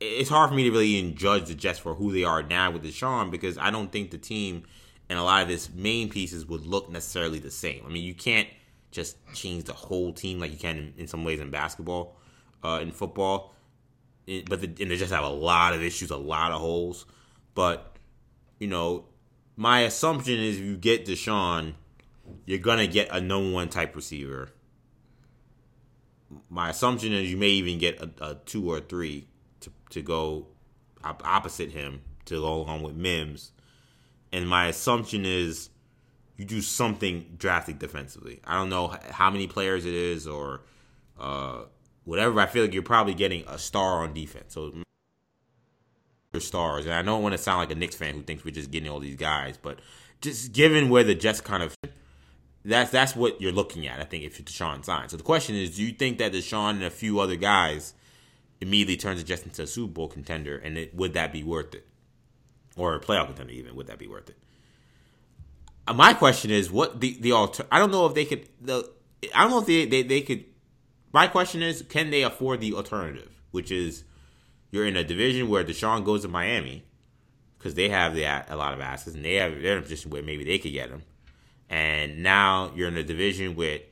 it's 0.00 0.30
hard 0.30 0.48
for 0.48 0.56
me 0.56 0.64
to 0.64 0.70
really 0.70 0.88
even 0.88 1.14
judge 1.14 1.48
the 1.48 1.54
Jets 1.54 1.78
for 1.78 1.94
who 1.94 2.12
they 2.12 2.24
are 2.24 2.42
now 2.42 2.70
with 2.70 2.82
Deshaun 2.82 3.30
because 3.30 3.58
I 3.58 3.70
don't 3.70 3.92
think 3.92 4.10
the 4.10 4.18
team 4.18 4.64
and 5.08 5.18
a 5.18 5.22
lot 5.22 5.42
of 5.42 5.50
its 5.50 5.68
main 5.70 6.08
pieces 6.08 6.46
would 6.46 6.64
look 6.66 6.90
necessarily 6.90 7.38
the 7.38 7.50
same. 7.50 7.82
I 7.84 7.90
mean, 7.90 8.04
you 8.04 8.14
can't 8.14 8.48
just 8.90 9.16
change 9.34 9.64
the 9.64 9.72
whole 9.72 10.12
team 10.12 10.40
like 10.40 10.52
you 10.52 10.56
can 10.56 10.78
in, 10.78 10.94
in 10.98 11.06
some 11.06 11.24
ways 11.24 11.40
in 11.40 11.50
basketball, 11.50 12.16
uh, 12.64 12.78
in 12.80 12.92
football. 12.92 13.54
It, 14.26 14.48
but 14.48 14.60
the, 14.60 14.66
and 14.82 14.90
they 14.90 14.96
just 14.96 15.12
have 15.12 15.24
a 15.24 15.28
lot 15.28 15.74
of 15.74 15.82
issues, 15.82 16.10
a 16.10 16.16
lot 16.16 16.52
of 16.52 16.60
holes. 16.60 17.06
But 17.54 17.96
you 18.58 18.68
know, 18.68 19.04
my 19.60 19.80
assumption 19.80 20.40
is 20.40 20.56
if 20.56 20.64
you 20.64 20.74
get 20.74 21.04
Deshaun, 21.04 21.74
you're 22.46 22.58
gonna 22.58 22.86
get 22.86 23.10
a 23.10 23.20
number 23.20 23.52
one 23.52 23.68
type 23.68 23.94
receiver. 23.94 24.48
My 26.48 26.70
assumption 26.70 27.12
is 27.12 27.30
you 27.30 27.36
may 27.36 27.50
even 27.50 27.76
get 27.76 28.00
a, 28.00 28.10
a 28.22 28.34
two 28.46 28.70
or 28.70 28.80
three 28.80 29.28
to 29.60 29.70
to 29.90 30.00
go 30.00 30.46
op- 31.04 31.20
opposite 31.26 31.72
him 31.72 32.00
to 32.24 32.36
go 32.36 32.54
along 32.54 32.84
with 32.84 32.96
Mims, 32.96 33.52
and 34.32 34.48
my 34.48 34.68
assumption 34.68 35.26
is 35.26 35.68
you 36.38 36.46
do 36.46 36.62
something 36.62 37.34
drastic 37.36 37.78
defensively. 37.78 38.40
I 38.46 38.54
don't 38.54 38.70
know 38.70 38.96
how 39.10 39.30
many 39.30 39.46
players 39.46 39.84
it 39.84 39.92
is 39.92 40.26
or 40.26 40.62
uh, 41.18 41.64
whatever. 42.04 42.40
I 42.40 42.46
feel 42.46 42.62
like 42.62 42.72
you're 42.72 42.82
probably 42.82 43.12
getting 43.12 43.44
a 43.46 43.58
star 43.58 44.02
on 44.02 44.14
defense. 44.14 44.54
So 44.54 44.72
stars, 46.38 46.84
and 46.86 46.94
I 46.94 47.02
don't 47.02 47.22
want 47.22 47.32
to 47.32 47.38
sound 47.38 47.58
like 47.58 47.72
a 47.72 47.74
Knicks 47.74 47.96
fan 47.96 48.14
who 48.14 48.22
thinks 48.22 48.44
we're 48.44 48.52
just 48.52 48.70
getting 48.70 48.88
all 48.88 49.00
these 49.00 49.16
guys, 49.16 49.56
but 49.60 49.80
just 50.20 50.52
given 50.52 50.88
where 50.88 51.02
the 51.02 51.14
Jets 51.14 51.40
kind 51.40 51.62
of 51.62 51.74
that's 52.64 52.90
that's 52.90 53.16
what 53.16 53.40
you're 53.40 53.52
looking 53.52 53.88
at. 53.88 53.98
I 53.98 54.04
think 54.04 54.22
if 54.22 54.44
Deshaun 54.44 54.84
signs. 54.84 55.10
So 55.10 55.16
the 55.16 55.24
question 55.24 55.56
is, 55.56 55.76
do 55.76 55.82
you 55.82 55.92
think 55.92 56.18
that 56.18 56.32
Deshaun 56.32 56.70
and 56.70 56.84
a 56.84 56.90
few 56.90 57.18
other 57.18 57.36
guys 57.36 57.94
immediately 58.60 58.96
turns 58.96 59.20
the 59.20 59.26
Jets 59.26 59.42
into 59.42 59.62
a 59.62 59.66
Super 59.66 59.92
Bowl 59.92 60.08
contender, 60.08 60.56
and 60.58 60.76
it, 60.78 60.94
would 60.94 61.14
that 61.14 61.32
be 61.32 61.42
worth 61.42 61.74
it? 61.74 61.86
Or 62.76 62.94
a 62.94 63.00
playoff 63.00 63.26
contender, 63.26 63.52
even 63.52 63.74
would 63.74 63.88
that 63.88 63.98
be 63.98 64.06
worth 64.06 64.28
it? 64.28 64.36
Uh, 65.88 65.94
my 65.94 66.12
question 66.12 66.50
is, 66.50 66.70
what 66.70 67.00
the 67.00 67.16
the 67.20 67.32
alter? 67.32 67.66
I 67.72 67.78
don't 67.78 67.90
know 67.90 68.06
if 68.06 68.14
they 68.14 68.24
could. 68.24 68.48
The 68.60 68.88
I 69.34 69.42
don't 69.42 69.50
know 69.50 69.60
if 69.60 69.66
they, 69.66 69.86
they 69.86 70.02
they 70.02 70.20
could. 70.20 70.44
My 71.12 71.26
question 71.26 71.62
is, 71.62 71.82
can 71.88 72.10
they 72.10 72.22
afford 72.22 72.60
the 72.60 72.74
alternative, 72.74 73.42
which 73.50 73.72
is 73.72 74.04
you're 74.70 74.86
in 74.86 74.96
a 74.96 75.04
division 75.04 75.48
where 75.48 75.64
Deshaun 75.64 76.04
goes 76.04 76.22
to 76.22 76.28
Miami 76.28 76.84
because 77.58 77.74
they 77.74 77.88
have 77.88 78.14
the, 78.14 78.24
a 78.24 78.56
lot 78.56 78.72
of 78.72 78.80
assets 78.80 79.14
and 79.14 79.24
they 79.24 79.34
have 79.34 79.52
they're 79.60 79.76
in 79.76 79.78
a 79.78 79.82
position 79.82 80.10
where 80.10 80.22
maybe 80.22 80.44
they 80.44 80.58
could 80.58 80.72
get 80.72 80.90
him, 80.90 81.02
and 81.68 82.22
now 82.22 82.72
you're 82.74 82.88
in 82.88 82.96
a 82.96 83.02
division 83.02 83.54
with 83.54 83.82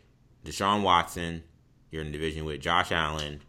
Deshaun 0.44 0.82
Watson. 0.82 1.42
You're 1.90 2.02
in 2.02 2.08
a 2.08 2.12
division 2.12 2.44
with 2.44 2.60
Josh 2.60 2.92
Allen 2.92 3.40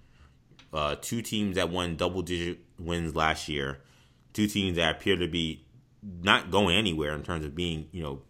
uh, 0.74 0.96
two 1.02 1.22
teams 1.22 1.56
that 1.56 1.70
won 1.70 1.96
double 1.96 2.22
digit 2.22 2.60
wins 2.78 3.16
last 3.16 3.50
year, 3.50 3.80
two 4.34 4.48
teams 4.48 4.78
that 4.78 4.96
appear 4.96 5.18
to 5.18 5.28
be 5.28 5.66
not 6.22 6.52
going 6.52 6.76
anywhere 6.76 7.14
in 7.14 7.24
terms 7.24 7.46
of 7.46 7.56
being, 7.56 7.88
you 7.92 8.02
know, 8.02 8.22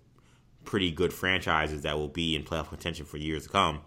pretty 0.66 0.92
good 0.92 1.14
franchises 1.14 1.82
that 1.82 1.98
will 1.98 2.08
be 2.08 2.36
in 2.36 2.44
playoff 2.44 2.70
contention 2.70 3.06
for 3.06 3.18
years 3.18 3.44
to 3.44 3.50
come. 3.50 3.82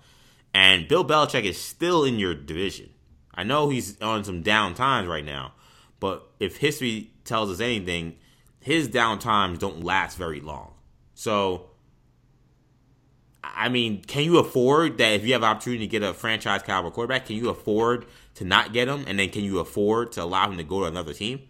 And 0.55 0.87
Bill 0.87 1.05
Belichick 1.05 1.45
is 1.45 1.59
still 1.59 2.05
in 2.05 2.19
your 2.19 2.35
division. 2.35 2.91
I 3.35 3.45
know 3.45 3.69
he's 3.69 4.01
on 4.01 4.25
some 4.25 4.43
down 4.43 4.75
times 4.75 5.09
right 5.09 5.25
now, 5.25 5.53
but 6.01 6.29
if 6.39 6.59
history 6.59 7.11
tells 7.25 7.51
us 7.51 7.61
anything, 7.61 8.17
his 8.61 8.89
down 8.89 9.19
times 9.19 9.59
don't 9.59 9.83
last 9.83 10.19
very 10.19 10.41
long. 10.41 10.75
So, 11.15 11.71
I 13.43 13.69
mean, 13.69 14.03
can 14.03 14.25
you 14.25 14.39
afford 14.39 14.99
that 14.99 15.13
if 15.13 15.25
you 15.25 15.33
have 15.33 15.43
opportunity 15.43 15.87
to 15.87 15.91
get 15.91 16.03
a 16.03 16.13
franchise 16.13 16.63
caliber 16.63 16.91
quarterback? 16.91 17.27
Can 17.27 17.37
you 17.37 17.49
afford 17.49 18.07
to 18.35 18.45
not 18.45 18.73
get 18.73 18.89
him, 18.89 19.05
and 19.07 19.19
then 19.19 19.31
can 19.31 19.45
you 19.45 19.59
afford 19.59 20.13
to 20.13 20.23
allow 20.23 20.51
him 20.51 20.57
to 20.59 20.65
go 20.65 20.81
to 20.81 20.87
another 20.87 21.13
team 21.13 21.41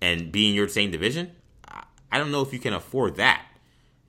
and 0.00 0.32
be 0.32 0.48
in 0.48 0.54
your 0.54 0.68
same 0.68 0.90
division? 0.90 1.32
I 2.12 2.18
don't 2.18 2.32
know 2.32 2.42
if 2.42 2.52
you 2.52 2.58
can 2.58 2.72
afford 2.72 3.16
that. 3.16 3.46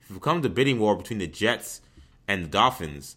If 0.08 0.16
it 0.16 0.22
comes 0.22 0.42
to 0.42 0.48
bidding 0.48 0.78
war 0.78 0.96
between 0.96 1.20
the 1.20 1.26
Jets 1.26 1.80
and 2.26 2.44
the 2.44 2.48
Dolphins, 2.48 3.16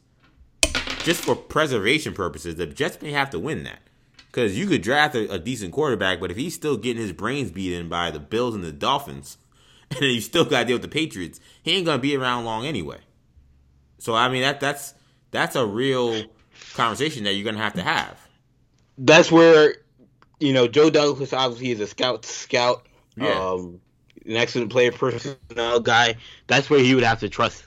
just 1.06 1.24
for 1.24 1.36
preservation 1.36 2.14
purposes, 2.14 2.56
the 2.56 2.66
Jets 2.66 3.01
may 3.01 3.12
have 3.12 3.30
to 3.30 3.39
win 3.39 3.64
that. 3.64 3.80
Because 4.28 4.58
you 4.58 4.68
could 4.68 4.82
draft 4.82 5.16
a, 5.16 5.32
a, 5.32 5.39
decent 5.39 5.72
quarterback, 5.72 6.20
but 6.20 6.30
if 6.30 6.36
he's 6.36 6.53
still 6.53 6.76
getting 6.76 7.01
his 7.01 7.14
brains 7.14 7.51
beaten 7.51 7.88
by 7.88 8.12
the 8.12 8.20
Bills 8.20 8.53
and 8.53 8.66
the 8.66 8.72
Dolphins, 8.74 9.38
and 9.91 10.01
then 10.01 10.10
you 10.10 10.20
still 10.20 10.43
got 10.43 10.62
to 10.62 10.66
deal 10.66 10.76
with 10.76 10.82
the 10.82 10.89
Patriots, 10.89 11.39
he 11.64 11.72
ain't 11.72 11.86
gonna 11.86 12.01
be 12.01 12.18
around 12.18 12.43
long 12.43 12.66
anyway. 12.66 12.97
So 13.99 14.14
I 14.14 14.28
mean 14.28 14.41
that 14.41 14.60
that's 14.60 14.93
that's 15.32 15.56
a 15.56 15.66
real 15.66 16.26
conversation 16.74 17.24
that 17.24 17.34
you're 17.34 17.45
gonna 17.45 17.64
have 17.64 17.76
to 17.76 17.82
have 17.82 18.20
that's 18.97 19.32
where 19.32 19.76
you 20.39 20.53
know 20.53 20.68
Joe 20.68 20.89
Douglas 20.89 21.34
obviously 21.34 21.72
is 21.72 21.80
a 21.80 21.88
scout 21.88 22.26
scout, 22.26 22.86
yeah. 23.16 23.30
um, 23.30 23.80
an 24.26 24.36
excellent 24.36 24.72
player 24.72 24.91
personnel 24.91 25.80
guy. 25.80 26.16
That's 26.47 26.70
where 26.70 26.80
he 26.80 26.95
would 26.95 27.03
have 27.03 27.20
to 27.22 27.30
trust, 27.30 27.64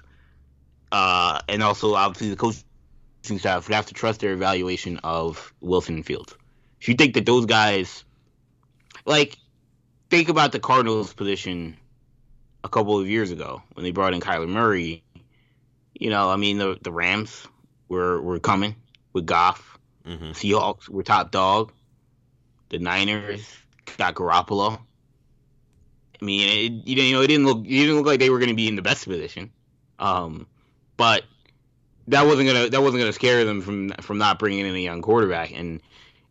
uh, 0.92 1.40
and 1.48 1.62
also 1.62 1.94
obviously 1.94 2.30
the 2.30 2.36
coaching 3.28 3.38
staff 3.38 3.68
would 3.68 3.74
have 3.74 3.86
to 3.86 3.94
trust 3.94 4.20
their 4.20 4.32
evaluation 4.32 4.98
of 5.04 5.52
Wilson 5.60 5.96
and 5.96 6.06
Fields. 6.06 6.34
If 6.80 6.88
you 6.88 6.94
think 6.94 7.14
that 7.14 7.26
those 7.26 7.44
guys, 7.44 8.04
like, 9.04 9.36
think 10.08 10.30
about 10.30 10.52
the 10.52 10.58
Cardinals' 10.58 11.12
position 11.12 11.76
a 12.64 12.68
couple 12.68 12.98
of 12.98 13.06
years 13.06 13.30
ago 13.30 13.62
when 13.74 13.84
they 13.84 13.90
brought 13.90 14.14
in 14.14 14.20
Kyler 14.20 14.48
Murray. 14.48 15.02
You 15.92 16.08
know, 16.08 16.30
I 16.30 16.36
mean 16.36 16.58
the 16.58 16.78
the 16.80 16.92
Rams 16.92 17.46
were 17.88 18.20
were 18.22 18.38
coming 18.38 18.76
with 19.12 19.26
Goff 19.26 19.78
Mm-hmm. 20.06 20.30
Seahawks 20.30 20.88
were 20.88 21.02
top 21.02 21.30
dog. 21.30 21.70
The 22.70 22.78
Niners 22.78 23.46
got 23.98 24.14
Garoppolo. 24.14 24.78
I 26.20 26.24
mean, 26.24 26.48
it, 26.48 26.88
you 26.88 27.12
know, 27.12 27.20
it 27.20 27.26
didn't 27.26 27.44
look 27.44 27.58
it 27.58 27.68
didn't 27.68 27.96
look 27.96 28.06
like 28.06 28.18
they 28.18 28.30
were 28.30 28.38
going 28.38 28.48
to 28.48 28.54
be 28.54 28.68
in 28.68 28.76
the 28.76 28.80
best 28.80 29.04
position, 29.04 29.50
um, 29.98 30.46
but 30.96 31.24
that 32.08 32.26
wasn't 32.26 32.48
gonna 32.48 32.68
that 32.70 32.82
wasn't 32.82 33.00
gonna 33.00 33.12
scare 33.12 33.44
them 33.44 33.60
from 33.60 33.90
from 34.00 34.18
not 34.18 34.38
bringing 34.38 34.66
in 34.66 34.74
a 34.74 34.78
young 34.78 35.02
quarterback. 35.02 35.52
And 35.52 35.80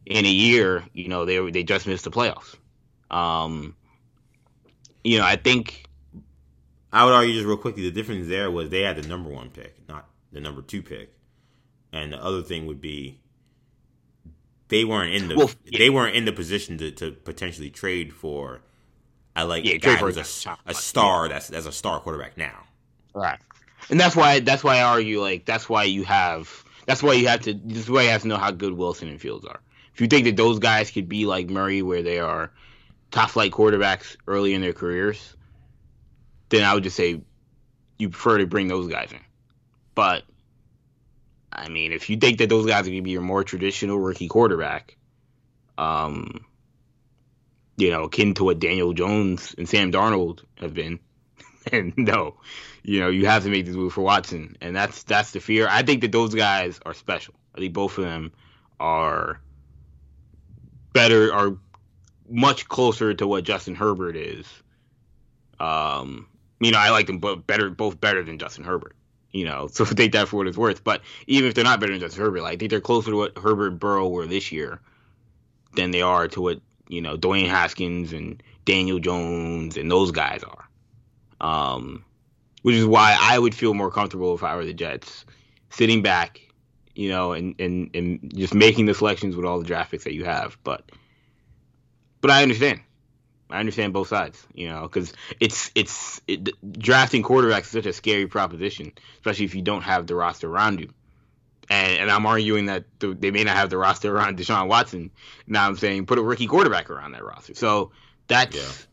in 0.06 0.26
a 0.26 0.30
year, 0.30 0.86
you 0.94 1.08
know, 1.08 1.26
they 1.26 1.52
they 1.52 1.64
just 1.64 1.88
missed 1.88 2.04
the 2.04 2.12
playoffs. 2.12 2.56
Um, 3.10 3.76
you 5.04 5.18
know, 5.18 5.26
I 5.26 5.36
think 5.36 5.86
I 6.92 7.06
would 7.06 7.14
argue 7.14 7.34
just 7.34 7.46
real 7.46 7.58
quickly 7.58 7.84
the 7.84 7.92
difference 7.92 8.28
there 8.28 8.50
was 8.52 8.70
they 8.70 8.82
had 8.82 8.98
the 8.98 9.08
number 9.08 9.30
one 9.30 9.50
pick, 9.50 9.76
not 9.88 10.08
the 10.32 10.42
number 10.42 10.62
two 10.62 10.82
pick, 10.82 11.14
and 11.92 12.14
the 12.14 12.24
other 12.24 12.42
thing 12.42 12.66
would 12.66 12.82
be 12.82 13.20
they 14.70 14.84
weren't 14.84 15.14
in 15.14 15.30
the 15.30 15.36
well, 15.36 15.52
yeah. 15.66 15.80
they 15.80 15.90
weren't 15.90 16.16
in 16.16 16.26
the 16.26 16.34
position 16.34 16.78
to, 16.80 16.92
to 16.92 17.12
potentially 17.12 17.70
trade 17.70 18.14
for 18.14 18.62
I 19.36 19.44
like 19.44 19.66
Yeah, 19.66 19.74
a 19.74 19.78
guy 19.78 19.96
who's 19.96 20.18
a, 20.18 20.58
a 20.66 20.74
star 20.74 21.30
that's 21.30 21.48
that's 21.48 21.66
a 21.66 21.72
star 21.72 22.00
quarterback 22.00 22.38
now. 22.38 22.64
Right. 23.14 23.40
And 23.90 24.00
that's 24.00 24.16
why 24.16 24.40
that's 24.40 24.64
why 24.64 24.78
I 24.78 24.84
argue 24.84 25.22
like 25.22 25.46
that's 25.46 25.70
why 25.70 25.84
you 25.84 26.04
have 26.04 26.64
that's 26.86 27.02
why 27.02 27.14
you 27.14 27.28
have 27.28 27.42
to 27.42 27.54
this 27.54 27.80
is 27.80 27.90
why 27.90 28.04
you 28.04 28.10
have 28.10 28.24
to 28.24 28.28
know 28.28 28.38
how 28.38 28.52
good 28.52 28.74
Wilson 28.74 29.08
and 29.08 29.22
Fields 29.22 29.46
are. 29.46 29.60
If 29.94 30.02
you 30.02 30.08
think 30.08 30.26
that 30.26 30.38
those 30.38 30.60
guys 30.60 30.92
could 30.92 31.10
be 31.10 31.26
like 31.26 31.50
Murray 31.50 31.82
where 31.82 32.04
they 32.04 32.20
are 32.20 32.52
top 33.12 33.30
flight 33.30 33.52
quarterbacks 33.52 34.18
early 34.28 34.54
in 34.54 34.62
their 34.62 34.74
careers, 34.74 35.36
then 36.50 36.64
I 36.64 36.74
would 36.74 36.84
just 36.84 36.96
say 36.96 37.22
you 37.98 38.10
prefer 38.10 38.40
to 38.40 38.48
bring 38.48 38.68
those 38.68 38.88
guys 38.88 39.12
in. 39.12 39.20
But 39.96 40.24
I 41.52 41.70
mean, 41.70 41.94
if 41.94 42.10
you 42.10 42.18
think 42.18 42.40
that 42.40 42.50
those 42.50 42.66
guys 42.66 42.88
are 42.88 42.92
gonna 42.92 43.02
be 43.02 43.12
your 43.12 43.22
more 43.22 43.44
traditional 43.44 44.00
rookie 44.00 44.28
quarterback, 44.28 44.98
um, 45.78 46.46
you 47.78 47.92
know, 47.92 48.04
akin 48.04 48.34
to 48.36 48.44
what 48.44 48.60
Daniel 48.60 48.94
Jones 48.94 49.56
and 49.58 49.68
Sam 49.68 49.92
Darnold 49.92 50.44
have 50.58 50.74
been, 50.74 51.00
and 51.72 51.94
no, 51.98 52.36
you 52.88 53.02
know, 53.02 53.10
you 53.10 53.26
have 53.26 53.44
to 53.44 53.50
make 53.50 53.66
this 53.66 53.76
move 53.76 53.92
for 53.92 54.02
Watson, 54.02 54.56
and 54.62 54.74
that's 54.74 55.04
that's 55.04 55.32
the 55.32 55.42
fear. 55.42 55.68
I 55.70 55.84
think 55.84 56.00
that 56.02 56.14
those 56.14 56.34
guys 56.34 56.80
are 56.86 56.94
special. 56.94 57.34
I 57.54 57.60
think 57.60 57.74
both 57.74 57.98
of 57.98 58.06
them 58.06 58.32
are 58.80 59.42
better, 60.94 61.34
are 61.34 61.58
much 62.30 62.70
closer 62.70 63.14
to 63.14 63.28
what 63.28 63.44
Justin 63.44 63.76
Herbert 63.76 64.16
is. 64.16 64.48
Um, 65.60 66.30
you 66.62 66.72
know, 66.72 66.78
I 66.78 66.92
like 66.92 67.08
them 67.08 67.18
both 67.18 67.46
better, 67.46 67.70
both 67.70 68.00
better 68.00 68.24
than 68.24 68.40
Justin 68.40 68.64
Herbert. 68.64 68.96
You 69.32 69.44
know, 69.44 69.68
so 69.72 69.84
take 69.84 70.14
that 70.14 70.30
for 70.30 70.38
what 70.38 70.48
it's 70.48 70.58
worth. 70.58 70.82
But 70.82 71.02
even 71.28 71.50
if 71.50 71.56
they're 71.56 71.66
not 71.66 71.82
better 71.82 71.92
than 71.92 72.00
Justin 72.00 72.24
Herbert, 72.24 72.42
like, 72.42 72.54
I 72.54 72.56
think 72.56 72.72
they're 72.72 72.80
closer 72.80 73.12
to 73.12 73.18
what 73.18 73.38
Herbert 73.38 73.72
Burrow 73.72 74.08
were 74.08 74.28
this 74.28 74.54
year 74.54 74.80
than 75.76 75.92
they 75.92 76.02
are 76.02 76.30
to 76.30 76.42
what 76.42 76.62
you 76.88 77.02
know 77.02 77.18
Dwayne 77.18 77.50
Haskins 77.50 78.14
and 78.14 78.42
Daniel 78.64 79.00
Jones 79.00 79.76
and 79.76 79.92
those 79.92 80.12
guys 80.12 80.42
are. 80.44 80.70
Um, 81.42 82.06
which 82.68 82.76
is 82.76 82.86
why 82.86 83.18
I 83.18 83.40
would 83.40 83.56
feel 83.56 83.74
more 83.74 83.90
comfortable 83.90 84.36
if 84.36 84.44
I 84.44 84.58
were 84.58 84.66
the 84.66 84.74
Jets, 84.74 85.24
sitting 85.70 86.02
back, 86.02 86.42
you 86.96 87.08
know, 87.08 87.32
and 87.32 87.56
and 87.62 87.96
and 87.96 88.34
just 88.36 88.54
making 88.54 88.88
the 88.88 88.94
selections 88.94 89.38
with 89.38 89.46
all 89.46 89.58
the 89.58 89.64
draft 89.66 89.90
picks 89.92 90.04
that 90.04 90.14
you 90.14 90.26
have. 90.26 90.58
But 90.66 90.84
but 92.20 92.30
I 92.30 92.44
understand. 92.44 92.82
I 93.50 93.62
understand 93.62 93.94
both 93.94 94.10
sides, 94.10 94.46
you 94.54 94.68
know, 94.68 94.82
because 94.82 95.14
it's 95.40 95.72
it's 95.76 96.20
it, 96.28 96.50
drafting 96.78 97.24
quarterbacks 97.24 97.62
is 97.62 97.68
such 97.68 97.86
a 97.86 97.94
scary 97.94 98.28
proposition, 98.28 98.92
especially 99.16 99.46
if 99.46 99.56
you 99.56 99.62
don't 99.62 99.84
have 99.84 100.06
the 100.06 100.16
roster 100.16 100.50
around 100.50 100.82
you. 100.82 100.90
And, 101.70 102.02
and 102.02 102.12
I'm 102.12 102.26
arguing 102.26 102.66
that 102.66 102.84
the, 103.00 103.14
they 103.14 103.32
may 103.32 103.46
not 103.46 103.56
have 103.56 103.70
the 103.70 103.78
roster 103.78 104.14
around 104.14 104.38
Deshaun 104.38 104.68
Watson. 104.68 105.12
Now 105.48 105.70
I'm 105.70 105.78
saying 105.78 106.06
put 106.06 106.20
a 106.20 106.22
rookie 106.22 106.48
quarterback 106.48 106.90
around 106.90 107.14
that 107.14 107.24
roster. 107.24 107.54
So 107.56 107.92
that's 108.28 108.58
Yeah. 108.58 108.86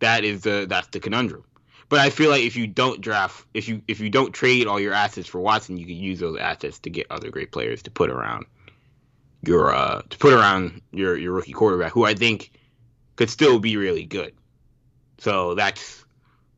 that 0.00 0.24
is 0.24 0.42
the 0.42 0.66
that's 0.68 0.88
the 0.88 1.00
conundrum. 1.00 1.44
But 1.88 2.00
I 2.00 2.10
feel 2.10 2.30
like 2.30 2.42
if 2.42 2.56
you 2.56 2.66
don't 2.66 3.00
draft, 3.00 3.46
if 3.54 3.68
you 3.68 3.82
if 3.88 4.00
you 4.00 4.10
don't 4.10 4.32
trade 4.32 4.66
all 4.66 4.78
your 4.78 4.92
assets 4.92 5.26
for 5.26 5.40
Watson, 5.40 5.78
you 5.78 5.86
can 5.86 5.96
use 5.96 6.20
those 6.20 6.38
assets 6.38 6.78
to 6.80 6.90
get 6.90 7.06
other 7.10 7.30
great 7.30 7.50
players 7.50 7.82
to 7.84 7.90
put 7.90 8.10
around 8.10 8.46
your 9.42 9.74
uh 9.74 10.02
to 10.08 10.18
put 10.18 10.34
around 10.34 10.82
your 10.92 11.16
your 11.16 11.32
rookie 11.32 11.52
quarterback, 11.52 11.92
who 11.92 12.04
I 12.04 12.14
think 12.14 12.50
could 13.16 13.30
still 13.30 13.58
be 13.58 13.76
really 13.76 14.04
good. 14.04 14.34
So 15.18 15.54
that's 15.54 16.04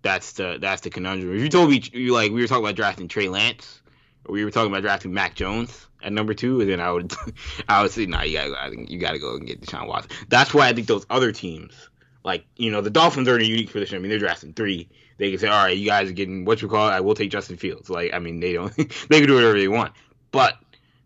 that's 0.03 0.33
the 0.33 0.59
that's 0.61 0.83
the 0.83 0.91
conundrum. 0.91 1.37
If 1.37 1.43
you 1.43 1.49
told 1.49 1.71
me 1.71 1.83
you 1.93 2.13
like 2.13 2.33
we 2.33 2.41
were 2.41 2.49
talking 2.49 2.65
about 2.65 2.77
drafting 2.77 3.09
Trey 3.09 3.29
Lance, 3.29 3.81
or 4.25 4.33
we 4.33 4.45
were 4.45 4.51
talking 4.51 4.71
about 4.71 4.83
drafting 4.83 5.13
Mac 5.13 5.35
Jones 5.35 5.87
at 6.03 6.13
number 6.13 6.35
two, 6.35 6.65
then 6.65 6.81
I 6.81 6.91
would 6.91 7.13
I 7.69 7.83
would 7.83 7.91
say 7.91 8.07
nah, 8.07 8.23
you 8.23 8.37
gotta 8.37 8.63
I 8.63 8.71
think 8.71 8.91
you 8.91 8.99
gotta 8.99 9.19
go 9.19 9.37
and 9.37 9.47
get 9.47 9.61
Deshaun 9.61 9.87
Watson. 9.87 10.11
That's 10.29 10.53
why 10.55 10.69
I 10.69 10.73
think 10.73 10.87
those 10.87 11.07
other 11.11 11.33
teams, 11.33 11.89
like 12.25 12.45
you 12.57 12.71
know, 12.71 12.81
the 12.81 12.91
Dolphins 12.91 13.29
are 13.29 13.37
in 13.37 13.43
a 13.43 13.49
unique 13.49 13.73
position. 13.73 13.97
I 13.97 14.01
mean, 14.01 14.11
they're 14.11 14.19
drafting 14.19 14.53
three. 14.53 14.89
They 15.19 15.31
can 15.31 15.39
say, 15.39 15.49
all 15.49 15.65
right, 15.65 15.77
you 15.77 15.87
guys 15.87 16.09
are 16.09 16.15
getting 16.15 16.45
what 16.45 16.63
you 16.63 16.69
call. 16.69 16.89
I 16.89 17.01
will 17.01 17.15
take 17.15 17.31
Justin 17.31 17.57
Fields. 17.57 17.91
Like, 17.91 18.13
I 18.15 18.19
mean, 18.19 18.41
they 18.41 18.53
don't 18.53 18.75
they 19.09 19.19
can 19.19 19.27
do 19.27 19.35
whatever 19.35 19.59
they 19.59 19.69
want. 19.69 19.93
But 20.31 20.57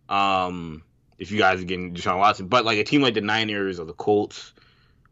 um, 0.09 0.83
if 1.19 1.31
you 1.31 1.39
guys 1.39 1.61
are 1.61 1.65
getting 1.65 1.95
Deshaun 1.95 2.19
Watson, 2.19 2.49
but 2.49 2.65
like 2.65 2.79
a 2.79 2.85
team 2.85 3.03
like 3.03 3.15
the 3.15 3.21
Niners 3.21 3.81
or 3.81 3.85
the 3.85 3.95
Colts, 3.95 4.53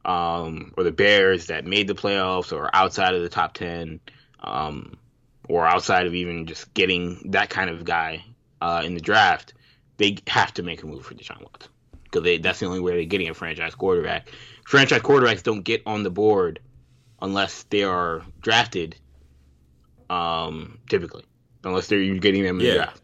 um, 0.05 0.72
or 0.76 0.84
the 0.84 0.92
Bears 0.92 1.46
that 1.46 1.64
made 1.64 1.86
the 1.86 1.94
playoffs 1.94 2.53
or 2.53 2.70
outside 2.74 3.14
of 3.14 3.22
the 3.22 3.28
top 3.28 3.55
ten, 3.55 4.00
um, 4.40 4.96
or 5.48 5.66
outside 5.66 6.07
of 6.07 6.14
even 6.14 6.46
just 6.46 6.72
getting 6.74 7.30
that 7.30 7.50
kind 7.50 7.70
of 7.70 7.84
guy 7.84 8.24
uh, 8.61 8.82
in 8.84 8.94
the 8.94 9.00
draft, 9.00 9.55
they 9.96 10.18
have 10.26 10.53
to 10.55 10.62
make 10.62 10.82
a 10.82 10.86
move 10.86 11.05
for 11.05 11.14
Deshaun 11.14 11.40
Watson 11.40 11.72
because 12.12 12.40
that's 12.42 12.60
the 12.60 12.66
only 12.66 12.80
way 12.80 12.92
they're 12.94 13.04
getting 13.04 13.28
a 13.30 13.34
franchise 13.34 13.74
quarterback. 13.74 14.28
Franchise 14.66 15.00
quarterbacks 15.02 15.42
don't 15.42 15.62
get 15.62 15.82
on 15.86 16.02
the 16.02 16.10
board 16.10 16.60
unless 17.20 17.64
they 17.64 17.82
are 17.82 18.22
drafted, 18.40 18.96
um, 20.10 20.78
typically, 20.88 21.24
unless 21.64 21.86
they're 21.88 22.00
you're 22.00 22.18
getting 22.18 22.42
them 22.44 22.60
in 22.60 22.66
Yeah. 22.66 22.70
the 22.72 22.76
draft. 22.76 23.02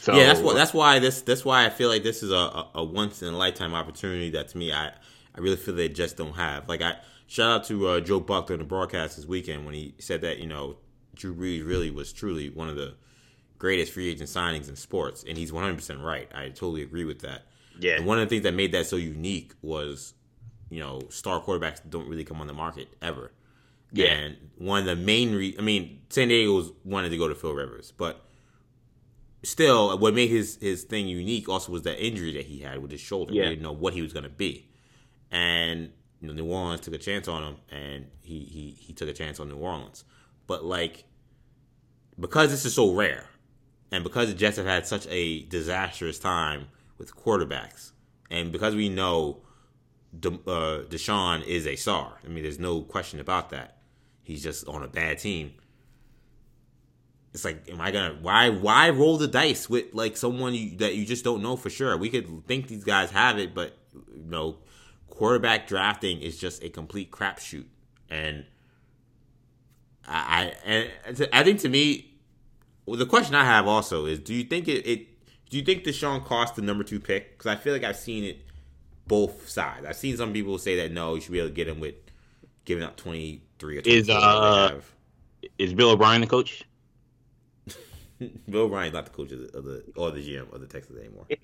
So 0.00 0.12
yeah, 0.16 0.26
that's 0.26 0.40
what 0.40 0.54
that's 0.54 0.74
why 0.74 0.98
this 0.98 1.22
that's 1.22 1.44
why 1.44 1.64
I 1.64 1.70
feel 1.70 1.88
like 1.88 2.02
this 2.02 2.22
is 2.22 2.30
a, 2.32 2.34
a, 2.34 2.70
a 2.76 2.84
once 2.84 3.22
in 3.22 3.32
a 3.32 3.36
lifetime 3.36 3.74
opportunity 3.74 4.30
that 4.30 4.48
to 4.48 4.58
me 4.58 4.72
I 4.72 4.88
I 4.88 5.40
really 5.40 5.56
feel 5.56 5.74
they 5.74 5.88
just 5.88 6.16
don't 6.16 6.34
have. 6.34 6.68
Like 6.68 6.82
I 6.82 6.96
shout 7.26 7.50
out 7.50 7.64
to 7.66 7.88
uh, 7.88 8.00
Joe 8.00 8.20
Buck 8.20 8.48
during 8.48 8.58
the 8.58 8.66
broadcast 8.66 9.16
this 9.16 9.26
weekend 9.26 9.64
when 9.64 9.74
he 9.74 9.94
said 9.98 10.20
that 10.22 10.38
you 10.38 10.46
know 10.46 10.76
Drew 11.14 11.34
Brees 11.34 11.66
really 11.66 11.90
was 11.90 12.12
truly 12.12 12.50
one 12.50 12.68
of 12.68 12.76
the 12.76 12.94
greatest 13.58 13.92
free 13.92 14.10
agent 14.10 14.28
signings 14.28 14.68
in 14.68 14.74
sports, 14.76 15.24
and 15.26 15.38
he's 15.38 15.52
100 15.52 15.76
percent 15.76 16.00
right. 16.00 16.28
I 16.34 16.48
totally 16.48 16.82
agree 16.82 17.04
with 17.04 17.20
that. 17.20 17.46
Yeah, 17.78 17.96
And 17.96 18.06
one 18.06 18.18
of 18.18 18.28
the 18.28 18.34
things 18.34 18.44
that 18.44 18.54
made 18.54 18.72
that 18.72 18.86
so 18.86 18.96
unique 18.96 19.52
was, 19.62 20.14
you 20.70 20.80
know, 20.80 21.02
star 21.08 21.40
quarterbacks 21.40 21.80
don't 21.88 22.08
really 22.08 22.24
come 22.24 22.40
on 22.40 22.46
the 22.46 22.52
market 22.52 22.88
ever. 23.00 23.32
Yeah. 23.92 24.06
And 24.06 24.36
one 24.56 24.80
of 24.80 24.86
the 24.86 24.96
main 24.96 25.34
re- 25.34 25.56
I 25.58 25.62
mean, 25.62 26.02
San 26.08 26.28
Diego's 26.28 26.72
wanted 26.84 27.10
to 27.10 27.18
go 27.18 27.28
to 27.28 27.34
Phil 27.34 27.52
Rivers, 27.52 27.92
but 27.96 28.24
still, 29.42 29.96
what 29.98 30.14
made 30.14 30.30
his 30.30 30.56
his 30.60 30.84
thing 30.84 31.08
unique 31.08 31.48
also 31.48 31.72
was 31.72 31.82
that 31.82 32.04
injury 32.04 32.32
that 32.34 32.46
he 32.46 32.60
had 32.60 32.80
with 32.80 32.90
his 32.90 33.00
shoulder. 33.00 33.34
Yeah. 33.34 33.44
He 33.44 33.48
didn't 33.50 33.62
know 33.62 33.72
what 33.72 33.92
he 33.92 34.02
was 34.02 34.12
going 34.12 34.24
to 34.24 34.30
be, 34.30 34.68
and 35.30 35.90
you 36.20 36.28
know, 36.28 36.34
New 36.34 36.46
Orleans 36.46 36.80
took 36.80 36.94
a 36.94 36.98
chance 36.98 37.28
on 37.28 37.42
him, 37.42 37.56
and 37.70 38.06
he 38.22 38.40
he 38.40 38.76
he 38.78 38.92
took 38.92 39.08
a 39.08 39.12
chance 39.12 39.40
on 39.40 39.48
New 39.48 39.56
Orleans. 39.56 40.04
But 40.46 40.64
like, 40.64 41.04
because 42.18 42.50
this 42.50 42.64
is 42.64 42.74
so 42.74 42.94
rare, 42.94 43.26
and 43.90 44.04
because 44.04 44.28
the 44.28 44.34
Jets 44.34 44.56
have 44.56 44.66
had 44.66 44.86
such 44.86 45.06
a 45.08 45.42
disastrous 45.44 46.18
time 46.18 46.68
with 47.02 47.16
quarterbacks, 47.16 47.90
and 48.30 48.52
because 48.52 48.76
we 48.76 48.88
know 48.88 49.42
De, 50.18 50.28
uh, 50.28 50.84
Deshaun 50.84 51.44
is 51.44 51.66
a 51.66 51.74
star, 51.74 52.20
I 52.24 52.28
mean, 52.28 52.44
there's 52.44 52.60
no 52.60 52.82
question 52.82 53.18
about 53.18 53.50
that. 53.50 53.78
He's 54.22 54.40
just 54.40 54.68
on 54.68 54.84
a 54.84 54.88
bad 54.88 55.18
team. 55.18 55.54
It's 57.34 57.44
like, 57.44 57.68
am 57.68 57.80
I 57.80 57.90
gonna 57.90 58.16
why 58.20 58.50
why 58.50 58.90
roll 58.90 59.16
the 59.16 59.26
dice 59.26 59.68
with 59.68 59.86
like 59.92 60.16
someone 60.16 60.54
you, 60.54 60.76
that 60.76 60.94
you 60.94 61.04
just 61.04 61.24
don't 61.24 61.42
know 61.42 61.56
for 61.56 61.70
sure? 61.70 61.96
We 61.96 62.08
could 62.08 62.46
think 62.46 62.68
these 62.68 62.84
guys 62.84 63.10
have 63.10 63.36
it, 63.38 63.52
but 63.52 63.76
you 63.92 64.30
know, 64.30 64.58
quarterback 65.08 65.66
drafting 65.66 66.20
is 66.20 66.38
just 66.38 66.62
a 66.62 66.68
complete 66.68 67.10
crapshoot, 67.10 67.64
and 68.08 68.44
I, 70.06 70.52
I 70.64 70.90
and 71.06 71.28
I 71.32 71.42
think 71.42 71.58
to 71.60 71.68
me, 71.68 72.14
well, 72.86 72.96
the 72.96 73.06
question 73.06 73.34
I 73.34 73.44
have 73.44 73.66
also 73.66 74.06
is: 74.06 74.20
Do 74.20 74.34
you 74.34 74.44
think 74.44 74.68
it? 74.68 74.86
it 74.86 75.11
do 75.52 75.58
you 75.58 75.64
think 75.64 75.84
Deshaun 75.84 76.24
cost 76.24 76.56
the 76.56 76.62
number 76.62 76.82
two 76.82 76.98
pick? 76.98 77.36
Because 77.36 77.46
I 77.46 77.56
feel 77.56 77.74
like 77.74 77.84
I've 77.84 77.98
seen 77.98 78.24
it 78.24 78.40
both 79.06 79.50
sides. 79.50 79.84
I've 79.84 79.96
seen 79.96 80.16
some 80.16 80.32
people 80.32 80.56
say 80.56 80.76
that 80.76 80.92
no, 80.92 81.14
you 81.14 81.20
should 81.20 81.32
be 81.32 81.40
able 81.40 81.50
to 81.50 81.54
get 81.54 81.68
him 81.68 81.78
with 81.78 81.94
giving 82.64 82.82
up 82.82 82.96
twenty 82.96 83.42
three 83.58 83.76
or 83.76 83.80
Is, 83.80 84.06
24, 84.06 84.16
uh, 84.16 84.80
is 85.58 85.74
Bill 85.74 85.90
O'Brien 85.90 86.22
the 86.22 86.26
coach? 86.26 86.64
Bill 88.48 88.62
O'Brien's 88.62 88.94
not 88.94 89.04
the 89.04 89.10
coach 89.10 89.30
of 89.32 89.40
the, 89.40 89.58
of 89.58 89.64
the 89.66 89.84
or 89.94 90.10
the 90.10 90.26
GM 90.26 90.50
of 90.54 90.62
the 90.62 90.66
Texans 90.66 90.98
anymore. 90.98 91.26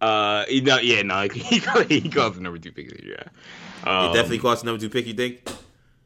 Uh, 0.00 0.44
no, 0.50 0.80
yeah, 0.80 1.00
no, 1.02 1.28
he 1.32 1.60
he 1.88 2.10
calls 2.10 2.34
the 2.34 2.40
number 2.40 2.58
two 2.58 2.72
pick. 2.72 2.90
Yeah, 3.04 3.22
um, 3.84 4.10
it 4.10 4.14
definitely 4.14 4.40
cost 4.40 4.62
the 4.62 4.66
number 4.66 4.80
two 4.80 4.90
pick. 4.90 5.06
You 5.06 5.14
think? 5.14 5.48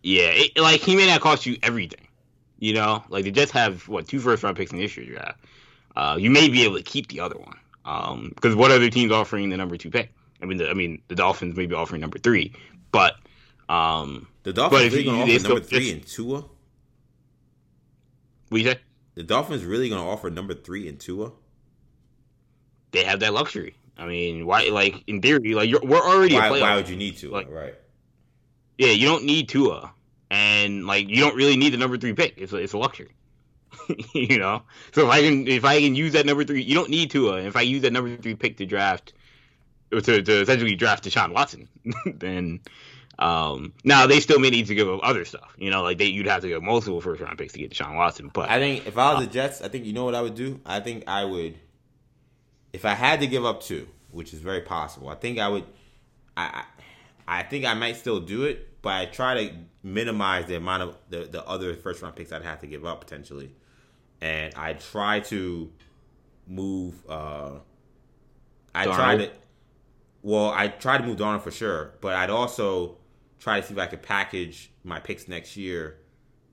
Yeah, 0.02 0.32
it, 0.34 0.59
like 0.59 0.82
he 0.82 0.94
may 0.94 1.06
not 1.06 1.22
cost 1.22 1.47
you 1.47 1.56
everything. 1.62 2.06
You 2.59 2.74
know, 2.74 3.02
like 3.09 3.24
the 3.24 3.30
Jets 3.30 3.52
have 3.52 3.88
what 3.88 4.06
two 4.06 4.20
first 4.20 4.43
round 4.43 4.59
picks 4.59 4.70
in 4.70 4.76
this 4.76 4.94
year's 4.98 5.09
draft. 5.09 5.40
Uh, 5.97 6.16
you 6.18 6.31
may 6.31 6.48
be 6.48 6.62
able 6.64 6.77
to 6.77 6.82
keep 6.82 7.09
the 7.09 7.20
other 7.20 7.36
one. 7.39 7.56
Um, 7.85 8.32
because 8.35 8.55
what 8.55 8.70
other 8.70 8.90
teams 8.90 9.12
offering 9.12 9.48
the 9.48 9.56
number 9.56 9.77
two 9.77 9.90
pick? 9.90 10.12
I 10.43 10.44
mean, 10.47 10.59
the, 10.59 10.68
I 10.68 10.74
mean, 10.74 11.01
the 11.09 11.14
Dolphins 11.14 11.56
may 11.56 11.66
be 11.66 11.74
offering 11.74 12.01
number 12.01 12.18
three, 12.18 12.52
but 12.93 13.14
um, 13.68 14.27
The 14.43 14.52
Dolphins 14.52 14.93
really 14.93 15.05
going 15.05 15.27
to 15.27 15.32
offer 15.35 15.48
number 15.48 15.60
three 15.64 15.93
and 15.93 16.06
Tua. 16.06 16.44
what 18.48 18.60
you 18.60 18.66
say? 18.68 18.78
The 19.14 19.23
Dolphins 19.23 19.64
really 19.64 19.89
going 19.89 20.02
to 20.02 20.06
offer 20.09 20.31
number 20.31 20.55
three 20.55 20.89
and 20.89 21.01
Tua. 21.01 21.32
They 22.93 23.05
have 23.05 23.20
that 23.20 23.32
luxury. 23.32 23.74
I 23.98 24.06
mean, 24.06 24.44
why? 24.47 24.68
Like 24.70 25.02
in 25.06 25.23
theory, 25.23 25.55
like 25.55 25.70
you're, 25.70 25.81
we're 25.82 25.97
already 26.01 26.35
Why, 26.35 26.51
why 26.51 26.77
would 26.77 26.89
you 26.89 26.97
need 26.97 27.16
to? 27.18 27.31
Like- 27.31 27.51
right. 27.51 27.74
Yeah, 28.78 28.90
you 28.90 29.06
don't 29.09 29.24
need 29.24 29.48
Tua, 29.48 29.90
and 30.31 30.86
like 30.86 31.09
you 31.09 31.16
don't 31.20 31.35
really 31.35 31.56
need 31.56 31.70
the 31.73 31.78
number 31.78 31.97
three 31.97 32.12
pick. 32.12 32.35
It's 32.36 32.52
a, 32.52 32.56
it's 32.56 32.74
a 32.74 32.78
luxury, 32.78 33.09
you 34.14 34.38
know. 34.38 34.62
So 34.92 35.06
if 35.06 35.10
I 35.12 35.20
can 35.22 35.46
if 35.48 35.64
I 35.64 35.80
can 35.80 35.94
use 35.94 36.12
that 36.12 36.26
number 36.26 36.44
three, 36.44 36.62
you 36.62 36.74
don't 36.74 36.90
need 36.90 37.10
Tua. 37.10 37.42
If 37.42 37.56
I 37.56 37.62
use 37.62 37.82
that 37.82 37.92
number 37.92 38.16
three 38.16 38.34
pick 38.34 38.56
to 38.58 38.66
draft, 38.66 39.12
to, 39.92 40.22
to 40.22 40.40
essentially 40.42 40.76
draft 40.76 41.04
Deshaun 41.04 41.32
Watson, 41.32 41.68
then 42.06 42.60
Um, 43.18 43.74
now 43.84 44.06
they 44.06 44.20
still 44.20 44.40
may 44.40 44.50
need 44.50 44.66
to 44.66 44.74
give 44.74 44.88
up 44.88 45.00
other 45.02 45.24
stuff. 45.24 45.54
You 45.58 45.70
know, 45.70 45.82
like 45.82 45.98
they 45.98 46.06
you'd 46.06 46.26
have 46.26 46.42
to 46.42 46.48
give 46.48 46.62
multiple 46.62 47.00
first 47.00 47.22
round 47.22 47.38
picks 47.38 47.54
to 47.54 47.60
get 47.60 47.72
Deshaun 47.72 47.96
Watson. 47.96 48.30
But 48.32 48.50
I 48.50 48.58
think 48.58 48.86
if 48.86 48.98
I 48.98 49.12
was 49.14 49.20
the 49.26 49.32
Jets, 49.32 49.62
I 49.62 49.68
think 49.68 49.86
you 49.86 49.92
know 49.92 50.04
what 50.04 50.14
I 50.14 50.22
would 50.22 50.34
do. 50.34 50.60
I 50.66 50.80
think 50.80 51.04
I 51.08 51.24
would, 51.24 51.56
if 52.72 52.84
I 52.84 52.94
had 52.94 53.20
to 53.20 53.26
give 53.26 53.44
up 53.44 53.62
two, 53.62 53.88
which 54.10 54.32
is 54.32 54.40
very 54.40 54.60
possible. 54.62 55.08
I 55.08 55.14
think 55.14 55.38
I 55.38 55.48
would. 55.48 55.64
I 56.36 56.64
I 57.28 57.42
think 57.44 57.64
I 57.66 57.74
might 57.74 57.96
still 57.96 58.20
do 58.20 58.44
it, 58.44 58.82
but 58.82 58.94
I 58.94 59.06
try 59.06 59.48
to 59.48 59.54
minimize 59.82 60.46
the 60.46 60.56
amount 60.56 60.82
of 60.84 60.98
the, 61.10 61.24
the 61.26 61.44
other 61.46 61.74
first 61.76 62.02
round 62.02 62.16
picks 62.16 62.32
I'd 62.32 62.42
have 62.44 62.60
to 62.60 62.66
give 62.66 62.84
up 62.86 63.00
potentially, 63.00 63.52
and 64.20 64.55
I 64.55 64.74
try 64.74 65.20
to 65.20 65.70
move. 66.47 66.94
uh 67.09 67.59
I 68.74 68.84
try 68.84 69.16
to. 69.16 69.30
Well, 70.22 70.51
I 70.51 70.68
try 70.68 70.98
to 70.98 71.05
move 71.05 71.16
Darnold 71.18 71.43
for 71.43 71.51
sure, 71.51 71.94
but 72.01 72.14
I'd 72.14 72.30
also 72.30 72.97
try 73.38 73.60
to 73.60 73.66
see 73.66 73.74
if 73.74 73.78
I 73.78 73.86
could 73.86 74.02
package 74.02 74.70
my 74.84 74.98
picks 75.01 75.28
next 75.28 75.56
year 75.56 75.98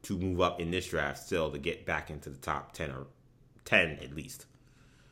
to 0.04 0.18
move 0.18 0.42
up 0.42 0.60
in 0.62 0.70
this 0.72 0.88
draft 0.88 1.20
still 1.24 1.50
to 1.52 1.58
get 1.58 1.86
back 1.86 2.10
into 2.10 2.30
the 2.30 2.38
top 2.38 2.74
ten 2.74 2.92
or 2.92 3.08
ten 3.66 3.98
at 4.02 4.14
least. 4.16 4.46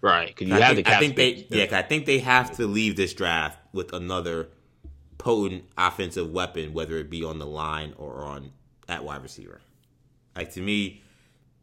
Right, 0.02 0.28
because 0.28 0.48
you 0.48 0.56
I 0.56 0.60
have 0.62 0.76
think, 0.76 0.88
the 0.88 0.96
I 0.96 1.00
think 1.00 1.16
they 1.16 1.36
space. 1.38 1.48
yeah, 1.50 1.66
'cause 1.66 1.74
I 1.74 1.82
think 1.84 2.06
they 2.06 2.20
have 2.20 2.56
to 2.58 2.66
leave 2.68 2.96
this 2.96 3.14
draft 3.14 3.60
with 3.74 3.94
another 3.94 4.50
potent 5.18 5.66
offensive 5.78 6.32
weapon, 6.32 6.74
whether 6.74 6.98
it 6.98 7.10
be 7.10 7.24
on 7.24 7.40
the 7.40 7.46
line 7.46 7.94
or 7.98 8.24
on 8.26 8.52
at 8.90 9.04
wide 9.04 9.22
receiver. 9.22 9.62
Like 10.36 10.52
to 10.54 10.62
me, 10.62 11.02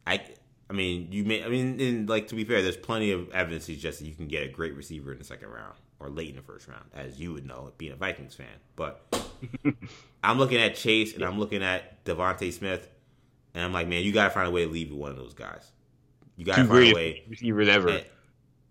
I 0.07 0.21
I 0.69 0.73
mean 0.73 1.07
you 1.11 1.23
may 1.23 1.43
I 1.43 1.49
mean 1.49 1.79
and 1.79 2.07
like 2.09 2.27
to 2.27 2.35
be 2.35 2.43
fair, 2.43 2.61
there's 2.61 2.77
plenty 2.77 3.11
of 3.11 3.29
evidence 3.31 3.65
to 3.65 3.73
suggest 3.73 3.99
that 3.99 4.05
you 4.05 4.13
can 4.15 4.27
get 4.27 4.43
a 4.43 4.47
great 4.47 4.75
receiver 4.75 5.11
in 5.11 5.17
the 5.17 5.23
second 5.23 5.49
round 5.49 5.75
or 5.99 6.09
late 6.09 6.29
in 6.29 6.35
the 6.35 6.41
first 6.41 6.67
round, 6.67 6.85
as 6.93 7.19
you 7.19 7.33
would 7.33 7.45
know, 7.45 7.71
being 7.77 7.91
a 7.91 7.95
Vikings 7.95 8.35
fan. 8.35 8.47
But 8.75 9.01
I'm 10.23 10.37
looking 10.37 10.57
at 10.59 10.75
Chase 10.75 11.13
and 11.15 11.23
I'm 11.23 11.39
looking 11.39 11.63
at 11.63 12.03
DeVonta 12.05 12.53
Smith, 12.53 12.87
and 13.53 13.63
I'm 13.63 13.73
like, 13.73 13.87
man, 13.87 14.03
you 14.03 14.11
gotta 14.11 14.29
find 14.29 14.47
a 14.47 14.51
way 14.51 14.65
to 14.65 14.71
leave 14.71 14.91
with 14.91 14.99
one 14.99 15.11
of 15.11 15.17
those 15.17 15.33
guys. 15.33 15.71
You 16.37 16.45
gotta 16.45 16.61
two 16.63 16.67
find 16.69 16.91
a 16.91 16.95
way. 16.95 17.23
receivers 17.27 17.67
ever 17.67 17.89
Eh, 17.89 18.03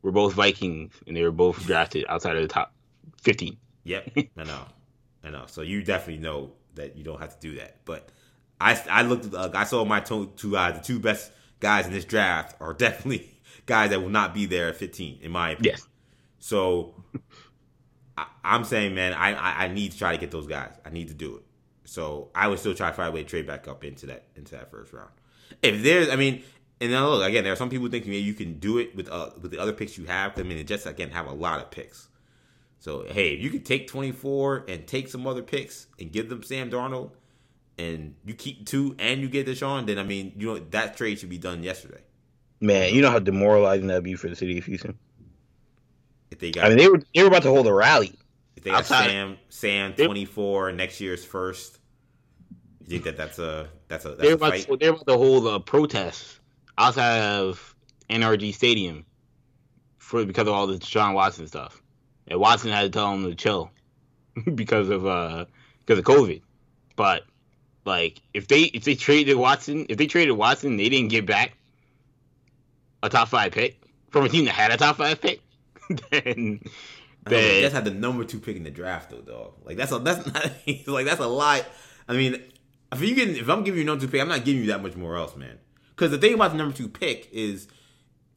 were 0.03 0.13
both 0.13 0.35
Vikings, 0.35 0.93
and 1.07 1.17
they 1.17 1.23
were 1.23 1.33
both 1.33 1.65
drafted 1.67 2.07
outside 2.09 2.37
of 2.37 2.43
the 2.43 2.49
top 2.49 2.73
fifteen. 3.21 3.59
Yep, 3.85 4.11
I 4.37 4.45
know, 4.45 4.65
I 5.25 5.31
know. 5.31 5.45
So 5.47 5.63
you 5.63 5.83
definitely 5.83 6.23
know 6.23 6.53
that 6.77 6.97
you 6.97 7.05
don't 7.05 7.21
have 7.21 7.39
to 7.39 7.41
do 7.51 7.57
that. 7.57 7.85
But 7.85 8.09
I, 8.61 8.81
I 8.91 9.03
looked, 9.03 9.27
at, 9.27 9.35
uh, 9.35 9.51
I 9.55 9.65
saw 9.65 9.85
my 9.85 10.01
two, 10.01 10.33
two 10.37 10.51
the 10.51 10.81
two 10.83 10.99
best 10.99 11.33
guys 11.61 11.87
in 11.87 11.93
this 11.93 12.05
draft 12.05 12.57
are 12.61 12.73
definitely 12.73 13.41
guys 13.67 13.91
that 13.91 14.01
will 14.01 14.09
not 14.09 14.35
be 14.35 14.47
there 14.47 14.69
at 14.69 14.77
15, 14.77 15.19
in 15.23 15.31
my 15.31 15.51
opinion. 15.51 15.75
Yes, 15.77 15.89
So 16.39 16.95
I, 18.17 18.27
I'm 18.45 18.65
saying, 18.65 18.95
man, 18.95 19.13
I, 19.13 19.33
I, 19.33 19.65
I 19.65 19.69
need 19.69 19.93
to 19.93 19.99
try 19.99 20.13
to 20.13 20.19
get 20.19 20.31
those 20.31 20.47
guys. 20.47 20.73
I 20.85 20.91
need 20.91 21.09
to 21.09 21.15
do 21.15 21.37
it. 21.37 21.43
So 21.85 22.29
I 22.35 22.49
would 22.49 22.59
still 22.59 22.75
try 22.75 22.91
to 22.91 22.97
find 22.97 23.09
a 23.09 23.13
way 23.13 23.23
to 23.23 23.29
trade 23.29 23.47
back 23.47 23.67
up 23.67 23.83
into 23.83 24.07
that 24.07 24.25
into 24.37 24.53
that 24.53 24.71
first 24.71 24.93
round. 24.93 25.09
If 25.63 25.83
there's, 25.83 26.11
I 26.11 26.17
mean, 26.17 26.43
and 26.81 26.93
then 26.93 27.03
look 27.03 27.27
again, 27.27 27.45
there 27.45 27.53
are 27.53 27.57
some 27.57 27.71
people 27.71 27.89
thinking 27.89 28.11
maybe 28.11 28.25
you 28.25 28.35
can 28.35 28.59
do 28.59 28.77
it 28.79 28.95
with 28.95 29.09
uh, 29.09 29.31
with 29.41 29.51
the 29.51 29.59
other 29.59 29.73
picks 29.73 29.97
you 29.97 30.05
have. 30.05 30.39
I 30.39 30.43
mean, 30.43 30.59
the 30.59 30.65
Jets 30.65 30.85
again 30.85 31.11
have 31.11 31.27
a 31.27 31.33
lot 31.33 31.61
of 31.61 31.71
picks. 31.71 32.09
So 32.79 33.05
hey, 33.09 33.35
if 33.35 33.43
you 33.43 33.51
could 33.51 33.65
take 33.65 33.89
24 33.89 34.67
and 34.69 34.87
take 34.87 35.09
some 35.09 35.27
other 35.27 35.43
picks 35.43 35.87
and 35.99 36.13
give 36.13 36.29
them 36.29 36.43
Sam 36.43 36.71
Darnold, 36.71 37.13
and 37.79 38.15
you 38.25 38.35
keep 38.35 38.67
two 38.67 38.95
and 38.99 39.21
you 39.21 39.29
get 39.29 39.47
Deshaun, 39.47 39.87
then 39.87 39.99
I 39.99 40.03
mean, 40.03 40.33
you 40.37 40.47
know 40.49 40.59
that 40.59 40.97
trade 40.97 41.19
should 41.19 41.29
be 41.31 41.39
done 41.39 41.63
yesterday. 41.63 42.01
man, 42.61 42.95
you 42.95 43.01
know 43.03 43.11
how 43.11 43.19
demoralizing 43.19 43.87
that'd 43.89 44.03
be 44.05 44.15
for 44.15 44.29
the 44.29 44.37
city 44.37 44.59
of 44.59 44.65
Houston. 44.65 44.99
If 46.31 46.39
they 46.41 46.51
got, 46.51 46.67
I 46.67 46.69
mean, 46.71 46.79
they 46.79 46.89
were 46.89 47.01
they 47.15 47.23
were 47.23 47.29
about 47.29 47.43
to 47.45 47.51
hold 47.51 47.67
a 47.67 47.73
rally. 47.73 48.13
if 48.57 48.65
they 48.65 48.71
got 48.71 48.81
outside- 48.81 49.07
Sam 49.09 49.37
Sam 49.49 49.93
24 49.95 50.73
next 50.73 51.01
year's 51.01 51.25
first, 51.25 51.79
you 52.81 52.87
think 52.89 53.05
that 53.05 53.17
that's 53.17 53.39
a 53.39 53.69
that's 53.89 54.05
a 54.05 54.11
that's 54.11 54.21
They 54.21 54.29
were 54.29 54.33
a 54.33 54.37
about 54.37 54.51
fight? 54.53 54.67
to, 54.67 54.77
they 54.77 54.91
were 54.91 54.97
about 54.97 55.07
to 55.07 55.17
hold 55.17 55.47
a 55.47 55.61
protest 55.61 56.41
outside 56.77 57.21
of 57.21 57.75
NRG 58.11 58.53
Stadium 58.55 59.05
for 59.99 60.25
because 60.25 60.47
of 60.47 60.55
all 60.55 60.67
the 60.67 60.77
Deshaun 60.77 61.15
Watson 61.15 61.47
stuff. 61.47 61.83
And 62.29 62.39
Watson 62.41 62.71
had 62.71 62.83
to 62.83 62.91
tell 62.91 63.13
him 63.15 63.25
to 63.25 63.35
chill 63.35 63.71
because 64.55 64.89
of 64.91 65.07
uh 65.07 65.47
because 65.87 65.99
of 65.99 66.05
COVID. 66.05 66.43
But 66.97 67.23
like 67.89 68.23
if 68.35 68.47
they 68.47 68.63
if 68.63 68.85
they 68.85 68.95
traded 68.95 69.37
Watson 69.37 69.87
if 69.89 69.99
they 69.99 70.07
traded 70.07 70.37
Watson 70.37 70.77
they 70.77 70.89
didn't 70.89 71.09
get 71.09 71.27
back 71.27 71.55
a 73.03 73.09
top 73.09 73.29
five 73.29 73.53
pick 73.53 73.81
from 74.11 74.25
a 74.25 74.29
team 74.29 74.45
that 74.47 74.55
had 74.55 74.71
a 74.71 74.77
top 74.77 74.97
five 74.97 75.21
pick, 75.21 75.41
then 76.11 76.61
then 77.25 77.63
Jets 77.63 77.75
had 77.75 77.85
the 77.85 77.91
number 77.91 78.25
two 78.25 78.41
pick 78.41 78.57
in 78.57 78.63
the 78.63 78.71
draft 78.71 79.11
though, 79.11 79.21
dog. 79.21 79.55
Like 79.65 79.77
that's 79.77 79.93
a 79.93 79.99
that's 79.99 80.27
not 80.27 80.53
like 80.87 81.07
that's 81.07 81.21
a 81.21 81.27
lot. 81.27 81.65
I 82.09 82.15
mean, 82.15 82.43
if 82.93 83.01
you 83.03 83.15
getting 83.15 83.37
if 83.37 83.49
I'm 83.49 83.65
giving 83.65 83.79
you 83.79 83.85
number 83.85 84.05
two 84.05 84.11
pick, 84.11 84.21
I'm 84.21 84.29
not 84.29 84.45
giving 84.45 84.63
you 84.63 84.69
that 84.69 84.83
much 84.83 84.97
more 84.97 85.17
else, 85.17 85.37
man. 85.37 85.59
Because 85.91 86.11
the 86.11 86.19
thing 86.19 86.35
about 86.35 86.53
the 86.53 86.57
number 86.57 86.77
two 86.77 86.89
pick 86.89 87.29
is, 87.33 87.69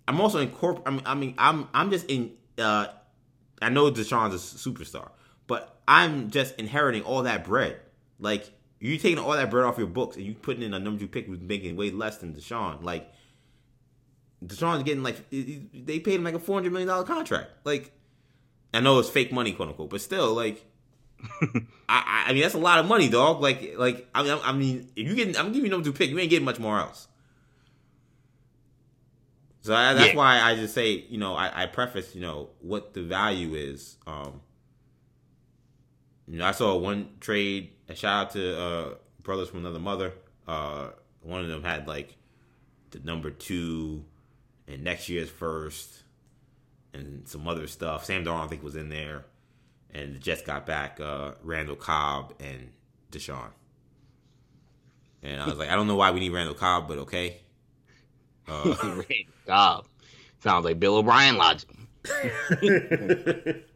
I'm 0.07 0.19
also 0.19 0.45
incorpor. 0.45 0.81
I 0.85 0.91
mean, 0.91 1.01
I 1.05 1.15
mean, 1.15 1.35
I'm 1.37 1.67
I'm 1.73 1.91
just 1.91 2.09
in. 2.09 2.31
uh 2.57 2.87
I 3.63 3.69
know 3.69 3.91
Deshaun's 3.91 4.33
a 4.33 4.69
superstar, 4.69 5.11
but 5.45 5.79
I'm 5.87 6.31
just 6.31 6.55
inheriting 6.59 7.03
all 7.03 7.23
that 7.23 7.43
bread. 7.43 7.79
Like 8.19 8.49
you 8.89 8.97
taking 8.97 9.19
all 9.19 9.31
that 9.31 9.49
bread 9.49 9.65
off 9.65 9.77
your 9.77 9.87
books 9.87 10.17
and 10.17 10.25
you 10.25 10.33
putting 10.33 10.63
in 10.63 10.73
a 10.73 10.79
number 10.79 10.99
two 10.99 11.07
pick 11.07 11.27
who's 11.27 11.39
making 11.39 11.75
way 11.75 11.91
less 11.91 12.17
than 12.17 12.33
Deshaun. 12.33 12.83
Like 12.83 13.11
Deshaun's 14.45 14.83
getting 14.83 15.03
like 15.03 15.29
they 15.29 15.99
paid 15.99 16.15
him 16.15 16.23
like 16.23 16.33
a 16.33 16.39
four 16.39 16.55
hundred 16.55 16.71
million 16.71 16.87
dollar 16.89 17.05
contract. 17.05 17.51
Like 17.63 17.91
I 18.73 18.79
know 18.79 18.99
it's 18.99 19.09
fake 19.09 19.31
money, 19.31 19.51
quote 19.51 19.69
unquote, 19.69 19.89
but 19.89 20.01
still, 20.01 20.33
like, 20.33 20.65
I, 21.89 22.25
I, 22.27 22.33
mean, 22.33 22.41
that's 22.41 22.53
a 22.53 22.59
lot 22.59 22.79
of 22.79 22.85
money, 22.85 23.09
dog. 23.09 23.41
Like, 23.41 23.73
like, 23.77 24.07
I 24.15 24.23
mean, 24.23 24.39
I 24.43 24.51
mean, 24.53 24.89
if 24.95 25.07
you 25.07 25.15
get, 25.15 25.37
I'm 25.37 25.47
giving 25.47 25.65
you 25.65 25.69
number 25.69 25.85
two 25.85 25.93
pick, 25.93 26.09
you 26.09 26.17
ain't 26.19 26.29
getting 26.29 26.45
much 26.45 26.59
more 26.59 26.79
else. 26.79 27.07
So 29.61 29.75
I, 29.75 29.93
that's 29.93 30.11
Yeah. 30.13 30.17
why 30.17 30.39
I 30.39 30.55
just 30.55 30.73
say, 30.73 31.05
you 31.09 31.17
know, 31.17 31.35
I, 31.35 31.63
I 31.63 31.65
preface, 31.67 32.15
you 32.15 32.21
know, 32.21 32.49
what 32.61 32.93
the 32.93 33.03
value 33.03 33.53
is. 33.53 33.97
Um, 34.07 34.41
you 36.27 36.39
know, 36.39 36.45
I 36.45 36.51
saw 36.51 36.75
one 36.77 37.09
trade. 37.19 37.71
A 37.91 37.95
shout 37.95 38.27
out 38.27 38.31
to 38.31 38.59
uh, 38.59 38.93
brothers 39.21 39.49
from 39.49 39.59
another 39.59 39.79
mother. 39.79 40.13
Uh, 40.47 40.89
one 41.21 41.41
of 41.41 41.49
them 41.49 41.61
had 41.61 41.89
like 41.89 42.15
the 42.91 42.99
number 42.99 43.29
two 43.29 44.05
and 44.65 44.81
next 44.81 45.09
year's 45.09 45.29
first 45.29 46.03
and 46.93 47.27
some 47.27 47.45
other 47.49 47.67
stuff. 47.67 48.05
Sam 48.05 48.23
Darnold, 48.23 48.45
I 48.45 48.47
think, 48.47 48.63
was 48.63 48.77
in 48.77 48.87
there. 48.87 49.25
And 49.93 50.15
the 50.15 50.19
Jets 50.19 50.41
got 50.41 50.65
back 50.65 51.01
uh, 51.01 51.33
Randall 51.43 51.75
Cobb 51.75 52.33
and 52.39 52.69
Deshaun. 53.11 53.49
And 55.21 55.41
I 55.41 55.47
was 55.47 55.57
like, 55.57 55.69
I 55.69 55.75
don't 55.75 55.87
know 55.87 55.97
why 55.97 56.11
we 56.11 56.21
need 56.21 56.29
Randall 56.29 56.55
Cobb, 56.55 56.87
but 56.87 56.97
okay. 56.99 57.41
Uh, 58.47 59.01
God, 59.45 59.85
sounds 60.39 60.63
like 60.63 60.79
Bill 60.79 60.95
O'Brien 60.95 61.35
logic. 61.35 61.69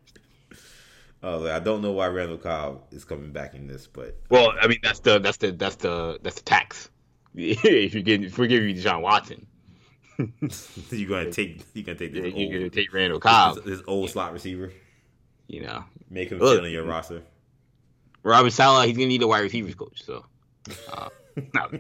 I 1.26 1.36
like, 1.36 1.52
I 1.54 1.60
don't 1.60 1.82
know 1.82 1.92
why 1.92 2.08
Randall 2.08 2.38
Cobb 2.38 2.84
is 2.92 3.04
coming 3.04 3.32
back 3.32 3.56
in 3.56 3.68
this, 3.68 3.88
but 3.88 4.18
Well, 4.30 4.54
I 4.62 4.68
mean 4.68 4.80
that's 4.84 5.00
the 5.00 5.20
that's 5.20 5.38
the 5.38 5.52
that's 5.52 5.76
the 5.78 6.20
that's 6.22 6.36
the 6.38 6.44
tax. 6.44 6.90
if 7.36 7.94
you 7.96 8.02
get 8.04 8.24
if 8.24 8.38
we 8.38 8.48
give 8.48 8.64
you 8.64 8.74
Deshaun 8.76 9.02
Watson, 9.02 9.48
you're 10.92 11.10
gonna 11.10 11.32
take 11.32 11.64
you're 11.74 11.84
gonna 11.84 11.98
take 11.98 12.14
this 12.14 12.34
you're 12.34 12.60
gonna 12.60 12.70
take 12.70 12.94
Randall 12.94 13.20
Cobb. 13.20 13.56
this, 13.56 13.66
this 13.66 13.82
old 13.88 14.10
slot 14.10 14.34
receiver, 14.34 14.72
You 15.48 15.64
know, 15.64 15.84
make 16.10 16.32
him 16.32 16.40
Look. 16.40 16.58
chill 16.58 16.66
in 16.66 16.72
your 16.72 16.86
roster. 16.86 17.24
Robert 18.24 18.52
Saleh, 18.52 18.88
he's 18.88 18.96
gonna 18.98 19.08
need 19.08 19.22
a 19.22 19.28
wide 19.28 19.42
receivers 19.42 19.76
coach. 19.76 20.04
So, 20.04 20.26
uh, 20.92 21.10
no. 21.54 21.80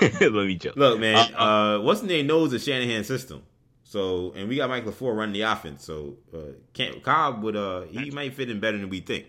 let 0.00 0.32
me 0.32 0.58
chill. 0.58 0.72
Look, 0.76 1.00
man, 1.00 1.32
Uh, 1.34 1.36
uh, 1.38 1.80
what's 1.80 2.00
the 2.02 2.06
name 2.06 2.26
knows 2.26 2.50
the 2.50 2.58
Shanahan 2.58 3.04
system. 3.04 3.42
So, 3.88 4.32
and 4.34 4.48
we 4.48 4.56
got 4.56 4.68
Mike 4.68 4.84
LaFleur 4.84 5.16
running 5.16 5.32
the 5.32 5.42
offense. 5.42 5.84
So, 5.84 6.16
uh, 6.34 6.38
can't 6.72 7.00
Cobb 7.04 7.44
would 7.44 7.54
uh 7.54 7.82
he 7.82 8.10
might 8.10 8.34
fit 8.34 8.50
in 8.50 8.58
better 8.58 8.76
than 8.78 8.88
we 8.88 8.98
think. 9.00 9.26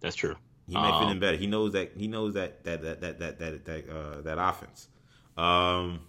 That's 0.00 0.16
true. 0.16 0.34
He 0.66 0.72
might 0.74 0.98
fit 0.98 1.06
Um, 1.08 1.12
in 1.12 1.20
better. 1.20 1.36
He 1.36 1.46
knows 1.46 1.72
that 1.72 1.92
he 1.94 2.08
knows 2.08 2.32
that 2.34 2.64
that 2.64 2.80
that 2.82 3.00
that 3.02 3.18
that 3.18 3.38
that 3.38 3.64
that, 3.66 3.88
uh, 3.90 4.20
that 4.22 4.38
offense. 4.38 4.88
Um, 5.36 6.00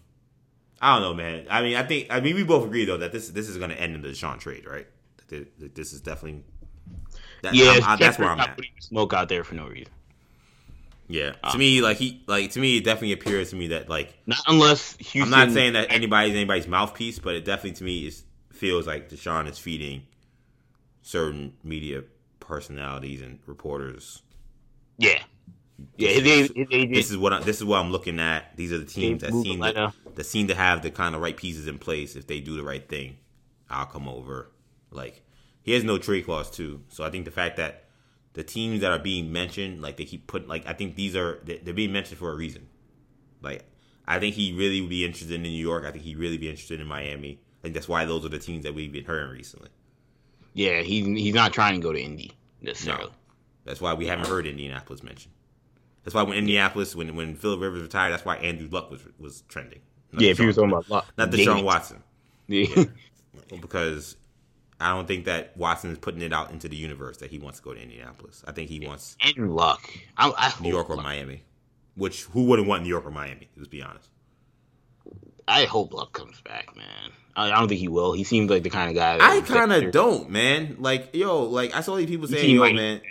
I 0.82 0.94
don't 0.94 1.02
know, 1.02 1.14
man. 1.14 1.46
I 1.50 1.62
mean, 1.62 1.76
I 1.76 1.84
think 1.84 2.08
I 2.10 2.22
mean 2.22 2.36
we 2.36 2.44
both 2.44 2.66
agree 2.66 2.86
though 2.86 2.98
that 2.98 3.12
this 3.12 3.30
this 3.30 3.50
is 3.50 3.58
going 3.58 3.72
to 3.72 3.80
end 3.80 3.94
in 3.96 4.02
the 4.02 4.10
Deshaun 4.10 4.40
trade, 4.40 4.66
right? 4.66 4.88
That 5.28 5.76
This 5.76 5.92
is 5.92 6.00
definitely. 6.02 6.44
That, 7.42 7.54
Yeah, 7.54 7.80
I'm- 7.84 8.00
that's 8.00 8.18
where 8.18 8.30
I'm 8.30 8.40
at. 8.40 8.60
smoke 8.80 9.14
out 9.14 9.28
there 9.28 9.44
for 9.44 9.56
no 9.56 9.68
reason. 9.68 9.92
Yeah, 11.08 11.34
Uh, 11.44 11.52
to 11.52 11.58
me, 11.58 11.82
like 11.82 11.98
he, 11.98 12.24
like 12.26 12.52
to 12.52 12.60
me, 12.60 12.78
it 12.78 12.84
definitely 12.84 13.14
appears 13.14 13.52
to 13.52 13.56
me 13.56 13.68
that 13.68 13.90
like 13.90 14.18
Not 14.26 14.40
unless 14.48 14.96
Houston. 14.98 15.22
I'm 15.22 15.30
not 15.30 15.54
saying 15.54 15.74
that 15.74 15.92
anybody's 15.92 16.34
anybody's 16.36 16.68
mouthpiece, 16.68 17.20
but 17.20 17.36
it 17.36 17.46
definitely 17.46 17.74
to 17.74 17.84
me 17.84 18.08
is 18.08 18.24
feels 18.52 18.88
like 18.88 19.10
Deshaun 19.10 19.48
is 19.48 19.60
feeding 19.60 20.04
certain 21.04 21.54
media 21.64 22.04
personalities 22.40 23.22
and 23.22 23.40
reporters. 23.46 24.24
Yeah, 24.98 25.22
yeah. 25.98 26.10
His, 26.10 26.24
his, 26.24 26.52
his 26.56 26.68
agent, 26.72 26.94
This 26.96 27.12
is 27.12 27.18
what 27.18 27.34
I, 27.34 27.40
this 27.42 27.58
is 27.58 27.66
what 27.66 27.80
I'm 27.80 27.92
looking 27.92 28.20
at. 28.20 28.56
These 28.58 28.72
are 28.72 28.80
the 28.80 28.86
teams 28.86 29.22
that 29.22 29.32
seem 29.32 29.62
to, 29.62 29.94
that 30.16 30.26
seem 30.26 30.48
to 30.48 30.56
have 30.56 30.82
the 30.82 30.90
kind 30.90 31.14
of 31.14 31.22
right 31.22 31.38
pieces 31.38 31.68
in 31.68 31.78
place. 31.78 32.16
If 32.16 32.26
they 32.26 32.40
do 32.40 32.56
the 32.56 32.64
right 32.64 32.88
thing, 32.88 33.18
I'll 33.70 33.86
come 33.86 34.08
over. 34.08 34.50
Like 34.90 35.22
he 35.62 35.74
has 35.74 35.84
no 35.84 35.98
trade 36.00 36.26
clause 36.26 36.50
too, 36.50 36.82
so 36.90 37.04
I 37.04 37.12
think 37.12 37.26
the 37.26 37.32
fact 37.32 37.58
that 37.58 37.85
the 38.36 38.44
teams 38.44 38.82
that 38.82 38.92
are 38.92 39.00
being 39.00 39.32
mentioned, 39.32 39.82
like 39.82 39.98
they 39.98 40.06
keep 40.06 40.28
putting, 40.28 40.48
like 40.48 40.68
I 40.68 40.74
think 40.74 40.96
these 40.96 41.16
are 41.16 41.40
they're 41.46 41.74
being 41.74 41.92
mentioned 41.92 42.20
for 42.20 42.32
a 42.32 42.36
reason. 42.36 42.68
Like 43.42 43.64
I 44.06 44.20
think 44.20 44.36
he 44.36 44.54
really 44.54 44.82
would 44.82 44.90
be 44.90 45.06
interested 45.06 45.32
in 45.32 45.42
New 45.42 45.50
York. 45.50 45.86
I 45.86 45.92
think 45.92 46.04
he'd 46.04 46.18
really 46.18 46.38
be 46.38 46.50
interested 46.50 46.80
in 46.80 46.88
Miami. 46.88 47.40
I 47.40 47.62
think 47.64 47.74
that's 47.74 47.88
why 47.88 48.06
those 48.06 48.26
are 48.26 48.30
the 48.30 48.38
teams 48.38 48.64
that 48.64 48.76
we've 48.76 48.92
been 48.92 49.06
hearing 49.06 49.32
recently. 49.32 49.70
Yeah, 50.54 50.82
he's 50.82 51.06
he's 51.06 51.34
not 51.34 51.54
trying 51.54 51.76
to 51.76 51.82
go 51.82 51.94
to 51.94 52.00
Indy 52.00 52.34
necessarily. 52.62 53.06
No. 53.06 53.12
That's 53.64 53.82
why 53.82 53.94
we 53.94 54.06
haven't 54.06 54.28
heard 54.28 54.46
Indianapolis 54.46 55.02
mentioned. 55.02 55.34
That's 56.04 56.14
why 56.14 56.22
when 56.22 56.38
Indianapolis, 56.38 56.96
when 56.96 57.16
when 57.16 57.36
Philip 57.36 57.62
Rivers 57.62 57.82
retired, 57.82 58.12
that's 58.12 58.26
why 58.26 58.36
Andrew 58.36 58.68
Luck 58.70 58.92
was 58.92 59.02
was 59.18 59.44
trending. 59.48 59.80
yeah, 60.12 60.32
if 60.32 60.38
he 60.38 60.46
was 60.46 60.58
talking 60.58 60.72
about 60.72 60.90
Luck, 60.90 61.08
not 61.18 61.32
Deshaun 61.32 61.64
Watson. 61.64 62.04
Yeah, 62.48 62.84
because 63.62 64.18
I 64.86 64.90
don't 64.90 65.08
think 65.08 65.26
that 65.26 65.58
Watson 65.58 65.90
is 65.90 65.98
putting 65.98 66.22
it 66.22 66.32
out 66.32 66.52
into 66.52 66.70
the 66.70 66.76
universe 66.76 67.18
that 67.18 67.32
he 67.32 67.40
wants 67.40 67.58
to 67.58 67.66
go 67.66 67.74
to 67.74 67.82
Indianapolis. 67.82 68.44
I 68.48 68.52
think 68.52 68.70
he 68.70 68.86
wants 68.86 69.18
Andrew 69.20 69.52
Luck. 69.52 69.90
I, 70.16 70.32
I 70.38 70.54
New 70.62 70.70
York 70.70 70.92
or 70.92 70.96
Luck. 70.96 71.04
Miami. 71.04 71.42
Which 71.96 72.26
who 72.26 72.44
wouldn't 72.44 72.68
want 72.68 72.84
New 72.84 72.90
York 72.90 73.04
or 73.04 73.10
Miami? 73.10 73.50
Let's 73.58 73.68
be 73.68 73.82
honest. 73.82 74.10
I 75.48 75.66
hope 75.66 75.92
Luck 75.92 76.14
comes 76.14 76.40
back, 76.42 76.76
man. 76.76 77.12
I, 77.36 77.50
don't 77.50 77.68
think 77.68 77.80
he 77.80 77.88
will. 77.88 78.14
He 78.14 78.24
seems 78.24 78.48
like 78.52 78.62
the 78.62 78.70
kind 78.70 78.90
of 78.90 78.96
guy. 78.96 79.18
I 79.20 79.42
kind 79.42 79.74
of 79.74 79.92
don't, 79.92 80.30
man. 80.30 80.78
Like, 80.80 81.16
yo, 81.16 81.42
like 81.44 81.74
I 81.74 81.82
saw 81.82 81.96
these 81.96 82.06
people 82.06 82.28
saying, 82.28 82.56
"Yo, 82.56 82.72
man, 82.72 83.02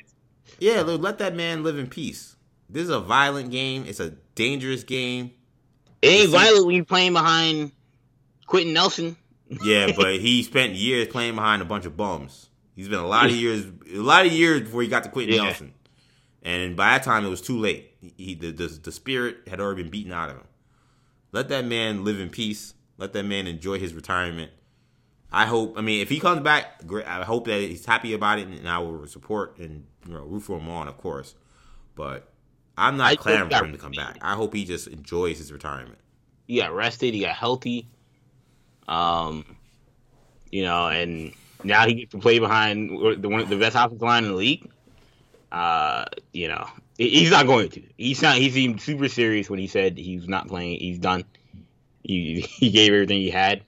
yeah, 0.60 0.82
let 0.82 1.18
that 1.18 1.34
man 1.34 1.64
live 1.64 1.76
in 1.76 1.88
peace." 1.88 2.36
This 2.70 2.84
is 2.84 2.90
a 2.90 3.00
violent 3.00 3.50
game. 3.50 3.84
It's 3.86 4.00
a 4.00 4.10
dangerous 4.36 4.84
game. 4.84 5.32
It 6.02 6.06
ain't 6.06 6.30
violent 6.30 6.66
when 6.66 6.76
you're 6.76 6.84
playing 6.84 7.14
behind 7.14 7.72
Quenton 8.46 8.72
Nelson. 8.72 9.16
Yeah, 9.62 9.92
but 9.96 10.20
he 10.20 10.42
spent 10.42 10.74
years 10.74 11.08
playing 11.08 11.34
behind 11.34 11.62
a 11.62 11.64
bunch 11.64 11.84
of 11.84 11.96
bums. 11.96 12.48
He's 12.74 12.88
been 12.88 12.98
a 12.98 13.06
lot 13.06 13.26
of 13.26 13.32
years, 13.32 13.66
a 13.92 13.98
lot 13.98 14.26
of 14.26 14.32
years 14.32 14.62
before 14.62 14.82
he 14.82 14.88
got 14.88 15.04
to 15.04 15.10
Quenton 15.10 15.36
yeah. 15.36 15.42
Nelson, 15.44 15.74
and 16.42 16.76
by 16.76 16.90
that 16.90 17.04
time 17.04 17.24
it 17.24 17.28
was 17.28 17.40
too 17.40 17.58
late. 17.58 17.92
He, 18.16 18.34
the, 18.34 18.50
the 18.50 18.66
the 18.66 18.92
spirit 18.92 19.48
had 19.48 19.60
already 19.60 19.82
been 19.82 19.90
beaten 19.90 20.12
out 20.12 20.30
of 20.30 20.36
him. 20.36 20.46
Let 21.32 21.48
that 21.48 21.64
man 21.64 22.04
live 22.04 22.20
in 22.20 22.30
peace. 22.30 22.74
Let 22.98 23.12
that 23.12 23.24
man 23.24 23.46
enjoy 23.46 23.78
his 23.78 23.94
retirement. 23.94 24.50
I 25.32 25.46
hope. 25.46 25.76
I 25.76 25.80
mean, 25.80 26.00
if 26.00 26.08
he 26.08 26.20
comes 26.20 26.42
back, 26.42 26.86
great. 26.86 27.06
I 27.06 27.24
hope 27.24 27.46
that 27.46 27.60
he's 27.60 27.84
happy 27.84 28.12
about 28.12 28.38
it, 28.38 28.46
and 28.46 28.68
I 28.68 28.78
will 28.78 29.06
support 29.06 29.58
and 29.58 29.84
you 30.06 30.14
know 30.14 30.22
root 30.22 30.40
for 30.40 30.58
him 30.58 30.68
on, 30.68 30.86
of 30.86 30.98
course. 30.98 31.34
But 31.94 32.32
I'm 32.76 32.96
not 32.96 33.18
clamoring 33.18 33.50
for 33.50 33.64
him 33.64 33.72
to 33.72 33.78
come 33.78 33.92
back. 33.92 34.18
I 34.20 34.34
hope 34.34 34.54
he 34.54 34.64
just 34.64 34.88
enjoys 34.88 35.38
his 35.38 35.52
retirement. 35.52 35.98
He 36.46 36.58
got 36.58 36.74
rested. 36.74 37.14
He 37.14 37.20
got 37.20 37.36
healthy. 37.36 37.88
Um, 38.88 39.44
you 40.50 40.62
know, 40.62 40.88
and 40.88 41.32
now 41.64 41.86
he 41.86 41.94
gets 41.94 42.12
to 42.12 42.18
play 42.18 42.38
behind 42.38 42.90
the 43.22 43.28
one 43.28 43.48
the 43.48 43.56
best 43.56 43.76
offensive 43.76 44.02
line 44.02 44.24
in 44.24 44.30
the 44.30 44.36
league. 44.36 44.70
Uh, 45.50 46.04
you 46.32 46.48
know, 46.48 46.66
he's 46.98 47.30
not 47.30 47.46
going 47.46 47.68
to. 47.70 47.82
He's 47.96 48.22
not. 48.22 48.36
He 48.36 48.50
seemed 48.50 48.80
super 48.80 49.08
serious 49.08 49.48
when 49.48 49.58
he 49.58 49.66
said 49.66 49.96
he's 49.96 50.28
not 50.28 50.48
playing. 50.48 50.78
He's 50.80 50.98
done. 50.98 51.24
He 52.02 52.40
he 52.48 52.70
gave 52.70 52.92
everything 52.92 53.18
he 53.18 53.30
had, 53.30 53.62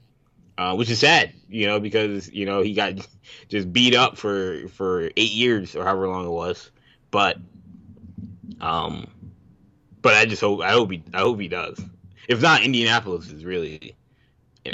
uh, 0.58 0.74
which 0.74 0.90
is 0.90 0.98
sad. 0.98 1.32
You 1.48 1.66
know, 1.66 1.80
because 1.80 2.30
you 2.30 2.46
know 2.46 2.60
he 2.62 2.74
got 2.74 2.94
just 3.48 3.72
beat 3.72 3.94
up 3.94 4.16
for 4.16 4.68
for 4.68 5.10
eight 5.16 5.32
years 5.32 5.74
or 5.74 5.84
however 5.84 6.08
long 6.08 6.26
it 6.26 6.30
was. 6.30 6.70
But, 7.10 7.38
um, 8.60 9.06
but 10.02 10.14
I 10.14 10.26
just 10.26 10.42
hope 10.42 10.60
I 10.60 10.72
hope 10.72 10.90
he 10.90 11.02
I 11.14 11.20
hope 11.20 11.40
he 11.40 11.48
does. 11.48 11.80
If 12.28 12.42
not, 12.42 12.62
Indianapolis 12.62 13.30
is 13.30 13.44
really 13.44 13.94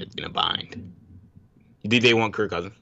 in 0.00 0.08
gonna 0.16 0.30
bind. 0.30 0.92
Did 1.86 2.02
they 2.02 2.14
want 2.14 2.32
Kirk 2.32 2.50
Cousins? 2.50 2.74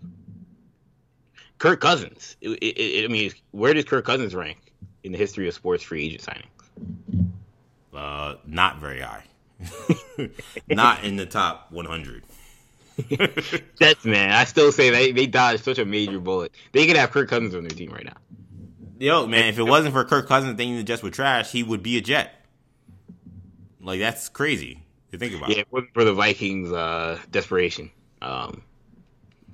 Kirk 1.58 1.80
Cousins. 1.80 2.36
It, 2.40 2.50
it, 2.50 2.64
it, 2.64 3.04
I 3.04 3.08
mean, 3.08 3.32
where 3.50 3.74
does 3.74 3.84
Kirk 3.84 4.04
Cousins 4.04 4.34
rank 4.34 4.72
in 5.02 5.12
the 5.12 5.18
history 5.18 5.48
of 5.48 5.54
sports 5.54 5.82
free 5.82 6.06
agent 6.06 6.22
signings? 6.22 7.30
Uh, 7.94 8.36
not 8.46 8.78
very 8.78 9.00
high. 9.00 9.24
not 10.68 11.04
in 11.04 11.16
the 11.16 11.26
top 11.26 11.70
100. 11.70 12.24
That's 13.78 14.04
man. 14.04 14.32
I 14.32 14.44
still 14.44 14.72
say 14.72 14.90
they, 14.90 15.12
they 15.12 15.26
dodged 15.26 15.64
such 15.64 15.78
a 15.78 15.84
major 15.84 16.18
bullet. 16.18 16.52
They 16.72 16.86
could 16.86 16.96
have 16.96 17.10
Kirk 17.10 17.28
Cousins 17.28 17.54
on 17.54 17.62
their 17.62 17.70
team 17.70 17.90
right 17.90 18.04
now. 18.04 18.16
Yo, 18.98 19.26
man, 19.26 19.46
if 19.46 19.58
it 19.58 19.62
wasn't 19.62 19.94
for 19.94 20.04
Kirk 20.04 20.28
Cousins 20.28 20.56
thinking 20.56 20.76
the 20.76 20.82
Jets 20.82 21.02
were 21.02 21.10
trash, 21.10 21.52
he 21.52 21.62
would 21.62 21.82
be 21.82 21.96
a 21.96 22.00
Jet. 22.02 22.34
Like, 23.80 23.98
that's 23.98 24.28
crazy 24.28 24.82
to 25.12 25.18
think 25.18 25.34
about. 25.34 25.50
Yeah, 25.50 25.58
it 25.58 25.68
wasn't 25.70 25.94
for 25.94 26.04
the 26.04 26.14
Vikings' 26.14 26.72
uh, 26.72 27.18
desperation. 27.30 27.90
Um, 28.22 28.62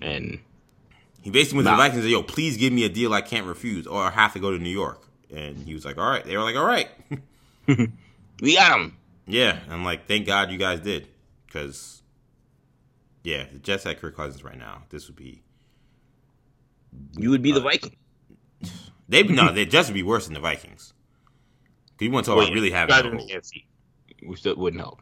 and 0.00 0.40
he 1.22 1.30
basically 1.30 1.58
went 1.58 1.66
to 1.66 1.70
the 1.72 1.76
Vikings 1.76 1.96
and 1.96 2.04
said, 2.04 2.10
yo, 2.10 2.22
please 2.22 2.56
give 2.56 2.72
me 2.72 2.84
a 2.84 2.88
deal 2.88 3.12
I 3.12 3.20
can't 3.20 3.46
refuse 3.46 3.86
or 3.86 4.02
I 4.02 4.10
have 4.10 4.32
to 4.34 4.38
go 4.38 4.50
to 4.50 4.58
New 4.58 4.70
York. 4.70 5.02
And 5.34 5.56
he 5.56 5.74
was 5.74 5.84
like, 5.84 5.98
all 5.98 6.08
right. 6.08 6.24
They 6.24 6.36
were 6.36 6.42
like, 6.42 6.56
all 6.56 6.64
right. 6.64 6.88
we 8.40 8.54
got 8.54 8.78
him. 8.78 8.96
Yeah. 9.26 9.58
I'm 9.68 9.84
like, 9.84 10.06
thank 10.06 10.26
God 10.26 10.50
you 10.50 10.58
guys 10.58 10.80
did. 10.80 11.08
Because, 11.46 12.02
yeah, 13.24 13.46
the 13.52 13.58
Jets 13.58 13.84
had 13.84 14.00
Kirk 14.00 14.16
Cousins 14.16 14.44
right 14.44 14.58
now. 14.58 14.82
This 14.90 15.08
would 15.08 15.16
be. 15.16 15.42
You 17.18 17.30
would 17.30 17.42
be 17.42 17.52
uh, 17.52 17.54
the 17.56 17.60
Vikings. 17.60 17.96
They'd 19.08 19.30
no, 19.30 19.52
they 19.52 19.66
just 19.66 19.88
would 19.88 19.94
be 19.94 20.02
worse 20.02 20.26
than 20.26 20.34
the 20.34 20.40
Vikings. 20.40 20.92
Because 21.86 22.06
you 22.06 22.10
want 22.10 22.24
to 22.26 22.30
talk 22.30 22.36
well, 22.38 22.46
about 22.46 22.54
really 22.54 22.70
having 22.70 23.18
hope. 23.18 23.44
which 24.22 24.44
wouldn't 24.44 24.80
help. 24.80 25.00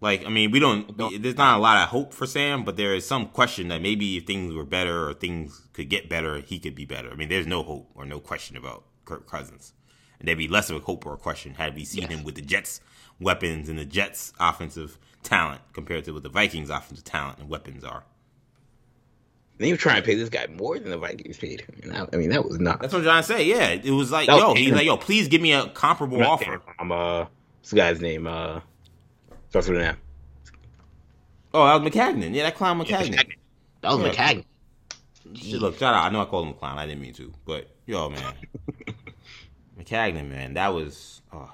Like, 0.00 0.24
I 0.24 0.28
mean, 0.28 0.52
we 0.52 0.60
don't. 0.60 0.96
There's 0.96 1.36
not 1.36 1.58
a 1.58 1.60
lot 1.60 1.82
of 1.82 1.88
hope 1.88 2.14
for 2.14 2.26
Sam, 2.26 2.64
but 2.64 2.76
there 2.76 2.94
is 2.94 3.06
some 3.06 3.26
question 3.26 3.68
that 3.68 3.82
maybe 3.82 4.16
if 4.16 4.26
things 4.26 4.54
were 4.54 4.64
better 4.64 5.08
or 5.08 5.14
things 5.14 5.68
could 5.72 5.88
get 5.88 6.08
better, 6.08 6.40
he 6.40 6.60
could 6.60 6.76
be 6.76 6.84
better. 6.84 7.10
I 7.10 7.14
mean, 7.14 7.28
there's 7.28 7.46
no 7.48 7.62
hope 7.64 7.90
or 7.94 8.04
no 8.04 8.20
question 8.20 8.56
about 8.56 8.84
Kirk 9.04 9.28
Cousins. 9.28 9.72
And 10.18 10.28
there'd 10.28 10.38
be 10.38 10.48
less 10.48 10.70
of 10.70 10.76
a 10.76 10.80
hope 10.80 11.04
or 11.04 11.14
a 11.14 11.16
question 11.16 11.54
had 11.54 11.74
we 11.74 11.84
seen 11.84 12.02
yes. 12.02 12.10
him 12.10 12.24
with 12.24 12.36
the 12.36 12.42
Jets' 12.42 12.80
weapons 13.20 13.68
and 13.68 13.78
the 13.78 13.84
Jets' 13.84 14.32
offensive 14.38 14.98
talent 15.22 15.60
compared 15.72 16.04
to 16.04 16.12
what 16.12 16.22
the 16.22 16.28
Vikings' 16.28 16.70
offensive 16.70 17.04
talent 17.04 17.38
and 17.38 17.48
weapons 17.48 17.84
are. 17.84 18.04
They 19.58 19.72
were 19.72 19.76
trying 19.76 19.96
to 19.96 20.06
pay 20.06 20.14
this 20.14 20.28
guy 20.28 20.46
more 20.46 20.78
than 20.78 20.90
the 20.90 20.98
Vikings 20.98 21.36
paid 21.36 21.62
him. 21.62 21.92
I, 21.92 22.06
I, 22.12 22.16
mean, 22.16 22.30
that 22.30 22.44
was 22.44 22.60
not. 22.60 22.80
That's 22.80 22.92
what 22.92 23.00
I'm 23.00 23.04
trying 23.04 23.22
to 23.22 23.26
say. 23.26 23.44
Yeah, 23.44 23.70
it 23.70 23.90
was 23.90 24.12
like, 24.12 24.28
yo, 24.28 24.54
he's 24.54 24.72
like, 24.72 24.86
yo, 24.86 24.96
please 24.96 25.26
give 25.26 25.40
me 25.40 25.52
a 25.52 25.68
comparable 25.70 26.22
offer. 26.22 26.62
I'm 26.78 26.92
uh, 26.92 27.26
this 27.62 27.72
guy's 27.72 28.00
name 28.00 28.28
uh, 28.28 28.60
starts 29.48 29.68
with 29.68 29.78
an 29.78 29.84
M. 29.84 29.96
Oh, 31.54 31.64
that 31.64 31.82
was 31.82 31.92
Maccagnan. 31.92 32.34
Yeah, 32.34 32.44
that 32.44 32.56
clown 32.56 32.78
Maccagnan. 32.78 33.14
Yeah, 33.14 33.22
that 33.80 33.96
was 33.96 34.00
yeah. 34.00 34.12
Maccagnan. 34.12 35.60
Look, 35.60 35.78
shout 35.78 35.94
out. 35.94 36.04
I 36.04 36.10
know 36.10 36.22
I 36.22 36.24
called 36.24 36.46
him 36.46 36.52
a 36.52 36.56
clown. 36.56 36.78
I 36.78 36.86
didn't 36.86 37.02
mean 37.02 37.14
to, 37.14 37.32
but 37.44 37.68
yo, 37.86 38.08
man, 38.08 38.34
Maccagnan, 39.78 40.28
man, 40.28 40.54
that 40.54 40.68
was. 40.68 41.22
Oh. 41.32 41.52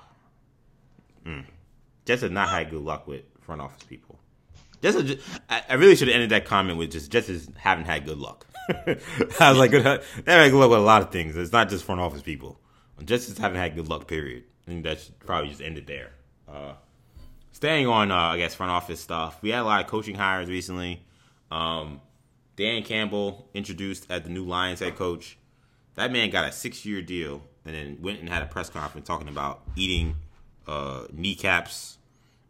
Mm. 1.27 1.45
Jets 2.05 2.23
have 2.23 2.33
not 2.33 2.49
had 2.49 2.71
good 2.71 2.83
luck 2.83 3.07
with 3.07 3.23
front 3.41 3.61
office 3.61 3.83
people. 3.85 4.19
Just, 4.83 5.19
I 5.49 5.75
really 5.75 5.97
should 5.97 6.09
have 6.09 6.15
ended 6.15 6.31
that 6.31 6.45
comment 6.45 6.79
with 6.79 6.93
just 6.93 7.11
just 7.11 7.51
haven't 7.57 7.87
had 7.87 8.05
good 8.05 8.19
luck. 8.19 8.47
I 8.69 9.51
was 9.51 9.57
like, 9.57 9.71
they 9.71 9.81
haven't 9.81 10.05
had 10.27 10.51
good 10.51 10.61
luck 10.61 10.71
with 10.71 10.79
a 10.79 10.83
lot 10.83 11.01
of 11.01 11.11
things. 11.11 11.37
It's 11.37 11.53
not 11.53 11.71
just 11.71 11.85
front 11.85 12.03
office 12.03 12.21
people. 12.21 12.61
Just 13.03 13.39
haven't 13.39 13.59
had 13.59 13.75
good 13.75 13.89
luck. 13.89 14.07
Period. 14.07 14.45
I 14.67 14.71
think 14.71 14.85
that 14.85 15.01
should 15.01 15.19
probably 15.21 15.49
just 15.49 15.63
end 15.63 15.79
it 15.79 15.87
there. 15.87 16.11
Uh, 16.47 16.75
staying 17.55 17.87
on, 17.87 18.11
uh, 18.11 18.17
I 18.17 18.37
guess, 18.37 18.55
front 18.55 18.73
office 18.73 19.01
stuff. 19.01 19.39
We 19.41 19.51
had 19.51 19.61
a 19.61 19.65
lot 19.65 19.81
of 19.81 19.87
coaching 19.87 20.17
hires 20.17 20.51
recently. 20.51 21.03
Um, 21.51 22.01
Dan 22.57 22.83
Campbell 22.83 23.49
introduced 23.55 24.11
as 24.11 24.23
the 24.23 24.29
new 24.29 24.45
Lions 24.45 24.81
head 24.81 24.97
coach. 24.97 25.39
That 25.95 26.13
man 26.13 26.31
got 26.31 26.49
a 26.49 26.53
six-year 26.53 27.01
deal, 27.01 27.43
and 27.65 27.75
then 27.75 27.99
went 28.03 28.19
and 28.21 28.29
had 28.29 28.43
a 28.43 28.47
press 28.47 28.69
conference 28.69 29.07
talking 29.07 29.29
about 29.29 29.63
eating 29.77 30.17
uh, 30.67 31.05
kneecaps 31.13 31.99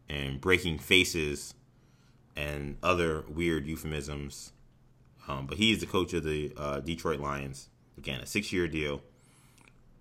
and 0.09 0.41
breaking 0.41 0.79
faces 0.79 1.55
and 2.35 2.79
other 2.83 3.25
weird 3.29 3.67
euphemisms. 3.67 4.53
Um, 5.29 5.47
but 5.47 5.59
he's 5.59 5.81
the 5.81 5.87
coach 5.87 6.15
of 6.15 6.25
the 6.25 6.53
uh, 6.57 6.81
Detroit 6.81 7.21
Lions. 7.21 7.69
Again, 7.99 8.21
a 8.21 8.27
six-year 8.27 8.69
deal. 8.69 9.03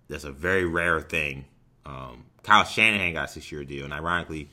That's 0.07 0.23
a 0.23 0.31
very 0.31 0.65
rare 0.65 1.01
thing. 1.01 1.45
Um, 1.85 2.25
Kyle 2.41 2.63
Shanahan 2.63 3.13
got 3.13 3.25
a 3.29 3.31
six-year 3.31 3.65
deal, 3.65 3.83
and 3.83 3.93
ironically, 3.93 4.49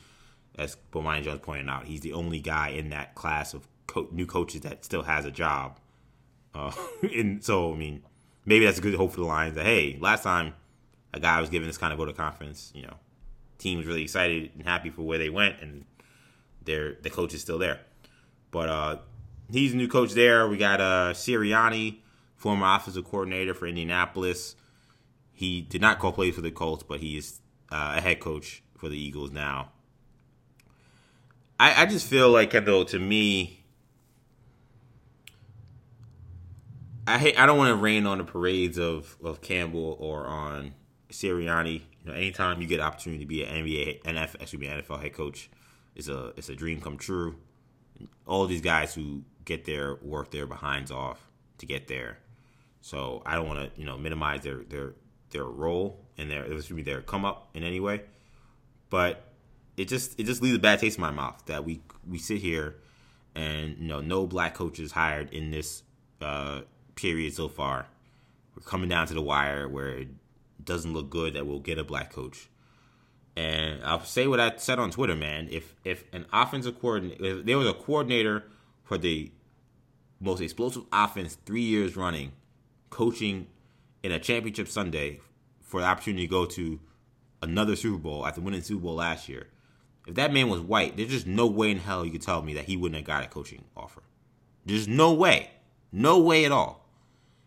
as 0.61 0.77
Bomani 0.93 1.23
Jones 1.23 1.41
pointed 1.43 1.69
out, 1.69 1.87
he's 1.87 2.01
the 2.01 2.12
only 2.12 2.39
guy 2.39 2.69
in 2.69 2.91
that 2.91 3.15
class 3.15 3.55
of 3.55 3.66
co- 3.87 4.09
new 4.12 4.27
coaches 4.27 4.61
that 4.61 4.85
still 4.85 5.03
has 5.03 5.24
a 5.24 5.31
job. 5.31 5.78
Uh, 6.55 6.73
and 7.03 7.43
so, 7.43 7.73
I 7.73 7.77
mean, 7.77 8.03
maybe 8.45 8.66
that's 8.66 8.78
a 8.78 8.82
good 8.82 8.95
hope 8.95 9.12
for 9.12 9.20
the 9.20 9.27
Lions 9.27 9.55
that 9.55 9.65
hey, 9.65 9.97
last 10.01 10.23
time 10.23 10.55
a 11.12 11.20
guy 11.20 11.41
was 11.41 11.51
given 11.51 11.66
this 11.66 11.78
kind 11.78 11.93
of 11.93 11.99
vote 11.99 12.09
of 12.09 12.16
confidence, 12.16 12.70
you 12.74 12.82
know, 12.82 12.95
team 13.59 13.78
was 13.78 13.87
really 13.87 14.03
excited 14.03 14.51
and 14.55 14.65
happy 14.65 14.91
for 14.91 15.03
where 15.03 15.19
they 15.19 15.31
went, 15.31 15.61
and 15.61 15.85
they're 16.65 16.97
the 17.03 17.11
coach 17.11 17.35
is 17.35 17.41
still 17.41 17.59
there. 17.59 17.81
But 18.51 18.69
uh, 18.69 18.97
he's 19.51 19.73
a 19.73 19.77
new 19.77 19.89
coach 19.89 20.12
there. 20.12 20.47
We 20.49 20.57
got 20.57 20.81
uh, 20.81 21.12
Sirianni, 21.15 21.99
former 22.37 22.66
offensive 22.74 23.05
coordinator 23.05 23.55
for 23.55 23.66
Indianapolis. 23.66 24.57
He 25.32 25.62
did 25.62 25.81
not 25.81 25.99
call 25.99 26.12
plays 26.12 26.35
for 26.35 26.43
the 26.43 26.51
Colts, 26.51 26.82
but 26.82 27.01
he 27.01 27.16
is 27.16 27.41
uh, 27.73 27.95
a 27.97 28.01
head 28.01 28.20
coach 28.20 28.62
for 28.77 28.89
the 28.89 28.99
Eagles 28.99 29.31
now. 29.31 29.70
I, 31.61 31.82
I 31.82 31.87
just 31.87 32.07
feel 32.07 32.31
like, 32.31 32.53
though, 32.53 32.85
to 32.85 32.99
me, 32.99 33.62
I 37.07 37.19
hate. 37.19 37.39
I 37.39 37.45
don't 37.45 37.59
want 37.59 37.69
to 37.69 37.74
rain 37.74 38.07
on 38.07 38.16
the 38.16 38.24
parades 38.24 38.78
of 38.78 39.15
of 39.23 39.43
Campbell 39.43 39.99
or 40.01 40.27
on 40.27 40.73
Sirianni. 41.11 41.82
You 42.03 42.11
know, 42.11 42.15
anytime 42.15 42.62
you 42.62 42.66
get 42.66 42.81
an 42.81 42.87
opportunity 42.87 43.23
to 43.24 43.28
be 43.28 43.45
an 43.45 43.62
NBA, 43.62 44.03
NFL, 44.05 44.41
excuse 44.41 44.59
me, 44.59 44.69
NFL 44.69 45.03
head 45.03 45.12
coach, 45.12 45.51
it's 45.95 46.09
a 46.09 46.32
it's 46.39 46.49
a 46.49 46.57
dream 46.57 46.81
come 46.81 46.97
true. 46.97 47.37
All 48.27 48.47
these 48.47 48.62
guys 48.62 48.95
who 48.95 49.24
get 49.45 49.66
their 49.66 49.97
work 49.97 50.31
their 50.31 50.47
behinds 50.47 50.91
off 50.91 51.28
to 51.59 51.66
get 51.66 51.89
there. 51.89 52.20
So 52.81 53.23
I 53.27 53.35
don't 53.35 53.47
want 53.47 53.74
to 53.74 53.78
you 53.78 53.85
know 53.85 53.99
minimize 53.99 54.41
their 54.45 54.62
their 54.62 54.95
their 55.28 55.45
role 55.45 56.07
and 56.16 56.31
their 56.31 56.45
excuse 56.45 56.70
me 56.70 56.82
their 56.82 57.03
come 57.03 57.27
up 57.27 57.51
in 57.53 57.65
any 57.65 57.81
way, 57.81 58.01
but 58.89 59.30
it 59.81 59.89
just 59.89 60.20
it 60.20 60.24
just 60.24 60.43
leaves 60.43 60.57
a 60.57 60.61
bad 60.61 60.78
taste 60.78 60.98
in 60.98 61.01
my 61.01 61.11
mouth 61.11 61.43
that 61.47 61.65
we 61.65 61.81
we 62.07 62.19
sit 62.19 62.39
here 62.39 62.77
and 63.35 63.78
you 63.78 63.89
know 63.89 64.01
no 64.01 64.27
black 64.27 64.52
coaches 64.52 64.93
hired 64.93 65.32
in 65.32 65.51
this 65.51 65.82
uh, 66.20 66.61
period 66.97 67.32
so 67.32 67.48
far. 67.48 67.86
We're 68.55 68.62
coming 68.62 68.90
down 68.90 69.07
to 69.07 69.15
the 69.15 69.23
wire 69.23 69.66
where 69.66 69.89
it 69.89 70.09
doesn't 70.62 70.93
look 70.93 71.09
good 71.09 71.32
that 71.32 71.47
we'll 71.47 71.61
get 71.61 71.78
a 71.78 71.85
black 71.85 72.12
coach. 72.12 72.51
And 73.36 73.82
I'll 73.82 74.05
say 74.05 74.27
what 74.27 74.39
I 74.39 74.55
said 74.57 74.78
on 74.78 74.90
Twitter, 74.90 75.16
man. 75.16 75.48
If 75.51 75.74
if 75.82 76.05
an 76.12 76.27
offensive 76.31 76.78
coordinator, 76.78 77.24
if 77.24 77.47
there 77.47 77.57
was 77.57 77.69
a 77.69 77.73
coordinator 77.73 78.44
for 78.82 78.98
the 78.98 79.32
most 80.20 80.43
explosive 80.43 80.82
offense 80.93 81.39
three 81.47 81.62
years 81.62 81.97
running, 81.97 82.32
coaching 82.90 83.47
in 84.02 84.12
a 84.12 84.19
championship 84.19 84.69
Sunday 84.69 85.20
for 85.62 85.81
the 85.81 85.86
opportunity 85.86 86.27
to 86.27 86.31
go 86.31 86.44
to 86.44 86.81
another 87.40 87.77
Super 87.77 87.97
Bowl 87.97 88.27
after 88.27 88.43
winning 88.43 88.61
Super 88.61 88.82
Bowl 88.82 88.97
last 88.97 89.27
year. 89.27 89.47
If 90.11 90.16
that 90.16 90.32
man 90.32 90.49
was 90.49 90.61
white, 90.61 90.97
there's 90.97 91.09
just 91.09 91.28
no 91.28 91.47
way 91.47 91.70
in 91.70 91.78
hell 91.78 92.05
you 92.05 92.11
could 92.11 92.20
tell 92.20 92.43
me 92.43 92.53
that 92.55 92.65
he 92.65 92.77
wouldn't 92.77 92.97
have 92.97 93.07
got 93.07 93.24
a 93.24 93.28
coaching 93.28 93.65
offer. 93.77 94.03
There's 94.66 94.89
no 94.89 95.12
way. 95.12 95.51
No 95.93 96.19
way 96.19 96.45
at 96.45 96.51
all. 96.51 96.85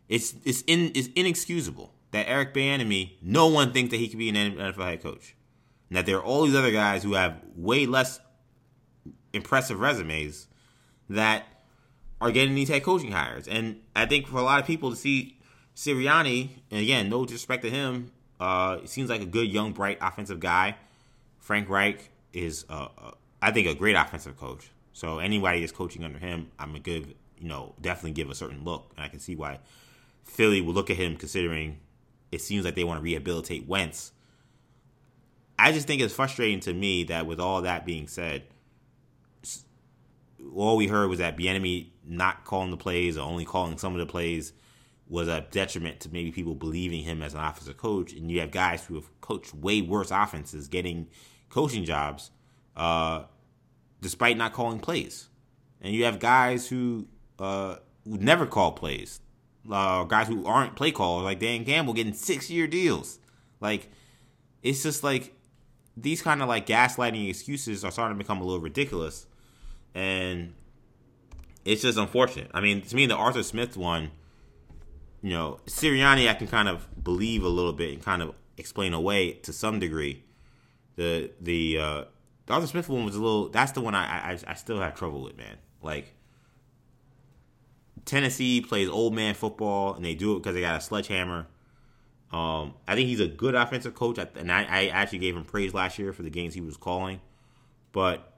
It's 0.07 0.33
it's 0.45 0.63
in 0.65 0.93
it's 0.95 1.09
inexcusable 1.13 1.93
that 2.11 2.29
Eric 2.29 2.53
Bieniemy, 2.53 3.15
no 3.21 3.47
one 3.47 3.73
thinks 3.73 3.91
that 3.91 3.97
he 3.97 4.07
could 4.07 4.17
be 4.17 4.29
an 4.29 4.35
NFL 4.35 4.85
head 4.85 5.03
coach, 5.03 5.35
and 5.89 5.97
that 5.97 6.05
there 6.05 6.15
are 6.17 6.23
all 6.23 6.45
these 6.45 6.55
other 6.55 6.71
guys 6.71 7.03
who 7.03 7.15
have 7.15 7.35
way 7.53 7.85
less 7.85 8.21
impressive 9.33 9.81
resumes 9.81 10.47
that 11.09 11.43
are 12.21 12.31
getting 12.31 12.55
these 12.55 12.69
head 12.69 12.83
coaching 12.83 13.11
hires. 13.11 13.45
And 13.45 13.81
I 13.93 14.05
think 14.05 14.27
for 14.27 14.37
a 14.37 14.43
lot 14.43 14.61
of 14.61 14.65
people 14.65 14.89
to 14.89 14.95
see 14.95 15.37
Sirianni, 15.75 16.49
and 16.71 16.79
again, 16.79 17.09
no 17.09 17.25
disrespect 17.25 17.63
to 17.63 17.69
him, 17.69 18.11
uh, 18.39 18.77
seems 18.85 19.09
like 19.09 19.21
a 19.21 19.25
good, 19.25 19.51
young, 19.51 19.73
bright 19.73 19.97
offensive 19.99 20.39
guy. 20.39 20.77
Frank 21.39 21.67
Reich 21.67 22.09
is, 22.33 22.65
uh, 22.69 22.87
I 23.41 23.51
think, 23.51 23.67
a 23.67 23.75
great 23.75 23.95
offensive 23.95 24.37
coach. 24.37 24.69
So 24.93 25.19
anybody 25.19 25.59
that's 25.59 25.71
coaching 25.71 26.03
under 26.03 26.19
him, 26.19 26.51
I'm 26.59 26.69
gonna 26.69 26.79
give, 26.79 27.07
you 27.39 27.47
know, 27.47 27.75
definitely 27.81 28.11
give 28.11 28.29
a 28.29 28.35
certain 28.35 28.63
look, 28.63 28.91
and 28.95 29.05
I 29.05 29.09
can 29.09 29.19
see 29.19 29.35
why 29.35 29.59
Philly 30.23 30.61
will 30.61 30.73
look 30.73 30.89
at 30.89 30.97
him, 30.97 31.17
considering 31.17 31.79
it 32.31 32.41
seems 32.41 32.65
like 32.65 32.75
they 32.75 32.83
want 32.83 32.99
to 32.99 33.03
rehabilitate 33.03 33.67
Wentz. 33.67 34.11
I 35.57 35.71
just 35.71 35.87
think 35.87 36.01
it's 36.01 36.13
frustrating 36.13 36.59
to 36.61 36.73
me 36.73 37.03
that 37.05 37.27
with 37.27 37.39
all 37.39 37.61
that 37.61 37.85
being 37.85 38.07
said, 38.07 38.43
all 40.55 40.75
we 40.75 40.87
heard 40.87 41.09
was 41.09 41.19
that 41.19 41.37
Bieniemy 41.37 41.89
not 42.05 42.43
calling 42.43 42.71
the 42.71 42.77
plays 42.77 43.17
or 43.17 43.21
only 43.21 43.45
calling 43.45 43.77
some 43.77 43.93
of 43.93 43.99
the 43.99 44.05
plays 44.05 44.53
was 45.07 45.27
a 45.27 45.45
detriment 45.51 45.99
to 46.01 46.09
maybe 46.09 46.31
people 46.31 46.55
believing 46.55 47.03
him 47.03 47.21
as 47.21 47.33
an 47.33 47.39
offensive 47.39 47.77
coach. 47.77 48.13
And 48.13 48.31
you 48.31 48.39
have 48.39 48.51
guys 48.51 48.83
who 48.85 48.95
have 48.95 49.21
coached 49.21 49.53
way 49.53 49.81
worse 49.81 50.11
offenses 50.11 50.67
getting 50.67 51.07
coaching 51.53 51.85
jobs 51.85 52.31
uh, 52.75 53.23
despite 54.01 54.37
not 54.37 54.53
calling 54.53 54.79
plays. 54.79 55.29
And 55.81 55.93
you 55.93 56.05
have 56.05 56.19
guys 56.19 56.67
who 56.67 57.07
uh, 57.39 57.75
who 58.05 58.17
never 58.17 58.45
call 58.45 58.71
plays, 58.71 59.21
uh, 59.71 60.03
guys 60.05 60.27
who 60.27 60.45
aren't 60.45 60.75
play 60.75 60.91
callers 60.91 61.23
like 61.23 61.39
Dan 61.39 61.63
Campbell 61.63 61.93
getting 61.93 62.13
six 62.13 62.49
year 62.49 62.67
deals. 62.67 63.19
Like 63.59 63.89
it's 64.63 64.81
just 64.81 65.03
like 65.03 65.33
these 65.95 66.21
kind 66.21 66.41
of 66.41 66.47
like 66.47 66.65
gaslighting 66.65 67.29
excuses 67.29 67.85
are 67.85 67.91
starting 67.91 68.17
to 68.17 68.23
become 68.23 68.41
a 68.41 68.43
little 68.43 68.61
ridiculous, 68.61 69.27
and 69.93 70.53
it's 71.65 71.83
just 71.83 71.97
unfortunate. 71.97 72.49
I 72.53 72.61
mean, 72.61 72.81
to 72.81 72.95
me, 72.95 73.05
the 73.05 73.15
Arthur 73.15 73.43
Smith 73.43 73.77
one, 73.77 74.11
you 75.21 75.29
know, 75.31 75.59
Sirianni, 75.67 76.29
I 76.29 76.33
can 76.33 76.47
kind 76.47 76.67
of 76.67 76.87
believe 77.03 77.43
a 77.43 77.49
little 77.49 77.73
bit 77.73 77.93
and 77.93 78.01
kind 78.01 78.21
of 78.21 78.33
explain 78.57 78.93
away 78.93 79.33
to 79.33 79.53
some 79.53 79.79
degree. 79.79 80.23
The 80.95 81.31
the 81.41 81.77
uh, 81.77 82.03
the 82.45 82.53
Arthur 82.53 82.67
Smith 82.67 82.89
one 82.89 83.05
was 83.05 83.15
a 83.15 83.21
little. 83.21 83.49
That's 83.49 83.71
the 83.71 83.81
one 83.81 83.95
I 83.95 84.31
I, 84.33 84.39
I 84.47 84.53
still 84.53 84.79
have 84.79 84.95
trouble 84.95 85.21
with, 85.21 85.37
man. 85.37 85.57
Like 85.81 86.13
Tennessee 88.05 88.61
plays 88.61 88.89
old 88.89 89.13
man 89.13 89.33
football, 89.33 89.93
and 89.93 90.03
they 90.03 90.15
do 90.15 90.35
it 90.35 90.39
because 90.39 90.55
they 90.55 90.61
got 90.61 90.77
a 90.77 90.81
sledgehammer. 90.81 91.47
Um, 92.31 92.73
I 92.87 92.95
think 92.95 93.07
he's 93.07 93.19
a 93.19 93.27
good 93.27 93.53
offensive 93.53 93.93
coach, 93.93 94.17
and 94.17 94.51
I, 94.51 94.63
I 94.63 94.87
actually 94.87 95.19
gave 95.19 95.37
him 95.37 95.45
praise 95.45 95.73
last 95.73 95.99
year 95.99 96.11
for 96.13 96.23
the 96.23 96.31
games 96.31 96.55
he 96.55 96.61
was 96.61 96.77
calling. 96.77 97.21
But 97.91 98.33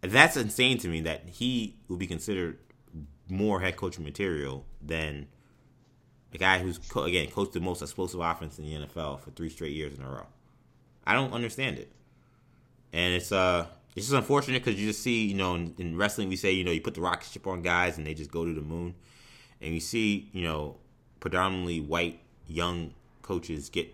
that's 0.00 0.36
insane 0.36 0.78
to 0.78 0.88
me 0.88 1.02
that 1.02 1.28
he 1.28 1.76
will 1.86 1.96
be 1.96 2.06
considered 2.06 2.58
more 3.28 3.60
head 3.60 3.76
coaching 3.76 4.04
material 4.04 4.64
than 4.82 5.28
a 6.34 6.38
guy 6.38 6.58
who's 6.58 6.78
again 6.96 7.30
coached 7.30 7.52
the 7.52 7.60
most 7.60 7.82
explosive 7.82 8.20
offense 8.20 8.58
in 8.58 8.64
the 8.64 8.86
NFL 8.86 9.20
for 9.20 9.30
three 9.30 9.48
straight 9.48 9.72
years 9.72 9.94
in 9.96 10.02
a 10.02 10.08
row. 10.08 10.26
I 11.08 11.14
don't 11.14 11.32
understand 11.32 11.78
it, 11.78 11.90
and 12.92 13.14
it's 13.14 13.32
uh 13.32 13.66
it's 13.96 14.06
just 14.06 14.14
unfortunate 14.14 14.62
because 14.62 14.78
you 14.78 14.88
just 14.88 15.02
see 15.02 15.24
you 15.24 15.34
know 15.34 15.54
in, 15.54 15.74
in, 15.78 15.96
wrestling 15.96 16.28
we 16.28 16.36
say 16.36 16.52
you 16.52 16.64
know 16.64 16.70
you 16.70 16.82
put 16.82 16.94
the 16.94 17.00
rocket 17.00 17.26
ship 17.26 17.46
on 17.46 17.62
guys 17.62 17.96
and 17.96 18.06
they 18.06 18.12
just 18.12 18.30
go 18.30 18.44
to 18.44 18.52
the 18.52 18.60
moon, 18.60 18.94
and 19.62 19.72
you 19.72 19.80
see 19.80 20.28
you 20.32 20.42
know 20.42 20.76
predominantly 21.18 21.80
white 21.80 22.20
young 22.46 22.92
coaches 23.22 23.70
get 23.70 23.92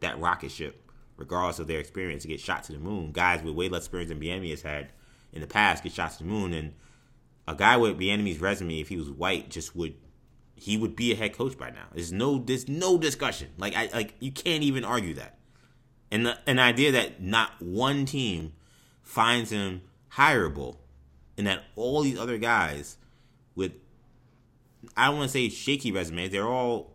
that 0.00 0.20
rocket 0.20 0.50
ship 0.50 0.82
regardless 1.16 1.58
of 1.58 1.66
their 1.66 1.78
experience 1.78 2.22
to 2.22 2.28
get 2.28 2.40
shot 2.40 2.62
to 2.64 2.72
the 2.72 2.78
moon. 2.78 3.10
Guys 3.10 3.42
with 3.42 3.54
way 3.54 3.70
less 3.70 3.82
experience 3.82 4.10
than 4.10 4.20
Bieniemy 4.20 4.50
has 4.50 4.62
had 4.62 4.92
in 5.32 5.40
the 5.40 5.46
past 5.46 5.82
get 5.82 5.92
shot 5.92 6.12
to 6.12 6.18
the 6.18 6.24
moon, 6.24 6.52
and 6.52 6.74
a 7.48 7.54
guy 7.54 7.78
with 7.78 7.98
Bieniemy's 7.98 8.38
resume, 8.38 8.80
if 8.80 8.90
he 8.90 8.98
was 8.98 9.08
white, 9.08 9.48
just 9.48 9.74
would 9.74 9.94
he 10.56 10.76
would 10.76 10.94
be 10.94 11.10
a 11.10 11.16
head 11.16 11.32
coach 11.32 11.56
by 11.56 11.70
now. 11.70 11.86
There's 11.94 12.12
no 12.12 12.36
there's 12.36 12.68
no 12.68 12.98
discussion. 12.98 13.48
Like 13.56 13.74
I 13.74 13.88
like 13.94 14.14
you 14.20 14.30
can't 14.30 14.62
even 14.62 14.84
argue 14.84 15.14
that. 15.14 15.38
And 16.10 16.26
the 16.26 16.38
an 16.46 16.58
idea 16.58 16.92
that 16.92 17.22
not 17.22 17.60
one 17.60 18.04
team 18.04 18.52
finds 19.02 19.50
him 19.50 19.82
hireable, 20.14 20.76
and 21.38 21.46
that 21.46 21.64
all 21.76 22.02
these 22.02 22.18
other 22.18 22.38
guys 22.38 22.96
with 23.54 23.72
I 24.96 25.06
don't 25.06 25.18
want 25.18 25.28
to 25.28 25.32
say 25.32 25.48
shaky 25.48 25.92
resumes, 25.92 26.30
they're 26.30 26.48
all 26.48 26.92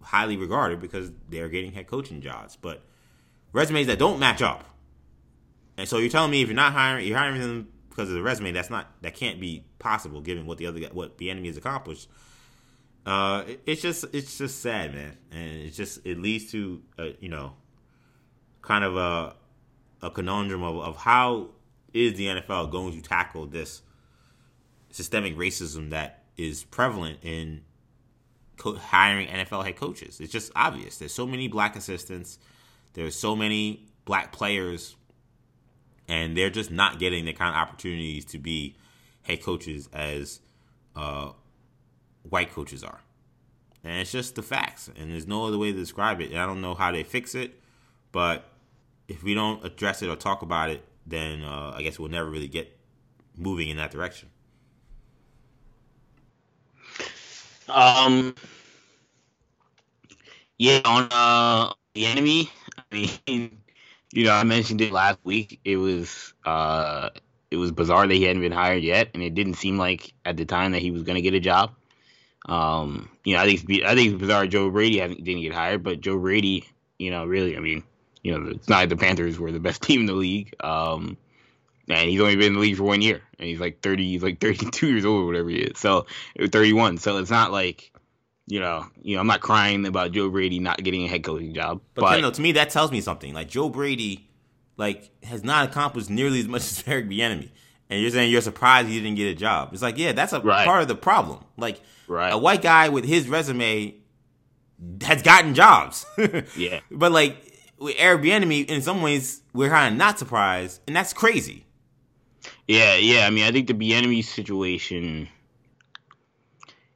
highly 0.00 0.36
regarded 0.36 0.80
because 0.80 1.10
they're 1.28 1.48
getting 1.48 1.72
head 1.72 1.86
coaching 1.86 2.20
jobs, 2.20 2.56
but 2.56 2.82
resumes 3.52 3.88
that 3.88 3.98
don't 3.98 4.18
match 4.18 4.40
up 4.40 4.76
and 5.76 5.88
so 5.88 5.98
you're 5.98 6.10
telling 6.10 6.30
me 6.30 6.42
if 6.42 6.48
you're 6.48 6.56
not 6.56 6.72
hiring, 6.72 7.06
you're 7.06 7.18
hiring 7.18 7.40
them 7.40 7.68
because 7.88 8.08
of 8.08 8.14
the 8.14 8.22
resume. 8.22 8.52
That's 8.52 8.70
not 8.70 8.90
that 9.02 9.14
can't 9.14 9.40
be 9.40 9.64
possible 9.78 10.20
given 10.20 10.46
what 10.46 10.58
the 10.58 10.66
other 10.66 10.80
what 10.92 11.18
Bieniemy 11.18 11.46
has 11.46 11.56
accomplished. 11.56 12.08
Uh, 13.04 13.44
it, 13.46 13.60
it's 13.66 13.82
just 13.82 14.04
it's 14.12 14.38
just 14.38 14.62
sad, 14.62 14.94
man, 14.94 15.16
and 15.30 15.62
it's 15.62 15.76
just 15.76 16.04
it 16.06 16.18
leads 16.18 16.50
to 16.52 16.82
a, 16.98 17.14
you 17.20 17.28
know, 17.28 17.54
kind 18.66 18.84
of 18.84 18.96
a 18.96 19.34
a 20.02 20.10
conundrum 20.10 20.62
of, 20.62 20.76
of 20.76 20.96
how 20.96 21.48
is 21.94 22.14
the 22.14 22.26
NFL 22.26 22.70
going 22.70 22.92
to 23.00 23.08
tackle 23.08 23.46
this 23.46 23.80
systemic 24.90 25.36
racism 25.36 25.90
that 25.90 26.24
is 26.36 26.64
prevalent 26.64 27.18
in 27.22 27.62
co- 28.58 28.76
hiring 28.76 29.28
NFL 29.28 29.64
head 29.64 29.76
coaches. 29.76 30.20
It's 30.20 30.32
just 30.32 30.52
obvious. 30.54 30.98
There's 30.98 31.14
so 31.14 31.26
many 31.26 31.48
black 31.48 31.76
assistants. 31.76 32.38
There's 32.92 33.14
so 33.14 33.34
many 33.34 33.86
black 34.04 34.32
players 34.32 34.96
and 36.08 36.36
they're 36.36 36.50
just 36.50 36.70
not 36.70 36.98
getting 36.98 37.24
the 37.24 37.32
kind 37.32 37.54
of 37.54 37.56
opportunities 37.56 38.24
to 38.26 38.38
be 38.38 38.76
head 39.22 39.42
coaches 39.42 39.88
as 39.92 40.40
uh, 40.94 41.30
white 42.28 42.52
coaches 42.52 42.84
are. 42.84 43.00
And 43.82 44.00
it's 44.00 44.12
just 44.12 44.34
the 44.34 44.42
facts, 44.42 44.90
and 44.96 45.12
there's 45.12 45.28
no 45.28 45.46
other 45.46 45.58
way 45.58 45.70
to 45.70 45.78
describe 45.78 46.20
it. 46.20 46.30
And 46.30 46.40
I 46.40 46.46
don't 46.46 46.60
know 46.60 46.74
how 46.74 46.90
they 46.90 47.04
fix 47.04 47.34
it, 47.36 47.60
but 48.10 48.48
if 49.08 49.22
we 49.22 49.34
don't 49.34 49.64
address 49.64 50.02
it 50.02 50.08
or 50.08 50.16
talk 50.16 50.42
about 50.42 50.70
it, 50.70 50.84
then 51.06 51.42
uh, 51.42 51.72
I 51.74 51.82
guess 51.82 51.98
we'll 51.98 52.10
never 52.10 52.28
really 52.28 52.48
get 52.48 52.76
moving 53.36 53.68
in 53.68 53.76
that 53.76 53.90
direction. 53.90 54.30
Um. 57.68 58.34
Yeah, 60.58 60.80
on 60.84 61.08
uh, 61.10 61.72
Bieniemy. 61.94 62.48
I 62.90 63.08
mean, 63.26 63.58
you 64.12 64.24
know, 64.24 64.32
I 64.32 64.44
mentioned 64.44 64.80
it 64.80 64.92
last 64.92 65.18
week. 65.24 65.60
It 65.64 65.76
was 65.76 66.32
uh, 66.44 67.10
it 67.50 67.56
was 67.56 67.72
bizarre 67.72 68.06
that 68.06 68.14
he 68.14 68.22
hadn't 68.22 68.42
been 68.42 68.52
hired 68.52 68.82
yet, 68.82 69.10
and 69.12 69.22
it 69.22 69.34
didn't 69.34 69.54
seem 69.54 69.76
like 69.78 70.14
at 70.24 70.36
the 70.36 70.44
time 70.44 70.72
that 70.72 70.80
he 70.82 70.90
was 70.90 71.02
going 71.02 71.16
to 71.16 71.22
get 71.22 71.34
a 71.34 71.40
job. 71.40 71.74
Um, 72.48 73.10
you 73.24 73.34
know, 73.34 73.42
I 73.42 73.56
think 73.56 73.82
I 73.84 73.94
think 73.94 74.12
it's 74.12 74.20
bizarre 74.20 74.46
Joe 74.46 74.70
Brady 74.70 74.98
hasn't 74.98 75.22
didn't 75.24 75.42
get 75.42 75.52
hired, 75.52 75.82
but 75.82 76.00
Joe 76.00 76.18
Brady, 76.18 76.64
you 76.98 77.10
know, 77.10 77.26
really, 77.26 77.56
I 77.56 77.60
mean, 77.60 77.82
you 78.26 78.36
know, 78.36 78.50
it's 78.50 78.68
not 78.68 78.78
like 78.78 78.88
the 78.88 78.96
Panthers 78.96 79.38
were 79.38 79.52
the 79.52 79.60
best 79.60 79.82
team 79.82 80.00
in 80.00 80.06
the 80.06 80.12
league. 80.12 80.52
Um, 80.58 81.16
and 81.88 82.10
he's 82.10 82.20
only 82.20 82.34
been 82.34 82.48
in 82.48 82.54
the 82.54 82.58
league 82.58 82.76
for 82.76 82.82
one 82.82 83.00
year, 83.00 83.22
and 83.38 83.48
he's 83.48 83.60
like 83.60 83.80
thirty, 83.80 84.10
he's 84.10 84.22
like 84.22 84.40
thirty-two 84.40 84.88
years 84.88 85.04
old 85.04 85.22
or 85.22 85.26
whatever 85.26 85.48
he 85.48 85.58
is. 85.58 85.78
So, 85.78 86.06
31. 86.40 86.98
So 86.98 87.18
it's 87.18 87.30
not 87.30 87.52
like 87.52 87.92
you 88.48 88.58
know, 88.58 88.86
you 89.02 89.14
know, 89.14 89.20
I'm 89.20 89.28
not 89.28 89.40
crying 89.40 89.86
about 89.86 90.10
Joe 90.10 90.28
Brady 90.28 90.58
not 90.58 90.82
getting 90.82 91.04
a 91.04 91.08
head 91.08 91.22
coaching 91.22 91.54
job. 91.54 91.80
But, 91.94 92.02
but 92.02 92.10
Kendall, 92.12 92.32
to 92.32 92.42
me, 92.42 92.52
that 92.52 92.70
tells 92.70 92.90
me 92.90 93.00
something. 93.00 93.32
Like 93.32 93.48
Joe 93.48 93.68
Brady, 93.68 94.28
like 94.76 95.10
has 95.24 95.44
not 95.44 95.68
accomplished 95.68 96.10
nearly 96.10 96.40
as 96.40 96.48
much 96.48 96.62
as 96.62 96.82
Eric 96.86 97.06
Bieniemy, 97.06 97.50
and 97.88 98.00
you're 98.00 98.10
saying 98.10 98.32
you're 98.32 98.40
surprised 98.40 98.88
he 98.88 99.00
didn't 99.00 99.16
get 99.16 99.28
a 99.28 99.34
job. 99.34 99.70
It's 99.72 99.82
like, 99.82 99.98
yeah, 99.98 100.10
that's 100.10 100.32
a 100.32 100.40
right. 100.40 100.66
part 100.66 100.82
of 100.82 100.88
the 100.88 100.96
problem. 100.96 101.44
Like 101.56 101.80
right. 102.08 102.32
a 102.32 102.38
white 102.38 102.62
guy 102.62 102.88
with 102.88 103.04
his 103.04 103.28
resume 103.28 103.94
has 105.02 105.22
gotten 105.22 105.54
jobs. 105.54 106.04
yeah, 106.56 106.80
but 106.90 107.12
like 107.12 107.45
with 107.78 107.96
Bieniemy, 107.96 108.66
in 108.66 108.82
some 108.82 109.02
ways, 109.02 109.42
we're 109.52 109.70
kind 109.70 109.94
of 109.94 109.98
not 109.98 110.18
surprised, 110.18 110.80
and 110.86 110.96
that's 110.96 111.12
crazy. 111.12 111.66
Yeah, 112.66 112.96
yeah. 112.96 113.26
I 113.26 113.30
mean, 113.30 113.44
I 113.44 113.52
think 113.52 113.66
the 113.68 113.74
Bieniemy 113.74 114.24
situation. 114.24 115.28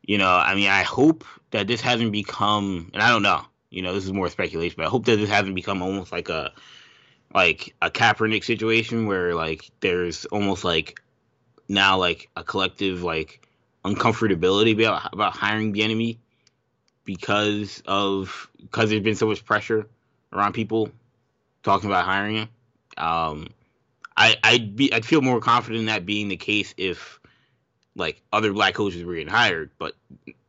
You 0.02 0.18
know, 0.18 0.30
I 0.30 0.54
mean, 0.54 0.68
I 0.68 0.82
hope 0.82 1.24
that 1.52 1.66
this 1.66 1.80
hasn't 1.80 2.10
become, 2.10 2.90
and 2.92 3.02
I 3.02 3.10
don't 3.10 3.22
know, 3.22 3.42
you 3.70 3.82
know, 3.82 3.94
this 3.94 4.04
is 4.04 4.12
more 4.12 4.28
speculation, 4.28 4.74
but 4.76 4.86
I 4.86 4.88
hope 4.88 5.04
that 5.06 5.16
this 5.16 5.30
hasn't 5.30 5.54
become 5.54 5.82
almost 5.82 6.10
like 6.10 6.28
a 6.28 6.52
like 7.32 7.76
a 7.80 7.90
Kaepernick 7.90 8.42
situation 8.42 9.06
where 9.06 9.34
like 9.34 9.70
there's 9.80 10.24
almost 10.26 10.64
like 10.64 11.00
now 11.68 11.96
like 11.96 12.28
a 12.36 12.42
collective 12.42 13.04
like 13.04 13.46
uncomfortability 13.84 14.74
about 14.74 15.12
about 15.12 15.36
hiring 15.36 15.72
Bieniemy 15.72 16.18
because 17.04 17.82
of 17.86 18.50
because 18.60 18.90
there's 18.90 19.02
been 19.02 19.14
so 19.14 19.28
much 19.28 19.44
pressure 19.44 19.86
around 20.32 20.52
people 20.52 20.90
talking 21.62 21.90
about 21.90 22.04
hiring 22.04 22.36
him. 22.36 22.48
Um, 22.96 23.48
I 24.16 24.36
I'd 24.42 24.76
be 24.76 24.92
I'd 24.92 25.06
feel 25.06 25.22
more 25.22 25.40
confident 25.40 25.80
in 25.80 25.86
that 25.86 26.06
being 26.06 26.28
the 26.28 26.36
case 26.36 26.74
if 26.76 27.20
like 27.96 28.22
other 28.32 28.52
black 28.52 28.74
coaches 28.74 29.04
were 29.04 29.14
getting 29.14 29.28
hired, 29.28 29.70
but 29.78 29.94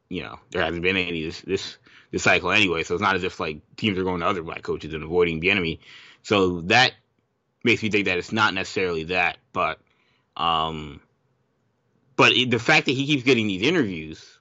you 0.09 0.23
know, 0.23 0.39
there 0.51 0.61
hasn't 0.61 0.81
been 0.81 0.97
any 0.97 1.23
this 1.23 1.41
this 1.41 1.77
this 2.11 2.23
cycle 2.23 2.51
anyway. 2.51 2.83
So 2.83 2.93
it's 2.95 3.01
not 3.01 3.15
as 3.15 3.23
if 3.23 3.39
like 3.39 3.61
teams 3.77 3.97
are 3.97 4.03
going 4.03 4.19
to 4.19 4.27
other 4.27 4.43
black 4.43 4.61
coaches 4.61 4.93
and 4.93 5.03
avoiding 5.03 5.41
Bieniemy. 5.41 5.79
So 6.23 6.61
that 6.61 6.93
makes 7.63 7.81
me 7.81 7.89
think 7.89 8.05
that 8.05 8.17
it's 8.17 8.31
not 8.31 8.53
necessarily 8.53 9.05
that, 9.05 9.37
but 9.53 9.79
um, 10.35 11.01
but 12.15 12.33
it, 12.33 12.51
the 12.51 12.59
fact 12.59 12.85
that 12.85 12.93
he 12.93 13.05
keeps 13.05 13.23
getting 13.23 13.47
these 13.47 13.63
interviews, 13.63 14.37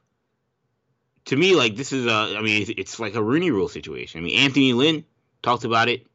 to 1.26 1.36
me, 1.36 1.54
like 1.54 1.76
this 1.76 1.92
is 1.92 2.06
a, 2.06 2.36
I 2.36 2.42
mean, 2.42 2.62
it's, 2.62 2.70
it's 2.76 3.00
like 3.00 3.14
a 3.14 3.22
Rooney 3.22 3.50
Rule 3.50 3.68
situation. 3.68 4.20
I 4.20 4.24
mean, 4.24 4.38
Anthony 4.38 4.72
Lynn 4.72 5.04
talked 5.42 5.64
about 5.64 5.88
it 5.88 6.06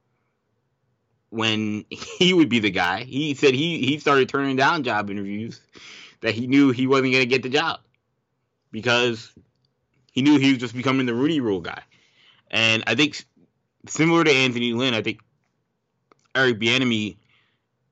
when 1.29 1.85
he 1.89 2.33
would 2.33 2.49
be 2.49 2.59
the 2.59 2.71
guy. 2.71 3.03
He 3.03 3.33
said 3.33 3.53
he 3.53 3.85
he 3.85 3.99
started 3.99 4.29
turning 4.29 4.55
down 4.55 4.83
job 4.83 5.09
interviews 5.09 5.61
that 6.21 6.33
he 6.33 6.47
knew 6.47 6.71
he 6.71 6.87
wasn't 6.87 7.11
going 7.11 7.23
to 7.23 7.29
get 7.29 7.43
the 7.43 7.49
job 7.49 7.79
because 8.71 9.31
he 10.11 10.21
knew 10.21 10.39
he 10.39 10.51
was 10.51 10.59
just 10.59 10.75
becoming 10.75 11.05
the 11.05 11.13
Rooney 11.13 11.39
Rule 11.39 11.61
guy. 11.61 11.81
And 12.49 12.83
I 12.87 12.95
think 12.95 13.23
similar 13.87 14.23
to 14.23 14.31
Anthony 14.31 14.73
Lynn, 14.73 14.93
I 14.93 15.01
think 15.01 15.19
Eric 16.33 16.59
Bieniemy 16.59 17.17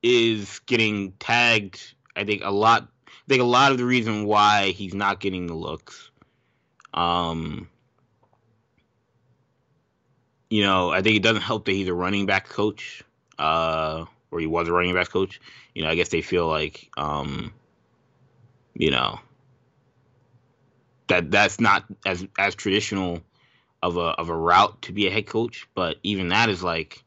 is 0.01 0.59
getting 0.65 1.13
tagged. 1.13 1.95
I 2.15 2.23
think 2.23 2.43
a 2.43 2.51
lot. 2.51 2.87
I 3.07 3.29
think 3.29 3.41
a 3.41 3.45
lot 3.45 3.71
of 3.71 3.77
the 3.77 3.85
reason 3.85 4.25
why 4.25 4.71
he's 4.71 4.93
not 4.93 5.21
getting 5.21 5.47
the 5.47 5.53
looks. 5.53 6.11
Um, 6.93 7.69
you 10.53 10.61
know, 10.61 10.91
I 10.91 11.01
think 11.01 11.15
it 11.15 11.23
doesn't 11.23 11.41
help 11.41 11.65
that 11.65 11.71
he's 11.71 11.87
a 11.87 11.95
running 11.95 12.27
back 12.27 12.47
coach, 12.47 13.03
uh, 13.39 14.05
or 14.29 14.39
he 14.39 14.45
was 14.45 14.67
a 14.67 14.71
running 14.71 14.93
back 14.93 15.09
coach. 15.09 15.41
You 15.73 15.81
know, 15.81 15.89
I 15.89 15.95
guess 15.95 16.09
they 16.09 16.21
feel 16.21 16.47
like, 16.47 16.91
um, 16.95 17.51
you 18.75 18.91
know, 18.91 19.19
that 21.07 21.31
that's 21.31 21.59
not 21.59 21.85
as 22.05 22.27
as 22.37 22.53
traditional 22.53 23.23
of 23.81 23.97
a 23.97 24.09
of 24.21 24.29
a 24.29 24.35
route 24.35 24.79
to 24.83 24.91
be 24.91 25.07
a 25.07 25.09
head 25.09 25.25
coach. 25.25 25.67
But 25.73 25.97
even 26.03 26.27
that 26.27 26.49
is 26.49 26.61
like, 26.61 27.03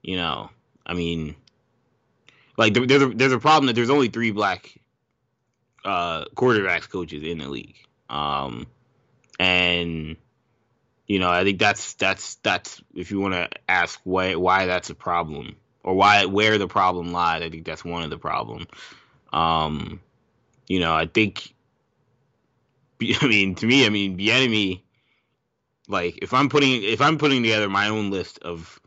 you 0.00 0.16
know, 0.16 0.50
I 0.86 0.94
mean, 0.94 1.34
like 2.56 2.74
there's 2.74 3.02
a, 3.02 3.08
there's 3.08 3.32
a 3.32 3.40
problem 3.40 3.66
that 3.66 3.72
there's 3.72 3.90
only 3.90 4.10
three 4.10 4.30
black 4.30 4.78
uh, 5.84 6.24
quarterbacks 6.36 6.88
coaches 6.88 7.24
in 7.24 7.38
the 7.38 7.48
league, 7.48 7.78
um, 8.08 8.68
and 9.40 10.16
you 11.10 11.18
know 11.18 11.28
I 11.28 11.42
think 11.42 11.58
that's 11.58 11.94
that's 11.94 12.36
that's 12.36 12.80
if 12.94 13.10
you 13.10 13.18
want 13.18 13.34
to 13.34 13.48
ask 13.68 13.98
why 14.04 14.36
why 14.36 14.66
that's 14.66 14.90
a 14.90 14.94
problem 14.94 15.56
or 15.82 15.94
why 15.94 16.24
where 16.26 16.56
the 16.56 16.68
problem 16.68 17.10
lies, 17.10 17.42
I 17.42 17.50
think 17.50 17.66
that's 17.66 17.84
one 17.84 18.04
of 18.04 18.10
the 18.10 18.18
problem. 18.18 18.68
Um, 19.32 20.00
you 20.68 20.78
know, 20.78 20.94
I 20.94 21.06
think 21.06 21.52
I 23.02 23.26
mean, 23.26 23.56
to 23.56 23.66
me, 23.66 23.86
I 23.86 23.88
mean, 23.88 24.16
Bieniemy. 24.16 24.82
Like, 25.88 26.20
if 26.22 26.32
I'm 26.32 26.48
putting 26.48 26.84
if 26.84 27.00
I'm 27.00 27.18
putting 27.18 27.42
together 27.42 27.68
my 27.68 27.88
own 27.88 28.12
list 28.12 28.38
of 28.42 28.80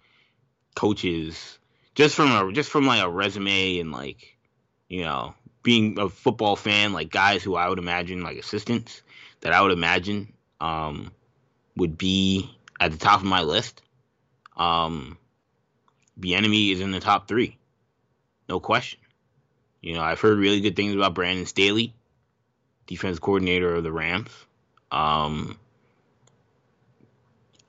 coaches, 0.76 1.60
just 1.94 2.16
from 2.16 2.32
a 2.32 2.54
just 2.54 2.70
from 2.70 2.88
like 2.88 3.04
a 3.04 3.10
resume 3.10 3.80
and 3.80 3.92
like, 3.92 4.38
you 4.88 5.04
know, 5.04 5.34
being 5.62 6.00
a 6.00 6.08
football 6.08 6.56
fan, 6.56 6.94
like 6.94 7.12
guys 7.12 7.44
who 7.44 7.56
I 7.56 7.68
would 7.68 7.80
imagine 7.80 8.24
like 8.24 8.38
assistants 8.38 9.02
that 9.42 9.52
I 9.52 9.62
would 9.62 9.74
imagine 9.74 10.32
um, 10.62 11.12
would 11.76 11.98
be 11.98 12.56
at 12.80 12.92
the 12.92 12.98
top 12.98 13.20
of 13.20 13.26
my 13.26 13.42
list. 13.42 13.82
Um, 14.56 15.18
Bieniemy 16.20 16.72
is 16.72 16.82
in 16.82 16.92
the 16.92 17.00
top 17.00 17.28
three, 17.28 17.58
no 18.48 18.60
question. 18.60 19.00
You 19.82 19.96
know, 19.96 20.02
I've 20.02 20.22
heard 20.22 20.38
really 20.38 20.62
good 20.62 20.76
things 20.76 20.96
about 20.96 21.14
Brandon 21.14 21.46
Staley 21.46 21.94
defense 22.86 23.20
coordinator 23.20 23.76
of 23.76 23.84
the 23.84 23.92
Rams. 23.92 24.30
Um, 24.92 25.58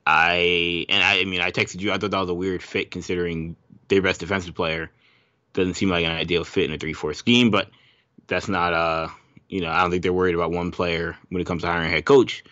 I 0.05 0.85
and 0.89 1.03
I, 1.03 1.21
I 1.21 1.25
mean 1.25 1.41
I 1.41 1.51
texted 1.51 1.81
you. 1.81 1.91
I 1.91 1.97
thought 1.97 2.11
that 2.11 2.19
was 2.19 2.29
a 2.29 2.33
weird 2.33 2.61
fit 2.61 2.91
considering 2.91 3.55
their 3.87 4.01
best 4.01 4.19
defensive 4.19 4.55
player 4.55 4.91
doesn't 5.53 5.75
seem 5.75 5.89
like 5.89 6.05
an 6.05 6.11
ideal 6.11 6.43
fit 6.43 6.65
in 6.65 6.75
a 6.75 6.77
three-four 6.77 7.13
scheme. 7.13 7.49
But 7.49 7.69
that's 8.27 8.47
not 8.47 8.73
uh 8.73 9.07
you 9.49 9.61
know 9.61 9.69
I 9.69 9.81
don't 9.81 9.91
think 9.91 10.03
they're 10.03 10.13
worried 10.13 10.35
about 10.35 10.51
one 10.51 10.71
player 10.71 11.17
when 11.29 11.41
it 11.41 11.47
comes 11.47 11.63
to 11.63 11.67
hiring 11.67 11.87
a 11.87 11.89
head 11.89 12.05
coach. 12.05 12.43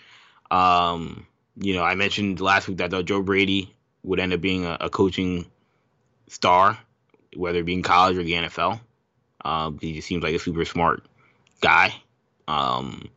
Um, 0.49 1.27
you 1.57 1.73
know 1.73 1.83
I 1.83 1.95
mentioned 1.95 2.39
last 2.39 2.67
week 2.67 2.77
that 2.77 3.05
Joe 3.05 3.21
Brady 3.21 3.73
would 4.03 4.19
end 4.19 4.33
up 4.33 4.41
being 4.41 4.65
a, 4.65 4.77
a 4.81 4.89
coaching 4.89 5.45
star, 6.27 6.77
whether 7.35 7.59
it 7.59 7.65
be 7.65 7.73
in 7.73 7.83
college 7.83 8.17
or 8.17 8.23
the 8.23 8.33
NFL. 8.33 8.79
Uh, 9.43 9.71
he 9.81 9.93
just 9.93 10.07
seems 10.07 10.23
like 10.23 10.35
a 10.35 10.39
super 10.39 10.65
smart 10.65 11.03
guy. 11.61 11.93
Um, 12.47 13.09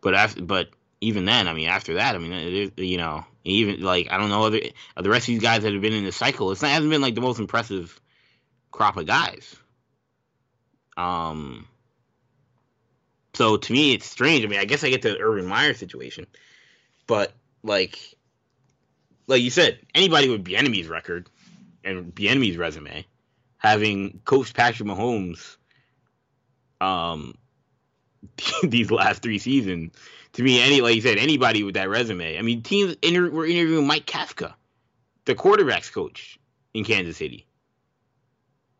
but 0.00 0.14
after, 0.14 0.42
but 0.42 0.68
even 1.00 1.24
then, 1.24 1.48
I 1.48 1.52
mean, 1.52 1.68
after 1.68 1.94
that, 1.94 2.14
I 2.14 2.18
mean, 2.18 2.32
it, 2.32 2.78
you 2.78 2.96
know, 2.96 3.24
even 3.44 3.80
like 3.80 4.08
I 4.10 4.18
don't 4.18 4.28
know 4.28 4.44
other 4.44 4.60
the 4.96 5.10
rest 5.10 5.24
of 5.24 5.34
these 5.34 5.42
guys 5.42 5.62
that 5.62 5.72
have 5.72 5.82
been 5.82 5.92
in 5.92 6.04
the 6.04 6.12
cycle. 6.12 6.52
It's 6.52 6.62
not 6.62 6.70
hasn't 6.70 6.90
been 6.90 7.02
like 7.02 7.14
the 7.14 7.20
most 7.20 7.38
impressive 7.38 7.98
crop 8.70 8.96
of 8.96 9.06
guys. 9.06 9.56
Um. 10.96 11.66
So 13.34 13.56
to 13.56 13.72
me, 13.72 13.94
it's 13.94 14.06
strange. 14.06 14.44
I 14.44 14.48
mean, 14.48 14.58
I 14.58 14.64
guess 14.64 14.82
I 14.82 14.90
get 14.90 15.02
to 15.02 15.10
the 15.10 15.20
Urban 15.20 15.46
Meyer 15.46 15.74
situation, 15.74 16.26
but 17.06 17.32
like, 17.68 17.98
like 19.26 19.42
you 19.42 19.50
said, 19.50 19.78
anybody 19.94 20.28
with 20.28 20.44
Bieniemy's 20.44 20.88
record 20.88 21.28
and 21.84 22.12
Bieniemy's 22.12 22.56
resume, 22.56 23.06
having 23.58 24.20
coached 24.24 24.56
Patrick 24.56 24.88
Mahomes, 24.88 25.56
um, 26.80 27.34
these 28.62 28.90
last 28.90 29.22
three 29.22 29.38
seasons. 29.38 29.94
To 30.32 30.42
me, 30.42 30.60
any 30.60 30.80
like 30.80 30.94
you 30.94 31.00
said, 31.00 31.18
anybody 31.18 31.62
with 31.62 31.74
that 31.74 31.88
resume. 31.88 32.38
I 32.38 32.42
mean, 32.42 32.62
teams 32.62 32.96
inter- 33.02 33.30
were 33.30 33.46
interviewing 33.46 33.86
Mike 33.86 34.06
Kafka, 34.06 34.54
the 35.24 35.34
quarterbacks 35.34 35.92
coach 35.92 36.38
in 36.74 36.84
Kansas 36.84 37.16
City. 37.16 37.46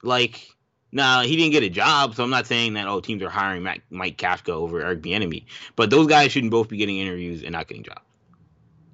Like, 0.03 0.49
now 0.93 1.23
he 1.23 1.37
didn't 1.37 1.53
get 1.53 1.63
a 1.63 1.69
job, 1.69 2.15
so 2.15 2.23
I'm 2.23 2.31
not 2.31 2.47
saying 2.47 2.75
that 2.75 2.87
oh 2.87 3.01
teams 3.01 3.23
are 3.23 3.31
hiring 3.31 3.63
Mac- 3.63 3.83
Mike 3.91 4.19
Kafka 4.19 4.51
over 4.51 4.81
Eric 4.81 5.03
Bieniemy, 5.03 5.47
but 5.75 5.91
those 5.91 6.07
guys 6.07 6.33
shouldn't 6.33 6.53
both 6.53 6.69
be 6.69 6.77
getting 6.77 6.99
interviews 6.99 7.43
and 7.43 7.53
not 7.53 7.67
getting 7.67 7.83
jobs. 7.83 8.08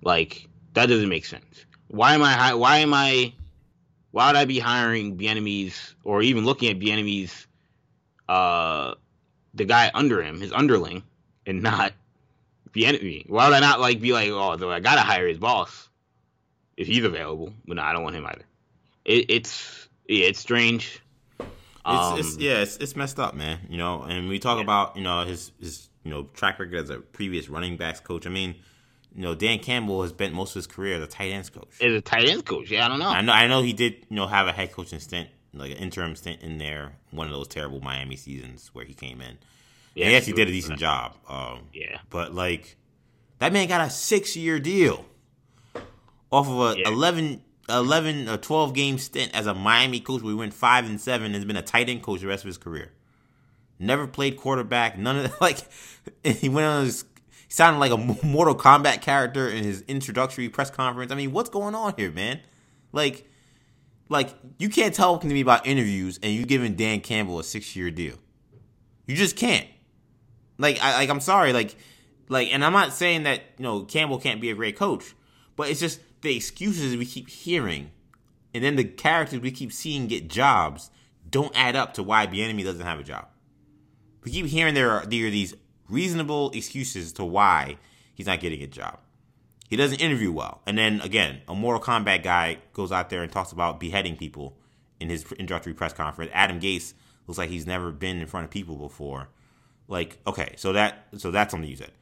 Like 0.05 0.49
that 0.75 0.87
doesn't 0.87 1.09
make 1.09 1.25
sense. 1.25 1.65
Why 1.89 2.15
am 2.15 2.23
I? 2.23 2.55
Why 2.55 2.79
am 2.79 2.95
I? 2.95 3.33
Why 4.13 4.29
would 4.29 4.37
I 4.37 4.45
be 4.45 4.61
hiring 4.61 5.17
Bieniemy's 5.17 5.97
or 6.05 6.23
even 6.23 6.45
looking 6.45 6.71
at 6.71 6.79
Bieniemy's 6.79 7.49
uh, 8.29 8.95
the 9.55 9.65
guy 9.65 9.91
under 9.93 10.23
him, 10.23 10.41
his 10.41 10.53
underling, 10.53 11.03
and 11.47 11.63
not 11.63 11.93
Bieniemy. 12.71 13.29
Why 13.29 13.49
would 13.49 13.55
I 13.55 13.61
not 13.61 13.81
like 13.81 14.01
be 14.01 14.13
like, 14.13 14.29
oh, 14.31 14.71
I 14.71 14.81
gotta 14.81 15.01
hire 15.01 15.27
his 15.27 15.39
boss 15.39 15.89
if 16.77 16.87
he's 16.87 17.05
available? 17.05 17.53
But 17.67 17.77
no, 17.77 17.83
I 17.83 17.93
don't 17.93 18.03
want 18.03 18.17
him 18.17 18.27
either. 18.27 18.45
It, 19.05 19.31
it's 19.31 19.89
yeah, 20.09 20.27
it's 20.27 20.39
strange. 20.39 21.01
Um, 21.87 22.19
it's, 22.19 22.29
it's, 22.29 22.39
yeah, 22.39 22.63
it's, 22.63 22.77
it's 22.79 22.97
messed 22.97 23.21
up, 23.21 23.35
man. 23.35 23.61
You 23.69 23.77
know, 23.77 24.03
and 24.03 24.29
we 24.29 24.39
talk 24.39 24.57
yeah. 24.57 24.65
about 24.65 24.97
you 24.97 25.03
know 25.03 25.25
his 25.25 25.53
his 25.61 25.89
you 26.03 26.11
know 26.11 26.25
track 26.35 26.59
record 26.59 26.77
as 26.77 26.91
a 26.91 26.99
previous 26.99 27.49
running 27.49 27.77
backs 27.77 28.01
coach. 28.01 28.27
I 28.27 28.31
mean, 28.31 28.55
you 29.15 29.23
know, 29.23 29.35
Dan 29.35 29.59
Campbell 29.61 30.03
has 30.03 30.11
spent 30.11 30.35
most 30.35 30.51
of 30.51 30.55
his 30.57 30.67
career 30.67 30.97
as 30.97 31.03
a 31.03 31.07
tight 31.07 31.31
ends 31.31 31.51
coach. 31.51 31.69
As 31.81 31.93
a 31.93 32.01
tight 32.01 32.29
ends 32.29 32.43
coach, 32.43 32.71
yeah, 32.71 32.85
I 32.87 32.89
don't 32.89 32.99
know. 32.99 33.09
I 33.09 33.21
know, 33.21 33.33
I 33.33 33.47
know 33.47 33.63
he 33.63 33.73
did 33.73 34.07
you 34.09 34.17
know 34.17 34.27
have 34.27 34.47
a 34.47 34.53
head 34.53 34.73
coaching 34.73 35.01
stint 35.01 35.29
like 35.57 35.71
an 35.71 35.77
interim 35.77 36.17
stint 36.17 36.43
in 36.43 36.59
there, 36.59 36.97
one 37.13 37.29
of 37.29 37.33
those 37.33 37.47
terrible 37.47 37.81
Miami 37.81 38.17
seasons 38.17 38.71
where 38.73 38.85
he 38.85 38.93
came 38.93 39.21
in. 39.21 39.39
Yeah, 39.95 40.09
he 40.09 40.17
actually 40.17 40.33
did 40.33 40.49
a 40.49 40.51
decent 40.51 40.79
job. 40.81 41.15
Um, 41.29 41.69
yeah, 41.73 41.99
but 42.11 42.35
like 42.35 42.77
That 43.39 43.53
man 43.53 43.69
got 43.69 43.81
a 43.81 43.91
six 43.91 44.35
year 44.37 44.59
deal 44.59 45.05
off 46.33 46.49
of 46.49 46.77
a 46.77 46.81
Yeah. 46.81 46.89
11, 46.89 47.43
11 47.69 48.29
or 48.29 48.37
12 48.37 48.75
game 48.75 48.99
stint 48.99 49.31
as 49.33 49.47
a 49.47 49.55
Miami 49.55 50.01
coach 50.01 50.23
where 50.23 50.33
he 50.33 50.37
went 50.37 50.53
5 50.55 50.87
and 50.87 51.01
7 51.01 51.27
and 51.27 51.35
has 51.37 51.45
been 51.45 51.57
a 51.57 51.63
tight 51.63 51.89
end 51.89 52.03
coach 52.03 52.21
the 52.21 52.27
rest 52.27 52.43
of 52.43 52.49
his 52.49 52.59
career. 52.59 52.91
Never 53.79 54.07
played 54.09 54.37
quarterback. 54.37 54.99
None 54.99 55.19
of 55.19 55.23
that. 55.25 55.41
Like, 55.41 55.59
he 56.25 56.49
went 56.49 56.67
on 56.67 56.85
his. 56.87 57.05
Sounded 57.55 57.79
like 57.79 57.93
a 57.93 57.97
Mortal 58.27 58.57
Kombat 58.57 59.01
character 59.01 59.49
in 59.49 59.63
his 59.63 59.83
introductory 59.83 60.49
press 60.49 60.73
conference. 60.73 61.13
I 61.13 61.15
mean, 61.15 61.31
what's 61.31 61.51
going 61.51 61.77
on 61.77 61.95
here, 61.97 62.11
man? 62.11 62.41
Like, 62.91 63.31
like 64.09 64.35
you 64.59 64.69
can't 64.69 64.93
talk 64.93 65.21
to 65.21 65.29
me 65.29 65.41
about 65.41 65.65
interviews 65.65 66.19
and 66.21 66.33
you 66.33 66.47
giving 66.47 66.75
Dan 66.75 66.99
Campbell 66.99 67.39
a 67.39 67.45
six 67.45 67.77
year 67.77 67.93
deal. 67.93 68.17
You 69.07 69.15
just 69.15 69.37
can't. 69.37 69.69
Like, 70.59 70.83
I 70.83 70.97
like 70.97 71.09
I'm 71.09 71.21
sorry, 71.21 71.53
like, 71.53 71.77
like, 72.29 72.53
and 72.53 72.65
I'm 72.65 72.73
not 72.73 72.93
saying 72.93 73.23
that 73.23 73.43
you 73.57 73.63
know 73.63 73.85
Campbell 73.85 74.19
can't 74.19 74.41
be 74.41 74.51
a 74.51 74.57
great 74.57 74.77
coach, 74.77 75.15
but 75.55 75.69
it's 75.71 75.79
just 75.79 76.01
the 76.23 76.35
excuses 76.35 76.97
we 76.97 77.07
keep 77.07 77.29
hearing, 77.29 77.93
and 78.53 78.65
then 78.65 78.75
the 78.75 78.83
characters 78.83 79.39
we 79.39 79.53
keep 79.53 79.73
seeing 79.73 80.09
get 80.09 80.27
jobs 80.27 80.91
don't 81.31 81.53
add 81.55 81.77
up 81.77 81.95
to 81.95 82.03
why 82.03 82.27
Bieniemy 82.27 82.65
doesn't 82.65 82.85
have 82.85 82.99
a 82.99 83.05
job. 83.05 83.29
We 84.25 84.33
keep 84.33 84.47
hearing 84.47 84.75
there 84.75 84.91
are 84.91 85.07
there 85.07 85.29
are 85.29 85.31
these 85.31 85.55
reasonable 85.95 86.51
excuses 86.51 87.13
to 87.15 87.25
why 87.25 87.79
he's 88.15 88.27
not 88.27 88.41
getting 88.41 88.63
a 88.63 88.67
job. 88.67 88.99
He 89.69 89.77
doesn't 89.77 90.01
interview 90.01 90.31
well, 90.31 90.61
and 90.67 90.77
then 90.77 91.01
again, 91.01 91.41
a 91.49 91.55
Mortal 91.55 91.83
Kombat 91.83 92.23
guy 92.23 92.59
goes 92.75 92.93
out 92.93 93.09
there 93.09 93.23
and 93.23 93.33
talks 93.33 93.53
about 93.53 93.81
beheading 93.81 94.17
people 94.17 94.57
in 95.01 95.09
his 95.09 95.25
introductory 95.33 95.75
press 95.75 95.93
conference. 95.93 96.31
Adam 96.35 96.61
Gase 96.61 96.93
looks 97.27 97.39
like 97.39 97.51
he's 97.51 97.67
never 97.67 97.91
been 97.91 98.21
in 98.21 98.27
front 98.27 98.45
of 98.45 98.51
people 98.51 98.77
before. 98.77 99.29
Like, 99.89 100.19
okay, 100.27 100.55
so 100.57 100.73
that 100.75 101.07
so 101.17 101.31
that's 101.31 101.51
something 101.51 101.69
you 101.69 101.77
said. 101.77 101.93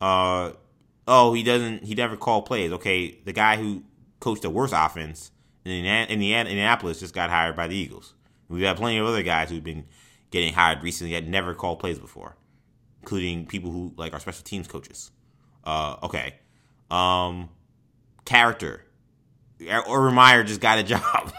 Uh, 0.00 0.52
oh, 1.06 1.34
he 1.34 1.42
doesn't. 1.42 1.84
He 1.84 1.94
never 1.94 2.16
called 2.16 2.46
plays. 2.46 2.72
Okay, 2.72 3.18
the 3.24 3.32
guy 3.32 3.56
who 3.56 3.82
coached 4.18 4.42
the 4.42 4.50
worst 4.50 4.74
offense 4.76 5.30
in 5.64 5.72
Indiana, 5.72 6.48
Indianapolis 6.48 7.00
just 7.00 7.14
got 7.14 7.30
hired 7.30 7.56
by 7.56 7.66
the 7.66 7.76
Eagles. 7.76 8.14
We've 8.48 8.64
had 8.64 8.76
plenty 8.76 8.98
of 8.98 9.06
other 9.06 9.22
guys 9.22 9.50
who've 9.50 9.62
been 9.62 9.84
getting 10.30 10.52
hired 10.52 10.82
recently 10.82 11.14
that 11.14 11.26
never 11.26 11.54
called 11.54 11.78
plays 11.78 11.98
before, 11.98 12.36
including 13.02 13.46
people 13.46 13.70
who 13.70 13.92
like 13.96 14.12
our 14.12 14.20
special 14.20 14.44
teams 14.44 14.68
coaches. 14.68 15.10
Uh, 15.64 15.96
okay, 16.02 16.34
um, 16.90 17.48
character. 18.24 18.84
Urban 19.60 20.14
Meyer 20.14 20.42
just 20.42 20.60
got 20.60 20.78
a 20.78 20.82
job. 20.84 21.32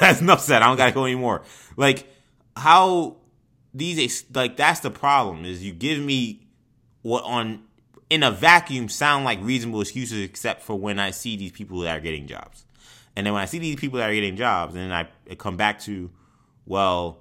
that's 0.00 0.20
enough 0.20 0.40
said. 0.40 0.62
I 0.62 0.66
don't 0.66 0.76
gotta 0.76 0.92
go 0.92 1.04
anymore. 1.04 1.42
Like 1.76 2.06
how 2.56 3.16
these 3.74 4.24
like 4.34 4.56
that's 4.56 4.80
the 4.80 4.90
problem 4.90 5.44
is 5.44 5.62
you 5.62 5.72
give 5.72 5.98
me 5.98 6.46
what 7.02 7.24
on 7.24 7.62
in 8.10 8.22
a 8.22 8.30
vacuum 8.30 8.88
sound 8.88 9.24
like 9.24 9.38
reasonable 9.42 9.80
excuses 9.80 10.22
except 10.22 10.62
for 10.62 10.76
when 10.76 10.98
I 10.98 11.10
see 11.10 11.36
these 11.36 11.52
people 11.52 11.80
that 11.80 11.96
are 11.96 12.00
getting 12.00 12.26
jobs. 12.26 12.64
And 13.16 13.26
then 13.26 13.34
when 13.34 13.42
I 13.42 13.46
see 13.46 13.58
these 13.58 13.76
people 13.76 13.98
that 13.98 14.08
are 14.08 14.14
getting 14.14 14.36
jobs, 14.36 14.74
and 14.74 14.90
then 14.90 14.92
I 14.92 15.34
come 15.34 15.56
back 15.56 15.80
to, 15.80 16.10
well, 16.66 17.18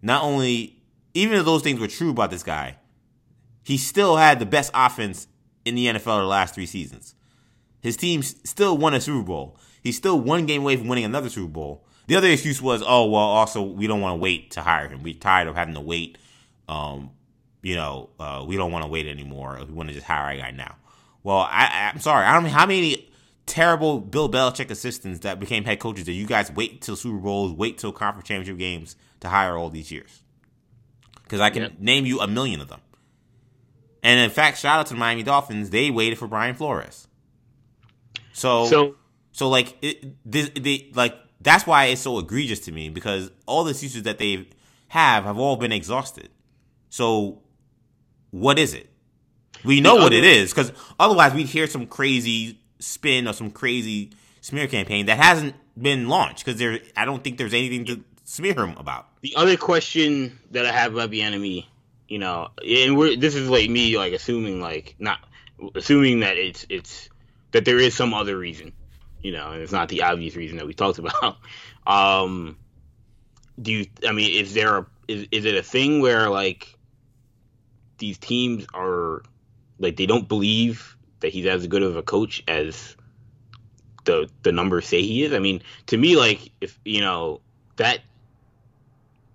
not 0.00 0.22
only 0.22 0.80
even 1.14 1.38
if 1.38 1.44
those 1.44 1.62
things 1.62 1.80
were 1.80 1.88
true 1.88 2.10
about 2.10 2.30
this 2.30 2.42
guy, 2.42 2.76
he 3.64 3.76
still 3.78 4.16
had 4.16 4.38
the 4.38 4.46
best 4.46 4.70
offense 4.74 5.26
in 5.64 5.74
the 5.74 5.86
NFL 5.86 6.20
the 6.20 6.24
last 6.24 6.54
three 6.54 6.66
seasons. 6.66 7.14
His 7.80 7.96
team 7.96 8.22
still 8.22 8.76
won 8.78 8.94
a 8.94 9.00
Super 9.00 9.24
Bowl. 9.24 9.56
He's 9.82 9.96
still 9.96 10.20
one 10.20 10.46
game 10.46 10.62
away 10.62 10.76
from 10.76 10.88
winning 10.88 11.04
another 11.04 11.28
Super 11.28 11.50
Bowl. 11.52 11.84
The 12.06 12.16
other 12.16 12.28
excuse 12.28 12.60
was, 12.60 12.82
oh 12.86 13.06
well, 13.08 13.20
also 13.20 13.62
we 13.62 13.86
don't 13.86 14.00
want 14.00 14.12
to 14.12 14.20
wait 14.20 14.50
to 14.52 14.60
hire 14.62 14.88
him. 14.88 15.02
We're 15.02 15.14
tired 15.14 15.48
of 15.48 15.54
having 15.56 15.74
to 15.74 15.80
wait. 15.80 16.18
Um, 16.68 17.10
you 17.62 17.76
know, 17.76 18.10
uh, 18.18 18.44
we 18.46 18.56
don't 18.56 18.72
want 18.72 18.84
to 18.84 18.90
wait 18.90 19.06
anymore. 19.06 19.58
We 19.66 19.72
want 19.72 19.88
to 19.88 19.94
just 19.94 20.06
hire 20.06 20.32
a 20.36 20.38
guy 20.40 20.50
now. 20.50 20.76
Well, 21.22 21.38
I, 21.38 21.90
I'm 21.92 22.00
sorry. 22.00 22.26
I 22.26 22.34
don't 22.34 22.44
know 22.44 22.48
how 22.50 22.66
many 22.66 23.08
terrible 23.46 24.00
Bill 24.00 24.28
Belichick 24.28 24.70
assistants 24.70 25.20
that 25.20 25.38
became 25.38 25.64
head 25.64 25.78
coaches 25.78 26.06
that 26.06 26.12
you 26.12 26.26
guys 26.26 26.50
wait 26.50 26.82
till 26.82 26.96
Super 26.96 27.18
Bowls, 27.18 27.52
wait 27.52 27.78
till 27.78 27.92
conference 27.92 28.26
championship 28.28 28.58
games 28.58 28.96
to 29.20 29.28
hire 29.28 29.56
all 29.56 29.70
these 29.70 29.90
years. 29.92 30.22
Because 31.22 31.40
I 31.40 31.50
can 31.50 31.62
Yep. 31.62 31.78
name 31.78 32.06
you 32.06 32.20
a 32.20 32.26
million 32.26 32.60
of 32.60 32.68
them. 32.68 32.80
And 34.02 34.20
in 34.20 34.30
fact, 34.30 34.58
shout 34.58 34.80
out 34.80 34.86
to 34.86 34.94
the 34.94 34.98
Miami 35.00 35.22
Dolphins. 35.22 35.70
They 35.70 35.90
waited 35.90 36.18
for 36.18 36.26
Brian 36.26 36.54
Flores. 36.54 37.06
So, 38.32 38.66
so, 38.66 38.96
So 39.32 39.48
like, 39.48 39.76
it, 39.82 40.16
this, 40.24 40.50
they, 40.54 40.90
like 40.94 41.16
that's 41.40 41.66
why 41.66 41.86
it's 41.86 42.00
so 42.00 42.18
egregious 42.18 42.60
to 42.60 42.72
me 42.72 42.88
because 42.88 43.30
all 43.46 43.64
the 43.64 43.70
excuses 43.70 44.04
that 44.04 44.18
they 44.18 44.48
have 44.88 45.24
have 45.24 45.38
all 45.38 45.56
been 45.56 45.72
exhausted. 45.72 46.30
So, 46.88 47.42
what 48.30 48.58
is 48.58 48.74
it? 48.74 48.88
We 49.64 49.80
know 49.80 49.96
what 49.96 50.12
it 50.12 50.24
is 50.24 50.52
because 50.52 50.72
otherwise 50.98 51.34
we'd 51.34 51.46
hear 51.46 51.66
some 51.66 51.86
crazy 51.86 52.60
spin 52.80 53.28
or 53.28 53.32
some 53.32 53.50
crazy 53.50 54.10
smear 54.40 54.66
campaign 54.66 55.06
that 55.06 55.18
hasn't 55.18 55.54
been 55.80 56.08
launched 56.08 56.44
because 56.44 56.58
there. 56.58 56.80
I 56.96 57.04
don't 57.04 57.22
think 57.22 57.38
there's 57.38 57.54
anything 57.54 57.84
to 57.86 58.04
smear 58.24 58.54
him 58.54 58.76
about. 58.76 59.06
the 59.20 59.34
other 59.36 59.56
question 59.56 60.38
that 60.50 60.66
I 60.66 60.72
have 60.72 60.94
about 60.94 61.10
Bieniemy, 61.10 61.66
you 62.12 62.18
know, 62.18 62.50
and 62.62 62.98
we're 62.98 63.16
this 63.16 63.34
is 63.34 63.48
like 63.48 63.70
me 63.70 63.96
like 63.96 64.12
assuming 64.12 64.60
like 64.60 64.96
not 64.98 65.18
assuming 65.74 66.20
that 66.20 66.36
it's 66.36 66.66
it's 66.68 67.08
that 67.52 67.64
there 67.64 67.78
is 67.78 67.94
some 67.94 68.12
other 68.12 68.36
reason, 68.36 68.74
you 69.22 69.32
know, 69.32 69.50
and 69.50 69.62
it's 69.62 69.72
not 69.72 69.88
the 69.88 70.02
obvious 70.02 70.36
reason 70.36 70.58
that 70.58 70.66
we 70.66 70.74
talked 70.74 70.98
about. 71.04 71.38
Um, 71.86 72.58
do 73.58 73.72
you? 73.72 73.86
I 74.06 74.12
mean, 74.12 74.30
is 74.30 74.52
there 74.52 74.76
a 74.76 74.86
is 75.08 75.26
is 75.32 75.46
it 75.46 75.54
a 75.54 75.62
thing 75.62 76.02
where 76.02 76.28
like 76.28 76.76
these 77.96 78.18
teams 78.18 78.66
are 78.74 79.22
like 79.78 79.96
they 79.96 80.04
don't 80.04 80.28
believe 80.28 80.98
that 81.20 81.32
he's 81.32 81.46
as 81.46 81.66
good 81.66 81.82
of 81.82 81.96
a 81.96 82.02
coach 82.02 82.42
as 82.46 82.94
the 84.04 84.28
the 84.42 84.52
numbers 84.52 84.86
say 84.86 85.00
he 85.00 85.22
is? 85.22 85.32
I 85.32 85.38
mean, 85.38 85.62
to 85.86 85.96
me, 85.96 86.16
like 86.16 86.50
if 86.60 86.78
you 86.84 87.00
know 87.00 87.40
that 87.76 88.00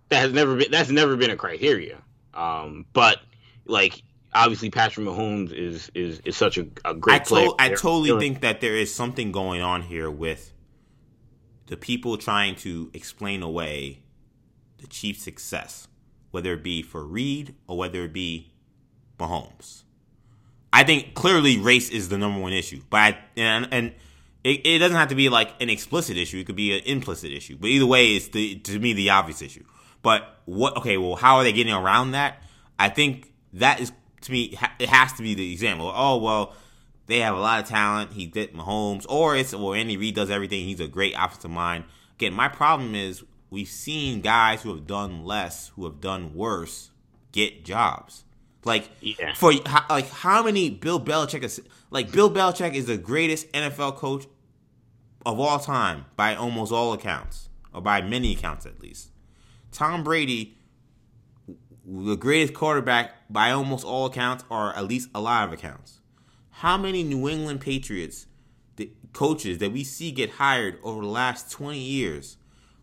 that 0.10 0.20
has 0.20 0.32
never 0.32 0.56
been 0.56 0.70
that's 0.70 0.92
never 0.92 1.18
been 1.18 1.32
a 1.32 1.36
criteria. 1.36 2.04
Um, 2.38 2.86
but 2.94 3.20
like 3.66 4.02
obviously 4.34 4.70
Patrick 4.70 5.06
Mahomes 5.06 5.52
is 5.52 5.92
is 5.94 6.22
is 6.24 6.38
such 6.38 6.58
a, 6.58 6.68
a 6.86 6.94
great 6.94 7.22
I, 7.22 7.24
player. 7.26 7.50
I 7.60 7.70
totally 7.70 8.18
think 8.20 8.42
that 8.42 8.62
there 8.62 8.76
is 8.76 8.94
something 8.94 9.32
going 9.32 9.62
on 9.62 9.82
here 9.82 10.10
with 10.10 10.54
the 11.66 11.78
people 11.78 12.18
trying 12.18 12.56
to 12.56 12.90
explain 12.94 13.42
away 13.42 14.00
the 14.78 14.88
Chiefs' 14.88 15.24
success, 15.24 15.88
whether 16.32 16.54
it 16.54 16.64
be 16.64 16.82
for 16.82 17.04
Reed 17.04 17.56
or 17.68 17.78
whether 17.78 18.04
it 18.04 18.14
be 18.14 18.54
Mahomes. 19.20 19.84
I 20.72 20.84
think 20.84 21.14
clearly 21.14 21.58
race 21.58 21.90
is 21.90 22.10
the 22.10 22.18
number 22.18 22.40
one 22.40 22.54
issue, 22.54 22.82
but 22.90 22.98
I, 22.98 23.18
and 23.36 23.68
and 23.72 23.94
it, 24.44 24.62
it 24.66 24.80
doesn't 24.80 24.98
have 24.98 25.10
to 25.10 25.16
be 25.16 25.30
like 25.30 25.60
an 25.62 25.70
explicit 25.70 26.18
issue; 26.18 26.38
it 26.38 26.46
could 26.46 26.56
be 26.56 26.78
an 26.78 26.84
implicit 26.86 27.32
issue. 27.32 27.58
But 27.60 27.70
either 27.70 27.86
way, 27.86 28.16
it's 28.16 28.28
the 28.30 28.56
to 28.60 28.80
me 28.80 28.94
the 28.94 29.10
obvious 29.10 29.42
issue. 29.42 29.64
But 30.02 30.40
what? 30.46 30.78
Okay, 30.78 30.98
well, 30.98 31.16
how 31.16 31.38
are 31.38 31.44
they 31.44 31.52
getting 31.54 31.74
around 31.74 32.12
that? 32.12 32.42
I 32.80 32.90
think 32.90 33.32
that 33.54 33.80
is 33.80 33.92
to 34.22 34.32
me 34.32 34.58
it 34.80 34.90
has 34.90 35.14
to 35.14 35.24
be 35.24 35.34
the 35.36 35.52
example. 35.52 35.92
Oh 35.94 36.18
well, 36.18 36.54
they 37.08 37.20
have 37.20 37.36
a 37.36 37.40
lot 37.40 37.62
of 37.62 37.68
talent. 37.70 38.14
He 38.14 38.26
did 38.28 38.54
Mahomes, 38.54 39.06
or 39.10 39.36
it's 39.36 39.54
or 39.54 39.76
Andy 39.76 39.98
Reid 39.98 40.16
does 40.16 40.30
everything. 40.30 40.66
He's 40.66 40.80
a 40.80 40.88
great 40.88 41.14
offensive 41.18 41.52
mind. 41.52 41.86
Again, 42.16 42.34
my 42.34 42.48
problem 42.48 42.96
is 42.96 43.24
we've 43.50 43.68
seen 43.68 44.22
guys 44.22 44.62
who 44.64 44.70
have 44.76 44.88
done 44.88 45.24
less, 45.26 45.70
who 45.76 45.86
have 45.86 46.02
done 46.02 46.34
worse, 46.34 46.92
get 47.32 47.64
jobs. 47.66 48.24
Like 48.64 48.90
Yeah. 49.02 49.34
for 49.34 49.54
like 49.90 50.10
how 50.10 50.44
many 50.44 50.70
Bill 50.70 51.00
Belichick 51.00 51.44
is 51.44 51.62
like 51.90 52.12
Bill 52.12 52.30
Belichick 52.30 52.74
is 52.74 52.86
the 52.88 52.98
greatest 52.98 53.50
NFL 53.54 53.96
coach 53.96 54.26
of 55.26 55.40
all 55.40 55.60
time 55.60 56.06
by 56.16 56.36
almost 56.36 56.72
all 56.72 56.94
accounts, 56.94 57.50
or 57.74 57.82
by 57.82 58.02
many 58.02 58.34
accounts 58.34 58.66
at 58.66 58.80
least. 58.82 59.12
Tom 59.78 60.04
Brady, 60.04 60.58
the 61.86 62.16
greatest 62.16 62.56
quarterback 62.56 63.12
by 63.30 63.52
almost 63.52 63.86
all 63.86 64.08
accounts, 64.08 64.44
or 64.50 64.76
at 64.76 64.86
least 64.86 65.08
a 65.14 65.22
lot 65.22 65.48
of 65.48 65.54
accounts. 65.54 66.00
How 66.50 66.80
many 66.80 67.04
New 67.04 67.30
England 67.30 67.62
Patriots 67.62 68.26
the 68.78 68.92
coaches 69.14 69.60
that 69.60 69.72
we 69.72 69.84
see 69.84 70.12
get 70.12 70.32
hired 70.32 70.80
over 70.82 71.02
the 71.02 71.08
last 71.08 71.52
20 71.52 71.78
years 71.78 72.38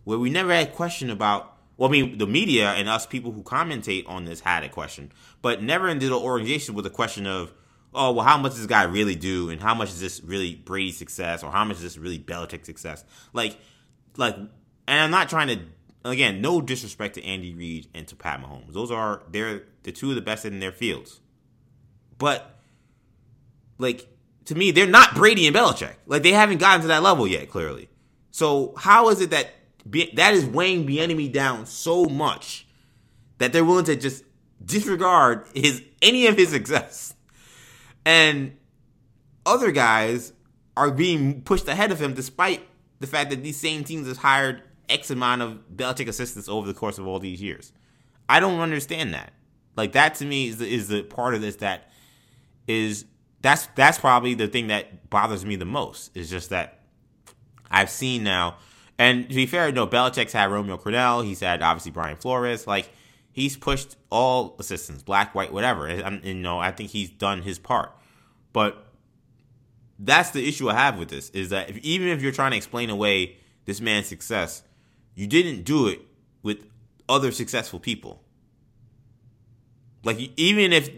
where 0.04 0.18
we 0.18 0.30
never 0.30 0.52
had 0.54 0.72
question 0.72 1.10
about 1.10 1.50
well, 1.76 1.88
I 1.88 1.92
mean, 1.92 2.18
the 2.18 2.28
media 2.28 2.70
and 2.74 2.88
us 2.88 3.04
people 3.04 3.32
who 3.32 3.42
commentate 3.42 4.08
on 4.08 4.24
this 4.26 4.38
had 4.38 4.62
a 4.62 4.68
question, 4.68 5.10
but 5.42 5.60
never 5.60 5.88
in 5.88 5.98
the 5.98 6.12
organization 6.12 6.76
with 6.76 6.86
a 6.86 6.90
question 6.90 7.26
of, 7.26 7.52
oh, 7.92 8.12
well, 8.12 8.24
how 8.24 8.38
much 8.38 8.52
does 8.52 8.60
this 8.60 8.68
guy 8.68 8.84
really 8.84 9.16
do, 9.16 9.50
and 9.50 9.60
how 9.60 9.74
much 9.74 9.88
is 9.88 10.00
this 10.00 10.22
really 10.22 10.54
Brady's 10.54 10.96
success, 10.96 11.42
or 11.42 11.50
how 11.50 11.64
much 11.64 11.78
is 11.78 11.82
this 11.82 11.98
really 11.98 12.20
Belichick's 12.20 12.66
success? 12.66 13.04
Like, 13.32 13.58
like, 14.16 14.36
and 14.36 14.50
I'm 14.86 15.10
not 15.10 15.28
trying 15.28 15.48
to, 15.48 15.64
again, 16.04 16.40
no 16.40 16.60
disrespect 16.60 17.14
to 17.14 17.24
Andy 17.24 17.54
Reid 17.54 17.88
and 17.94 18.06
to 18.08 18.16
Pat 18.16 18.40
Mahomes. 18.40 18.72
Those 18.72 18.90
are 18.90 19.22
they're 19.30 19.62
the 19.82 19.92
two 19.92 20.10
of 20.10 20.16
the 20.16 20.22
best 20.22 20.44
in 20.44 20.60
their 20.60 20.72
fields, 20.72 21.20
but 22.18 22.58
like 23.78 24.06
to 24.46 24.54
me, 24.54 24.70
they're 24.70 24.86
not 24.86 25.14
Brady 25.14 25.46
and 25.46 25.56
Belichick. 25.56 25.94
Like 26.06 26.22
they 26.22 26.32
haven't 26.32 26.58
gotten 26.58 26.82
to 26.82 26.88
that 26.88 27.02
level 27.02 27.26
yet, 27.26 27.48
clearly. 27.48 27.88
So 28.30 28.74
how 28.76 29.08
is 29.08 29.20
it 29.20 29.30
that 29.30 29.50
that 30.14 30.34
is 30.34 30.44
weighing 30.44 30.86
Bieniemy 30.86 31.32
down 31.32 31.66
so 31.66 32.04
much 32.04 32.66
that 33.38 33.52
they're 33.52 33.64
willing 33.64 33.84
to 33.86 33.96
just 33.96 34.24
disregard 34.64 35.46
his 35.54 35.82
any 36.02 36.26
of 36.26 36.36
his 36.36 36.50
success? 36.50 37.14
And 38.04 38.56
other 39.46 39.70
guys 39.70 40.32
are 40.76 40.90
being 40.90 41.42
pushed 41.42 41.68
ahead 41.68 41.92
of 41.92 42.00
him 42.00 42.14
despite 42.14 42.66
the 43.00 43.06
fact 43.06 43.30
that 43.30 43.42
these 43.42 43.58
same 43.58 43.84
teams 43.84 44.08
have 44.08 44.18
hired 44.18 44.62
X 44.88 45.10
amount 45.10 45.42
of 45.42 45.58
Belichick 45.74 46.08
assistants 46.08 46.48
over 46.48 46.66
the 46.66 46.74
course 46.74 46.98
of 46.98 47.06
all 47.06 47.18
these 47.18 47.40
years. 47.40 47.72
I 48.28 48.40
don't 48.40 48.60
understand 48.60 49.14
that. 49.14 49.32
Like 49.76 49.92
that 49.92 50.14
to 50.16 50.24
me 50.24 50.48
is 50.48 50.58
the, 50.58 50.72
is 50.72 50.88
the 50.88 51.02
part 51.02 51.34
of 51.34 51.40
this 51.40 51.56
that 51.56 51.90
is 52.66 53.04
that's 53.42 53.66
that's 53.74 53.98
probably 53.98 54.34
the 54.34 54.48
thing 54.48 54.68
that 54.68 55.10
bothers 55.10 55.44
me 55.44 55.56
the 55.56 55.64
most. 55.64 56.16
Is 56.16 56.30
just 56.30 56.50
that 56.50 56.80
I've 57.70 57.90
seen 57.90 58.24
now, 58.24 58.56
and 58.98 59.28
to 59.28 59.34
be 59.34 59.46
fair, 59.46 59.72
no, 59.72 59.86
Belichick's 59.86 60.32
had 60.32 60.50
Romeo 60.50 60.76
Crennel. 60.76 61.24
He's 61.24 61.40
had 61.40 61.62
obviously 61.62 61.90
Brian 61.90 62.16
Flores. 62.16 62.66
Like 62.66 62.88
he's 63.32 63.56
pushed 63.56 63.96
all 64.10 64.56
assistants, 64.58 65.02
black, 65.02 65.34
white, 65.34 65.52
whatever. 65.52 65.86
And 65.86 66.24
you 66.24 66.34
know, 66.34 66.58
I 66.58 66.70
think 66.70 66.90
he's 66.90 67.10
done 67.10 67.42
his 67.42 67.58
part. 67.58 67.92
But 68.52 68.86
that's 69.98 70.30
the 70.30 70.46
issue 70.48 70.70
I 70.70 70.74
have 70.74 70.98
with 70.98 71.08
this 71.08 71.30
is 71.30 71.50
that 71.50 71.70
if, 71.70 71.78
even 71.78 72.08
if 72.08 72.22
you're 72.22 72.32
trying 72.32 72.52
to 72.52 72.56
explain 72.56 72.90
away 72.90 73.36
this 73.64 73.80
man's 73.80 74.06
success, 74.06 74.62
you 75.14 75.26
didn't 75.26 75.62
do 75.62 75.86
it 75.86 76.00
with 76.42 76.66
other 77.08 77.32
successful 77.32 77.78
people. 77.78 78.22
Like 80.04 80.18
even 80.36 80.72
if 80.72 80.90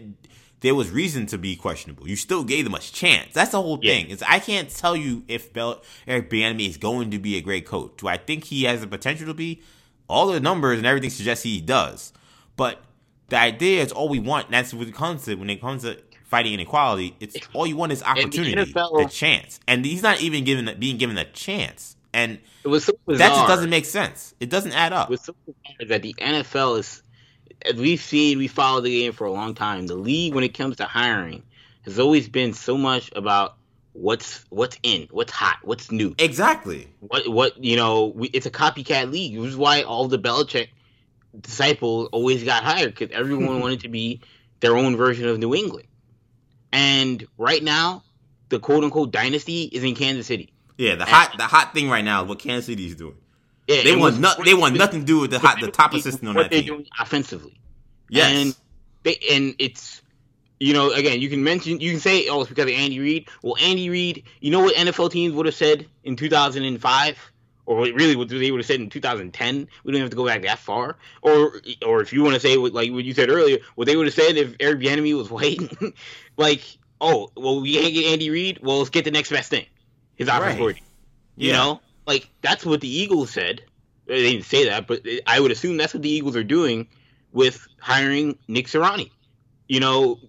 there 0.61 0.75
was 0.75 0.89
reason 0.89 1.25
to 1.27 1.37
be 1.37 1.55
questionable, 1.55 2.07
you 2.07 2.15
still 2.15 2.43
gave 2.43 2.65
them 2.65 2.73
a 2.73 2.79
chance. 2.79 3.33
That's 3.33 3.51
the 3.51 3.61
whole 3.61 3.77
thing. 3.77 4.07
Yeah. 4.07 4.13
Is 4.13 4.23
I 4.23 4.39
can't 4.39 4.69
tell 4.69 4.95
you 4.95 5.23
if 5.27 5.53
Bel- 5.53 5.81
Eric 6.07 6.29
Bieniemy 6.29 6.67
is 6.67 6.77
going 6.77 7.11
to 7.11 7.19
be 7.19 7.37
a 7.37 7.41
great 7.41 7.65
coach. 7.65 7.93
Do 7.97 8.07
I 8.07 8.17
think 8.17 8.45
he 8.45 8.63
has 8.63 8.81
the 8.81 8.87
potential 8.87 9.27
to 9.27 9.33
be? 9.33 9.61
All 10.09 10.27
the 10.27 10.39
numbers 10.39 10.77
and 10.77 10.87
everything 10.87 11.09
suggests 11.09 11.43
he 11.43 11.61
does. 11.61 12.11
But 12.55 12.81
the 13.29 13.37
idea 13.37 13.83
is 13.83 13.91
all 13.91 14.09
we 14.09 14.19
want. 14.19 14.49
that's 14.49 14.73
what 14.73 14.87
it 14.87 14.93
comes 14.95 15.25
to 15.25 15.35
when 15.35 15.49
it 15.49 15.61
comes 15.61 15.83
to 15.83 16.01
fighting 16.23 16.53
inequality. 16.53 17.15
It's 17.19 17.37
all 17.53 17.67
you 17.67 17.75
want 17.75 17.91
is 17.91 18.01
opportunity, 18.03 18.55
the, 18.55 18.65
NFL, 18.65 19.03
the 19.03 19.09
chance, 19.09 19.59
and 19.67 19.85
he's 19.85 20.01
not 20.01 20.21
even 20.21 20.43
given 20.43 20.73
being 20.79 20.97
given 20.97 21.17
a 21.17 21.25
chance. 21.25 21.96
And 22.17 22.39
it 22.63 22.67
was 22.67 22.85
so 22.85 22.93
that 23.05 23.29
just 23.29 23.47
doesn't 23.47 23.69
make 23.69 23.85
sense. 23.85 24.33
It 24.39 24.49
doesn't 24.49 24.71
add 24.71 24.91
up. 24.91 25.07
It 25.07 25.11
was 25.11 25.21
so 25.21 25.35
that 25.87 26.01
the 26.01 26.15
NFL 26.15 26.79
is, 26.79 27.03
as 27.63 27.75
we've 27.75 28.01
seen, 28.01 28.39
we 28.39 28.47
followed 28.47 28.81
the 28.81 29.01
game 29.01 29.13
for 29.13 29.27
a 29.27 29.31
long 29.31 29.53
time. 29.53 29.85
The 29.85 29.93
league, 29.93 30.33
when 30.33 30.43
it 30.43 30.55
comes 30.55 30.77
to 30.77 30.85
hiring, 30.85 31.43
has 31.85 31.99
always 31.99 32.27
been 32.27 32.53
so 32.53 32.75
much 32.75 33.11
about 33.15 33.57
what's 33.93 34.43
what's 34.49 34.79
in, 34.81 35.07
what's 35.11 35.31
hot, 35.31 35.59
what's 35.61 35.91
new. 35.91 36.15
Exactly. 36.17 36.87
What 37.01 37.27
what 37.27 37.63
you 37.63 37.75
know? 37.75 38.07
We, 38.07 38.29
it's 38.29 38.47
a 38.47 38.51
copycat 38.51 39.11
league. 39.11 39.37
Which 39.37 39.49
is 39.49 39.55
why 39.55 39.83
all 39.83 40.07
the 40.07 40.17
Belichick 40.17 40.69
disciples 41.39 42.09
always 42.11 42.43
got 42.43 42.63
hired 42.63 42.95
because 42.95 43.15
everyone 43.15 43.59
wanted 43.61 43.81
to 43.81 43.89
be 43.89 44.21
their 44.59 44.75
own 44.75 44.97
version 44.97 45.27
of 45.27 45.37
New 45.37 45.53
England. 45.53 45.87
And 46.73 47.23
right 47.37 47.63
now, 47.63 48.03
the 48.49 48.57
quote 48.57 48.83
unquote 48.83 49.11
dynasty 49.11 49.65
is 49.65 49.83
in 49.83 49.93
Kansas 49.93 50.25
City. 50.25 50.51
Yeah, 50.77 50.95
the 50.95 51.05
hot 51.05 51.33
the 51.37 51.43
hot 51.43 51.73
thing 51.73 51.89
right 51.89 52.03
now 52.03 52.23
is 52.23 52.29
what 52.29 52.39
Kansas 52.39 52.67
City 52.67 52.85
is 52.85 52.95
doing. 52.95 53.17
Yeah, 53.67 53.83
they 53.83 53.95
want 53.95 54.19
no, 54.19 54.33
they 54.43 54.53
want 54.53 54.77
nothing 54.77 55.01
to 55.01 55.05
do 55.05 55.19
with 55.19 55.31
the 55.31 55.39
hot, 55.39 55.59
the 55.59 55.71
top 55.71 55.93
assistant 55.93 56.29
on 56.29 56.35
that 56.35 56.51
team. 56.51 56.65
They're 56.65 56.75
doing 56.75 56.87
offensively. 56.99 57.59
Yes, 58.09 58.31
and 58.31 58.55
they 59.03 59.19
and 59.31 59.55
it's 59.59 60.01
you 60.59 60.73
know 60.73 60.91
again 60.91 61.19
you 61.19 61.29
can 61.29 61.43
mention 61.43 61.81
you 61.81 61.91
can 61.91 61.99
say 61.99 62.27
oh 62.29 62.41
it's 62.41 62.49
because 62.49 62.65
of 62.65 62.71
Andy 62.71 62.99
Reid. 62.99 63.27
Well, 63.41 63.57
Andy 63.59 63.89
Reid, 63.89 64.23
you 64.39 64.51
know 64.51 64.61
what 64.61 64.75
NFL 64.75 65.11
teams 65.11 65.33
would 65.33 65.47
have 65.47 65.55
said 65.55 65.87
in 66.03 66.15
2005 66.15 67.31
or 67.65 67.81
really 67.81 68.15
what 68.15 68.29
they 68.29 68.51
would 68.51 68.59
have 68.59 68.65
said 68.65 68.79
in 68.79 68.89
2010. 68.89 69.67
We 69.83 69.91
don't 69.91 70.01
have 70.01 70.11
to 70.11 70.15
go 70.15 70.25
back 70.25 70.43
that 70.43 70.59
far. 70.59 70.97
Or 71.21 71.59
or 71.85 72.01
if 72.01 72.13
you 72.13 72.23
want 72.23 72.35
to 72.35 72.39
say 72.39 72.57
what, 72.57 72.73
like 72.73 72.91
what 72.91 73.03
you 73.03 73.13
said 73.13 73.29
earlier, 73.29 73.57
what 73.75 73.87
they 73.87 73.95
would 73.95 74.05
have 74.05 74.15
said 74.15 74.37
if 74.37 74.55
Eric 74.59 74.79
Bieniemy 74.79 75.17
was 75.17 75.29
white, 75.31 75.59
like 76.37 76.61
oh 77.01 77.31
well 77.35 77.59
we 77.59 77.73
can't 77.73 77.93
get 77.93 78.13
Andy 78.13 78.29
Reid. 78.29 78.59
Well 78.61 78.77
let's 78.77 78.91
get 78.91 79.03
the 79.03 79.11
next 79.11 79.31
best 79.31 79.49
thing 79.49 79.65
his 80.17 80.27
offensive 80.27 80.65
right. 80.65 80.81
You 81.35 81.49
yeah. 81.49 81.57
know, 81.57 81.81
like 82.05 82.29
that's 82.41 82.65
what 82.65 82.81
the 82.81 82.89
Eagles 82.89 83.31
said. 83.31 83.61
They 84.07 84.31
didn't 84.31 84.45
say 84.45 84.65
that, 84.65 84.87
but 84.87 85.05
I 85.25 85.39
would 85.39 85.51
assume 85.51 85.77
that's 85.77 85.93
what 85.93 86.03
the 86.03 86.09
Eagles 86.09 86.35
are 86.35 86.43
doing 86.43 86.87
with 87.31 87.67
hiring 87.79 88.37
Nick 88.47 88.67
Sirianni. 88.67 89.11
You 89.67 89.79
know, 89.79 90.19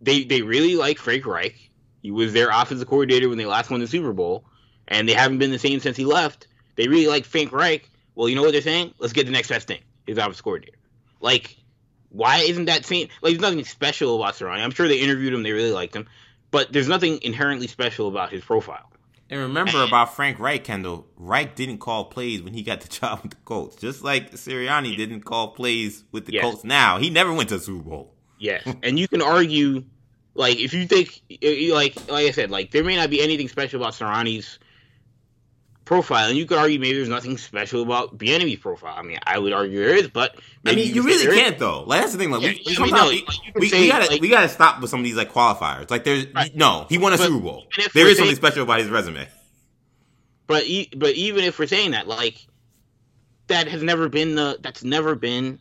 they 0.00 0.24
they 0.24 0.42
really 0.42 0.76
like 0.76 0.98
Frank 0.98 1.24
Reich. 1.26 1.70
He 2.02 2.10
was 2.10 2.32
their 2.32 2.50
offensive 2.50 2.88
coordinator 2.88 3.28
when 3.28 3.38
they 3.38 3.46
last 3.46 3.70
won 3.70 3.80
the 3.80 3.86
Super 3.86 4.12
Bowl, 4.12 4.44
and 4.86 5.08
they 5.08 5.14
haven't 5.14 5.38
been 5.38 5.50
the 5.50 5.58
same 5.58 5.80
since 5.80 5.96
he 5.96 6.04
left. 6.04 6.46
They 6.76 6.88
really 6.88 7.06
like 7.06 7.24
Frank 7.24 7.52
Reich. 7.52 7.88
Well, 8.14 8.28
you 8.28 8.36
know 8.36 8.42
what 8.42 8.52
they're 8.52 8.60
saying? 8.60 8.92
Let's 8.98 9.12
get 9.12 9.26
the 9.26 9.32
next 9.32 9.48
best 9.48 9.66
thing. 9.66 9.80
His 10.06 10.18
offensive 10.18 10.44
coordinator. 10.44 10.78
Like, 11.20 11.56
why 12.10 12.38
isn't 12.38 12.66
that 12.66 12.84
same? 12.84 13.08
Like, 13.22 13.32
there's 13.32 13.40
nothing 13.40 13.64
special 13.64 14.16
about 14.16 14.34
Sirianni. 14.34 14.62
I'm 14.62 14.70
sure 14.70 14.88
they 14.88 15.00
interviewed 15.00 15.32
him. 15.32 15.42
They 15.42 15.52
really 15.52 15.72
liked 15.72 15.94
him, 15.94 16.06
but 16.50 16.72
there's 16.72 16.88
nothing 16.88 17.20
inherently 17.22 17.66
special 17.66 18.08
about 18.08 18.30
his 18.30 18.44
profile. 18.44 18.90
And 19.28 19.40
remember 19.40 19.82
about 19.82 20.14
Frank 20.14 20.38
Reich, 20.38 20.62
Kendall. 20.62 21.06
Reich 21.16 21.56
didn't 21.56 21.78
call 21.78 22.04
plays 22.04 22.42
when 22.42 22.54
he 22.54 22.62
got 22.62 22.80
the 22.80 22.88
job 23.00 23.22
with 23.22 23.32
the 23.32 23.38
Colts, 23.44 23.76
just 23.76 24.02
like 24.04 24.32
Sirianni 24.32 24.96
didn't 24.96 25.22
call 25.22 25.48
plays 25.48 26.04
with 26.12 26.26
the 26.26 26.34
yes. 26.34 26.42
Colts. 26.42 26.64
Now 26.64 26.98
he 26.98 27.10
never 27.10 27.32
went 27.32 27.48
to 27.48 27.58
Super 27.58 27.82
Bowl. 27.82 28.14
Yes, 28.38 28.62
and 28.82 28.98
you 28.98 29.08
can 29.08 29.22
argue, 29.22 29.84
like 30.34 30.58
if 30.58 30.74
you 30.74 30.86
think, 30.86 31.22
like 31.72 31.96
like 32.10 32.26
I 32.26 32.30
said, 32.30 32.50
like 32.50 32.70
there 32.70 32.84
may 32.84 32.96
not 32.96 33.10
be 33.10 33.20
anything 33.20 33.48
special 33.48 33.80
about 33.80 33.94
Sirianni's 33.94 34.58
profile, 35.86 36.28
and 36.28 36.36
you 36.36 36.44
could 36.44 36.58
argue 36.58 36.78
maybe 36.78 36.96
there's 36.96 37.08
nothing 37.08 37.38
special 37.38 37.82
about 37.82 38.18
Bieniemy's 38.18 38.58
profile. 38.58 38.94
I 38.94 39.02
mean, 39.02 39.18
I 39.24 39.38
would 39.38 39.54
argue 39.54 39.78
there 39.78 39.94
is, 39.96 40.08
but 40.08 40.36
I 40.66 40.74
mean, 40.74 40.94
you, 40.94 41.02
really 41.02 41.34
can't 41.34 41.58
though. 41.58 41.84
Like 41.84 42.02
that's 42.02 42.12
the 42.12 42.18
thing. 42.18 42.30
Like 42.30 42.42
yeah, 42.42 42.50
we, 42.66 42.76
I 42.76 42.82
mean, 42.82 42.94
no, 42.94 43.08
we, 43.08 43.26
we, 43.54 43.68
say, 43.70 43.80
we, 43.80 43.88
gotta 43.88 44.10
like, 44.10 44.20
we 44.20 44.28
gotta 44.28 44.50
stop 44.50 44.82
with 44.82 44.90
some 44.90 45.00
of 45.00 45.04
these 45.04 45.16
like 45.16 45.32
qualifiers. 45.32 45.90
Like 45.90 46.04
there's 46.04 46.26
right. 46.34 46.54
no, 46.54 46.84
he 46.90 46.98
won 46.98 47.14
a 47.14 47.16
but 47.16 47.28
Super 47.28 47.40
Bowl. 47.40 47.66
There 47.94 48.06
is 48.06 48.16
saying, 48.16 48.16
something 48.16 48.36
special 48.36 48.64
about 48.64 48.80
his 48.80 48.90
resume. 48.90 49.26
But 50.46 50.64
but 50.96 51.14
even 51.14 51.44
if 51.44 51.58
we're 51.58 51.66
saying 51.66 51.92
that, 51.92 52.06
like 52.06 52.46
that 53.46 53.68
has 53.68 53.82
never 53.82 54.10
been 54.10 54.34
the 54.34 54.58
that's 54.60 54.84
never 54.84 55.14
been 55.14 55.58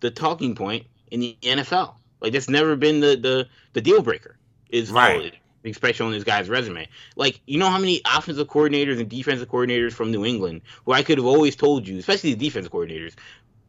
the 0.00 0.10
talking 0.10 0.54
point 0.54 0.86
in 1.10 1.20
the 1.20 1.38
NFL. 1.42 1.94
Like 2.20 2.32
that's 2.32 2.50
never 2.50 2.76
been 2.76 3.00
the 3.00 3.16
the 3.16 3.48
the 3.72 3.80
deal 3.80 4.02
breaker. 4.02 4.36
Is 4.68 4.90
right 4.90 5.32
especially 5.70 6.06
on 6.06 6.12
this 6.12 6.24
guy's 6.24 6.48
resume. 6.48 6.88
Like, 7.16 7.40
you 7.46 7.58
know 7.58 7.68
how 7.68 7.78
many 7.78 8.00
offensive 8.04 8.46
coordinators 8.48 9.00
and 9.00 9.08
defensive 9.08 9.48
coordinators 9.48 9.92
from 9.92 10.10
New 10.10 10.24
England 10.24 10.62
who 10.84 10.92
I 10.92 11.02
could 11.02 11.18
have 11.18 11.26
always 11.26 11.56
told 11.56 11.86
you, 11.86 11.98
especially 11.98 12.34
the 12.34 12.44
defensive 12.44 12.72
coordinators, 12.72 13.14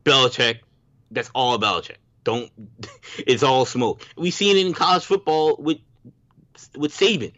Belichick, 0.04 0.60
that's 1.12 1.30
all 1.34 1.58
Belichick. 1.58 1.98
Don't 2.24 2.52
it's 3.20 3.44
all 3.44 3.66
smoke. 3.66 4.06
We've 4.16 4.34
seen 4.34 4.58
it 4.58 4.66
in 4.66 4.74
college 4.74 5.06
football 5.06 5.56
with 5.58 5.80
with 6.76 6.92
Saban. 6.94 7.34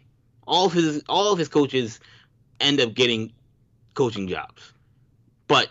All 0.46 0.66
of 0.66 0.72
his 0.72 1.02
all 1.08 1.32
of 1.32 1.38
his 1.38 1.48
coaches 1.48 2.00
end 2.58 2.80
up 2.80 2.94
getting 2.94 3.32
coaching 3.94 4.28
jobs. 4.28 4.72
But 5.46 5.68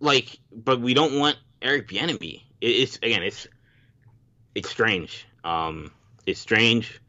like 0.00 0.38
but 0.52 0.80
we 0.80 0.94
don't 0.94 1.18
want 1.18 1.38
Eric 1.62 1.88
Bieniemy. 1.88 2.42
It's 2.60 2.96
again 2.96 3.22
it's 3.22 3.46
it's 4.54 4.68
strange. 4.68 5.26
Um 5.44 5.92
it's 6.26 6.40
strange 6.40 7.00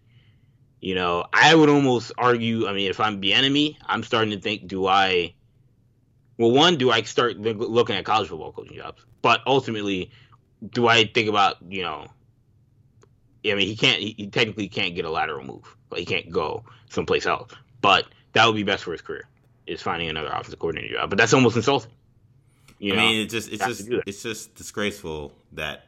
you 0.85 0.93
know, 0.93 1.25
I 1.33 1.55
would 1.55 1.67
almost 1.67 2.11
argue. 2.15 2.67
I 2.67 2.73
mean, 2.73 2.91
if 2.91 2.99
I'm 2.99 3.19
Bieniemy, 3.19 3.77
I'm 3.87 4.03
starting 4.03 4.29
to 4.29 4.39
think: 4.39 4.67
Do 4.67 4.85
I? 4.85 5.33
Well, 6.37 6.51
one, 6.51 6.77
do 6.77 6.91
I 6.91 7.01
start 7.01 7.39
looking 7.39 7.95
at 7.95 8.05
college 8.05 8.27
football 8.27 8.51
coaching 8.51 8.77
jobs? 8.77 9.03
But 9.23 9.41
ultimately, 9.47 10.11
do 10.69 10.87
I 10.87 11.05
think 11.05 11.27
about 11.27 11.55
you 11.67 11.81
know? 11.81 12.05
I 13.43 13.55
mean, 13.55 13.67
he 13.67 13.75
can't. 13.75 13.99
He 13.99 14.27
technically 14.27 14.67
can't 14.67 14.93
get 14.93 15.05
a 15.05 15.09
lateral 15.09 15.43
move. 15.43 15.75
Like 15.89 16.01
he 16.01 16.05
can't 16.05 16.29
go 16.29 16.63
someplace 16.87 17.25
else. 17.25 17.51
But 17.81 18.05
that 18.33 18.45
would 18.45 18.55
be 18.55 18.61
best 18.61 18.83
for 18.83 18.91
his 18.91 19.01
career 19.01 19.27
is 19.65 19.81
finding 19.81 20.07
another 20.07 20.29
offensive 20.29 20.59
coordinator 20.59 20.93
job. 20.93 21.09
But 21.09 21.17
that's 21.17 21.33
almost 21.33 21.55
insulting. 21.55 21.93
You 22.77 22.93
I 22.93 22.95
know? 22.97 23.01
mean, 23.01 23.21
it's 23.23 23.33
just 23.33 23.51
it's 23.51 23.65
just 23.65 23.89
it's 24.05 24.21
just 24.21 24.53
disgraceful 24.53 25.33
that 25.53 25.87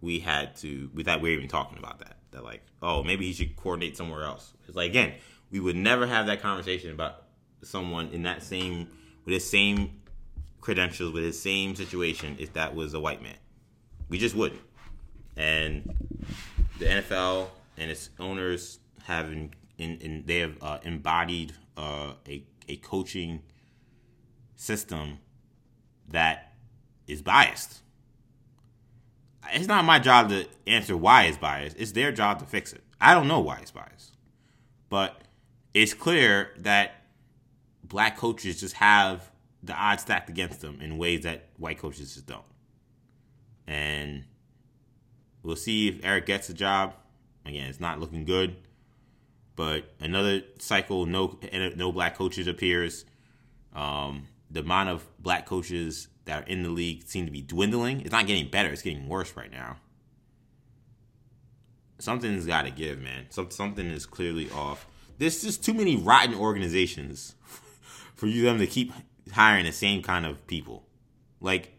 we 0.00 0.20
had 0.20 0.54
to 0.58 0.88
without 0.94 1.20
we're 1.20 1.36
even 1.36 1.48
talking 1.48 1.78
about 1.78 1.98
that 1.98 2.14
that 2.34 2.44
like, 2.44 2.62
oh, 2.82 3.02
maybe 3.02 3.26
he 3.26 3.32
should 3.32 3.56
coordinate 3.56 3.96
somewhere 3.96 4.24
else. 4.24 4.52
It's 4.68 4.76
like 4.76 4.90
again, 4.90 5.14
we 5.50 5.60
would 5.60 5.76
never 5.76 6.06
have 6.06 6.26
that 6.26 6.42
conversation 6.42 6.90
about 6.90 7.22
someone 7.62 8.08
in 8.08 8.22
that 8.24 8.42
same 8.42 8.88
with 9.24 9.34
his 9.34 9.48
same 9.48 10.02
credentials, 10.60 11.12
with 11.12 11.24
his 11.24 11.40
same 11.40 11.74
situation, 11.74 12.36
if 12.38 12.52
that 12.54 12.74
was 12.74 12.94
a 12.94 13.00
white 13.00 13.22
man. 13.22 13.36
We 14.08 14.18
just 14.18 14.34
wouldn't. 14.34 14.60
And 15.36 15.94
the 16.78 16.86
NFL 16.86 17.48
and 17.76 17.90
its 17.90 18.10
owners 18.20 18.80
have 19.04 19.30
in, 19.30 19.52
in, 19.78 19.98
in 19.98 20.22
they 20.26 20.38
have 20.38 20.56
uh, 20.60 20.78
embodied 20.82 21.54
uh, 21.76 22.12
a 22.28 22.44
a 22.68 22.76
coaching 22.76 23.42
system 24.56 25.18
that 26.08 26.54
is 27.06 27.22
biased 27.22 27.82
it's 29.52 29.66
not 29.66 29.84
my 29.84 29.98
job 29.98 30.30
to 30.30 30.46
answer 30.66 30.96
why 30.96 31.24
it's 31.24 31.38
biased. 31.38 31.76
It's 31.78 31.92
their 31.92 32.12
job 32.12 32.38
to 32.40 32.46
fix 32.46 32.72
it. 32.72 32.82
I 33.00 33.14
don't 33.14 33.28
know 33.28 33.40
why 33.40 33.58
it's 33.58 33.70
biased. 33.70 34.16
But 34.88 35.20
it's 35.72 35.94
clear 35.94 36.50
that 36.58 37.02
black 37.82 38.16
coaches 38.16 38.60
just 38.60 38.74
have 38.76 39.30
the 39.62 39.74
odds 39.74 40.02
stacked 40.02 40.28
against 40.28 40.60
them 40.60 40.80
in 40.80 40.98
ways 40.98 41.22
that 41.22 41.48
white 41.58 41.78
coaches 41.78 42.14
just 42.14 42.26
don't. 42.26 42.44
And 43.66 44.24
we'll 45.42 45.56
see 45.56 45.88
if 45.88 46.04
Eric 46.04 46.26
gets 46.26 46.48
the 46.48 46.54
job. 46.54 46.94
Again, 47.46 47.68
it's 47.68 47.80
not 47.80 48.00
looking 48.00 48.24
good. 48.24 48.56
But 49.56 49.92
another 50.00 50.42
cycle, 50.58 51.06
no 51.06 51.38
no 51.76 51.92
black 51.92 52.16
coaches 52.16 52.46
appears. 52.46 53.04
Um, 53.72 54.26
the 54.50 54.60
amount 54.60 54.88
of 54.88 55.04
black 55.20 55.46
coaches 55.46 56.08
that 56.24 56.42
are 56.42 56.46
in 56.46 56.62
the 56.62 56.70
league 56.70 57.06
seem 57.06 57.26
to 57.26 57.32
be 57.32 57.42
dwindling. 57.42 58.00
It's 58.00 58.12
not 58.12 58.26
getting 58.26 58.50
better; 58.50 58.70
it's 58.70 58.82
getting 58.82 59.08
worse 59.08 59.36
right 59.36 59.50
now. 59.50 59.76
Something's 61.98 62.46
got 62.46 62.62
to 62.62 62.70
give, 62.70 63.00
man. 63.00 63.26
Some, 63.30 63.50
something 63.50 63.86
is 63.86 64.04
clearly 64.04 64.50
off. 64.50 64.86
There's 65.18 65.42
just 65.42 65.64
too 65.64 65.74
many 65.74 65.96
rotten 65.96 66.34
organizations 66.34 67.34
for 68.14 68.26
you 68.26 68.42
them 68.42 68.58
to 68.58 68.66
keep 68.66 68.92
hiring 69.32 69.64
the 69.64 69.72
same 69.72 70.02
kind 70.02 70.26
of 70.26 70.44
people. 70.46 70.84
Like, 71.40 71.72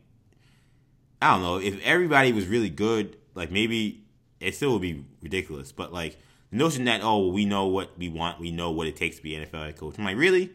I 1.22 1.31
don't 1.31 1.41
know 1.41 1.57
if 1.57 1.81
everybody 1.84 2.31
was 2.31 2.47
really 2.47 2.69
good. 2.69 3.17
Like 3.34 3.51
maybe 3.51 4.05
it 4.39 4.55
still 4.55 4.73
would 4.73 4.81
be 4.81 5.03
ridiculous. 5.22 5.72
But 5.72 5.93
like 5.93 6.17
the 6.51 6.57
notion 6.57 6.85
that 6.85 7.01
oh 7.03 7.27
we 7.27 7.45
know 7.45 7.67
what 7.67 7.97
we 7.97 8.09
want, 8.09 8.39
we 8.39 8.51
know 8.51 8.72
what 8.72 8.88
it 8.88 8.95
takes 8.95 9.17
to 9.17 9.23
be 9.23 9.35
an 9.35 9.45
NFL 9.45 9.65
head 9.65 9.77
coach. 9.77 9.95
I'm 9.97 10.05
like 10.05 10.17
really, 10.17 10.51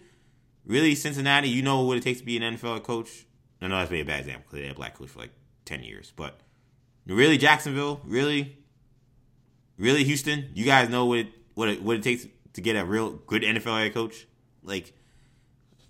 really 0.64 0.94
Cincinnati, 0.94 1.48
you 1.48 1.62
know 1.62 1.82
what 1.82 1.96
it 1.96 2.02
takes 2.02 2.20
to 2.20 2.26
be 2.26 2.36
an 2.36 2.56
NFL 2.56 2.82
coach. 2.82 3.26
I 3.62 3.68
know 3.68 3.78
that's 3.78 3.90
maybe 3.90 4.02
a 4.02 4.04
bad 4.04 4.20
example 4.20 4.44
because 4.46 4.58
they 4.58 4.66
had 4.66 4.72
a 4.72 4.78
black 4.78 4.96
coach 4.96 5.08
for 5.08 5.18
like 5.18 5.32
ten 5.64 5.82
years, 5.82 6.12
but 6.16 6.40
really 7.06 7.38
Jacksonville, 7.38 8.00
really, 8.04 8.58
really 9.78 10.04
Houston, 10.04 10.50
you 10.54 10.64
guys 10.64 10.88
know 10.88 11.06
what 11.06 11.18
it, 11.20 11.28
what 11.54 11.68
it, 11.68 11.82
what 11.82 11.96
it 11.96 12.02
takes 12.02 12.26
to 12.54 12.60
get 12.60 12.76
a 12.76 12.84
real 12.84 13.10
good 13.10 13.42
NFL 13.42 13.82
head 13.82 13.94
coach. 13.94 14.26
Like, 14.62 14.92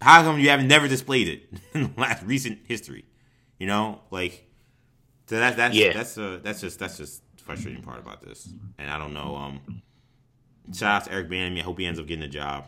how 0.00 0.22
come 0.22 0.38
you 0.38 0.48
haven't 0.48 0.68
never 0.68 0.88
displayed 0.88 1.28
it 1.28 1.60
in 1.74 1.92
the 1.94 2.00
last 2.00 2.24
recent 2.24 2.60
history? 2.66 3.04
You 3.58 3.66
know, 3.66 4.00
like. 4.10 4.46
So 5.26 5.38
that's 5.38 5.54
that's 5.54 5.76
yeah. 5.76 5.92
that's 5.92 6.18
uh, 6.18 6.40
that's 6.42 6.60
just 6.60 6.80
that's 6.80 6.96
just 6.96 7.22
frustrating 7.36 7.82
part 7.82 8.00
about 8.00 8.20
this. 8.20 8.52
And 8.78 8.90
I 8.90 8.98
don't 8.98 9.14
know. 9.14 9.36
Um, 9.36 9.82
shout 10.74 11.02
out 11.02 11.04
to 11.04 11.12
Eric 11.12 11.28
Bieniemy. 11.28 11.60
I 11.60 11.62
hope 11.62 11.78
he 11.78 11.86
ends 11.86 12.00
up 12.00 12.06
getting 12.06 12.24
a 12.24 12.28
job. 12.28 12.66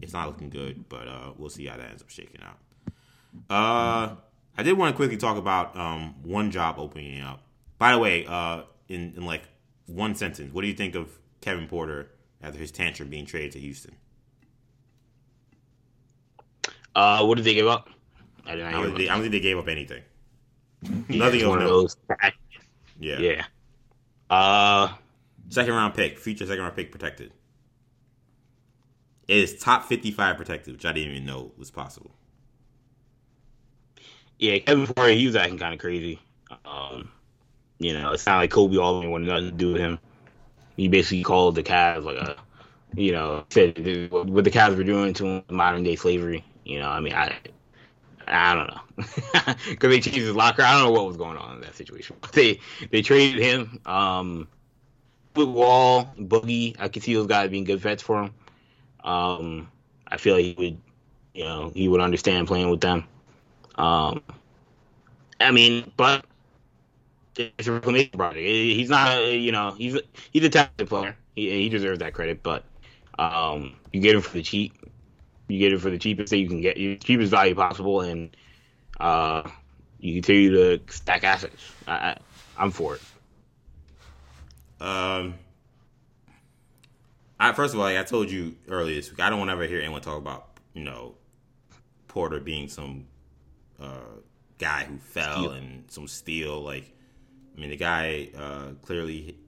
It's 0.00 0.12
not 0.12 0.26
looking 0.26 0.50
good, 0.50 0.88
but 0.88 1.06
uh, 1.06 1.32
we'll 1.36 1.50
see 1.50 1.66
how 1.66 1.76
that 1.76 1.90
ends 1.90 2.02
up 2.02 2.10
shaking 2.10 2.42
out. 2.42 2.58
Uh, 3.50 4.16
I 4.56 4.62
did 4.62 4.78
want 4.78 4.94
to 4.94 4.96
quickly 4.96 5.16
talk 5.16 5.36
about 5.36 5.76
um, 5.76 6.14
one 6.22 6.50
job 6.50 6.76
opening 6.78 7.20
up. 7.20 7.42
By 7.78 7.92
the 7.92 7.98
way, 7.98 8.26
uh, 8.26 8.62
in 8.88 9.14
in 9.16 9.26
like 9.26 9.42
one 9.86 10.14
sentence, 10.14 10.52
what 10.52 10.62
do 10.62 10.68
you 10.68 10.74
think 10.74 10.94
of 10.94 11.18
Kevin 11.40 11.66
Porter 11.66 12.10
after 12.42 12.58
his 12.58 12.70
tantrum 12.70 13.08
being 13.08 13.26
traded 13.26 13.52
to 13.52 13.60
Houston? 13.60 13.96
Uh, 16.94 17.24
what 17.24 17.36
did 17.36 17.44
they 17.44 17.54
give 17.54 17.66
up? 17.66 17.90
I, 18.46 18.52
I, 18.52 18.56
don't, 18.70 18.84
think 18.84 18.98
they, 18.98 19.08
I 19.08 19.14
don't 19.14 19.22
think 19.22 19.32
they 19.32 19.40
gave 19.40 19.58
up 19.58 19.68
anything. 19.68 20.02
Yeah, 21.08 21.24
Nothing 21.24 21.48
one 21.48 21.62
of 21.62 21.68
those. 21.68 21.96
Yeah. 23.00 23.18
Yeah. 23.18 23.44
Uh, 24.30 24.92
second 25.48 25.74
round 25.74 25.94
pick, 25.94 26.18
future 26.18 26.46
second 26.46 26.62
round 26.62 26.76
pick 26.76 26.92
protected. 26.92 27.32
It 29.26 29.38
is 29.38 29.58
top 29.58 29.86
55 29.86 30.36
protected, 30.36 30.74
which 30.74 30.84
I 30.84 30.92
didn't 30.92 31.12
even 31.12 31.24
know 31.24 31.52
was 31.56 31.70
possible. 31.70 32.14
Yeah, 34.38 34.58
Kevin 34.58 34.86
Porter, 34.86 35.12
he 35.12 35.26
was 35.26 35.36
acting 35.36 35.58
kind 35.58 35.74
of 35.74 35.80
crazy. 35.80 36.20
Um, 36.64 37.10
you 37.78 37.92
know, 37.92 38.12
it 38.12 38.18
sounded 38.18 38.40
like 38.42 38.50
Koby 38.50 38.80
Altman 38.80 39.10
wanted 39.10 39.28
nothing 39.28 39.46
to 39.46 39.52
do 39.52 39.72
with 39.72 39.80
him. 39.80 39.98
He 40.76 40.88
basically 40.88 41.22
called 41.22 41.54
the 41.54 41.62
Cavs 41.62 42.04
like 42.04 42.16
a, 42.16 42.36
you 42.96 43.12
know, 43.12 43.44
said 43.50 43.76
what 44.10 44.44
the 44.44 44.50
Cavs 44.50 44.76
were 44.76 44.84
doing 44.84 45.14
to 45.14 45.26
him, 45.26 45.42
modern 45.50 45.82
day 45.84 45.96
slavery. 45.96 46.44
You 46.64 46.80
know, 46.80 46.88
I 46.88 47.00
mean, 47.00 47.12
I, 47.12 47.36
I 48.26 48.54
don't 48.54 48.68
know, 48.68 49.54
because 49.68 49.90
they 49.90 50.00
changed 50.00 50.18
his 50.20 50.34
locker. 50.34 50.62
I 50.62 50.72
don't 50.72 50.84
know 50.84 50.92
what 50.92 51.06
was 51.06 51.16
going 51.16 51.36
on 51.36 51.56
in 51.56 51.60
that 51.62 51.76
situation. 51.76 52.16
They 52.32 52.60
they 52.90 53.02
traded 53.02 53.40
him. 53.42 53.80
Um, 53.86 54.48
with 55.36 55.48
Wall, 55.48 56.12
Boogie, 56.18 56.76
I 56.78 56.88
could 56.88 57.02
see 57.02 57.14
those 57.14 57.26
guys 57.26 57.50
being 57.50 57.64
good 57.64 57.80
vets 57.80 58.02
for 58.02 58.22
him. 58.24 58.34
Um, 59.02 59.68
I 60.06 60.16
feel 60.16 60.36
like 60.36 60.44
he 60.44 60.54
would, 60.56 60.80
you 61.34 61.44
know, 61.44 61.72
he 61.74 61.88
would 61.88 62.00
understand 62.00 62.46
playing 62.46 62.70
with 62.70 62.80
them. 62.80 63.04
Um, 63.76 64.22
I 65.40 65.50
mean, 65.50 65.92
but 65.96 66.24
it's 67.36 67.68
a. 67.68 68.32
He's 68.34 68.90
not, 68.90 69.26
you 69.26 69.52
know, 69.52 69.72
he's 69.72 69.98
he's 70.32 70.44
a 70.44 70.48
talented 70.48 70.88
player. 70.88 71.16
He, 71.34 71.50
he 71.50 71.68
deserves 71.68 71.98
that 71.98 72.14
credit, 72.14 72.42
but 72.42 72.64
um, 73.18 73.74
you 73.92 74.00
get 74.00 74.14
him 74.14 74.20
for 74.20 74.32
the 74.32 74.42
cheap 74.42 74.84
you 75.48 75.58
get 75.58 75.72
it 75.72 75.80
for 75.80 75.90
the 75.90 75.98
cheapest 75.98 76.30
that 76.30 76.38
you 76.38 76.48
can 76.48 76.60
get, 76.60 76.76
the 76.76 76.96
cheapest 76.96 77.30
value 77.30 77.54
possible, 77.54 78.00
and 78.00 78.36
uh, 78.98 79.48
you 79.98 80.14
continue 80.14 80.78
to 80.78 80.92
stack 80.92 81.24
assets. 81.24 81.72
I, 81.86 82.16
I, 82.56 82.64
am 82.64 82.70
for 82.70 82.96
it. 82.96 83.02
Um, 84.80 85.34
I 87.38 87.52
first 87.52 87.74
of 87.74 87.80
all, 87.80 87.86
like 87.86 87.98
I 87.98 88.04
told 88.04 88.30
you 88.30 88.56
earlier 88.68 88.94
this 88.94 89.10
week, 89.10 89.20
I 89.20 89.30
don't 89.30 89.38
want 89.38 89.48
to 89.48 89.52
ever 89.52 89.66
hear 89.66 89.80
anyone 89.80 90.00
talk 90.00 90.18
about 90.18 90.48
you 90.72 90.84
know 90.84 91.14
Porter 92.08 92.40
being 92.40 92.68
some 92.68 93.06
uh, 93.80 94.20
guy 94.58 94.84
who 94.84 94.98
fell 94.98 95.50
and 95.50 95.90
some 95.90 96.08
steel. 96.08 96.60
Like, 96.60 96.92
I 97.56 97.60
mean, 97.60 97.70
the 97.70 97.76
guy 97.76 98.30
uh, 98.36 98.72
clearly 98.82 99.38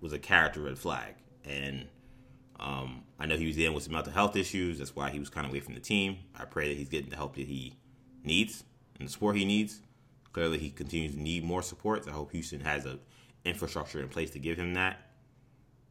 was 0.00 0.12
a 0.12 0.18
character 0.18 0.60
red 0.62 0.78
flag, 0.78 1.14
and 1.44 1.86
um, 2.58 3.02
I 3.18 3.26
know 3.26 3.36
he 3.36 3.46
was 3.46 3.56
dealing 3.56 3.74
with 3.74 3.84
some 3.84 3.92
mental 3.94 4.12
health 4.12 4.36
issues. 4.36 4.78
That's 4.78 4.94
why 4.94 5.10
he 5.10 5.18
was 5.18 5.30
kind 5.30 5.46
of 5.46 5.52
away 5.52 5.60
from 5.60 5.74
the 5.74 5.80
team. 5.80 6.18
I 6.38 6.44
pray 6.44 6.68
that 6.68 6.76
he's 6.76 6.88
getting 6.88 7.10
the 7.10 7.16
help 7.16 7.36
that 7.36 7.46
he 7.46 7.76
needs 8.24 8.64
and 8.98 9.08
the 9.08 9.12
support 9.12 9.36
he 9.36 9.44
needs. 9.44 9.80
Clearly, 10.32 10.58
he 10.58 10.70
continues 10.70 11.14
to 11.14 11.20
need 11.20 11.42
more 11.44 11.62
support. 11.62 12.06
I 12.06 12.12
hope 12.12 12.32
Houston 12.32 12.60
has 12.60 12.86
a 12.86 12.98
infrastructure 13.44 14.00
in 14.00 14.08
place 14.08 14.30
to 14.30 14.38
give 14.38 14.58
him 14.58 14.74
that. 14.74 15.00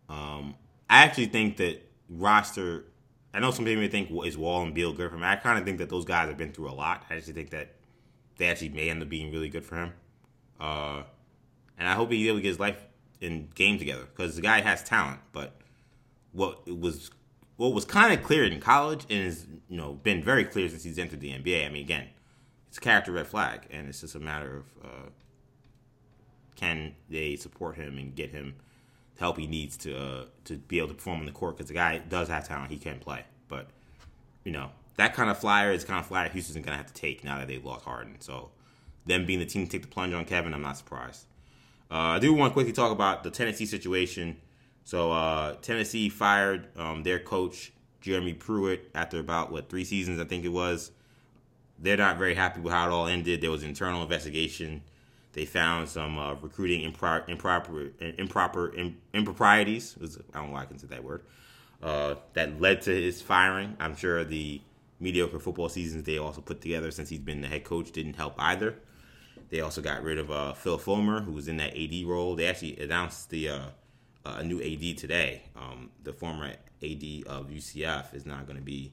Um, 0.08 0.56
I 0.90 1.04
actually 1.04 1.28
think 1.28 1.58
that 1.58 1.82
roster. 2.10 2.86
I 3.34 3.40
know 3.40 3.52
some 3.52 3.66
people 3.66 3.82
may 3.82 3.88
think 3.88 4.10
is 4.26 4.38
Wall 4.38 4.64
and 4.64 4.74
Beal 4.74 4.92
good 4.94 5.10
for 5.10 5.16
him. 5.16 5.24
I 5.24 5.36
kind 5.36 5.60
of 5.60 5.66
think 5.66 5.78
that 5.78 5.90
those 5.90 6.06
guys 6.06 6.28
have 6.28 6.38
been 6.38 6.52
through 6.52 6.70
a 6.70 6.74
lot. 6.74 7.06
I 7.10 7.16
actually 7.16 7.34
think 7.34 7.52
that 7.52 7.76
they 8.38 8.48
actually 8.48 8.70
may 8.70 8.90
end 8.90 9.02
up 9.02 9.10
being 9.10 9.32
really 9.32 9.50
good 9.50 9.64
for 9.64 9.76
him. 9.76 9.94
Uh, 10.60 11.04
and 11.78 11.88
I 11.88 11.94
hope 11.94 12.12
he's 12.12 12.28
able 12.28 12.38
to 12.38 12.42
get 12.42 12.50
his 12.50 12.60
life 12.60 12.84
in 13.22 13.50
game 13.54 13.78
together 13.78 14.06
because 14.06 14.36
the 14.36 14.42
guy 14.42 14.62
has 14.62 14.84
talent, 14.84 15.20
but 15.32 15.56
what 16.32 16.68
was 16.68 17.12
what 17.58 17.74
was 17.74 17.84
kind 17.84 18.14
of 18.14 18.24
clear 18.24 18.46
in 18.46 18.60
college 18.60 19.06
and 19.10 19.26
has 19.26 19.46
you 19.68 19.78
know 19.78 19.94
been 19.94 20.24
very 20.24 20.46
clear 20.46 20.70
since 20.70 20.84
he's 20.84 20.98
entered 20.98 21.20
the 21.20 21.32
NBA. 21.32 21.66
I 21.66 21.70
mean, 21.70 21.84
again, 21.84 22.08
it's 22.68 22.78
a 22.78 22.82
character 22.82 23.12
red 23.12 23.28
flag, 23.28 23.68
and 23.70 23.88
it's 23.88 24.02
just 24.02 24.16
a 24.16 24.20
matter 24.20 24.58
of 24.58 24.66
uh, 24.84 25.10
can 26.56 26.96
they 27.10 27.36
support 27.36 27.76
him 27.76 27.98
and 27.98 28.16
get 28.16 28.32
him 28.32 28.56
help 29.20 29.38
he 29.38 29.48
needs 29.48 29.78
to 29.78 29.98
uh, 29.98 30.26
to 30.46 30.58
be 30.58 30.78
able 30.78 30.88
to 30.90 30.94
perform 30.94 31.20
on 31.20 31.26
the 31.26 31.32
court 31.32 31.58
because 31.58 31.68
the 31.68 31.74
guy 31.74 31.98
does 31.98 32.30
have 32.30 32.48
talent, 32.48 32.72
he 32.72 32.78
can 32.78 33.00
play, 33.00 33.24
but 33.48 33.68
you 34.44 34.52
know 34.52 34.72
that 34.96 35.14
kind 35.14 35.30
of 35.30 35.38
flyer 35.38 35.72
is 35.72 35.84
kind 35.84 36.00
of 36.00 36.06
flyer 36.06 36.30
Houston's 36.30 36.66
gonna 36.66 36.78
have 36.78 36.88
to 36.88 36.94
take 36.94 37.24
now 37.24 37.38
that 37.38 37.48
they've 37.48 37.64
lost 37.64 37.86
Harden. 37.86 38.20
So 38.20 38.50
them 39.06 39.26
being 39.26 39.40
the 39.40 39.46
team 39.46 39.66
to 39.66 39.72
take 39.72 39.82
the 39.82 39.88
plunge 39.88 40.14
on 40.14 40.26
Kevin, 40.26 40.54
I'm 40.54 40.62
not 40.62 40.78
surprised. 40.78 41.26
Uh, 41.92 41.96
I 42.16 42.20
do 42.20 42.34
want 42.34 42.52
to 42.52 42.54
quickly 42.54 42.74
talk 42.74 42.92
about 42.92 43.24
the 43.24 43.32
Tennessee 43.32 43.66
situation. 43.66 44.38
So 44.84 45.12
uh, 45.12 45.56
Tennessee 45.62 46.10
fired 46.10 46.68
um, 46.78 47.04
their 47.04 47.20
coach 47.20 47.72
Jeremy 48.02 48.34
Pruitt 48.34 48.90
after 48.94 49.20
about 49.20 49.52
what 49.52 49.70
three 49.70 49.84
seasons 49.84 50.20
I 50.20 50.26
think 50.26 50.46
it 50.46 50.50
was. 50.50 50.92
They're 51.80 51.98
not 51.98 52.18
very 52.18 52.36
happy 52.36 52.60
with 52.60 52.74
how 52.74 52.88
it 52.88 52.92
all 52.92 53.08
ended. 53.08 53.42
There 53.42 53.52
was 53.52 53.64
internal 53.64 54.02
investigation. 54.02 54.84
They 55.34 55.46
found 55.46 55.90
some 55.90 56.18
uh, 56.18 56.34
recruiting 56.36 56.82
improper 56.82 57.30
improper 57.30 57.92
improper 58.00 58.74
improprieties. 59.14 59.96
I 60.34 60.40
don't 60.40 60.48
know 60.48 60.54
why 60.54 60.62
I 60.62 60.66
can 60.66 60.80
say 60.80 60.88
that 60.88 61.04
word. 61.04 61.24
Uh, 61.82 62.16
that 62.34 62.60
led 62.60 62.82
to 62.84 62.92
his 62.92 63.22
firing. 63.22 63.78
I'm 63.80 63.96
sure 63.96 64.24
the 64.24 64.62
mediocre 65.00 65.40
football 65.40 65.70
seasons 65.70 66.04
they 66.04 66.18
also 66.18 66.42
put 66.42 66.62
together 66.62 66.92
since 66.92 67.10
he's 67.10 67.20
been 67.20 67.42
the 67.42 67.48
head 67.48 67.64
coach 67.64 67.92
didn't 67.92 68.16
help 68.16 68.36
either. 68.38 68.76
They 69.50 69.62
also 69.62 69.82
got 69.82 70.04
rid 70.04 70.18
of 70.18 70.30
uh, 70.30 70.54
Phil 70.54 70.78
Fulmer, 70.78 71.22
who 71.22 71.32
was 71.32 71.48
in 71.48 71.58
that 71.58 71.76
AD 71.76 72.06
role. 72.06 72.36
They 72.36 72.46
actually 72.46 72.78
announced 72.80 73.30
the 73.30 73.50
uh, 73.50 73.60
uh, 74.26 74.36
a 74.40 74.44
new 74.44 74.62
AD 74.62 74.98
today. 74.98 75.44
Um, 75.56 75.92
the 76.04 76.14
former 76.14 76.48
AD 76.48 77.04
of 77.28 77.50
UCF 77.50 78.14
is 78.14 78.26
now 78.26 78.42
going 78.42 78.58
to 78.58 78.62
be 78.62 78.92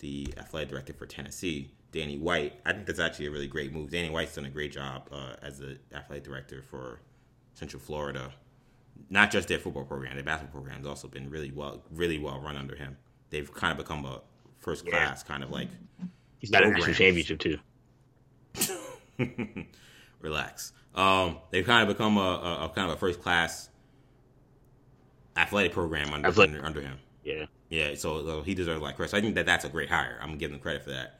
the 0.00 0.32
athletic 0.38 0.70
director 0.70 0.92
for 0.92 1.06
Tennessee, 1.06 1.70
Danny 1.92 2.18
White. 2.18 2.54
I 2.64 2.72
think 2.72 2.86
that's 2.86 3.00
actually 3.00 3.26
a 3.26 3.30
really 3.30 3.48
great 3.48 3.72
move. 3.72 3.90
Danny 3.90 4.10
White's 4.10 4.34
done 4.34 4.44
a 4.44 4.50
great 4.50 4.72
job 4.72 5.08
uh, 5.12 5.34
as 5.42 5.58
the 5.58 5.78
athletic 5.92 6.24
director 6.24 6.62
for 6.62 7.00
Central 7.54 7.80
Florida. 7.80 8.32
Not 9.08 9.30
just 9.30 9.48
their 9.48 9.58
football 9.58 9.84
program, 9.84 10.14
their 10.14 10.24
basketball 10.24 10.60
program 10.60 10.78
has 10.78 10.86
also 10.86 11.08
been 11.08 11.30
really 11.30 11.50
well, 11.50 11.82
really 11.90 12.18
well 12.18 12.40
run 12.40 12.56
under 12.56 12.76
him. 12.76 12.96
They've 13.30 13.52
kind 13.52 13.72
of 13.72 13.78
become 13.78 14.04
a 14.04 14.20
first 14.58 14.86
class 14.86 15.24
yeah. 15.24 15.32
kind 15.32 15.42
of 15.42 15.50
like. 15.50 15.68
He's 16.38 16.50
got 16.50 16.64
a 16.64 16.70
national 16.70 16.94
championship 16.94 17.38
too. 17.38 17.58
Relax. 20.20 20.72
Um, 20.94 21.38
they've 21.50 21.64
kind 21.64 21.88
of 21.88 21.96
become 21.96 22.16
a, 22.16 22.20
a, 22.20 22.64
a 22.64 22.68
kind 22.74 22.90
of 22.90 22.96
a 22.96 22.98
first 22.98 23.22
class 23.22 23.70
athletic 25.36 25.72
program 25.72 26.12
under 26.12 26.28
athletic. 26.28 26.56
Under, 26.56 26.66
under, 26.66 26.80
him. 26.80 26.98
Yeah. 27.24 27.46
Yeah, 27.68 27.94
so, 27.94 28.24
so 28.24 28.42
he 28.42 28.54
deserves 28.54 28.82
like 28.82 28.96
credit. 28.96 29.10
So 29.10 29.18
I 29.18 29.20
think 29.20 29.36
that 29.36 29.46
that's 29.46 29.64
a 29.64 29.68
great 29.68 29.88
hire. 29.88 30.18
I'm 30.20 30.36
giving 30.38 30.56
him 30.56 30.60
credit 30.60 30.82
for 30.82 30.90
that. 30.90 31.19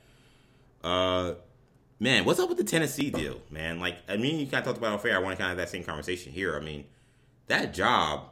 Uh, 0.82 1.34
man, 2.00 2.24
what's 2.24 2.40
up 2.40 2.48
with 2.48 2.58
the 2.58 2.64
Tennessee 2.64 3.10
deal, 3.10 3.40
man? 3.50 3.80
Like, 3.80 3.98
I 4.08 4.16
mean, 4.16 4.38
you 4.40 4.46
kind 4.46 4.60
of 4.60 4.64
talked 4.64 4.78
about 4.78 4.94
it 4.94 5.02
fair. 5.02 5.16
I 5.16 5.20
want 5.20 5.36
to 5.36 5.42
kind 5.42 5.52
of 5.52 5.58
have 5.58 5.66
that 5.66 5.70
same 5.72 5.84
conversation 5.84 6.32
here. 6.32 6.56
I 6.56 6.60
mean, 6.60 6.86
that 7.48 7.74
job 7.74 8.30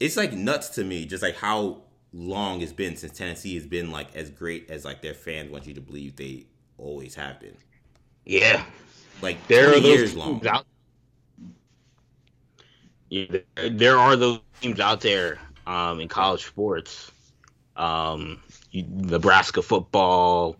it's 0.00 0.16
like 0.16 0.32
nuts 0.32 0.70
to 0.70 0.84
me, 0.84 1.04
just 1.06 1.22
like 1.22 1.36
how 1.36 1.82
long 2.12 2.60
it's 2.62 2.72
been 2.72 2.96
since 2.96 3.12
Tennessee 3.16 3.54
has 3.54 3.66
been 3.66 3.90
like 3.90 4.14
as 4.14 4.30
great 4.30 4.70
as 4.70 4.84
like 4.84 5.02
their 5.02 5.14
fans 5.14 5.50
want 5.50 5.66
you 5.66 5.74
to 5.74 5.80
believe 5.80 6.16
they 6.16 6.46
always 6.78 7.14
have 7.16 7.40
been. 7.40 7.56
Yeah, 8.24 8.64
Like 9.22 9.46
there 9.48 9.74
are 9.74 9.80
those 9.80 10.14
long. 10.14 10.46
out. 10.46 10.66
Yeah, 13.10 13.26
there, 13.56 13.70
there 13.70 13.98
are 13.98 14.16
those 14.16 14.40
teams 14.60 14.80
out 14.80 15.00
there 15.00 15.38
um, 15.66 16.00
in 16.00 16.08
college 16.08 16.44
sports. 16.44 17.10
Um, 17.76 18.42
you, 18.70 18.84
Nebraska 18.88 19.62
football, 19.62 20.56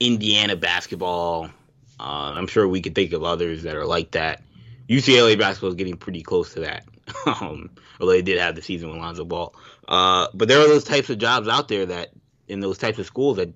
Indiana 0.00 0.56
basketball. 0.56 1.50
Uh, 1.98 2.32
I'm 2.34 2.46
sure 2.46 2.68
we 2.68 2.82
could 2.82 2.94
think 2.94 3.12
of 3.12 3.24
others 3.24 3.62
that 3.62 3.76
are 3.76 3.86
like 3.86 4.12
that. 4.12 4.42
UCLA 4.88 5.38
basketball 5.38 5.70
is 5.70 5.76
getting 5.76 5.96
pretty 5.96 6.22
close 6.22 6.54
to 6.54 6.60
that. 6.60 6.84
um, 7.26 7.70
although 8.00 8.12
they 8.12 8.22
did 8.22 8.38
have 8.38 8.54
the 8.54 8.62
season 8.62 8.90
with 8.90 8.98
Lonzo 8.98 9.24
Ball. 9.24 9.54
Uh, 9.88 10.28
but 10.34 10.48
there 10.48 10.60
are 10.60 10.68
those 10.68 10.84
types 10.84 11.10
of 11.10 11.18
jobs 11.18 11.48
out 11.48 11.68
there 11.68 11.86
that 11.86 12.10
in 12.48 12.60
those 12.60 12.78
types 12.78 12.98
of 12.98 13.06
schools 13.06 13.36
that 13.36 13.52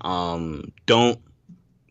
um, 0.00 0.72
don't 0.86 1.20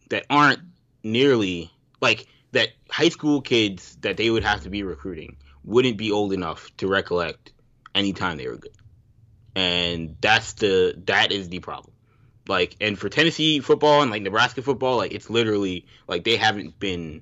that 0.09 0.25
aren't 0.29 0.59
nearly 1.03 1.71
like 2.01 2.27
that 2.51 2.69
high 2.89 3.09
school 3.09 3.41
kids 3.41 3.97
that 4.01 4.17
they 4.17 4.29
would 4.29 4.43
have 4.43 4.61
to 4.63 4.69
be 4.69 4.83
recruiting 4.83 5.37
wouldn't 5.63 5.97
be 5.97 6.11
old 6.11 6.33
enough 6.33 6.69
to 6.77 6.87
recollect 6.87 7.51
any 7.95 8.13
time 8.13 8.37
they 8.37 8.47
were 8.47 8.57
good. 8.57 8.71
And 9.55 10.15
that's 10.19 10.53
the 10.53 10.95
that 11.05 11.31
is 11.31 11.49
the 11.49 11.59
problem. 11.59 11.92
Like 12.47 12.75
and 12.81 12.99
for 12.99 13.09
Tennessee 13.09 13.59
football 13.59 14.01
and 14.01 14.11
like 14.11 14.21
Nebraska 14.21 14.61
football, 14.61 14.97
like 14.97 15.13
it's 15.13 15.29
literally 15.29 15.85
like 16.07 16.23
they 16.23 16.35
haven't 16.35 16.77
been 16.79 17.21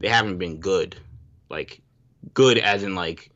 they 0.00 0.08
haven't 0.08 0.38
been 0.38 0.58
good. 0.58 0.96
Like 1.48 1.80
good 2.34 2.58
as 2.58 2.82
in 2.82 2.94
like 2.94 3.30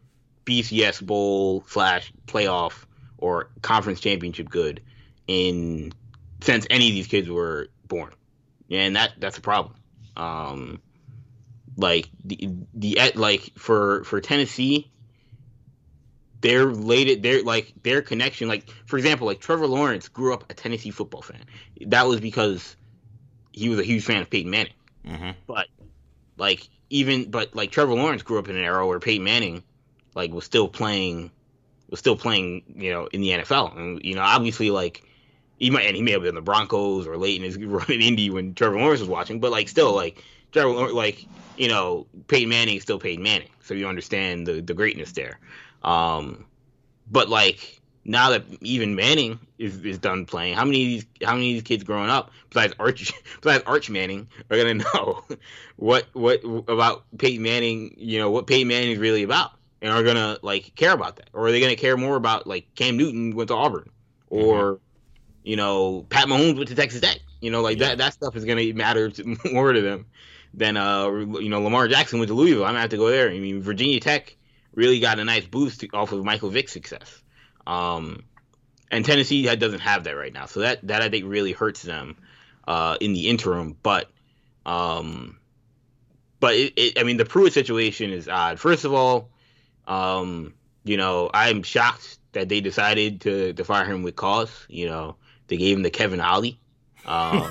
BCS 0.44 1.04
bowl 1.04 1.64
slash 1.68 2.12
playoff 2.26 2.84
or 3.18 3.50
conference 3.62 4.00
championship 4.00 4.48
good 4.48 4.82
in 5.28 5.92
since 6.40 6.66
any 6.70 6.88
of 6.88 6.94
these 6.94 7.06
kids 7.06 7.28
were 7.28 7.68
born. 7.86 8.12
And 8.70 8.96
that 8.96 9.12
that's 9.18 9.38
a 9.38 9.42
problem. 9.42 9.74
Um 10.16 10.82
like 11.76 12.08
the 12.24 12.50
the 12.74 13.12
like 13.14 13.52
for 13.56 14.04
for 14.04 14.20
Tennessee 14.20 14.91
their 16.42 16.66
related 16.66 17.22
their 17.22 17.42
like 17.42 17.72
their 17.82 18.02
connection 18.02 18.48
like 18.48 18.68
for 18.84 18.98
example 18.98 19.26
like 19.26 19.40
Trevor 19.40 19.66
Lawrence 19.66 20.08
grew 20.08 20.34
up 20.34 20.44
a 20.50 20.54
Tennessee 20.54 20.90
football 20.90 21.22
fan. 21.22 21.44
That 21.86 22.06
was 22.06 22.20
because 22.20 22.76
he 23.52 23.68
was 23.68 23.78
a 23.78 23.84
huge 23.84 24.04
fan 24.04 24.20
of 24.20 24.28
Peyton 24.28 24.50
Manning. 24.50 24.72
hmm 25.06 25.30
But 25.46 25.68
like 26.36 26.68
even 26.90 27.30
but 27.30 27.54
like 27.54 27.70
Trevor 27.70 27.94
Lawrence 27.94 28.22
grew 28.22 28.38
up 28.38 28.48
in 28.48 28.56
an 28.56 28.64
era 28.64 28.86
where 28.86 29.00
Peyton 29.00 29.24
Manning 29.24 29.62
like 30.14 30.32
was 30.32 30.44
still 30.44 30.68
playing 30.68 31.30
was 31.88 32.00
still 32.00 32.16
playing, 32.16 32.62
you 32.76 32.90
know, 32.90 33.06
in 33.06 33.20
the 33.20 33.30
NFL. 33.30 33.76
And 33.76 34.04
you 34.04 34.14
know, 34.14 34.22
obviously 34.22 34.70
like 34.70 35.02
he 35.58 35.70
might 35.70 35.86
and 35.86 35.94
he 35.94 36.02
may 36.02 36.10
have 36.10 36.22
been 36.22 36.30
in 36.30 36.34
the 36.34 36.42
Broncos 36.42 37.06
or 37.06 37.16
late 37.16 37.36
in 37.36 37.44
his 37.44 37.56
run 37.64 37.90
in 37.90 38.02
Indy 38.02 38.30
when 38.30 38.54
Trevor 38.54 38.78
Lawrence 38.78 39.00
was 39.00 39.08
watching, 39.08 39.38
but 39.38 39.52
like 39.52 39.68
still 39.68 39.94
like 39.94 40.22
Trevor 40.50 40.70
Lawrence, 40.70 40.94
like, 40.94 41.24
you 41.56 41.68
know, 41.68 42.06
Peyton 42.26 42.48
Manning 42.48 42.76
is 42.76 42.82
still 42.82 42.98
Peyton 42.98 43.22
Manning. 43.22 43.48
So 43.62 43.74
you 43.74 43.86
understand 43.86 44.46
the 44.46 44.60
the 44.60 44.74
greatness 44.74 45.12
there. 45.12 45.38
Um 45.82 46.46
but 47.10 47.28
like 47.28 47.80
now 48.04 48.30
that 48.30 48.44
even 48.62 48.94
Manning 48.96 49.38
is, 49.58 49.84
is 49.84 49.98
done 49.98 50.26
playing, 50.26 50.54
how 50.54 50.64
many 50.64 50.82
of 50.82 50.88
these 50.88 51.06
how 51.24 51.34
many 51.34 51.50
of 51.50 51.54
these 51.54 51.62
kids 51.62 51.84
growing 51.84 52.10
up 52.10 52.30
besides 52.50 52.74
Arch 52.78 53.12
besides 53.40 53.62
Arch 53.66 53.90
Manning 53.90 54.28
are 54.50 54.56
gonna 54.56 54.74
know 54.74 55.24
what 55.76 56.06
what 56.12 56.40
about 56.68 57.04
Peyton 57.18 57.42
Manning? 57.42 57.94
You 57.98 58.18
know 58.18 58.30
what 58.30 58.46
Peyton 58.46 58.68
Manning 58.68 58.92
is 58.92 58.98
really 58.98 59.22
about, 59.22 59.52
and 59.80 59.92
are 59.92 60.02
gonna 60.02 60.38
like 60.42 60.74
care 60.74 60.92
about 60.92 61.16
that, 61.16 61.30
or 61.32 61.46
are 61.46 61.52
they 61.52 61.60
gonna 61.60 61.76
care 61.76 61.96
more 61.96 62.16
about 62.16 62.46
like 62.46 62.66
Cam 62.74 62.96
Newton 62.96 63.34
went 63.36 63.48
to 63.48 63.54
Auburn, 63.54 63.90
or 64.28 64.80
you 65.44 65.56
know 65.56 66.06
Pat 66.10 66.26
Mahomes 66.28 66.56
went 66.56 66.68
to 66.68 66.74
Texas 66.74 67.00
Tech? 67.00 67.18
You 67.40 67.50
know 67.50 67.62
like 67.62 67.78
Yeah. 67.78 67.88
that 67.88 67.98
that 67.98 68.12
stuff 68.14 68.36
is 68.36 68.44
gonna 68.44 68.72
matter 68.74 69.10
to, 69.10 69.36
more 69.52 69.72
to 69.72 69.80
them 69.80 70.06
than 70.54 70.76
uh 70.76 71.08
you 71.10 71.48
know 71.48 71.60
Lamar 71.62 71.88
Jackson 71.88 72.18
went 72.18 72.28
to 72.28 72.34
Louisville. 72.34 72.64
I'm 72.64 72.70
gonna 72.70 72.80
have 72.80 72.90
to 72.90 72.96
go 72.96 73.10
there. 73.10 73.30
I 73.30 73.38
mean 73.38 73.62
Virginia 73.62 74.00
Tech 74.00 74.36
really 74.74 75.00
got 75.00 75.18
a 75.18 75.24
nice 75.24 75.44
boost 75.44 75.84
off 75.92 76.12
of 76.12 76.24
Michael 76.24 76.50
Vick's 76.50 76.72
success. 76.72 77.22
Um, 77.66 78.24
and 78.90 79.04
Tennessee 79.04 79.44
doesn't 79.56 79.80
have 79.80 80.04
that 80.04 80.12
right 80.12 80.32
now, 80.32 80.46
so 80.46 80.60
that 80.60 80.86
that 80.86 81.02
I 81.02 81.08
think 81.08 81.24
really 81.26 81.52
hurts 81.52 81.82
them 81.82 82.16
uh, 82.68 82.96
in 83.00 83.14
the 83.14 83.28
interim. 83.28 83.76
But 83.82 84.10
um, 84.66 85.38
but 86.40 86.54
it, 86.54 86.72
it, 86.76 86.98
I 86.98 87.02
mean, 87.02 87.16
the 87.16 87.24
Pruitt 87.24 87.52
situation 87.52 88.12
is 88.12 88.28
odd. 88.28 88.60
First 88.60 88.84
of 88.84 88.92
all, 88.92 89.30
um, 89.86 90.54
you 90.84 90.96
know, 90.96 91.30
I'm 91.32 91.62
shocked 91.62 92.18
that 92.32 92.48
they 92.48 92.60
decided 92.60 93.22
to 93.22 93.52
to 93.54 93.64
fire 93.64 93.86
him 93.86 94.02
with 94.02 94.16
cause. 94.16 94.66
You 94.68 94.86
know, 94.86 95.16
they 95.48 95.56
gave 95.56 95.76
him 95.76 95.82
the 95.82 95.90
Kevin 95.90 96.20
Ollie. 96.20 96.58
Um, 97.04 97.48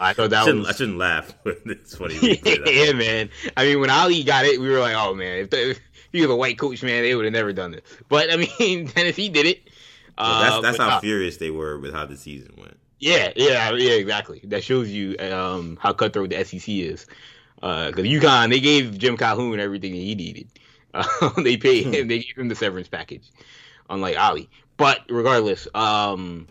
I 0.00 0.12
thought 0.14 0.30
that 0.30 0.42
I, 0.42 0.44
shouldn't, 0.44 0.58
was 0.60 0.68
I 0.68 0.72
shouldn't 0.72 0.98
laugh. 0.98 1.34
it's 1.44 1.96
funny. 1.96 2.14
when 2.20 2.30
you 2.30 2.36
say 2.36 2.58
that. 2.58 2.72
yeah, 2.72 2.92
man. 2.92 3.30
I 3.56 3.64
mean, 3.64 3.80
when 3.80 3.90
Ollie 3.90 4.22
got 4.22 4.44
it, 4.44 4.60
we 4.60 4.68
were 4.68 4.80
like, 4.80 4.94
oh 4.96 5.14
man, 5.14 5.38
if, 5.38 5.50
the, 5.50 5.70
if 5.70 5.80
he 6.14 6.22
was 6.22 6.30
a 6.30 6.36
white 6.36 6.56
coach, 6.56 6.82
man, 6.82 7.02
they 7.02 7.14
would 7.14 7.24
have 7.24 7.34
never 7.34 7.52
done 7.52 7.72
this. 7.72 7.82
But 8.08 8.32
I 8.32 8.36
mean, 8.36 8.86
Tennessee 8.88 9.28
did 9.28 9.46
it. 9.46 9.68
Uh, 10.16 10.42
that's 10.42 10.62
that's 10.62 10.78
how 10.78 10.96
uh, 10.96 11.00
furious 11.00 11.38
they 11.38 11.50
were 11.50 11.78
with 11.78 11.92
how 11.92 12.06
the 12.06 12.16
season 12.16 12.54
went. 12.56 12.78
yeah, 13.00 13.32
yeah, 13.34 13.72
yeah, 13.72 13.92
exactly. 13.92 14.40
That 14.44 14.62
shows 14.62 14.88
you 14.88 15.16
um, 15.18 15.76
how 15.80 15.92
cutthroat 15.92 16.30
the 16.30 16.44
SEC 16.44 16.68
is. 16.68 17.06
Because 17.56 17.94
UConn, 18.04 18.50
they 18.50 18.60
gave 18.60 18.96
Jim 18.96 19.16
Calhoun 19.16 19.58
everything 19.58 19.92
that 19.92 19.98
he 19.98 20.14
needed. 20.14 20.48
Uh, 20.92 21.30
they 21.42 21.56
paid 21.56 21.86
him. 21.86 22.08
They 22.08 22.20
gave 22.20 22.36
him 22.36 22.48
the 22.48 22.54
severance 22.54 22.88
package, 22.88 23.30
unlike 23.90 24.16
Ollie. 24.16 24.48
But 24.76 25.00
regardless, 25.08 25.66
um, 25.74 26.46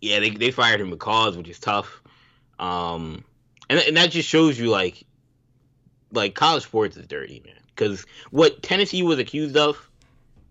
yeah, 0.00 0.20
they 0.20 0.30
they 0.30 0.52
fired 0.52 0.80
him 0.80 0.90
with 0.90 1.00
cause, 1.00 1.36
which 1.36 1.48
is 1.48 1.58
tough. 1.58 2.02
Um, 2.60 3.24
and 3.68 3.80
and 3.80 3.96
that 3.96 4.12
just 4.12 4.28
shows 4.28 4.58
you 4.58 4.68
like, 4.70 5.02
like 6.12 6.34
college 6.34 6.62
sports 6.62 6.96
is 6.96 7.06
dirty, 7.08 7.42
man. 7.44 7.54
Because 7.76 8.06
what 8.30 8.62
Tennessee 8.62 9.02
was 9.02 9.18
accused 9.18 9.56
of, 9.56 9.90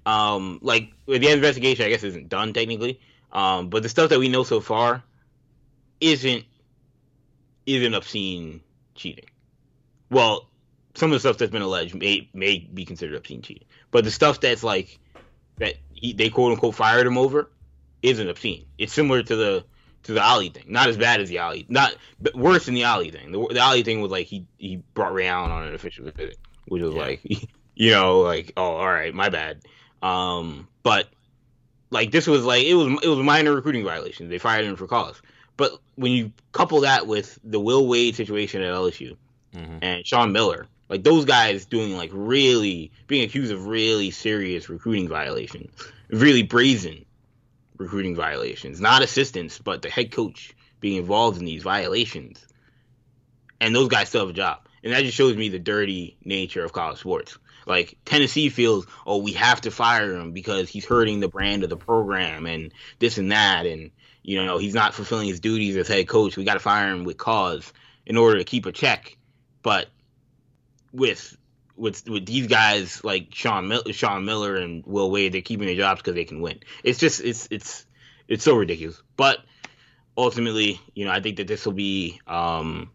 um, 0.06 0.60
like 0.61 0.91
the 1.07 1.27
investigation, 1.31 1.85
I 1.85 1.89
guess, 1.89 2.03
isn't 2.03 2.30
done 2.30 2.53
technically. 2.53 2.99
Um, 3.31 3.69
but 3.69 3.84
the 3.84 3.89
stuff 3.89 4.11
that 4.11 4.19
we 4.19 4.30
know 4.30 4.43
so 4.43 4.61
far 4.61 5.03
isn't 5.99 6.45
isn't 7.65 7.93
obscene 7.93 8.61
cheating. 8.93 9.26
Well, 10.10 10.47
some 10.93 11.11
of 11.11 11.15
the 11.15 11.19
stuff 11.19 11.38
that's 11.38 11.52
been 11.52 11.61
alleged 11.61 11.95
may 11.95 12.30
may 12.34 12.60
be 12.60 12.85
considered 12.85 13.15
obscene 13.15 13.41
cheating, 13.41 13.65
but 13.91 14.03
the 14.03 14.11
stuff 14.11 14.39
that's 14.39 14.64
like 14.64 14.99
that 15.57 15.76
he, 15.93 16.14
they 16.14 16.30
quote 16.30 16.53
unquote 16.53 16.76
fired 16.76 17.07
him 17.07 17.18
over 17.18 17.49
isn't 18.02 18.30
obscene. 18.30 18.65
It's 18.77 18.93
similar 18.93 19.23
to 19.23 19.35
the 19.35 19.65
to 20.03 20.14
the 20.14 20.23
Ollie 20.23 20.49
thing. 20.49 20.65
Not 20.68 20.88
as 20.88 20.97
bad 20.97 21.19
as 21.19 21.30
the 21.30 21.39
Ollie, 21.39 21.65
not 21.68 21.95
but 22.22 22.35
worse 22.35 22.65
than 22.65 22.76
the 22.76 22.85
Ollie 22.85 23.11
thing. 23.11 23.31
The, 23.31 23.47
the 23.53 23.60
Ollie 23.60 23.84
thing 23.84 24.02
was 24.02 24.11
like 24.11 24.27
he 24.27 24.45
he 24.57 24.77
brought 24.93 25.14
Ray 25.14 25.27
Allen 25.27 25.52
on 25.52 25.68
an 25.68 25.73
official 25.73 26.06
visit, 26.06 26.38
which 26.68 26.82
was 26.84 26.94
Yeah. 26.94 27.02
like 27.02 27.22
you 27.76 27.92
know 27.92 28.20
like 28.22 28.54
oh 28.58 28.64
all 28.76 28.88
right 28.92 29.14
my 29.14 29.30
bad. 29.30 29.62
Um, 30.02 30.68
but 30.84 31.08
like 31.90 32.12
this 32.12 32.28
was 32.28 32.46
like 32.46 32.64
it 32.66 32.76
was 32.76 33.00
it 33.04 33.08
was 33.08 33.20
minor 33.20 33.54
recruiting 33.54 33.84
violation. 33.84 34.30
They 34.30 34.38
fired 34.38 34.66
him 34.66 34.76
for 34.76 34.88
cause. 34.88 35.22
But 35.58 35.80
when 35.96 36.12
you 36.12 36.32
couple 36.52 36.82
that 36.82 37.08
with 37.08 37.40
the 37.44 37.60
Will 37.60 37.88
Wade 37.88 38.16
situation 38.16 38.62
at 38.62 38.74
LSU 38.74 39.16
Mhm. 39.56 39.80
and 39.82 40.06
Sean 40.06 40.32
Miller, 40.34 40.68
like 40.90 41.04
those 41.04 41.24
guys 41.26 41.66
doing 41.66 41.96
like 41.96 42.10
really 42.14 42.92
being 43.08 43.24
accused 43.24 43.52
of 43.54 43.66
really 43.68 44.12
serious 44.12 44.68
recruiting 44.70 45.08
violations, 45.08 45.72
really 46.10 46.44
brazen 46.44 47.06
recruiting 47.78 48.16
violations, 48.16 48.80
not 48.82 49.02
assistants, 49.02 49.60
but 49.60 49.82
the 49.82 49.90
head 49.90 50.12
coach 50.12 50.54
being 50.82 50.98
involved 50.98 51.38
in 51.40 51.46
these 51.46 51.64
violations, 51.64 52.46
and 53.62 53.74
those 53.76 53.88
guys 53.88 54.10
still 54.10 54.22
have 54.22 54.30
a 54.30 54.34
job, 54.34 54.60
and 54.86 54.94
that 54.94 55.03
just 55.03 55.18
shows 55.18 55.36
me 55.36 55.49
the 55.49 55.60
dirty 55.60 56.16
nature 56.24 56.64
of 56.64 56.72
college 56.72 56.99
sports. 56.99 57.38
Like 57.66 57.98
Tennessee 58.06 58.49
feels, 58.49 58.86
oh, 59.07 59.18
we 59.18 59.34
have 59.34 59.62
to 59.62 59.72
fire 59.72 60.14
him 60.14 60.32
because 60.32 60.70
he's 60.70 60.86
hurting 60.86 61.20
the 61.20 61.28
brand 61.28 61.64
of 61.64 61.72
the 61.72 61.76
program 61.76 62.45
and 62.45 62.72
this 62.99 63.18
and 63.18 63.32
that, 63.32 63.66
and 63.66 63.90
you 64.22 64.45
know 64.45 64.60
he's 64.60 64.76
not 64.76 64.94
fulfilling 64.94 65.28
his 65.28 65.40
duties 65.40 65.76
as 65.76 65.88
head 65.88 66.07
coach. 66.07 66.38
We 66.38 66.44
got 66.44 66.53
to 66.53 66.60
fire 66.60 66.94
him 66.94 67.03
with 67.03 67.18
cause 67.18 67.74
in 68.06 68.16
order 68.16 68.38
to 68.38 68.44
keep 68.44 68.68
a 68.68 68.72
check. 68.72 69.18
But 69.64 69.88
with 70.94 71.36
with 71.76 72.07
with 72.07 72.28
these 72.28 72.45
guys 72.45 73.03
like 73.03 73.34
Sean 73.34 73.68
Mil- 73.68 73.91
Sean 73.91 74.24
Miller 74.24 74.56
and 74.56 74.86
Will 74.86 75.10
Wade, 75.10 75.34
they're 75.34 75.41
keeping 75.41 75.66
their 75.66 75.76
jobs 75.76 76.02
because 76.02 76.14
they 76.14 76.26
can 76.26 76.41
win. 76.41 76.60
It's 76.84 76.99
just 76.99 77.22
it's 77.22 77.48
it's 77.49 77.88
it's 78.28 78.44
so 78.44 78.56
ridiculous. 78.56 79.02
But 79.18 79.40
ultimately, 80.16 80.80
you 80.94 81.06
know, 81.06 81.12
I 81.12 81.22
think 81.22 81.38
that 81.38 81.48
this 81.48 81.66
will 81.66 81.74
be. 81.74 82.22
Um, 82.28 82.91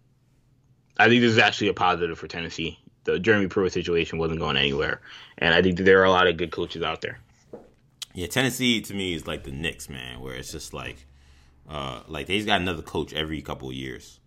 I 1.00 1.08
think 1.08 1.22
this 1.22 1.32
is 1.32 1.38
actually 1.38 1.68
a 1.68 1.74
positive 1.74 2.18
for 2.18 2.28
Tennessee. 2.28 2.78
The 3.04 3.18
Jeremy 3.18 3.48
Pruitt 3.48 3.72
situation 3.72 4.18
wasn't 4.18 4.40
going 4.40 4.56
anywhere, 4.56 5.00
and 5.38 5.54
I 5.54 5.62
think 5.62 5.78
that 5.78 5.84
there 5.84 6.00
are 6.00 6.04
a 6.04 6.10
lot 6.10 6.26
of 6.26 6.36
good 6.36 6.50
coaches 6.50 6.82
out 6.82 7.00
there. 7.00 7.18
Yeah, 8.12 8.26
Tennessee 8.26 8.80
to 8.82 8.94
me 8.94 9.14
is 9.14 9.26
like 9.26 9.44
the 9.44 9.52
Knicks, 9.52 9.88
man, 9.88 10.20
where 10.20 10.34
it's 10.34 10.52
just 10.52 10.74
like, 10.74 11.06
uh, 11.68 12.02
like 12.06 12.26
they've 12.26 12.44
got 12.44 12.60
another 12.60 12.82
coach 12.82 13.14
every 13.14 13.40
couple 13.40 13.68
of 13.68 13.74
years, 13.74 14.20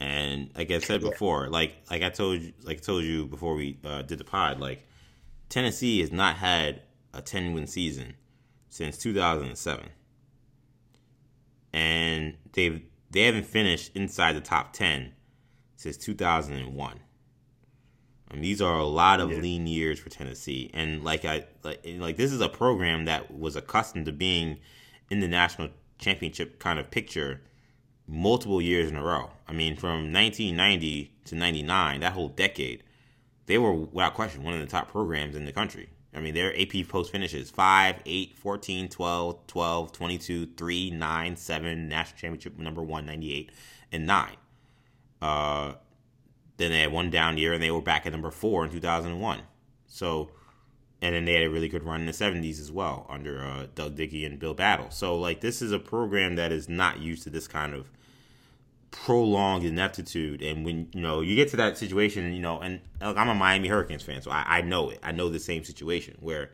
and 0.00 0.50
like 0.56 0.70
I 0.72 0.78
said 0.78 1.00
before, 1.00 1.48
like 1.48 1.76
like 1.90 2.02
I 2.02 2.08
told 2.08 2.42
you, 2.42 2.52
like 2.64 2.78
I 2.78 2.80
told 2.80 3.04
you 3.04 3.26
before 3.26 3.54
we 3.54 3.78
uh, 3.84 4.02
did 4.02 4.18
the 4.18 4.24
pod, 4.24 4.58
like 4.58 4.84
Tennessee 5.48 6.00
has 6.00 6.10
not 6.10 6.36
had 6.36 6.82
a 7.12 7.22
10 7.22 7.54
win 7.54 7.66
season 7.68 8.14
since 8.68 8.98
2007. 8.98 9.88
And 11.72 12.34
they've 12.52 12.82
they 13.10 13.22
haven't 13.22 13.46
finished 13.46 13.92
inside 13.94 14.32
the 14.34 14.40
top 14.40 14.72
10 14.72 15.12
since 15.84 15.98
2001. 15.98 17.00
I 18.30 18.36
these 18.36 18.62
are 18.62 18.78
a 18.78 18.86
lot 18.86 19.20
of 19.20 19.30
yeah. 19.30 19.38
lean 19.38 19.66
years 19.66 20.00
for 20.00 20.08
Tennessee, 20.08 20.70
and 20.72 21.04
like 21.04 21.26
I 21.26 21.44
like, 21.62 21.86
like 21.98 22.16
this 22.16 22.32
is 22.32 22.40
a 22.40 22.48
program 22.48 23.04
that 23.04 23.30
was 23.30 23.54
accustomed 23.54 24.06
to 24.06 24.12
being 24.12 24.58
in 25.10 25.20
the 25.20 25.28
national 25.28 25.68
championship 25.98 26.58
kind 26.58 26.78
of 26.78 26.90
picture 26.90 27.42
multiple 28.08 28.62
years 28.62 28.90
in 28.90 28.96
a 28.96 29.02
row. 29.02 29.30
I 29.46 29.52
mean, 29.52 29.76
from 29.76 30.10
1990 30.10 31.12
to 31.26 31.34
99, 31.34 32.00
that 32.00 32.12
whole 32.14 32.28
decade, 32.28 32.82
they 33.44 33.58
were 33.58 33.74
without 33.74 34.14
question 34.14 34.42
one 34.42 34.54
of 34.54 34.60
the 34.60 34.66
top 34.66 34.90
programs 34.90 35.36
in 35.36 35.44
the 35.44 35.52
country. 35.52 35.90
I 36.14 36.20
mean, 36.20 36.32
their 36.32 36.58
AP 36.58 36.88
post 36.88 37.12
finishes 37.12 37.50
5, 37.50 37.96
8, 38.06 38.36
14, 38.38 38.88
12, 38.88 39.46
12, 39.46 39.92
22, 39.92 40.46
3, 40.56 40.90
9, 40.92 41.36
7, 41.36 41.88
national 41.88 42.18
championship 42.18 42.58
number 42.58 42.82
1, 42.82 43.04
98, 43.04 43.52
and 43.92 44.06
9. 44.06 44.36
Uh, 45.24 45.74
then 46.58 46.70
they 46.70 46.80
had 46.80 46.92
one 46.92 47.08
down 47.08 47.38
year 47.38 47.54
and 47.54 47.62
they 47.62 47.70
were 47.70 47.80
back 47.80 48.04
at 48.04 48.12
number 48.12 48.30
4 48.30 48.66
in 48.66 48.70
2001. 48.70 49.40
So, 49.86 50.28
and 51.00 51.14
then 51.14 51.24
they 51.24 51.32
had 51.32 51.44
a 51.44 51.50
really 51.50 51.68
good 51.68 51.82
run 51.82 52.00
in 52.00 52.06
the 52.06 52.12
70s 52.12 52.60
as 52.60 52.70
well 52.70 53.06
under 53.08 53.42
uh, 53.42 53.66
Doug 53.74 53.96
Dickey 53.96 54.26
and 54.26 54.38
Bill 54.38 54.52
Battle. 54.52 54.90
So, 54.90 55.16
like, 55.16 55.40
this 55.40 55.62
is 55.62 55.72
a 55.72 55.78
program 55.78 56.36
that 56.36 56.52
is 56.52 56.68
not 56.68 57.00
used 57.00 57.22
to 57.22 57.30
this 57.30 57.48
kind 57.48 57.72
of 57.72 57.90
prolonged 58.90 59.64
ineptitude. 59.64 60.42
And 60.42 60.62
when 60.62 60.88
you 60.92 61.00
know 61.00 61.22
you 61.22 61.34
get 61.34 61.48
to 61.50 61.56
that 61.56 61.78
situation, 61.78 62.34
you 62.34 62.42
know, 62.42 62.60
and 62.60 62.80
look, 63.00 63.16
I'm 63.16 63.30
a 63.30 63.34
Miami 63.34 63.68
Hurricanes 63.68 64.02
fan, 64.02 64.20
so 64.20 64.30
I, 64.30 64.58
I 64.58 64.60
know 64.60 64.90
it. 64.90 65.00
I 65.02 65.12
know 65.12 65.30
the 65.30 65.40
same 65.40 65.64
situation 65.64 66.18
where 66.20 66.50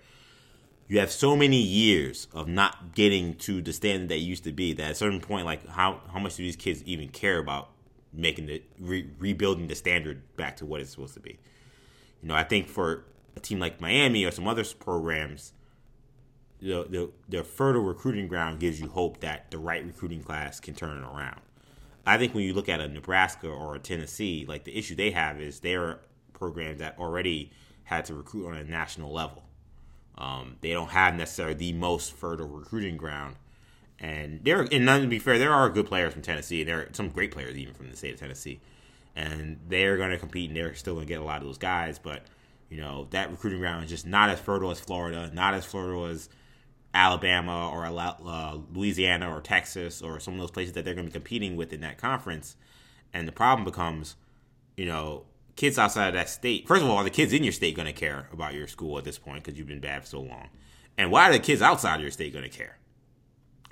you 0.87 1.01
have 1.01 1.11
so 1.11 1.37
many 1.37 1.61
years 1.61 2.29
of 2.33 2.47
not 2.47 2.95
getting 2.95 3.35
to 3.39 3.61
the 3.61 3.73
standard 3.73 4.11
that 4.11 4.19
used 4.19 4.45
to 4.45 4.53
be 4.53 4.73
that 4.75 4.85
at 4.85 4.91
a 4.93 4.95
certain 4.95 5.21
point, 5.21 5.45
like 5.45 5.67
how 5.69 6.01
how 6.13 6.21
much 6.21 6.37
do 6.37 6.45
these 6.45 6.57
kids 6.57 6.85
even 6.85 7.09
care 7.09 7.39
about 7.39 7.71
making 8.13 8.47
the 8.47 8.63
re- 8.79 9.09
rebuilding 9.19 9.69
the 9.69 9.75
standard 9.75 10.23
back 10.37 10.57
to 10.57 10.67
what 10.67 10.81
it's 10.81 10.91
supposed 10.91 11.15
to 11.15 11.21
be? 11.21 11.39
You 12.23 12.29
know, 12.29 12.35
I 12.35 12.45
think 12.45 12.69
for 12.69 13.05
a 13.37 13.41
team 13.41 13.59
like 13.59 13.81
Miami 13.81 14.25
or 14.25 14.31
some 14.31 14.49
other 14.49 14.65
programs. 14.79 15.53
The, 16.63 17.11
the, 17.27 17.43
fertile 17.43 17.81
recruiting 17.81 18.29
ground 18.29 18.61
gives 18.61 18.79
you 18.79 18.89
hope 18.89 19.21
that 19.21 19.51
the 19.51 19.57
right 19.57 19.83
recruiting 19.83 20.23
class 20.23 20.61
can 20.61 20.75
turn 20.75 20.99
it 20.99 21.07
around 21.07 21.41
I 22.07 22.19
think 22.19 22.35
when 22.35 22.45
you 22.45 22.55
look 22.55 22.69
at 22.69 22.81
a 22.81 22.89
Nebraska 22.89 23.49
or 23.49 23.75
a 23.75 23.79
Tennessee, 23.79 24.45
like 24.49 24.65
the 24.65 24.77
issue 24.77 24.95
they 24.95 25.11
have 25.11 25.41
is 25.41 25.61
they're 25.61 26.01
programs 26.33 26.79
that 26.79 26.99
already 26.99 27.53
had 27.85 28.05
to 28.07 28.15
recruit 28.15 28.49
on 28.49 28.57
a 28.57 28.65
national 28.65 29.13
level. 29.13 29.45
Um, 30.17 30.57
they 30.61 30.73
don't 30.73 30.91
have 30.91 31.15
necessarily 31.15 31.55
the 31.55 31.73
most 31.73 32.13
fertile 32.13 32.49
recruiting 32.49 32.97
ground. 32.97 33.37
And 34.01 34.41
there, 34.43 34.67
and 34.73 34.87
none 34.87 35.03
to 35.03 35.09
be 35.09 35.19
fair, 35.19 35.39
there 35.39 35.53
are 35.53 35.69
good 35.69 35.87
players 35.87 36.13
from 36.13 36.23
Tennessee. 36.23 36.65
There 36.65 36.79
are 36.79 36.89
some 36.93 37.11
great 37.11 37.33
players 37.33 37.57
even 37.57 37.75
from 37.75 37.91
the 37.91 37.97
state 37.97 38.15
of 38.15 38.21
Tennessee, 38.21 38.61
and 39.15 39.59
they're 39.69 39.99
going 39.99 40.11
to 40.11 40.19
compete, 40.19 40.49
and 40.49 40.57
they're 40.57 40.75
still 40.75 40.95
going 40.95 41.07
to 41.07 41.13
get 41.13 41.21
a 41.21 41.25
lot 41.25 41.43
of 41.43 41.47
those 41.47 41.59
guys. 41.59 41.99
But 41.99 42.23
you 42.71 42.81
know 42.81 43.09
that 43.11 43.31
recruiting 43.31 43.61
ground 43.61 43.85
is 43.85 43.91
just 43.91 44.07
not 44.07 44.31
as 44.31 44.41
fertile 44.41 44.71
as 44.71 44.81
Florida, 44.81 45.31
not 45.35 45.53
as 45.53 45.67
fertile 45.67 46.07
as 46.07 46.31
Alabama 46.95 47.71
or 47.71 47.85
uh, 47.85 48.59
Louisiana 48.73 49.35
or 49.35 49.41
Texas 49.41 50.03
or 50.03 50.19
some 50.19 50.35
of 50.35 50.41
those 50.41 50.51
places 50.51 50.75
that 50.75 50.85
they're 50.85 50.95
going 50.95 51.07
to 51.07 51.13
be 51.13 51.19
competing 51.19 51.57
with 51.57 51.73
in 51.73 51.81
that 51.83 51.99
conference. 51.99 52.57
And 53.13 53.29
the 53.29 53.33
problem 53.33 53.65
becomes, 53.65 54.17
you 54.77 54.87
know, 54.87 55.25
kids 55.57 55.79
outside 55.79 56.09
of 56.09 56.15
that 56.15 56.29
state. 56.29 56.67
First 56.67 56.83
of 56.83 56.89
all, 56.89 56.97
are 56.97 57.05
the 57.05 57.11
kids 57.11 57.33
in 57.33 57.45
your 57.45 57.53
state 57.53 57.77
going 57.77 57.87
to 57.87 57.93
care 57.93 58.29
about 58.33 58.55
your 58.55 58.67
school 58.67 58.99
at 58.99 59.05
this 59.05 59.19
point 59.19 59.45
because 59.45 59.59
you've 59.59 59.69
been 59.69 59.81
bad 59.81 60.03
for 60.03 60.09
so 60.09 60.21
long? 60.21 60.49
And 60.97 61.11
why 61.11 61.29
are 61.29 61.33
the 61.33 61.39
kids 61.39 61.63
outside 61.63 61.97
of 61.97 62.03
your 62.03 62.11
state 62.11 62.33
going 62.33 62.49
to 62.49 62.57
care? 62.57 62.80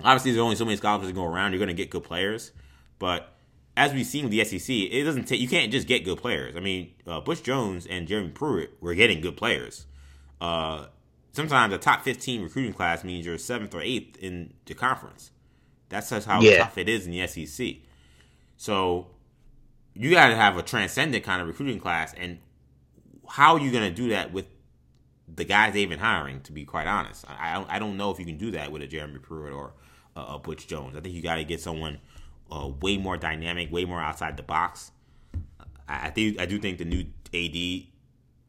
Obviously, 0.01 0.31
there's 0.31 0.41
only 0.41 0.55
so 0.55 0.65
many 0.65 0.77
scholarships 0.77 1.09
to 1.09 1.13
go 1.13 1.25
around. 1.25 1.51
You're 1.51 1.59
going 1.59 1.67
to 1.67 1.73
get 1.73 1.89
good 1.89 2.03
players, 2.03 2.51
but 2.99 3.35
as 3.75 3.93
we've 3.93 4.05
seen 4.05 4.23
with 4.23 4.31
the 4.31 4.43
SEC, 4.43 4.69
it 4.69 5.03
doesn't 5.03 5.25
take. 5.25 5.39
You 5.39 5.47
can't 5.47 5.71
just 5.71 5.87
get 5.87 6.03
good 6.05 6.17
players. 6.17 6.55
I 6.55 6.59
mean, 6.59 6.93
uh, 7.07 7.21
Butch 7.21 7.43
Jones 7.43 7.85
and 7.85 8.07
Jeremy 8.07 8.29
Pruitt 8.29 8.81
were 8.81 8.93
getting 8.93 9.21
good 9.21 9.37
players. 9.37 9.85
Uh, 10.41 10.87
sometimes 11.31 11.73
a 11.73 11.77
top 11.77 12.03
15 12.03 12.43
recruiting 12.43 12.73
class 12.73 13.03
means 13.03 13.25
you're 13.25 13.37
seventh 13.37 13.73
or 13.73 13.81
eighth 13.81 14.17
in 14.17 14.53
the 14.65 14.73
conference. 14.73 15.31
That's 15.89 16.09
just 16.09 16.27
how 16.27 16.41
yeah. 16.41 16.59
tough 16.59 16.77
it 16.77 16.87
is 16.87 17.05
in 17.05 17.11
the 17.11 17.25
SEC. 17.27 17.77
So 18.57 19.07
you 19.93 20.11
got 20.11 20.27
to 20.27 20.35
have 20.35 20.57
a 20.57 20.61
transcendent 20.61 21.23
kind 21.23 21.41
of 21.41 21.47
recruiting 21.47 21.79
class. 21.79 22.13
And 22.13 22.39
how 23.27 23.53
are 23.53 23.59
you 23.59 23.71
going 23.71 23.89
to 23.89 23.95
do 23.95 24.09
that 24.09 24.31
with 24.31 24.45
the 25.35 25.45
guys 25.45 25.73
they've 25.73 25.89
been 25.89 25.99
hiring, 25.99 26.41
to 26.41 26.51
be 26.51 26.65
quite 26.65 26.87
honest? 26.87 27.25
I, 27.27 27.65
I 27.69 27.79
don't 27.79 27.97
know 27.97 28.11
if 28.11 28.19
you 28.19 28.25
can 28.25 28.37
do 28.37 28.51
that 28.51 28.71
with 28.71 28.81
a 28.81 28.87
Jeremy 28.87 29.19
Pruitt 29.19 29.53
or 29.53 29.73
a, 30.15 30.39
Butch 30.39 30.67
Jones. 30.67 30.95
I 30.95 31.01
think 31.01 31.15
you 31.15 31.21
got 31.21 31.35
to 31.35 31.43
get 31.43 31.61
someone 31.61 31.99
uh, 32.51 32.69
way 32.81 32.97
more 32.97 33.17
dynamic, 33.17 33.71
way 33.71 33.85
more 33.85 34.01
outside 34.01 34.37
the 34.37 34.43
box. 34.43 34.91
I, 35.87 36.07
I 36.07 36.09
think 36.09 36.39
I 36.39 36.45
do 36.45 36.59
think 36.59 36.77
the 36.77 36.85
new 36.85 37.05
AD 37.33 37.87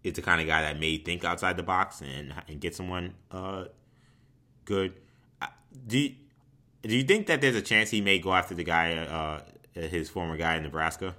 is 0.03 0.15
the 0.15 0.23
kind 0.23 0.41
of 0.41 0.47
guy 0.47 0.63
that 0.63 0.79
may 0.79 0.97
think 0.99 1.25
outside 1.25 1.57
the 1.57 1.63
box 1.63 2.01
and 2.01 2.35
and 2.49 2.61
get 2.61 2.75
someone 2.75 3.15
uh, 3.31 3.65
good. 4.65 4.95
Do 5.87 5.99
you, 5.99 6.15
do 6.83 6.97
you 6.97 7.05
think 7.05 7.27
that 7.27 7.41
there's 7.41 7.55
a 7.55 7.63
chance 7.63 7.91
he 7.91 8.01
may 8.01 8.19
go 8.19 8.33
after 8.33 8.55
the 8.55 8.65
guy, 8.65 8.97
uh, 8.97 9.43
his 9.75 10.09
former 10.09 10.37
guy 10.37 10.57
in 10.57 10.63
Nebraska? 10.63 11.15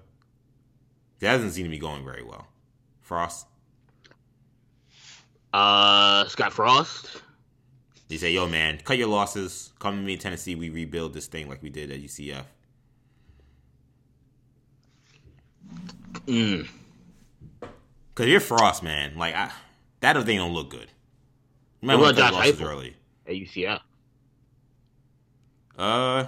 That 1.19 1.33
doesn't 1.33 1.51
seem 1.51 1.65
to 1.65 1.69
be 1.69 1.77
going 1.77 2.03
very 2.03 2.23
well. 2.23 2.47
Frost. 2.99 3.45
Uh, 5.53 6.27
Scott 6.27 6.53
Frost. 6.53 7.21
He 8.09 8.17
say, 8.17 8.31
"Yo, 8.31 8.47
man, 8.47 8.79
cut 8.83 8.97
your 8.97 9.07
losses. 9.07 9.71
Come 9.79 9.97
to 9.97 10.01
me 10.01 10.13
in 10.13 10.19
Tennessee. 10.19 10.55
We 10.55 10.69
rebuild 10.69 11.13
this 11.13 11.27
thing 11.27 11.49
like 11.49 11.61
we 11.61 11.69
did 11.69 11.91
at 11.91 12.01
UCF." 12.01 12.45
Mm. 16.27 16.67
Cause 18.15 18.27
you're 18.27 18.39
Frost, 18.39 18.83
man. 18.83 19.17
Like 19.17 19.35
I, 19.35 19.51
that 20.01 20.21
thing 20.25 20.37
don't 20.37 20.53
look 20.53 20.69
good. 20.69 20.87
You 21.81 21.87
might 21.87 21.95
want 21.95 22.15
to 22.17 22.21
Josh 22.21 22.33
Heupel 22.33 22.65
early 22.65 22.95
at 23.25 23.33
UCF. 23.33 23.79
Uh, 25.77 26.25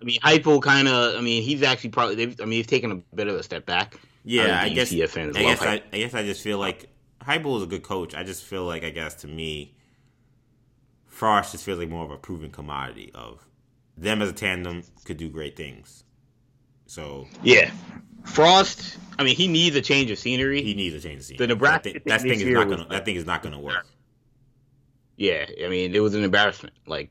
I 0.00 0.04
mean, 0.04 0.18
Heupel 0.20 0.60
kind 0.60 0.88
of. 0.88 1.14
I 1.16 1.20
mean, 1.20 1.42
he's 1.42 1.62
actually 1.62 1.90
probably. 1.90 2.14
They've, 2.16 2.40
I 2.40 2.44
mean, 2.44 2.56
he's 2.58 2.66
taken 2.66 2.90
a 2.90 3.16
bit 3.16 3.28
of 3.28 3.36
a 3.36 3.42
step 3.42 3.66
back. 3.66 3.96
Yeah, 4.24 4.60
I 4.60 4.68
guess. 4.70 4.92
UCF 4.92 5.08
fans 5.10 5.36
I 5.36 5.42
guess. 5.42 5.62
I, 5.62 5.82
I, 5.92 5.98
guess 5.98 6.14
I 6.14 6.24
just 6.24 6.42
feel 6.42 6.58
like 6.58 6.88
Heupel 7.26 7.56
is 7.58 7.62
a 7.62 7.66
good 7.66 7.82
coach. 7.82 8.14
I 8.14 8.24
just 8.24 8.44
feel 8.44 8.64
like, 8.64 8.84
I 8.84 8.90
guess, 8.90 9.14
to 9.16 9.28
me, 9.28 9.74
Frost 11.06 11.52
just 11.52 11.64
feels 11.64 11.78
like 11.78 11.88
more 11.88 12.04
of 12.04 12.10
a 12.10 12.16
proven 12.16 12.50
commodity 12.50 13.10
of 13.14 13.46
them 13.96 14.22
as 14.22 14.30
a 14.30 14.32
tandem 14.32 14.82
could 15.04 15.18
do 15.18 15.28
great 15.28 15.56
things. 15.56 16.04
So 16.86 17.26
yeah, 17.42 17.70
Frost. 18.24 18.98
I 19.18 19.24
mean, 19.24 19.36
he 19.36 19.48
needs 19.48 19.76
a 19.76 19.80
change 19.80 20.10
of 20.10 20.18
scenery. 20.18 20.62
He 20.62 20.74
needs 20.74 20.94
a 20.94 21.00
change 21.00 21.20
of 21.20 21.24
scenery. 21.24 21.46
The 21.46 21.54
Nebraska 21.54 21.92
that, 21.92 22.04
that 22.06 22.20
thing 22.22 22.40
is 22.40 22.44
not 22.44 22.68
gonna. 22.68 22.86
That 22.88 23.04
thing 23.04 23.16
is 23.16 23.26
not 23.26 23.42
gonna 23.42 23.60
work. 23.60 23.86
Yeah, 25.16 25.46
I 25.64 25.68
mean, 25.68 25.94
it 25.94 26.00
was 26.00 26.14
an 26.14 26.24
embarrassment. 26.24 26.74
Like 26.86 27.10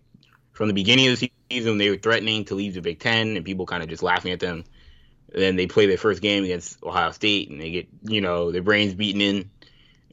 from 0.51 0.67
the 0.67 0.73
beginning 0.73 1.07
of 1.07 1.19
the 1.19 1.31
season, 1.49 1.77
they 1.77 1.89
were 1.89 1.97
threatening 1.97 2.45
to 2.45 2.55
leave 2.55 2.73
the 2.73 2.81
Big 2.81 2.99
Ten, 2.99 3.35
and 3.35 3.45
people 3.45 3.65
kind 3.65 3.83
of 3.83 3.89
just 3.89 4.03
laughing 4.03 4.31
at 4.31 4.39
them. 4.39 4.63
And 5.33 5.41
then 5.41 5.55
they 5.55 5.67
play 5.67 5.85
their 5.85 5.97
first 5.97 6.21
game 6.21 6.43
against 6.43 6.83
Ohio 6.83 7.11
State, 7.11 7.49
and 7.49 7.61
they 7.61 7.71
get 7.71 7.87
you 8.03 8.21
know 8.21 8.51
their 8.51 8.63
brains 8.63 8.93
beaten 8.93 9.21
in, 9.21 9.49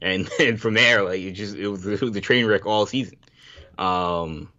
and 0.01 0.29
then 0.37 0.57
from 0.57 0.73
there, 0.73 1.03
like 1.03 1.21
it 1.21 1.31
just 1.31 1.55
it 1.55 1.67
was, 1.67 1.85
it 1.85 2.01
was 2.01 2.15
a 2.15 2.21
train 2.21 2.45
wreck 2.45 2.65
all 2.65 2.85
season. 2.85 3.17
Um, 3.77 4.51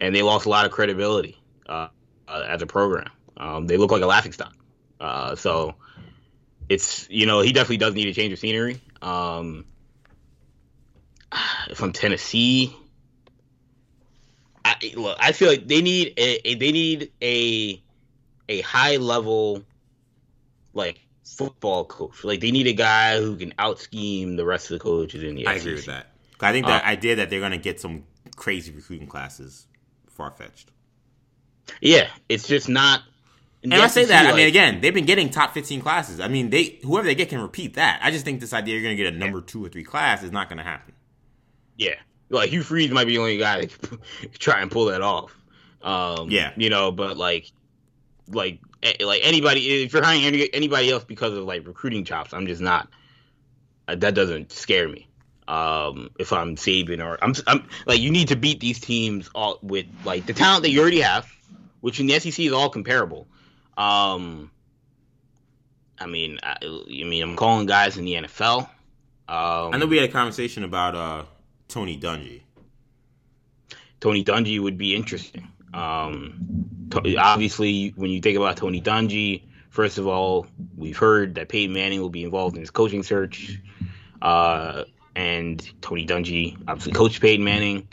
and 0.00 0.14
they 0.14 0.22
lost 0.22 0.46
a 0.46 0.48
lot 0.48 0.66
of 0.66 0.72
credibility 0.72 1.38
uh, 1.68 1.88
uh, 2.26 2.44
as 2.48 2.62
a 2.62 2.66
program. 2.66 3.10
Um, 3.36 3.66
they 3.66 3.76
look 3.76 3.90
like 3.90 4.02
a 4.02 4.06
laughing 4.06 4.32
stock. 4.32 4.54
Uh, 5.00 5.36
so 5.36 5.74
it's 6.68 7.08
you 7.10 7.26
know 7.26 7.40
he 7.40 7.52
definitely 7.52 7.78
does 7.78 7.94
need 7.94 8.08
a 8.08 8.14
change 8.14 8.32
of 8.32 8.38
scenery. 8.38 8.80
Um, 9.02 9.66
from 11.74 11.92
Tennessee, 11.92 12.74
I 14.64 14.76
look, 14.96 15.16
I 15.20 15.32
feel 15.32 15.48
like 15.48 15.66
they 15.66 15.82
need 15.82 16.14
a, 16.16 16.48
a 16.48 16.54
they 16.54 16.72
need 16.72 17.12
a 17.22 17.82
a 18.48 18.60
high 18.62 18.96
level 18.96 19.62
like 20.72 21.00
football 21.24 21.84
coach. 21.84 22.24
Like 22.24 22.40
they 22.40 22.50
need 22.50 22.66
a 22.66 22.72
guy 22.72 23.20
who 23.20 23.36
can 23.36 23.54
out 23.58 23.80
scheme 23.80 24.36
the 24.36 24.44
rest 24.44 24.70
of 24.70 24.78
the 24.78 24.82
coaches 24.82 25.22
in 25.22 25.34
the. 25.34 25.46
I 25.46 25.54
agree 25.54 25.74
with 25.74 25.86
that. 25.86 26.06
I 26.40 26.52
think 26.52 26.66
the 26.66 26.72
uh, 26.72 26.80
idea 26.84 27.16
that 27.16 27.30
they're 27.30 27.40
going 27.40 27.52
to 27.52 27.58
get 27.58 27.80
some 27.80 28.04
crazy 28.36 28.70
recruiting 28.72 29.06
classes 29.06 29.66
far 30.08 30.30
fetched. 30.30 30.70
Yeah, 31.80 32.08
it's 32.28 32.46
just 32.46 32.68
not 32.68 33.02
and, 33.64 33.74
I 33.74 33.86
say 33.86 34.04
that, 34.04 34.24
like, 34.24 34.34
I 34.34 34.36
mean, 34.36 34.46
again, 34.46 34.80
they've 34.82 34.92
been 34.92 35.06
getting 35.06 35.30
top 35.30 35.54
15 35.54 35.80
classes. 35.80 36.20
I 36.20 36.28
mean, 36.28 36.50
they 36.50 36.78
whoever 36.82 37.06
they 37.06 37.14
get 37.14 37.30
can 37.30 37.40
repeat 37.40 37.74
that. 37.74 38.00
I 38.02 38.10
just 38.10 38.24
think 38.24 38.40
this 38.40 38.52
idea 38.52 38.74
you're 38.74 38.82
going 38.82 38.96
to 38.96 39.02
get 39.02 39.14
a 39.14 39.16
number 39.16 39.40
two 39.40 39.64
or 39.64 39.70
three 39.70 39.84
class 39.84 40.22
is 40.22 40.30
not 40.30 40.48
going 40.48 40.58
to 40.58 40.64
happen. 40.64 40.92
Yeah. 41.76 41.94
Like, 42.28 42.50
Hugh 42.50 42.62
Freeze 42.62 42.90
might 42.90 43.06
be 43.06 43.14
the 43.14 43.20
only 43.20 43.38
guy 43.38 43.62
that 43.62 43.80
can 43.80 43.98
try 44.38 44.60
and 44.60 44.70
pull 44.70 44.86
that 44.86 45.00
off. 45.00 45.34
Um, 45.82 46.30
yeah. 46.30 46.52
You 46.56 46.68
know, 46.68 46.92
but 46.92 47.16
like, 47.16 47.50
like, 48.28 48.60
like 49.00 49.20
anybody, 49.24 49.82
if 49.84 49.92
you're 49.92 50.04
hiring 50.04 50.24
anybody 50.52 50.90
else 50.90 51.04
because 51.04 51.32
of 51.32 51.44
like 51.44 51.66
recruiting 51.66 52.04
chops, 52.04 52.32
I'm 52.32 52.46
just 52.46 52.60
not, 52.60 52.88
uh, 53.88 53.94
that 53.96 54.14
doesn't 54.14 54.52
scare 54.52 54.88
me. 54.88 55.08
Um, 55.46 56.10
if 56.18 56.32
I'm 56.32 56.56
Saban 56.56 57.04
or 57.04 57.22
I'm, 57.22 57.34
I'm 57.46 57.68
like 57.86 58.00
you 58.00 58.10
need 58.10 58.28
to 58.28 58.36
beat 58.36 58.60
these 58.60 58.80
teams 58.80 59.28
all 59.34 59.58
with 59.62 59.86
like 60.04 60.24
the 60.24 60.32
talent 60.32 60.62
that 60.62 60.70
you 60.70 60.80
already 60.80 61.00
have, 61.00 61.30
which 61.80 62.00
in 62.00 62.06
the 62.06 62.18
SEC 62.18 62.38
is 62.38 62.52
all 62.52 62.70
comparable. 62.70 63.26
Um, 63.76 64.50
I 65.98 66.06
mean, 66.06 66.38
I, 66.42 66.56
I 66.62 67.04
mean, 67.04 67.22
I'm 67.22 67.36
calling 67.36 67.66
guys 67.66 67.98
in 67.98 68.04
the 68.04 68.14
NFL. 68.14 68.60
Um, 69.26 69.74
I 69.74 69.76
know 69.78 69.86
we 69.86 69.96
had 69.96 70.08
a 70.08 70.12
conversation 70.12 70.64
about 70.64 70.94
uh, 70.94 71.24
Tony 71.68 71.98
Dungy. 71.98 72.40
Tony 74.00 74.24
Dungy 74.24 74.60
would 74.60 74.76
be 74.76 74.94
interesting. 74.94 75.48
Um, 75.74 76.88
obviously, 77.18 77.92
when 77.96 78.10
you 78.10 78.20
think 78.20 78.36
about 78.36 78.56
Tony 78.56 78.80
Dungy, 78.80 79.42
first 79.70 79.98
of 79.98 80.06
all, 80.06 80.46
we've 80.76 80.96
heard 80.96 81.34
that 81.34 81.48
Peyton 81.48 81.74
Manning 81.74 82.00
will 82.00 82.10
be 82.10 82.22
involved 82.22 82.54
in 82.54 82.60
his 82.60 82.70
coaching 82.70 83.02
search. 83.02 83.60
Uh, 84.22 84.84
and 85.16 85.62
Tony 85.82 86.06
Dungy 86.06 86.56
obviously 86.68 86.92
coached 86.92 87.20
Peyton 87.20 87.44
Manning. 87.44 87.88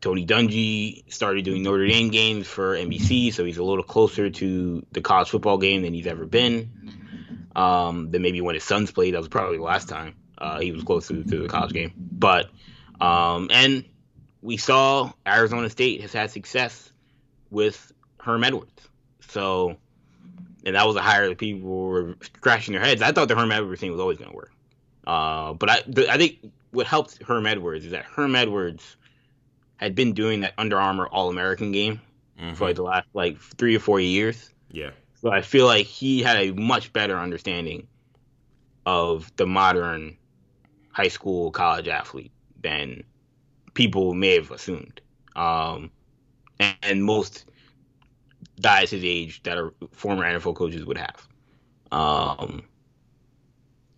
Tony 0.00 0.26
Dungy 0.26 1.10
started 1.12 1.44
doing 1.44 1.62
Notre 1.62 1.86
Dame 1.86 2.10
games 2.10 2.46
for 2.46 2.76
NBC, 2.76 3.32
so 3.32 3.44
he's 3.44 3.58
a 3.58 3.64
little 3.64 3.82
closer 3.82 4.30
to 4.30 4.86
the 4.92 5.00
college 5.00 5.28
football 5.28 5.58
game 5.58 5.82
than 5.82 5.94
he's 5.94 6.06
ever 6.06 6.26
been. 6.26 6.70
Um, 7.56 8.12
than 8.12 8.22
maybe 8.22 8.40
when 8.40 8.54
his 8.54 8.62
sons 8.62 8.92
played. 8.92 9.14
That 9.14 9.18
was 9.18 9.28
probably 9.28 9.56
the 9.56 9.64
last 9.64 9.88
time 9.88 10.14
uh, 10.36 10.60
he 10.60 10.70
was 10.70 10.84
close 10.84 11.08
to, 11.08 11.24
to, 11.24 11.42
the 11.42 11.48
college 11.48 11.72
game. 11.72 11.92
But 11.96 12.50
um, 13.00 13.50
and 13.52 13.84
we 14.42 14.56
saw 14.56 15.12
Arizona 15.26 15.70
State 15.70 16.00
has 16.02 16.12
had 16.12 16.30
success 16.30 16.92
with 17.50 17.92
Herm 18.18 18.44
Edwards. 18.44 18.88
So, 19.28 19.76
and 20.64 20.74
that 20.76 20.86
was 20.86 20.96
a 20.96 21.02
hire 21.02 21.28
that 21.28 21.38
people 21.38 21.68
were 21.68 22.16
scratching 22.20 22.72
their 22.72 22.82
heads. 22.82 23.02
I 23.02 23.12
thought 23.12 23.28
the 23.28 23.36
Herm 23.36 23.52
Edwards 23.52 23.80
thing 23.80 23.90
was 23.90 24.00
always 24.00 24.18
going 24.18 24.30
to 24.30 24.36
work. 24.36 24.52
Uh, 25.06 25.54
but 25.54 25.70
I, 25.70 25.82
the, 25.86 26.12
I 26.12 26.18
think 26.18 26.50
what 26.70 26.86
helped 26.86 27.22
Herm 27.22 27.46
Edwards 27.46 27.84
is 27.84 27.92
that 27.92 28.04
Herm 28.04 28.34
Edwards 28.34 28.96
had 29.76 29.94
been 29.94 30.12
doing 30.12 30.40
that 30.40 30.54
Under 30.58 30.78
Armour 30.78 31.06
All 31.06 31.30
American 31.30 31.72
game 31.72 32.00
mm-hmm. 32.38 32.54
for 32.54 32.66
like 32.66 32.76
the 32.76 32.82
last 32.82 33.08
like 33.14 33.38
three 33.38 33.74
or 33.74 33.80
four 33.80 34.00
years. 34.00 34.50
Yeah. 34.70 34.90
So 35.20 35.30
I 35.30 35.40
feel 35.40 35.66
like 35.66 35.86
he 35.86 36.22
had 36.22 36.36
a 36.36 36.52
much 36.52 36.92
better 36.92 37.18
understanding 37.18 37.88
of 38.86 39.34
the 39.36 39.46
modern 39.46 40.16
high 40.92 41.08
school 41.08 41.50
college 41.50 41.88
athlete 41.88 42.32
than 42.60 43.04
people 43.78 44.12
may 44.12 44.34
have 44.34 44.50
assumed. 44.50 45.00
Um, 45.36 45.92
and, 46.58 46.76
and, 46.82 47.04
most 47.04 47.44
guys 48.60 48.90
his 48.90 49.04
age 49.04 49.40
that 49.44 49.56
are 49.56 49.72
former 49.92 50.24
NFL 50.24 50.56
coaches 50.56 50.84
would 50.84 50.98
have. 50.98 51.28
Um, 51.92 52.64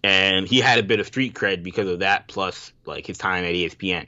and 0.05 0.47
he 0.47 0.61
had 0.61 0.79
a 0.79 0.83
bit 0.83 1.01
of 1.01 1.07
street 1.07 1.33
cred 1.33 1.63
because 1.63 1.89
of 1.89 2.01
that, 2.01 2.29
plus 2.29 2.75
like 2.85 3.07
his 3.07 3.17
time 3.17 3.43
at 3.45 3.55
ESPN. 3.55 4.07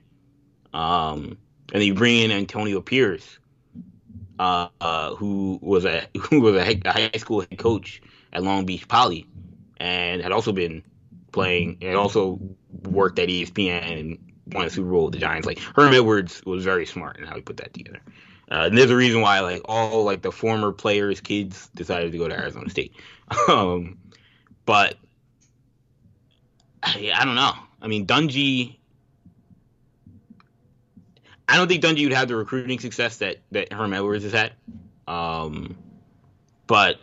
Um, 0.74 1.38
and 1.72 1.82
you 1.82 1.94
bring 1.94 2.18
in 2.18 2.30
Antonio 2.32 2.82
Pierce, 2.82 3.38
uh, 4.38 4.68
uh, 4.78 5.14
who 5.14 5.58
was 5.62 5.86
a 5.86 6.06
who 6.28 6.42
was 6.42 6.54
a, 6.54 6.80
a, 6.84 6.92
high 6.92 7.10
school 7.16 7.40
head 7.40 7.58
coach 7.58 8.02
at 8.30 8.42
Long 8.42 8.66
Beach 8.66 8.86
Poly, 8.86 9.26
and 9.78 10.20
had 10.20 10.32
also 10.32 10.52
been 10.52 10.82
playing 11.32 11.78
and 11.80 11.96
also 11.96 12.38
worked 12.82 13.18
at 13.18 13.30
ESPN 13.30 14.00
and 14.00 14.31
won 14.52 14.66
a 14.66 14.70
Super 14.70 14.90
Bowl 14.90 15.04
with 15.04 15.14
the 15.14 15.20
Giants. 15.20 15.46
Like 15.46 15.58
Herm 15.58 15.94
Edwards 15.94 16.42
was 16.44 16.64
very 16.64 16.86
smart 16.86 17.18
in 17.18 17.24
how 17.24 17.36
he 17.36 17.42
put 17.42 17.58
that 17.58 17.72
together. 17.72 18.00
Uh, 18.50 18.66
and 18.66 18.76
there's 18.76 18.90
a 18.90 18.96
reason 18.96 19.20
why 19.20 19.40
like 19.40 19.62
all 19.64 20.04
like 20.04 20.22
the 20.22 20.32
former 20.32 20.72
players' 20.72 21.20
kids 21.20 21.68
decided 21.74 22.12
to 22.12 22.18
go 22.18 22.28
to 22.28 22.34
Arizona 22.34 22.68
State. 22.68 22.94
um, 23.48 23.98
but 24.66 24.96
I, 26.82 27.12
I 27.14 27.24
don't 27.24 27.34
know. 27.34 27.54
I 27.80 27.86
mean, 27.86 28.06
Dungy. 28.06 28.76
I 31.48 31.56
don't 31.56 31.68
think 31.68 31.82
Dungy 31.82 32.04
would 32.04 32.12
have 32.12 32.28
the 32.28 32.36
recruiting 32.36 32.78
success 32.78 33.18
that 33.18 33.38
that 33.52 33.72
Herm 33.72 33.92
Edwards 33.92 34.24
has 34.24 34.32
had. 34.32 34.52
Um, 35.08 35.76
but 36.66 36.98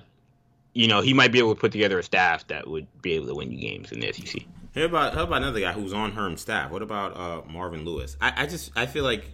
you 0.73 0.87
know, 0.87 1.01
he 1.01 1.13
might 1.13 1.31
be 1.31 1.39
able 1.39 1.55
to 1.55 1.59
put 1.59 1.71
together 1.71 1.99
a 1.99 2.03
staff 2.03 2.47
that 2.47 2.67
would 2.67 2.87
be 3.01 3.13
able 3.13 3.27
to 3.27 3.35
win 3.35 3.51
you 3.51 3.59
games 3.59 3.91
in 3.91 3.99
the 3.99 4.11
SEC. 4.13 4.43
How 4.75 4.83
about 4.83 5.13
how 5.13 5.23
about 5.23 5.37
another 5.37 5.59
guy 5.59 5.71
who's 5.71 5.93
on 5.93 6.11
Herm's 6.11 6.41
staff? 6.41 6.71
What 6.71 6.81
about 6.81 7.17
uh, 7.17 7.41
Marvin 7.49 7.85
Lewis? 7.85 8.15
I, 8.21 8.43
I 8.43 8.45
just 8.45 8.71
I 8.75 8.85
feel 8.85 9.03
like 9.03 9.25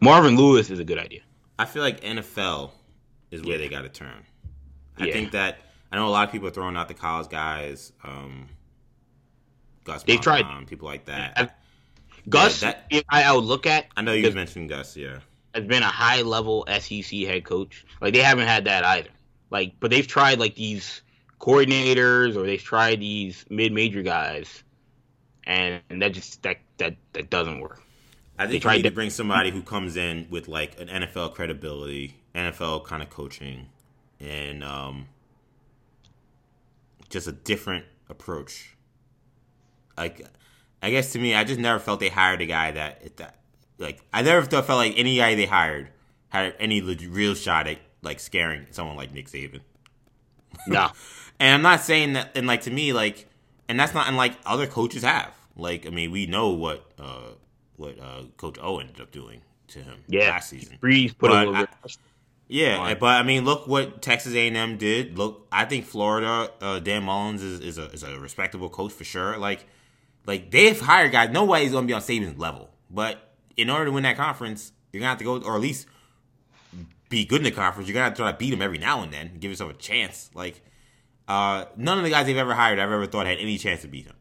Marvin 0.00 0.36
Lewis 0.36 0.70
is 0.70 0.78
a 0.78 0.84
good 0.84 0.98
idea. 0.98 1.20
I 1.58 1.64
feel 1.64 1.82
like 1.82 2.00
NFL 2.00 2.70
is 3.30 3.42
where 3.42 3.52
yeah. 3.52 3.58
they 3.58 3.68
got 3.68 3.82
to 3.82 3.88
turn. 3.88 4.24
I 4.98 5.06
yeah. 5.06 5.12
think 5.12 5.32
that 5.32 5.58
I 5.90 5.96
know 5.96 6.06
a 6.06 6.10
lot 6.10 6.26
of 6.26 6.32
people 6.32 6.48
are 6.48 6.52
throwing 6.52 6.76
out 6.76 6.88
the 6.88 6.94
college 6.94 7.28
guys. 7.28 7.92
Um, 8.04 8.48
Gus. 9.84 10.02
They 10.02 10.16
tried 10.16 10.44
people 10.66 10.88
like 10.88 11.06
that. 11.06 11.56
Gus, 12.28 12.62
yeah, 12.62 12.74
that, 12.90 13.04
I, 13.08 13.22
I 13.22 13.32
would 13.32 13.44
look 13.44 13.66
at. 13.66 13.86
I 13.96 14.02
know 14.02 14.12
you 14.12 14.22
guys 14.22 14.34
mentioned 14.34 14.68
Gus. 14.68 14.96
Yeah, 14.96 15.20
has 15.54 15.64
been 15.64 15.82
a 15.82 15.86
high 15.86 16.22
level 16.22 16.66
SEC 16.68 17.20
head 17.20 17.44
coach. 17.44 17.84
Like 18.00 18.14
they 18.14 18.20
haven't 18.20 18.46
had 18.46 18.64
that 18.64 18.84
either. 18.84 19.10
Like, 19.50 19.74
but 19.78 19.90
they've 19.90 20.06
tried 20.06 20.40
like 20.40 20.56
these 20.56 21.02
coordinators 21.40 22.36
or 22.36 22.44
they've 22.44 22.62
tried 22.62 23.00
these 23.00 23.44
mid 23.48 23.72
major 23.72 24.02
guys, 24.02 24.64
and, 25.46 25.82
that 26.02 26.12
just 26.12 26.42
that 26.42 26.58
that 26.78 26.96
that 27.12 27.30
doesn't 27.30 27.60
work. 27.60 27.82
I 28.38 28.46
think 28.46 28.64
you 28.64 28.70
need 28.70 28.82
to 28.82 28.90
bring 28.90 29.10
somebody 29.10 29.50
who 29.50 29.62
comes 29.62 29.96
in 29.96 30.26
with 30.28 30.46
like 30.48 30.78
an 30.78 30.88
NFL 30.88 31.34
credibility, 31.34 32.16
NFL 32.34 32.84
kind 32.84 33.02
of 33.02 33.08
coaching, 33.08 33.68
and 34.20 34.62
um, 34.62 35.06
just 37.08 37.26
a 37.26 37.32
different 37.32 37.86
approach 38.10 38.76
like 39.96 40.26
I 40.82 40.90
guess 40.90 41.12
to 41.12 41.18
me, 41.18 41.34
I 41.34 41.44
just 41.44 41.58
never 41.58 41.78
felt 41.78 42.00
they 42.00 42.08
hired 42.08 42.40
a 42.42 42.46
guy 42.46 42.72
that 42.72 43.16
that 43.16 43.36
like 43.78 44.00
I 44.12 44.22
never 44.22 44.46
felt 44.46 44.68
like 44.68 44.94
any 44.96 45.16
guy 45.16 45.34
they 45.34 45.46
hired 45.46 45.88
had 46.28 46.54
any 46.58 46.80
real 46.80 47.34
shot 47.34 47.66
at 47.66 47.78
like 48.02 48.20
scaring 48.20 48.66
someone 48.70 48.96
like 48.96 49.12
Nick 49.12 49.28
Saban. 49.28 49.60
No, 50.66 50.90
and 51.40 51.54
I'm 51.54 51.62
not 51.62 51.80
saying 51.80 52.14
that. 52.14 52.36
And 52.36 52.46
like 52.46 52.62
to 52.62 52.70
me, 52.70 52.92
like, 52.92 53.26
and 53.68 53.78
that's 53.78 53.94
not 53.94 54.08
unlike 54.08 54.34
other 54.44 54.66
coaches 54.66 55.02
have. 55.02 55.32
Like, 55.56 55.86
I 55.86 55.90
mean, 55.90 56.10
we 56.10 56.26
know 56.26 56.50
what 56.50 56.90
uh 56.98 57.30
what 57.76 57.98
uh 57.98 58.22
Coach 58.36 58.58
O 58.60 58.78
ended 58.78 59.00
up 59.00 59.10
doing 59.10 59.40
to 59.68 59.80
him 59.80 60.04
yeah. 60.08 60.30
last 60.30 60.50
season. 60.50 60.78
Breeze 60.80 61.12
put 61.12 61.30
but 61.30 61.46
a 61.46 61.50
little 61.50 61.66
I. 61.84 61.88
Yeah, 62.48 62.94
but 62.94 63.06
I 63.06 63.22
mean, 63.24 63.44
look 63.44 63.66
what 63.66 64.00
Texas 64.02 64.34
A&M 64.34 64.76
did. 64.76 65.18
Look, 65.18 65.48
I 65.50 65.64
think 65.64 65.84
Florida, 65.84 66.48
uh, 66.60 66.78
Dan 66.78 67.02
Mullins 67.02 67.42
is, 67.42 67.58
is 67.58 67.76
a 67.76 67.86
is 67.90 68.04
a 68.04 68.20
respectable 68.20 68.68
coach 68.68 68.92
for 68.92 69.02
sure. 69.02 69.36
Like 69.36 69.66
like 70.26 70.50
they've 70.50 70.78
hired 70.78 71.12
guys. 71.12 71.30
Nobody's 71.30 71.72
gonna 71.72 71.86
be 71.86 71.92
on 71.92 72.02
Saban's 72.02 72.38
level. 72.38 72.70
But 72.90 73.18
in 73.56 73.70
order 73.70 73.86
to 73.86 73.92
win 73.92 74.04
that 74.04 74.16
conference, 74.16 74.72
you're 74.92 75.00
gonna 75.00 75.10
have 75.10 75.18
to 75.18 75.24
go, 75.24 75.40
or 75.40 75.56
at 75.56 75.60
least 75.60 75.86
be 77.08 77.24
good 77.24 77.38
in 77.38 77.44
the 77.44 77.50
conference. 77.50 77.88
You're 77.88 77.94
gonna 77.94 78.04
have 78.04 78.14
to 78.14 78.22
try 78.22 78.32
to 78.32 78.38
beat 78.38 78.50
them 78.50 78.62
every 78.62 78.78
now 78.78 79.02
and 79.02 79.12
then, 79.12 79.38
give 79.38 79.50
yourself 79.50 79.70
a 79.70 79.74
chance. 79.74 80.30
Like 80.34 80.60
uh, 81.28 81.66
none 81.76 81.98
of 81.98 82.04
the 82.04 82.10
guys 82.10 82.26
they've 82.26 82.36
ever 82.36 82.54
hired, 82.54 82.78
I've 82.78 82.90
ever 82.90 83.06
thought 83.06 83.26
had 83.26 83.38
any 83.38 83.58
chance 83.58 83.82
to 83.82 83.88
beat 83.88 84.06
him, 84.06 84.16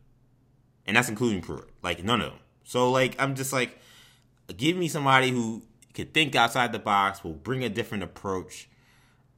and 0.86 0.98
that's 0.98 1.10
including 1.10 1.42
Pruitt. 1.42 1.70
Like 1.82 2.04
none 2.04 2.22
of 2.22 2.32
them. 2.32 2.40
So 2.64 2.92
like 2.92 3.16
I'm 3.20 3.36
just 3.36 3.54
like, 3.54 3.80
give 4.56 4.78
me 4.78 4.88
somebody 4.88 5.32
who 5.32 5.64
could 5.94 6.14
think 6.14 6.36
outside 6.36 6.72
the 6.72 6.80
box, 6.80 7.24
will 7.24 7.34
bring 7.34 7.64
a 7.64 7.70
different 7.70 8.04
approach 8.04 8.68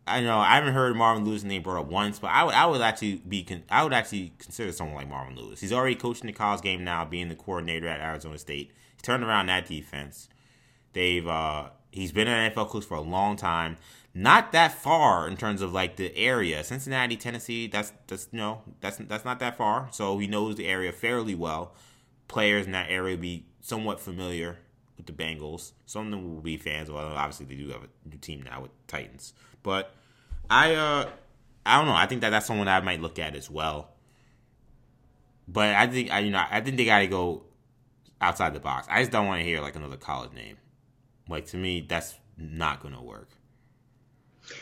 I 0.08 0.22
know 0.22 0.40
I 0.40 0.56
haven't 0.56 0.74
heard 0.74 0.96
Marvin 0.96 1.26
Lewis' 1.26 1.44
name 1.44 1.62
brought 1.62 1.80
up 1.80 1.88
once, 1.88 2.18
but 2.18 2.28
I 2.28 2.44
would 2.44 2.54
I 2.54 2.66
would 2.66 2.82
actually 2.82 3.16
be 3.28 3.46
I 3.70 3.84
would 3.84 3.94
actually 3.94 4.34
consider 4.38 4.72
someone 4.72 4.96
like 4.96 5.10
Marvin 5.10 5.36
Lewis. 5.36 5.60
He's 5.60 5.74
already 5.74 5.96
coaching 5.96 6.28
the 6.28 6.34
college 6.34 6.62
game 6.62 6.84
now, 6.84 7.04
being 7.04 7.28
the 7.30 7.36
coordinator 7.36 7.88
at 7.88 8.00
Arizona 8.00 8.38
State. 8.38 8.72
He 8.96 9.02
turned 9.02 9.24
around 9.24 9.48
that 9.48 9.68
defense. 9.68 10.30
They've 10.94 11.28
uh, 11.28 11.70
he's 11.92 12.14
been 12.14 12.28
an 12.28 12.52
NFL 12.52 12.70
coach 12.70 12.86
for 12.86 12.96
a 12.96 13.02
long 13.02 13.36
time. 13.36 13.78
Not 14.18 14.52
that 14.54 14.72
far 14.72 15.28
in 15.28 15.38
terms 15.38 15.62
of 15.62 15.74
like 15.74 15.96
the 15.96 16.12
area, 16.18 16.64
Cincinnati, 16.64 17.16
Tennessee. 17.18 17.68
That's 17.68 17.94
that's 18.08 18.28
you 18.32 18.40
no, 18.40 18.64
that's 18.82 18.98
that's 18.98 19.24
not 19.24 19.38
that 19.42 19.58
far. 19.58 19.90
So 19.92 20.18
he 20.18 20.26
knows 20.26 20.56
the 20.56 20.68
area 20.68 20.92
fairly 20.92 21.36
well. 21.36 21.76
Players 22.28 22.66
in 22.66 22.72
that 22.72 22.90
area 22.90 23.16
be 23.16 23.46
somewhat 23.62 24.00
familiar 24.00 24.58
with 24.98 25.06
the 25.06 25.14
Bengals. 25.14 25.74
Some 25.86 26.08
of 26.08 26.12
them 26.12 26.34
will 26.34 26.42
be 26.42 26.58
fans. 26.58 26.90
Well, 26.90 27.14
obviously 27.16 27.46
they 27.46 27.62
do 27.62 27.70
have 27.70 27.84
a 27.84 28.10
new 28.10 28.18
team 28.18 28.42
now 28.42 28.62
with 28.62 28.72
Titans, 28.88 29.34
but 29.62 29.94
I 30.50 30.74
uh 30.74 31.10
I 31.64 31.78
don't 31.78 31.86
know. 31.86 31.94
I 31.94 32.08
think 32.08 32.22
that 32.22 32.32
that's 32.32 32.48
someone 32.48 32.68
I 32.68 32.80
might 32.80 33.02
look 33.02 33.20
at 33.20 33.36
as 33.36 33.52
well. 33.52 33.92
But 35.48 35.76
I 35.76 35.86
think 35.86 36.10
I 36.10 36.22
you 36.22 36.32
know 36.32 36.44
I 36.50 36.62
think 36.62 36.78
they 36.78 36.86
got 36.86 37.00
to 37.00 37.08
go 37.08 37.44
outside 38.20 38.56
the 38.56 38.60
box. 38.60 38.88
I 38.90 39.02
just 39.02 39.12
don't 39.12 39.28
want 39.28 39.42
to 39.42 39.46
hear 39.46 39.62
like 39.62 39.76
another 39.76 39.96
college 39.98 40.34
name. 40.34 40.58
Like 41.30 41.46
to 41.50 41.58
me, 41.58 41.86
that's 41.88 42.16
not 42.36 42.82
gonna 42.82 43.04
work. 43.04 43.30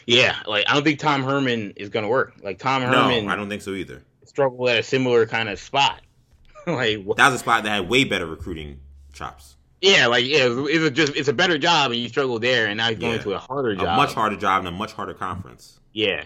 Yeah, 0.06 0.36
like 0.48 0.66
I 0.68 0.74
don't 0.74 0.84
think 0.84 1.00
Tom 1.00 1.24
Herman 1.24 1.74
is 1.76 1.90
gonna 1.90 2.08
work. 2.08 2.34
Like 2.42 2.60
Tom 2.60 2.82
Herman, 2.82 3.26
no, 3.26 3.32
I 3.32 3.36
don't 3.36 3.50
think 3.50 3.62
so 3.62 3.72
either. 3.72 4.02
Struggled 4.26 4.70
at 4.70 4.80
a 4.80 4.84
similar 4.84 5.26
kind 5.26 5.50
of 5.50 5.60
spot. 5.60 6.02
like 6.68 7.06
that 7.18 7.28
was 7.30 7.36
a 7.36 7.40
spot 7.40 7.64
that 7.64 7.70
had 7.70 7.90
way 7.90 8.04
better 8.04 8.26
recruiting 8.26 8.80
chops. 9.14 9.56
Yeah, 9.82 10.08
like 10.08 10.26
yeah, 10.26 10.48
it's 10.50 10.84
a 10.84 10.92
just 10.92 11.16
it's 11.16 11.28
a 11.28 11.34
better 11.34 11.58
job, 11.58 11.92
and 11.92 12.00
you 12.00 12.10
struggle 12.10 12.40
there, 12.40 12.68
and 12.68 12.78
now 12.78 12.90
you're 12.90 13.00
going 13.00 13.18
yeah. 13.18 13.22
to 13.22 13.34
a 13.34 13.40
harder 13.40 13.76
job, 13.76 13.88
a 13.88 13.96
much 13.96 14.14
harder 14.14 14.36
job, 14.36 14.60
and 14.60 14.68
a 14.68 14.72
much 14.72 14.94
harder 14.94 15.14
conference. 15.14 15.80
Yeah, 15.94 16.26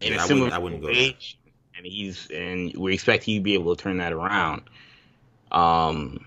and 0.00 0.14
yeah, 0.14 0.24
a 0.24 0.26
similar 0.26 0.52
I 0.52 0.58
wouldn't, 0.58 0.82
I 0.82 0.82
wouldn't 0.82 0.82
go 0.82 0.88
age, 0.88 1.38
and 1.76 1.84
he's 1.84 2.30
and 2.30 2.74
we 2.76 2.94
expect 2.94 3.24
he'd 3.24 3.42
be 3.42 3.54
able 3.54 3.74
to 3.74 3.82
turn 3.82 3.98
that 3.98 4.12
around. 4.12 4.62
Um, 5.50 6.26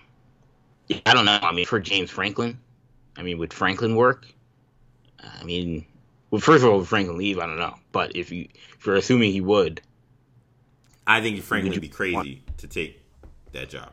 I 1.06 1.14
don't 1.14 1.24
know. 1.24 1.38
I 1.42 1.52
mean, 1.52 1.66
for 1.66 1.80
James 1.80 2.10
Franklin, 2.10 2.58
I 3.16 3.22
mean, 3.22 3.38
would 3.38 3.52
Franklin 3.52 3.96
work? 3.96 4.26
I 5.22 5.44
mean, 5.44 5.86
well, 6.30 6.40
first 6.40 6.64
of 6.64 6.70
all, 6.70 6.84
Franklin 6.84 7.18
leave? 7.18 7.38
I 7.38 7.46
don't 7.46 7.58
know. 7.58 7.74
But 7.92 8.16
if 8.16 8.30
you 8.30 8.48
if 8.78 8.86
you're 8.86 8.96
assuming 8.96 9.32
he 9.32 9.40
would, 9.40 9.80
I 11.06 11.20
think 11.20 11.42
Franklin 11.42 11.72
would 11.72 11.80
be 11.80 11.88
crazy 11.88 12.14
want? 12.14 12.58
to 12.58 12.66
take 12.66 13.02
that 13.52 13.68
job. 13.68 13.92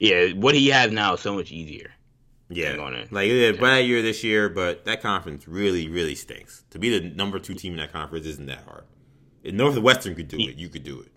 Yeah, 0.00 0.32
what 0.32 0.54
he 0.54 0.68
has 0.68 0.92
now 0.92 1.14
is 1.14 1.20
so 1.20 1.34
much 1.34 1.52
easier. 1.52 1.90
Yeah, 2.50 2.76
like 3.10 3.30
yeah, 3.30 3.52
bad 3.52 3.86
year 3.86 4.02
this 4.02 4.22
year, 4.22 4.48
but 4.50 4.84
that 4.84 5.00
conference 5.00 5.48
really, 5.48 5.88
really 5.88 6.14
stinks. 6.14 6.64
To 6.70 6.78
be 6.78 6.98
the 6.98 7.08
number 7.14 7.38
two 7.38 7.54
team 7.54 7.72
in 7.72 7.78
that 7.78 7.92
conference 7.92 8.26
isn't 8.26 8.46
that 8.46 8.64
hard. 8.64 8.84
If 9.42 9.54
Northwestern 9.54 10.14
could 10.14 10.28
do 10.28 10.36
it, 10.38 10.56
you 10.56 10.68
could 10.68 10.84
do 10.84 11.00
it. 11.00 11.06
So, 11.06 11.10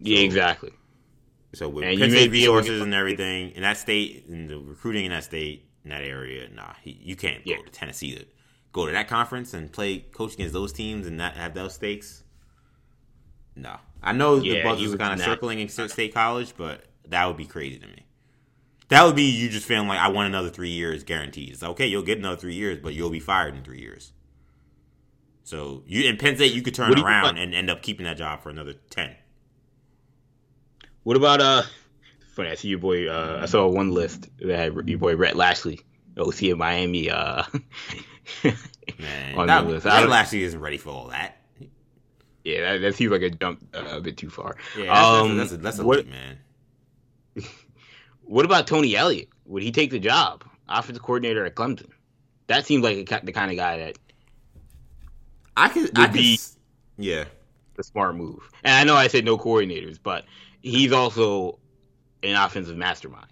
yeah, 0.00 0.20
exactly. 0.20 0.72
So 1.54 1.68
with 1.68 1.84
and 1.84 1.98
Penn 1.98 2.10
State 2.10 2.30
resources 2.30 2.80
and 2.80 2.94
everything 2.94 3.50
in 3.52 3.62
that 3.62 3.76
state, 3.76 4.26
and 4.28 4.48
the 4.48 4.58
recruiting 4.58 5.04
in 5.04 5.10
that 5.10 5.24
state, 5.24 5.67
in 5.90 5.96
that 5.98 6.04
area, 6.04 6.48
nah, 6.54 6.74
he, 6.82 6.98
you 7.02 7.16
can't 7.16 7.44
go 7.44 7.52
yeah. 7.52 7.56
to 7.64 7.70
Tennessee 7.70 8.14
to 8.14 8.24
go 8.72 8.86
to 8.86 8.92
that 8.92 9.08
conference 9.08 9.54
and 9.54 9.72
play 9.72 9.98
coach 9.98 10.34
against 10.34 10.52
those 10.52 10.72
teams 10.72 11.06
and 11.06 11.16
not 11.16 11.34
have 11.34 11.54
those 11.54 11.74
stakes. 11.74 12.22
No, 13.56 13.76
I 14.02 14.12
know 14.12 14.36
yeah, 14.36 14.54
the 14.54 14.62
Bucks 14.62 14.82
was 14.82 14.94
kind 14.94 15.14
of 15.14 15.20
circling 15.20 15.60
in 15.60 15.68
State 15.68 16.14
College, 16.14 16.54
but 16.56 16.84
that 17.08 17.26
would 17.26 17.36
be 17.36 17.46
crazy 17.46 17.78
to 17.78 17.86
me. 17.86 18.04
That 18.88 19.04
would 19.04 19.16
be 19.16 19.30
you 19.30 19.48
just 19.48 19.66
feeling 19.66 19.88
like 19.88 19.98
I 19.98 20.08
want 20.08 20.28
another 20.28 20.50
three 20.50 20.70
years 20.70 21.02
guaranteed. 21.02 21.50
It's 21.50 21.62
okay, 21.62 21.86
you'll 21.86 22.02
get 22.02 22.18
another 22.18 22.36
three 22.36 22.54
years, 22.54 22.78
but 22.78 22.94
you'll 22.94 23.10
be 23.10 23.20
fired 23.20 23.54
in 23.54 23.64
three 23.64 23.80
years. 23.80 24.12
So 25.42 25.82
you 25.86 26.08
in 26.08 26.18
Penn 26.18 26.36
State, 26.36 26.52
you 26.52 26.62
could 26.62 26.74
turn 26.74 26.98
around 26.98 27.38
and 27.38 27.54
end 27.54 27.70
up 27.70 27.82
keeping 27.82 28.04
that 28.04 28.18
job 28.18 28.42
for 28.42 28.50
another 28.50 28.74
ten. 28.90 29.16
What 31.02 31.16
about 31.16 31.40
uh? 31.40 31.62
Funny, 32.38 32.50
I 32.50 32.54
see 32.54 32.68
your 32.68 32.78
boy. 32.78 33.08
Uh, 33.08 33.40
I 33.42 33.46
saw 33.46 33.66
one 33.66 33.90
list 33.90 34.28
that 34.38 34.56
had 34.56 34.88
your 34.88 35.00
boy 35.00 35.16
Rhett 35.16 35.34
Lashlee, 35.34 35.80
OC 36.16 36.44
of 36.52 36.58
Miami. 36.58 37.10
Uh, 37.10 37.42
Man, 38.44 38.54
on 39.36 39.48
that, 39.48 39.62
the 39.62 39.70
list. 39.70 39.86
Rhett 39.86 40.08
Lashlee 40.08 40.44
isn't 40.44 40.60
ready 40.60 40.78
for 40.78 40.90
all 40.90 41.08
that. 41.08 41.36
Yeah, 42.44 42.60
that, 42.60 42.78
that 42.82 42.94
seems 42.94 43.10
like 43.10 43.22
a 43.22 43.30
jump 43.30 43.66
uh, 43.74 43.96
a 43.96 44.00
bit 44.00 44.16
too 44.16 44.30
far. 44.30 44.54
Yeah, 44.78 44.84
that's, 44.84 45.08
um, 45.08 45.36
that's, 45.36 45.50
a, 45.50 45.56
that's 45.56 45.78
a, 45.80 45.84
what, 45.84 45.98
leap, 45.98 46.10
man. 46.10 46.38
What 48.22 48.44
about 48.44 48.68
Tony 48.68 48.94
Elliott? 48.94 49.30
Would 49.46 49.64
he 49.64 49.72
take 49.72 49.90
the 49.90 49.98
job, 49.98 50.44
offensive 50.68 51.02
coordinator 51.02 51.44
at 51.44 51.56
Clemson? 51.56 51.90
That 52.46 52.66
seems 52.66 52.84
like 52.84 52.98
a, 52.98 53.24
the 53.26 53.32
kind 53.32 53.50
of 53.50 53.56
guy 53.56 53.78
that 53.78 53.98
I 55.56 55.70
could. 55.70 55.98
I 55.98 56.06
be 56.06 56.38
yeah, 56.98 57.24
the 57.74 57.82
smart 57.82 58.14
move. 58.14 58.48
And 58.62 58.76
I 58.76 58.84
know 58.84 58.94
I 58.94 59.08
said 59.08 59.24
no 59.24 59.38
coordinators, 59.38 59.98
but 60.00 60.24
he's 60.62 60.92
also 60.92 61.58
an 62.22 62.34
offensive 62.34 62.76
mastermind. 62.76 63.26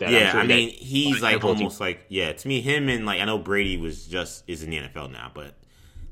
yeah, 0.00 0.32
sure 0.32 0.40
I 0.40 0.46
mean, 0.46 0.70
he's 0.70 1.22
like 1.22 1.42
almost 1.44 1.80
like 1.80 2.04
yeah. 2.08 2.32
To 2.32 2.48
me, 2.48 2.60
him 2.60 2.88
and 2.88 3.06
like 3.06 3.20
I 3.20 3.24
know 3.24 3.38
Brady 3.38 3.76
was 3.76 4.06
just 4.06 4.44
is 4.46 4.62
in 4.62 4.70
the 4.70 4.78
NFL 4.78 5.12
now, 5.12 5.30
but 5.34 5.54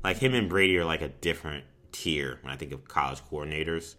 like 0.03 0.17
him 0.17 0.33
and 0.33 0.49
Brady 0.49 0.77
are 0.77 0.85
like 0.85 1.01
a 1.01 1.09
different 1.09 1.65
tier 1.91 2.39
when 2.41 2.53
I 2.53 2.57
think 2.57 2.71
of 2.71 2.87
college 2.87 3.21
coordinators. 3.31 3.95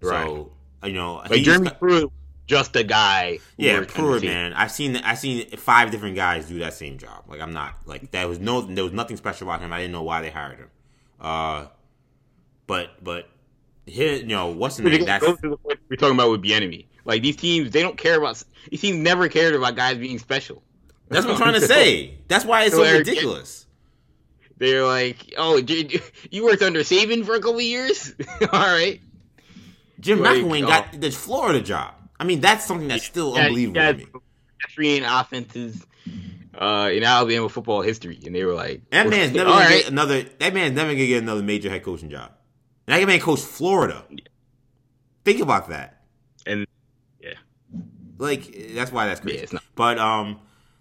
Right. 0.00 0.26
So 0.26 0.52
you 0.84 0.92
know, 0.92 1.22
like 1.28 1.42
Jeremy 1.42 1.70
Pruitt, 1.78 2.10
just 2.46 2.74
a 2.76 2.82
guy. 2.82 3.38
Yeah, 3.56 3.84
Pruitt, 3.86 4.24
man. 4.24 4.52
I've 4.52 4.72
seen 4.72 4.96
I've 4.96 5.18
seen 5.18 5.48
five 5.56 5.90
different 5.90 6.16
guys 6.16 6.48
do 6.48 6.58
that 6.58 6.74
same 6.74 6.98
job. 6.98 7.24
Like 7.28 7.40
I'm 7.40 7.52
not 7.52 7.74
like 7.86 8.10
that 8.12 8.28
was 8.28 8.38
no 8.38 8.60
there 8.60 8.84
was 8.84 8.92
nothing 8.92 9.16
special 9.16 9.48
about 9.48 9.60
him. 9.60 9.72
I 9.72 9.78
didn't 9.78 9.92
know 9.92 10.02
why 10.02 10.20
they 10.22 10.30
hired 10.30 10.58
him. 10.58 10.70
Uh, 11.20 11.66
but 12.66 13.02
but 13.02 13.28
here, 13.86 14.14
you 14.14 14.26
know, 14.26 14.48
what's 14.48 14.76
the 14.76 14.84
name? 14.84 15.04
That's 15.04 15.24
we're 15.42 15.96
talking 15.96 16.14
about 16.14 16.30
with 16.30 16.42
Bieniemy. 16.42 16.86
Like 17.04 17.22
these 17.22 17.36
teams, 17.36 17.70
they 17.70 17.82
don't 17.82 17.98
care 17.98 18.18
about. 18.18 18.42
These 18.70 18.80
teams 18.80 18.98
never 18.98 19.28
cared 19.28 19.54
about 19.54 19.76
guys 19.76 19.98
being 19.98 20.18
special. 20.18 20.62
That's 21.08 21.26
what 21.26 21.32
I'm 21.32 21.38
trying 21.38 21.60
to 21.60 21.66
say. 21.66 22.14
That's 22.28 22.44
why 22.44 22.64
it's 22.64 22.74
so, 22.74 22.84
so 22.84 22.98
ridiculous. 22.98 23.66
They're 24.58 24.86
like, 24.86 25.34
oh, 25.36 25.56
you 26.30 26.44
worked 26.44 26.62
under 26.62 26.80
Saban 26.80 27.26
for 27.26 27.34
a 27.34 27.40
couple 27.40 27.60
years. 27.60 28.14
All 28.52 28.60
right. 28.60 29.00
Jim 29.98 30.20
like, 30.20 30.36
McElwain 30.36 30.64
oh. 30.64 30.68
got 30.68 31.00
the 31.00 31.10
Florida 31.10 31.60
job. 31.60 31.94
I 32.18 32.24
mean, 32.24 32.40
that's 32.40 32.64
something 32.64 32.88
that's 32.88 33.04
still 33.04 33.34
yeah, 33.34 33.46
unbelievable 33.46 33.80
to 33.80 33.94
me. 33.94 34.06
Pedestrian 34.60 35.04
offenses 35.04 35.84
uh, 36.54 36.90
in 36.92 37.02
Alabama 37.02 37.48
football 37.48 37.82
history, 37.82 38.20
and 38.24 38.34
they 38.34 38.44
were 38.44 38.54
like, 38.54 38.88
"That 38.90 39.08
man's 39.08 39.32
never 39.32 39.50
gonna 39.50 39.64
right. 39.64 39.82
get 39.82 39.88
another. 39.90 40.22
That 40.22 40.54
man's 40.54 40.76
never 40.76 40.92
gonna 40.92 41.06
get 41.06 41.22
another 41.22 41.42
major 41.42 41.68
head 41.68 41.82
coaching 41.82 42.10
job." 42.10 42.30
And 42.86 43.00
that 43.00 43.06
man 43.06 43.18
coached 43.20 43.44
Florida. 43.44 44.04
Yeah. 44.10 44.18
Think 45.24 45.40
about 45.40 45.70
that. 45.70 46.02
And 46.46 46.60
yeah, 46.60 46.66
like 48.18 48.74
that's 48.74 48.92
why 48.92 49.06
that's 49.06 49.20
crazy. 49.20 49.46
Yeah, 49.52 49.58
but 49.74 49.98
um, 49.98 50.40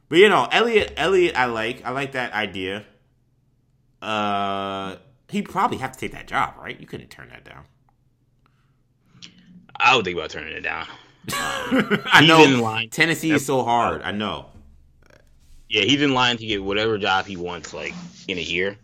but 0.10 0.20
you 0.20 0.30
know, 0.30 0.48
Elliot, 0.52 0.94
Elliot, 0.98 1.36
I 1.36 1.46
like. 1.46 1.86
I 1.86 1.92
like 1.92 2.14
that 2.14 2.34
idea. 2.34 2.86
Uh, 4.02 4.96
he 5.30 5.42
probably 5.42 5.78
have 5.78 5.92
to 5.94 6.00
take 6.00 6.12
that 6.12 6.28
job, 6.28 6.56
right? 6.60 6.80
You 6.80 6.88
couldn't 6.88 7.10
turn 7.10 7.30
that 7.30 7.46
down. 7.46 7.64
I 9.76 9.96
would 9.96 10.06
think 10.06 10.18
about 10.18 10.30
turning 10.30 10.54
it 10.54 10.62
down. 10.62 10.88
Um, 11.34 12.02
I 12.06 12.26
know 12.26 12.86
Tennessee 12.90 13.32
is 13.32 13.46
so 13.46 13.64
hard. 13.64 14.02
I 14.02 14.12
know. 14.12 14.48
Yeah, 15.70 15.84
he's 15.84 16.02
in 16.02 16.14
line 16.14 16.38
to 16.38 16.46
get 16.46 16.64
whatever 16.64 16.98
job 16.98 17.26
he 17.26 17.38
wants, 17.38 17.74
like 17.74 17.94
in 18.28 18.38
a 18.38 18.42
year. 18.42 18.78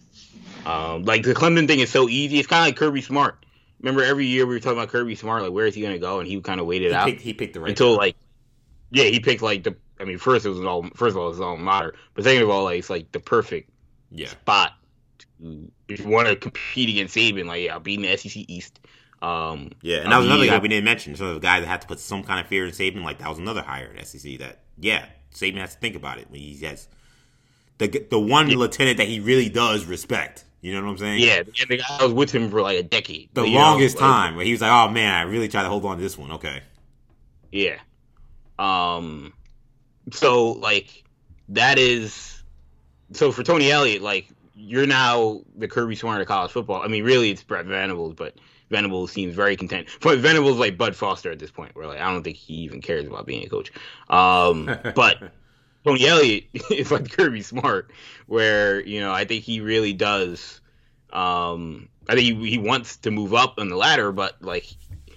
Um, 0.66 1.04
like 1.04 1.24
the 1.24 1.34
Clemson 1.34 1.68
thing 1.68 1.80
is 1.80 1.90
so 1.90 2.08
easy. 2.08 2.40
It's 2.40 2.48
kind 2.48 2.62
of 2.62 2.68
like 2.68 2.78
Kirby 2.78 3.02
Smart. 3.02 3.46
Remember 3.82 4.04
every 4.04 4.26
year 4.26 4.46
we 4.46 4.56
were 4.56 4.60
talking 4.60 4.78
about 4.78 4.90
Kirby 4.90 5.16
Smart, 5.16 5.44
like 5.44 5.52
where 5.52 5.66
is 5.66 5.76
he 5.76 5.82
going 5.82 5.94
to 5.94 6.00
go, 6.00 6.20
and 6.20 6.28
he 6.28 6.40
kind 6.42 6.60
of 6.60 6.66
waited 6.66 6.90
he 6.90 6.96
out. 6.96 7.06
Picked, 7.08 7.22
he 7.22 7.34
picked 7.34 7.54
the 7.54 7.60
right 7.60 7.70
until 7.70 7.94
job. 7.94 8.00
like, 8.00 8.16
yeah, 8.92 9.06
he 9.06 9.20
picked 9.20 9.42
like 9.42 9.64
the. 9.64 9.76
I 10.00 10.04
mean, 10.04 10.18
first 10.18 10.46
it 10.46 10.50
was 10.50 10.64
all. 10.64 10.84
First 10.96 11.16
of 11.16 11.18
all, 11.18 11.28
it 11.28 11.32
was 11.32 11.42
all 11.42 11.58
matter, 11.58 11.96
but 12.14 12.24
second 12.24 12.44
of 12.44 12.50
all, 12.50 12.66
like 12.66 12.80
it's 12.80 12.90
like 12.90 13.12
the 13.12 13.20
perfect 13.20 13.70
yeah. 14.12 14.28
spot 14.28 14.74
to, 15.20 15.72
if 15.88 16.00
you 16.02 16.08
want 16.08 16.28
to 16.28 16.36
compete 16.36 16.90
against 16.90 17.16
Saban. 17.16 17.46
Like, 17.46 17.64
yeah, 17.64 17.80
beating 17.80 18.04
the 18.04 18.16
SEC 18.18 18.44
East. 18.48 18.80
Um, 19.22 19.72
yeah, 19.82 19.98
and 19.98 20.12
that 20.12 20.18
was 20.18 20.28
another 20.28 20.46
guy 20.46 20.60
we 20.60 20.68
didn't 20.68 20.86
mention. 20.86 21.16
So 21.16 21.36
the 21.36 21.40
guy 21.40 21.60
that 21.60 21.66
had 21.66 21.82
to 21.82 21.88
put 21.88 22.00
some 22.00 22.24
kind 22.24 22.40
of 22.40 22.48
fear 22.48 22.66
in 22.66 22.72
Saban, 22.72 23.04
like 23.04 23.20
that 23.20 23.30
was 23.30 23.40
another 23.40 23.64
hire 23.64 23.94
at 23.98 24.08
SEC. 24.08 24.38
That 24.40 24.60
yeah, 24.80 25.06
Saban 25.34 25.58
has 25.58 25.74
to 25.74 25.80
think 25.80 25.96
about 25.96 26.20
it. 26.20 26.30
When 26.30 26.40
he 26.40 26.56
has 26.66 26.88
the 27.78 27.88
the 28.10 28.20
one 28.20 28.50
yeah. 28.50 28.58
lieutenant 28.58 28.98
that 28.98 29.08
he 29.08 29.20
really 29.20 29.50
does 29.50 29.86
respect. 29.86 30.46
You 30.62 30.74
know 30.74 30.84
what 30.84 30.92
I'm 30.92 30.98
saying? 30.98 31.22
Yeah, 31.22 31.38
and 31.38 31.70
the 31.70 31.78
guy 31.78 32.04
was 32.04 32.14
with 32.14 32.32
him 32.32 32.50
for 32.50 32.62
like 32.62 32.80
a 32.80 32.84
decade. 32.84 33.30
The 33.34 33.46
longest 33.46 33.96
know, 33.96 34.02
time, 34.02 34.36
where 34.36 34.46
he 34.46 34.52
was 34.52 34.62
like, 34.62 34.72
"Oh 34.72 34.92
man, 34.92 35.14
I 35.14 35.22
really 35.22 35.48
try 35.48 35.64
to 35.64 35.70
hold 35.70 35.86
on 35.86 35.98
to 35.98 36.04
this 36.04 36.18
one." 36.18 36.32
Okay. 36.34 36.62
Yeah. 37.52 37.78
Um. 38.60 39.34
So 40.12 40.52
like, 40.54 41.04
that 41.50 41.78
is. 41.78 42.42
So 43.14 43.32
for 43.32 43.44
Tony 43.44 43.72
Elliott, 43.72 44.02
like 44.02 44.28
you're 44.56 44.88
now 44.88 45.42
the 45.56 45.68
Kirby 45.68 45.96
Smart 45.96 46.22
of 46.22 46.28
college 46.28 46.52
football. 46.52 46.82
I 46.82 46.88
mean, 46.88 47.04
really, 47.04 47.30
it's 47.30 47.44
Brent 47.44 47.68
Venables, 47.68 48.16
but 48.16 48.36
Venables 48.70 49.12
seems 49.12 49.36
very 49.36 49.56
content. 49.56 49.88
But 50.02 50.20
Venables 50.20 50.58
like 50.58 50.78
Bud 50.78 50.96
Foster 50.96 51.32
at 51.32 51.40
this 51.40 51.52
point, 51.52 51.76
where 51.76 51.88
like 51.88 52.00
I 52.00 52.12
don't 52.12 52.24
think 52.24 52.38
he 52.38 52.56
even 52.56 52.82
cares 52.82 53.08
about 53.08 53.26
being 53.26 53.46
a 53.46 53.50
coach. 53.50 53.72
Um, 54.10 54.66
but 54.96 55.32
Tony 55.86 56.06
Elliott 56.08 56.46
is 56.72 56.92
like 56.92 57.12
Kirby 57.12 57.42
Smart, 57.42 57.92
where 58.26 58.82
you 58.82 59.00
know 59.00 59.12
I 59.12 59.26
think 59.26 59.44
he 59.44 59.62
really 59.62 59.94
does. 59.94 60.60
Um, 61.14 61.88
I 62.10 62.16
think 62.16 62.40
he, 62.40 62.50
he 62.50 62.58
wants 62.58 62.98
to 62.98 63.12
move 63.12 63.34
up 63.34 63.56
on 63.58 63.70
the 63.70 63.78
ladder, 63.78 64.12
but 64.12 64.42
like 64.42 64.68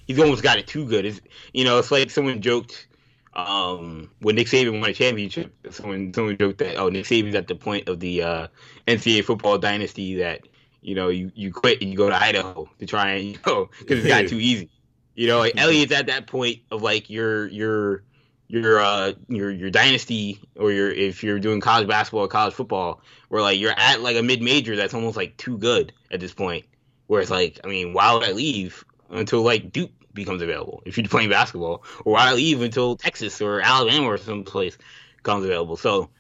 he's 0.07 0.19
almost 0.19 0.43
got 0.43 0.59
it 0.59 0.67
too 0.67 0.87
good. 0.87 1.05
It's, 1.05 1.21
you 1.53 1.65
know, 1.65 1.79
it's 1.79 1.91
like 1.91 2.11
someone 2.11 2.41
joked 2.41 2.87
um, 3.33 4.11
when 4.21 4.35
Nick 4.35 4.49
Saban 4.49 4.81
won 4.81 4.91
a 4.91 4.95
championship. 4.95 5.55
Someone 5.71 6.13
someone 6.13 6.37
joked 6.37 6.59
that 6.59 6.77
oh 6.77 6.89
Nick 6.89 7.05
Saban's 7.05 7.35
at 7.35 7.47
the 7.47 7.55
point 7.55 7.89
of 7.89 8.01
the 8.01 8.23
uh, 8.23 8.47
NCAA 8.87 9.25
football 9.25 9.59
dynasty 9.59 10.17
that 10.17 10.47
you 10.81 10.95
know 10.95 11.09
you, 11.09 11.31
you 11.35 11.53
quit 11.53 11.81
and 11.81 11.91
you 11.91 11.97
go 11.97 12.09
to 12.09 12.17
Idaho 12.21 12.69
to 12.79 12.87
try 12.87 13.13
and 13.13 13.25
you 13.29 13.39
know 13.47 13.71
because 13.79 14.01
it's 14.01 14.09
got 14.09 14.27
too 14.29 14.41
easy. 14.41 14.71
You 15.15 15.27
know, 15.27 15.39
like 15.39 15.57
Elliott's 15.57 15.93
at 15.93 16.07
that 16.07 16.27
point 16.27 16.61
of 16.71 16.83
like 16.83 17.11
your 17.11 17.47
your 17.49 18.03
your 18.49 18.81
uh 18.81 19.13
your 19.29 19.51
your 19.51 19.71
dynasty 19.71 20.41
or 20.57 20.73
your 20.73 20.91
if 20.91 21.23
you're 21.23 21.39
doing 21.39 21.61
college 21.61 21.87
basketball 21.87 22.25
or 22.25 22.29
college 22.29 22.55
football 22.55 23.01
where 23.29 23.43
like 23.43 23.61
you're 23.61 23.75
at 23.77 24.01
like 24.01 24.17
a 24.17 24.23
mid 24.23 24.43
major 24.43 24.75
that's 24.75 24.93
almost 24.93 25.17
like 25.17 25.37
too 25.37 25.57
good 25.57 25.93
at 26.11 26.19
this 26.19 26.33
point 26.33 26.65
where 27.07 27.21
it's 27.21 27.31
like 27.31 27.61
I 27.63 27.69
mean 27.69 27.93
why 27.93 28.13
would 28.13 28.25
I 28.25 28.33
leave 28.33 28.85
until 29.09 29.43
like 29.43 29.71
Duke 29.71 29.93
becomes 30.13 30.43
available 30.43 30.83
if 30.87 30.97
you're 30.97 31.07
playing 31.07 31.31
basketball 31.31 31.85
or 32.05 32.15
why 32.15 32.33
leave 32.33 32.63
until 32.63 32.97
Texas 32.97 33.41
or 33.41 33.61
Alabama 33.61 34.07
or 34.07 34.19
someplace 34.19 34.77
comes 35.23 35.45
available 35.45 35.77
so 35.77 36.11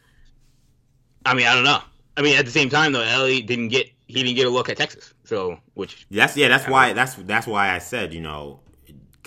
I 1.26 1.34
mean 1.34 1.46
I 1.46 1.54
don't 1.54 1.64
know 1.64 1.80
I 2.16 2.22
mean 2.22 2.36
at 2.36 2.44
the 2.44 2.52
same 2.52 2.68
time 2.68 2.92
though 2.92 3.02
Ellie 3.02 3.42
didn't 3.42 3.68
get 3.68 3.90
he 4.06 4.22
didn't 4.22 4.36
get 4.36 4.46
a 4.46 4.50
look 4.50 4.68
at 4.68 4.76
Texas 4.76 5.12
so 5.24 5.58
which 5.74 6.06
that's 6.10 6.36
yeah 6.36 6.48
that's 6.48 6.68
why 6.68 6.92
that's 6.92 7.14
that's 7.14 7.46
why 7.46 7.70
I 7.74 7.78
said 7.78 8.14
you 8.14 8.20
know 8.20 8.60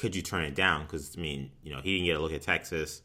could 0.04 0.16
you 0.18 0.22
turn 0.22 0.44
it 0.44 0.54
down? 0.54 0.84
Because 0.84 1.16
I 1.18 1.22
mean, 1.22 1.50
you 1.64 1.74
know, 1.74 1.80
he 1.82 1.94
didn't 1.94 2.08
get 2.08 2.18
a 2.18 2.20
look 2.20 2.34
at 2.34 2.42
Texas, 2.42 3.02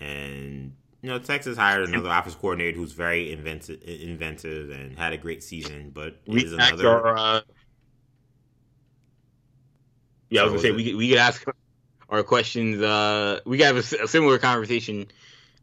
and 0.00 0.74
you 1.02 1.08
know, 1.08 1.20
Texas 1.20 1.56
hired 1.56 1.88
another 1.88 2.08
office 2.08 2.34
coordinator 2.34 2.76
who's 2.76 2.90
very 2.90 3.32
inventive, 3.32 3.80
inventive, 3.82 4.70
and 4.70 4.98
had 4.98 5.12
a 5.12 5.16
great 5.16 5.44
season. 5.44 5.92
But 5.94 6.20
we 6.26 6.44
is 6.44 6.52
another. 6.52 6.88
Our, 6.88 7.16
uh... 7.16 7.40
Yeah, 10.30 10.42
I 10.42 10.44
was 10.44 10.52
gonna 10.52 10.62
say 10.62 10.70
we 10.72 10.94
we 10.94 11.08
could 11.08 11.18
ask. 11.18 11.44
our 12.08 12.22
questions. 12.22 12.80
Uh, 12.80 13.40
we 13.44 13.58
got 13.58 13.74
a, 13.74 13.78
a 13.78 14.08
similar 14.08 14.38
conversation 14.38 15.06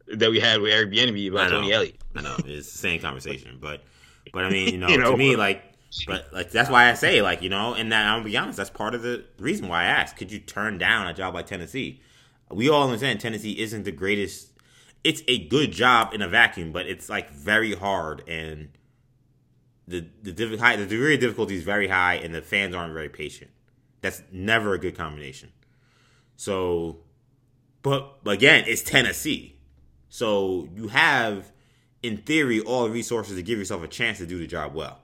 that 0.07 0.29
we 0.29 0.39
had 0.39 0.61
with 0.61 0.71
Eric 0.71 0.91
Bieniemy 0.91 1.29
about 1.29 1.49
Tony 1.49 1.71
Elliott. 1.71 1.95
I 2.15 2.21
know 2.21 2.35
it's 2.45 2.71
the 2.71 2.77
same 2.77 2.99
conversation, 2.99 3.57
but 3.61 3.83
but 4.33 4.45
I 4.45 4.49
mean, 4.49 4.73
you 4.73 4.77
know, 4.79 4.87
you 4.87 4.97
know, 4.97 5.11
to 5.11 5.17
me, 5.17 5.35
like, 5.35 5.63
but 6.07 6.33
like 6.33 6.51
that's 6.51 6.69
why 6.69 6.89
I 6.89 6.93
say, 6.93 7.21
like, 7.21 7.41
you 7.41 7.49
know, 7.49 7.73
and 7.73 7.91
that 7.91 8.05
I'm 8.05 8.19
gonna 8.19 8.25
be 8.25 8.37
honest, 8.37 8.57
that's 8.57 8.69
part 8.69 8.95
of 8.95 9.01
the 9.01 9.23
reason 9.39 9.67
why 9.67 9.83
I 9.83 9.85
asked. 9.85 10.17
Could 10.17 10.31
you 10.31 10.39
turn 10.39 10.77
down 10.77 11.07
a 11.07 11.13
job 11.13 11.33
like 11.33 11.47
Tennessee? 11.47 12.01
We 12.51 12.69
all 12.69 12.83
understand 12.83 13.19
Tennessee 13.19 13.59
isn't 13.59 13.83
the 13.83 13.91
greatest. 13.91 14.49
It's 15.03 15.21
a 15.27 15.47
good 15.47 15.71
job 15.71 16.13
in 16.13 16.21
a 16.21 16.27
vacuum, 16.29 16.71
but 16.71 16.85
it's 16.85 17.09
like 17.09 17.31
very 17.31 17.73
hard 17.73 18.27
and 18.27 18.69
the 19.87 20.05
the, 20.21 20.31
the 20.31 20.85
degree 20.87 21.15
of 21.15 21.19
difficulty 21.19 21.55
is 21.55 21.63
very 21.63 21.87
high, 21.87 22.15
and 22.15 22.33
the 22.33 22.41
fans 22.41 22.75
aren't 22.75 22.93
very 22.93 23.09
patient. 23.09 23.51
That's 24.03 24.21
never 24.33 24.73
a 24.73 24.77
good 24.77 24.97
combination. 24.97 25.49
So, 26.35 26.97
but 27.81 28.17
again, 28.25 28.65
it's 28.67 28.83
Tennessee. 28.83 29.55
So 30.09 30.67
you 30.75 30.89
have, 30.89 31.53
in 32.03 32.17
theory, 32.17 32.59
all 32.59 32.83
the 32.83 32.89
resources 32.89 33.37
to 33.37 33.41
give 33.41 33.57
yourself 33.57 33.81
a 33.81 33.87
chance 33.87 34.17
to 34.17 34.25
do 34.25 34.37
the 34.37 34.45
job 34.45 34.75
well. 34.75 34.99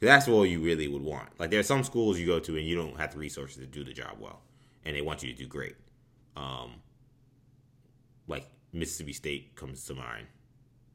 That's 0.00 0.28
all 0.28 0.44
you 0.44 0.60
really 0.60 0.88
would 0.88 1.02
want. 1.02 1.40
Like 1.40 1.50
there 1.50 1.58
are 1.58 1.64
some 1.64 1.82
schools 1.82 2.18
you 2.18 2.26
go 2.26 2.38
to 2.38 2.56
and 2.58 2.66
you 2.66 2.76
don't 2.76 2.98
have 2.98 3.12
the 3.12 3.18
resources 3.18 3.56
to 3.56 3.66
do 3.66 3.82
the 3.82 3.94
job 3.94 4.18
well, 4.20 4.42
and 4.84 4.94
they 4.94 5.00
want 5.00 5.22
you 5.22 5.32
to 5.32 5.38
do 5.38 5.46
great. 5.46 5.76
Um, 6.36 6.74
like 8.26 8.46
Mississippi 8.74 9.14
State 9.14 9.56
comes 9.56 9.84
to 9.86 9.94
mind. 9.94 10.26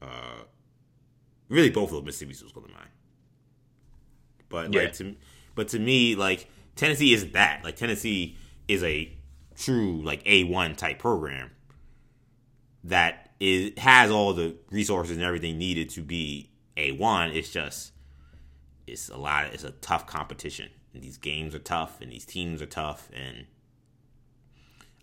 Uh, 0.03 0.43
really, 1.49 1.71
both 1.71 1.89
of 1.89 1.95
the 1.95 2.03
Mississippi 2.03 2.35
schools 2.35 2.53
come 2.53 2.63
to 2.63 2.71
mind. 2.71 2.89
But 4.49 4.71
yeah. 4.71 4.81
like 4.83 4.93
to, 4.93 5.15
but 5.55 5.69
to 5.69 5.79
me, 5.79 6.15
like 6.15 6.47
Tennessee 6.75 7.13
isn't 7.13 7.33
that. 7.33 7.61
Like 7.63 7.75
Tennessee 7.75 8.37
is 8.67 8.83
a 8.83 9.15
true 9.55 10.01
like 10.01 10.21
A 10.25 10.43
one 10.45 10.75
type 10.75 10.99
program 10.99 11.51
that 12.83 13.31
is 13.39 13.71
has 13.77 14.09
all 14.11 14.33
the 14.33 14.55
resources 14.71 15.17
and 15.17 15.25
everything 15.25 15.57
needed 15.57 15.89
to 15.91 16.01
be 16.01 16.51
A 16.77 16.91
one. 16.93 17.31
It's 17.31 17.49
just 17.49 17.93
it's 18.87 19.09
a 19.09 19.17
lot. 19.17 19.47
It's 19.53 19.63
a 19.63 19.71
tough 19.71 20.07
competition. 20.07 20.69
And 20.93 21.01
these 21.01 21.17
games 21.17 21.55
are 21.55 21.59
tough, 21.59 21.99
and 22.01 22.11
these 22.11 22.25
teams 22.25 22.61
are 22.61 22.67
tough, 22.67 23.09
and 23.13 23.47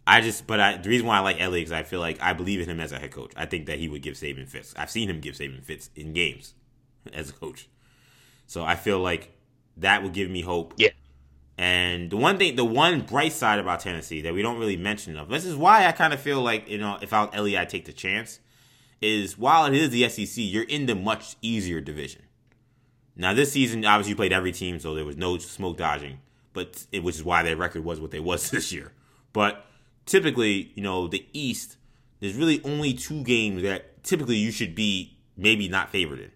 I 0.06 0.20
just. 0.20 0.46
But 0.46 0.60
I, 0.60 0.76
the 0.76 0.88
reason 0.88 1.06
why 1.06 1.16
I 1.16 1.20
like 1.20 1.40
Elliott 1.40 1.66
is 1.66 1.72
I 1.72 1.82
feel 1.82 1.98
like 1.98 2.20
I 2.22 2.32
believe 2.32 2.60
in 2.60 2.68
him 2.68 2.78
as 2.78 2.92
a 2.92 2.98
head 2.98 3.10
coach. 3.10 3.32
I 3.36 3.46
think 3.46 3.66
that 3.66 3.78
he 3.78 3.88
would 3.88 4.02
give 4.02 4.14
Saban 4.14 4.48
fits. 4.48 4.72
I've 4.76 4.90
seen 4.90 5.10
him 5.10 5.20
give 5.20 5.34
Saban 5.34 5.64
fits 5.64 5.90
in 5.96 6.12
games 6.12 6.54
as 7.12 7.30
a 7.30 7.32
coach, 7.32 7.68
so 8.46 8.62
I 8.62 8.76
feel 8.76 9.00
like 9.00 9.36
that 9.78 10.04
would 10.04 10.12
give 10.12 10.30
me 10.30 10.42
hope. 10.42 10.74
Yeah. 10.76 10.90
And 11.60 12.08
the 12.08 12.16
one 12.16 12.38
thing, 12.38 12.56
the 12.56 12.64
one 12.64 13.02
bright 13.02 13.34
side 13.34 13.58
about 13.58 13.80
Tennessee 13.80 14.22
that 14.22 14.32
we 14.32 14.40
don't 14.40 14.58
really 14.58 14.78
mention 14.78 15.12
enough, 15.12 15.28
this 15.28 15.44
is 15.44 15.54
why 15.54 15.84
I 15.84 15.92
kind 15.92 16.14
of 16.14 16.18
feel 16.18 16.40
like, 16.40 16.66
you 16.70 16.78
know, 16.78 16.96
if 17.02 17.12
I 17.12 17.24
was 17.24 17.30
Elliott, 17.34 17.60
I'd 17.60 17.68
take 17.68 17.84
the 17.84 17.92
chance, 17.92 18.40
is 19.02 19.36
while 19.36 19.66
it 19.66 19.74
is 19.74 19.90
the 19.90 20.08
SEC, 20.08 20.42
you're 20.42 20.64
in 20.64 20.86
the 20.86 20.94
much 20.94 21.36
easier 21.42 21.82
division. 21.82 22.22
Now, 23.14 23.34
this 23.34 23.52
season, 23.52 23.84
obviously, 23.84 24.12
you 24.12 24.16
played 24.16 24.32
every 24.32 24.52
team, 24.52 24.80
so 24.80 24.94
there 24.94 25.04
was 25.04 25.18
no 25.18 25.36
smoke 25.36 25.76
dodging, 25.76 26.20
but 26.54 26.86
it, 26.92 27.02
which 27.02 27.16
is 27.16 27.24
why 27.24 27.42
their 27.42 27.58
record 27.58 27.84
was 27.84 28.00
what 28.00 28.10
they 28.10 28.20
was 28.20 28.48
this 28.50 28.72
year. 28.72 28.92
But 29.34 29.66
typically, 30.06 30.72
you 30.74 30.82
know, 30.82 31.08
the 31.08 31.26
East, 31.34 31.76
there's 32.20 32.36
really 32.36 32.62
only 32.64 32.94
two 32.94 33.22
games 33.22 33.64
that 33.64 34.02
typically 34.02 34.36
you 34.36 34.50
should 34.50 34.74
be 34.74 35.18
maybe 35.36 35.68
not 35.68 35.90
favored 35.90 36.20
in 36.20 36.30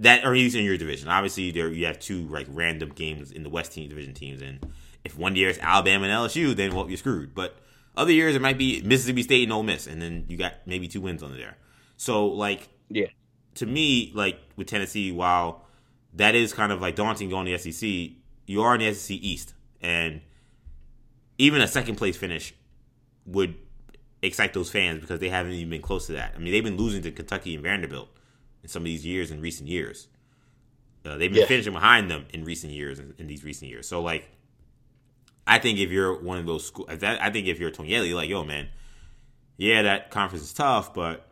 that 0.00 0.24
are 0.24 0.34
used 0.34 0.56
in 0.56 0.64
your 0.64 0.78
division. 0.78 1.08
Obviously, 1.08 1.50
there 1.50 1.68
you 1.68 1.86
have 1.86 2.00
two 2.00 2.26
like 2.28 2.46
random 2.50 2.90
games 2.90 3.30
in 3.30 3.42
the 3.42 3.50
West 3.50 3.72
team 3.72 3.88
division 3.88 4.14
teams, 4.14 4.42
and 4.42 4.58
if 5.04 5.16
one 5.16 5.36
year 5.36 5.50
it's 5.50 5.58
Alabama 5.60 6.06
and 6.06 6.12
LSU, 6.12 6.56
then 6.56 6.74
well, 6.74 6.88
you're 6.88 6.96
screwed. 6.96 7.34
But 7.34 7.56
other 7.96 8.12
years 8.12 8.34
it 8.34 8.42
might 8.42 8.58
be 8.58 8.82
Mississippi 8.82 9.22
State 9.22 9.44
and 9.44 9.52
Ole 9.52 9.62
Miss, 9.62 9.86
and 9.86 10.00
then 10.00 10.24
you 10.28 10.36
got 10.36 10.54
maybe 10.66 10.88
two 10.88 11.02
wins 11.02 11.22
under 11.22 11.36
there. 11.36 11.56
So 11.96 12.26
like, 12.26 12.68
yeah, 12.88 13.06
to 13.56 13.66
me, 13.66 14.10
like 14.14 14.40
with 14.56 14.66
Tennessee, 14.66 15.12
while 15.12 15.66
that 16.14 16.34
is 16.34 16.54
kind 16.54 16.72
of 16.72 16.80
like 16.80 16.96
daunting 16.96 17.28
going 17.28 17.46
to 17.46 17.56
the 17.56 17.72
SEC, 17.72 18.16
you 18.46 18.62
are 18.62 18.74
in 18.74 18.80
the 18.80 18.94
SEC 18.94 19.18
East, 19.20 19.52
and 19.82 20.22
even 21.36 21.60
a 21.60 21.68
second 21.68 21.96
place 21.96 22.16
finish 22.16 22.54
would 23.26 23.54
excite 24.22 24.54
those 24.54 24.70
fans 24.70 25.02
because 25.02 25.20
they 25.20 25.28
haven't 25.28 25.52
even 25.52 25.68
been 25.68 25.82
close 25.82 26.06
to 26.06 26.12
that. 26.12 26.32
I 26.34 26.38
mean, 26.38 26.52
they've 26.52 26.64
been 26.64 26.78
losing 26.78 27.02
to 27.02 27.10
Kentucky 27.10 27.54
and 27.54 27.62
Vanderbilt 27.62 28.08
in 28.62 28.68
some 28.68 28.82
of 28.82 28.86
these 28.86 29.04
years 29.04 29.30
in 29.30 29.40
recent 29.40 29.68
years. 29.68 30.08
Uh, 31.04 31.16
they've 31.16 31.30
been 31.30 31.40
yeah. 31.40 31.46
finishing 31.46 31.72
behind 31.72 32.10
them 32.10 32.26
in 32.32 32.44
recent 32.44 32.72
years 32.72 32.98
in, 32.98 33.14
in, 33.18 33.26
these 33.26 33.42
recent 33.42 33.70
years. 33.70 33.88
So 33.88 34.02
like, 34.02 34.28
I 35.46 35.58
think 35.58 35.78
if 35.78 35.90
you're 35.90 36.20
one 36.20 36.38
of 36.38 36.46
those 36.46 36.66
school, 36.66 36.86
I 36.88 37.30
think 37.30 37.46
if 37.46 37.58
you're 37.58 37.70
Tony 37.70 37.94
Elliott, 37.94 38.16
like 38.16 38.28
yo 38.28 38.44
man, 38.44 38.68
yeah, 39.56 39.82
that 39.82 40.10
conference 40.10 40.44
is 40.44 40.52
tough, 40.52 40.92
but 40.92 41.26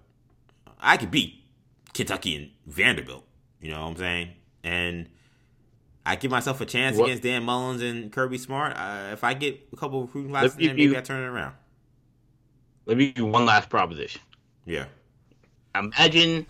I 0.80 0.96
could 0.96 1.10
beat 1.10 1.44
Kentucky 1.92 2.36
and 2.36 2.50
Vanderbilt. 2.66 3.24
You 3.60 3.70
know 3.72 3.80
what 3.80 3.88
I'm 3.88 3.96
saying? 3.96 4.28
And 4.64 5.08
I 6.06 6.16
give 6.16 6.30
myself 6.30 6.60
a 6.60 6.66
chance 6.66 6.96
what? 6.96 7.04
against 7.04 7.22
Dan 7.22 7.42
Mullins 7.42 7.82
and 7.82 8.10
Kirby 8.10 8.38
Smart. 8.38 8.74
Uh, 8.76 9.10
if 9.12 9.24
I 9.24 9.34
get 9.34 9.68
a 9.72 9.76
couple 9.76 10.00
of 10.00 10.06
recruiting 10.06 10.30
classes, 10.30 10.56
then 10.56 10.68
maybe 10.68 10.82
you, 10.82 10.96
I 10.96 11.00
turn 11.00 11.22
it 11.22 11.26
around. 11.26 11.54
Let 12.86 12.96
me 12.96 13.08
give 13.08 13.18
you 13.18 13.26
one 13.26 13.44
last 13.44 13.68
proposition. 13.68 14.22
Yeah. 14.64 14.86
Imagine 15.74 16.46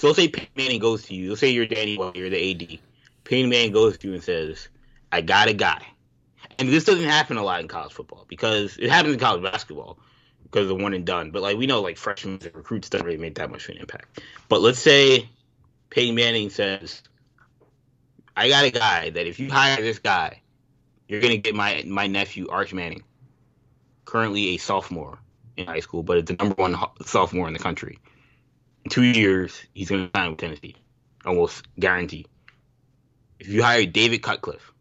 so 0.00 0.06
let's 0.06 0.16
say 0.16 0.28
Peyton 0.28 0.48
Manning 0.56 0.80
goes 0.80 1.02
to 1.02 1.14
you. 1.14 1.28
Let's 1.28 1.42
say 1.42 1.50
you're 1.50 1.66
Danny 1.66 1.98
White, 1.98 2.16
you're 2.16 2.30
the 2.30 2.50
AD. 2.50 2.78
Peyton 3.24 3.50
Manning 3.50 3.72
goes 3.72 3.98
to 3.98 4.08
you 4.08 4.14
and 4.14 4.22
says, 4.22 4.68
"I 5.12 5.20
got 5.20 5.48
a 5.48 5.52
guy," 5.52 5.84
and 6.58 6.70
this 6.70 6.84
doesn't 6.84 7.04
happen 7.04 7.36
a 7.36 7.42
lot 7.42 7.60
in 7.60 7.68
college 7.68 7.92
football 7.92 8.24
because 8.26 8.78
it 8.78 8.88
happens 8.88 9.12
in 9.12 9.20
college 9.20 9.42
basketball 9.42 9.98
because 10.44 10.62
of 10.62 10.68
the 10.68 10.82
one 10.82 10.94
and 10.94 11.04
done. 11.04 11.32
But 11.32 11.42
like 11.42 11.58
we 11.58 11.66
know, 11.66 11.82
like 11.82 11.98
freshmen 11.98 12.38
and 12.42 12.54
recruits 12.54 12.88
doesn't 12.88 13.04
really 13.04 13.18
make 13.18 13.34
that 13.34 13.50
much 13.50 13.68
of 13.68 13.74
an 13.74 13.82
impact. 13.82 14.22
But 14.48 14.62
let's 14.62 14.78
say 14.78 15.28
Peyton 15.90 16.14
Manning 16.14 16.48
says, 16.48 17.02
"I 18.34 18.48
got 18.48 18.64
a 18.64 18.70
guy 18.70 19.10
that 19.10 19.26
if 19.26 19.38
you 19.38 19.50
hire 19.50 19.82
this 19.82 19.98
guy, 19.98 20.40
you're 21.08 21.20
gonna 21.20 21.36
get 21.36 21.54
my 21.54 21.84
my 21.86 22.06
nephew 22.06 22.48
Arch 22.48 22.72
Manning, 22.72 23.04
currently 24.06 24.54
a 24.54 24.56
sophomore 24.56 25.18
in 25.58 25.66
high 25.66 25.80
school, 25.80 26.02
but 26.02 26.16
it's 26.16 26.30
the 26.30 26.36
number 26.36 26.54
one 26.54 26.74
sophomore 27.04 27.48
in 27.48 27.52
the 27.52 27.58
country." 27.58 27.98
Two 28.88 29.02
years, 29.02 29.60
he's 29.74 29.90
going 29.90 30.06
to 30.06 30.10
sign 30.18 30.30
with 30.30 30.38
Tennessee, 30.38 30.76
almost 31.24 31.66
guaranteed. 31.78 32.28
If 33.40 33.48
you 33.48 33.62
hire 33.62 33.86
David 33.86 34.22
Cutcliffe 34.22 34.72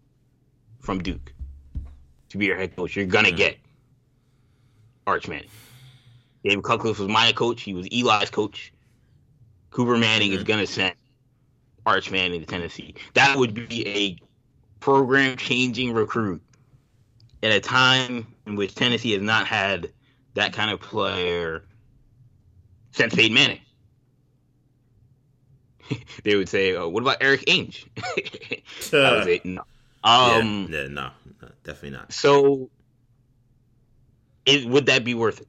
from 0.80 1.02
Duke 1.02 1.34
to 2.30 2.38
be 2.38 2.46
your 2.46 2.58
head 2.58 2.76
coach, 2.76 2.96
you're 2.96 3.06
gonna 3.06 3.30
mm-hmm. 3.30 3.38
get 3.38 3.58
Arch 5.08 5.30
Manning. 5.30 5.50
David 6.44 6.64
Cutcliffe 6.64 7.00
was 7.00 7.08
my 7.08 7.32
coach. 7.32 7.62
He 7.62 7.74
was 7.74 7.88
Eli's 7.88 8.30
coach. 8.30 8.74
Cooper 9.72 9.98
Manning 9.98 10.32
mm-hmm. 10.32 10.40
is 10.40 10.44
gonna 10.44 10.68
send 10.68 10.94
Arch 11.86 12.12
Manning 12.12 12.42
to 12.42 12.46
Tennessee. 12.46 12.96
That 13.14 13.38
would 13.38 13.54
be 13.54 13.88
a 13.88 14.18
program 14.82 15.38
changing 15.38 15.94
recruit 15.94 16.42
at 17.42 17.54
a 17.54 17.62
time 17.62 18.28
in 18.46 18.56
which 18.56 18.76
Tennessee 18.76 19.14
has 19.14 19.22
not 19.22 19.48
had 19.48 19.92
that 20.34 20.52
kind 20.52 20.70
of 20.72 20.82
player 20.82 21.64
since 22.92 23.16
Peyton 23.16 23.34
Manning. 23.34 23.62
they 26.24 26.36
would 26.36 26.50
say, 26.50 26.76
oh, 26.76 26.88
"What 26.88 27.04
about 27.04 27.18
Erik 27.22 27.46
Ainge?" 27.46 27.86
I 28.94 29.16
would 29.16 29.24
say, 29.24 29.42
"No." 29.44 29.64
Um, 30.04 30.68
yeah, 30.70 30.82
yeah, 30.84 30.88
no, 30.88 31.10
no, 31.42 31.50
definitely 31.64 31.92
not. 31.92 32.12
So, 32.14 32.70
it, 34.46 34.66
would 34.66 34.86
that 34.86 35.04
be 35.04 35.14
worth 35.14 35.42
it? 35.42 35.48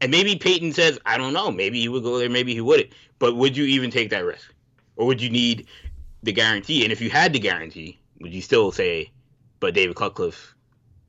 And 0.00 0.10
maybe 0.10 0.36
Peyton 0.36 0.72
says, 0.72 0.98
"I 1.06 1.16
don't 1.16 1.32
know. 1.32 1.50
Maybe 1.50 1.80
he 1.80 1.88
would 1.88 2.02
go 2.02 2.18
there. 2.18 2.28
Maybe 2.28 2.54
he 2.54 2.60
wouldn't." 2.60 2.90
But 3.18 3.36
would 3.36 3.56
you 3.56 3.64
even 3.64 3.90
take 3.90 4.10
that 4.10 4.24
risk, 4.24 4.52
or 4.96 5.06
would 5.06 5.20
you 5.22 5.30
need 5.30 5.66
the 6.22 6.32
guarantee? 6.32 6.82
And 6.82 6.92
if 6.92 7.00
you 7.00 7.10
had 7.10 7.32
the 7.32 7.38
guarantee, 7.38 7.98
would 8.20 8.34
you 8.34 8.42
still 8.42 8.72
say, 8.72 9.10
"But 9.60 9.74
David 9.74 9.96
Cutcliffe 9.96 10.54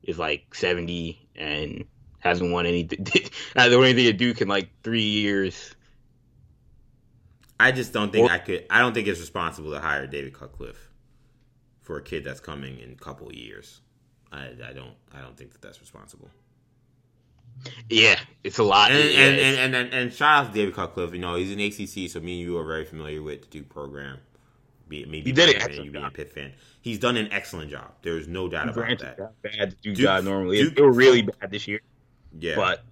is 0.04 0.18
like 0.18 0.54
seventy 0.54 1.26
and 1.34 1.84
hasn't 2.20 2.52
won 2.52 2.66
anything, 2.66 3.04
hasn't 3.56 3.76
won 3.76 3.88
anything 3.88 4.06
to 4.06 4.12
Duke 4.12 4.40
in 4.40 4.48
like 4.48 4.68
three 4.84 5.02
years"? 5.02 5.74
I 7.58 7.72
just 7.72 7.92
don't 7.92 8.10
think 8.10 8.30
I 8.30 8.38
could. 8.38 8.66
I 8.68 8.80
don't 8.80 8.94
think 8.94 9.06
it's 9.06 9.20
responsible 9.20 9.70
to 9.72 9.80
hire 9.80 10.06
David 10.06 10.34
Cutcliffe 10.34 10.90
for 11.82 11.98
a 11.98 12.02
kid 12.02 12.24
that's 12.24 12.40
coming 12.40 12.78
in 12.78 12.92
a 12.92 12.96
couple 12.96 13.32
years. 13.32 13.80
I, 14.32 14.46
I 14.46 14.72
don't. 14.72 14.94
I 15.12 15.20
don't 15.20 15.36
think 15.36 15.52
that 15.52 15.62
that's 15.62 15.80
responsible. 15.80 16.30
Yeah, 17.88 18.18
it's 18.42 18.58
a 18.58 18.64
lot. 18.64 18.90
And 18.90 19.00
and, 19.00 19.38
and, 19.38 19.56
and, 19.56 19.74
and, 19.74 19.94
and, 19.94 20.12
shout 20.12 20.46
out 20.46 20.52
to 20.52 20.58
David 20.58 20.74
Cutcliffe. 20.74 21.12
You 21.12 21.20
know, 21.20 21.36
he's 21.36 21.52
an 21.52 21.60
ACC, 21.60 22.10
so 22.10 22.20
me 22.20 22.40
and 22.40 22.40
you 22.40 22.58
are 22.58 22.64
very 22.64 22.84
familiar 22.84 23.22
with 23.22 23.42
the 23.42 23.46
Duke 23.46 23.68
program. 23.68 24.18
Be, 24.88 25.04
maybe 25.04 25.30
he 25.30 25.32
did 25.32 25.50
it. 25.50 25.62
Fan, 25.62 25.84
you 25.84 25.90
being 25.90 26.04
a 26.04 26.10
Pitt 26.10 26.32
fan. 26.32 26.52
He's 26.82 26.98
done 26.98 27.16
an 27.16 27.32
excellent 27.32 27.70
job. 27.70 27.92
There's 28.02 28.26
no 28.26 28.48
doubt 28.48 28.68
about 28.68 28.98
that. 28.98 29.42
Bad 29.42 29.70
Duke, 29.80 29.94
Duke 29.94 29.96
job 29.96 30.24
normally. 30.24 30.62
Duke, 30.62 30.74
they 30.74 30.82
were 30.82 30.92
really 30.92 31.22
bad 31.22 31.50
this 31.50 31.68
year. 31.68 31.80
Yeah, 32.38 32.56
but 32.56 32.84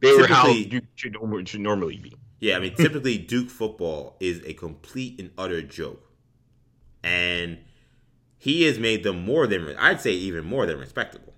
they 0.00 0.12
were 0.12 0.26
how 0.26 0.52
Duke 0.52 0.84
should, 0.94 1.16
should 1.48 1.60
normally 1.60 1.96
be. 1.96 2.14
Yeah, 2.44 2.58
I 2.58 2.60
mean, 2.60 2.74
typically 2.74 3.16
Duke 3.32 3.48
football 3.48 4.16
is 4.20 4.42
a 4.44 4.52
complete 4.52 5.18
and 5.18 5.30
utter 5.38 5.62
joke, 5.62 6.10
and 7.02 7.56
he 8.36 8.64
has 8.64 8.78
made 8.78 9.02
them 9.02 9.24
more 9.24 9.46
than 9.46 9.74
I'd 9.78 10.02
say 10.02 10.10
even 10.10 10.44
more 10.44 10.66
than 10.66 10.78
respectable. 10.78 11.32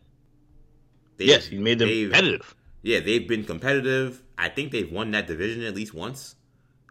They, 1.16 1.26
yes, 1.26 1.46
he 1.46 1.58
made 1.58 1.78
them 1.78 1.88
competitive. 1.88 2.56
Yeah, 2.82 2.98
they've 2.98 3.26
been 3.26 3.44
competitive. 3.44 4.20
I 4.36 4.48
think 4.48 4.72
they've 4.72 4.90
won 4.90 5.12
that 5.12 5.28
division 5.28 5.62
at 5.62 5.76
least 5.76 5.94
once. 5.94 6.34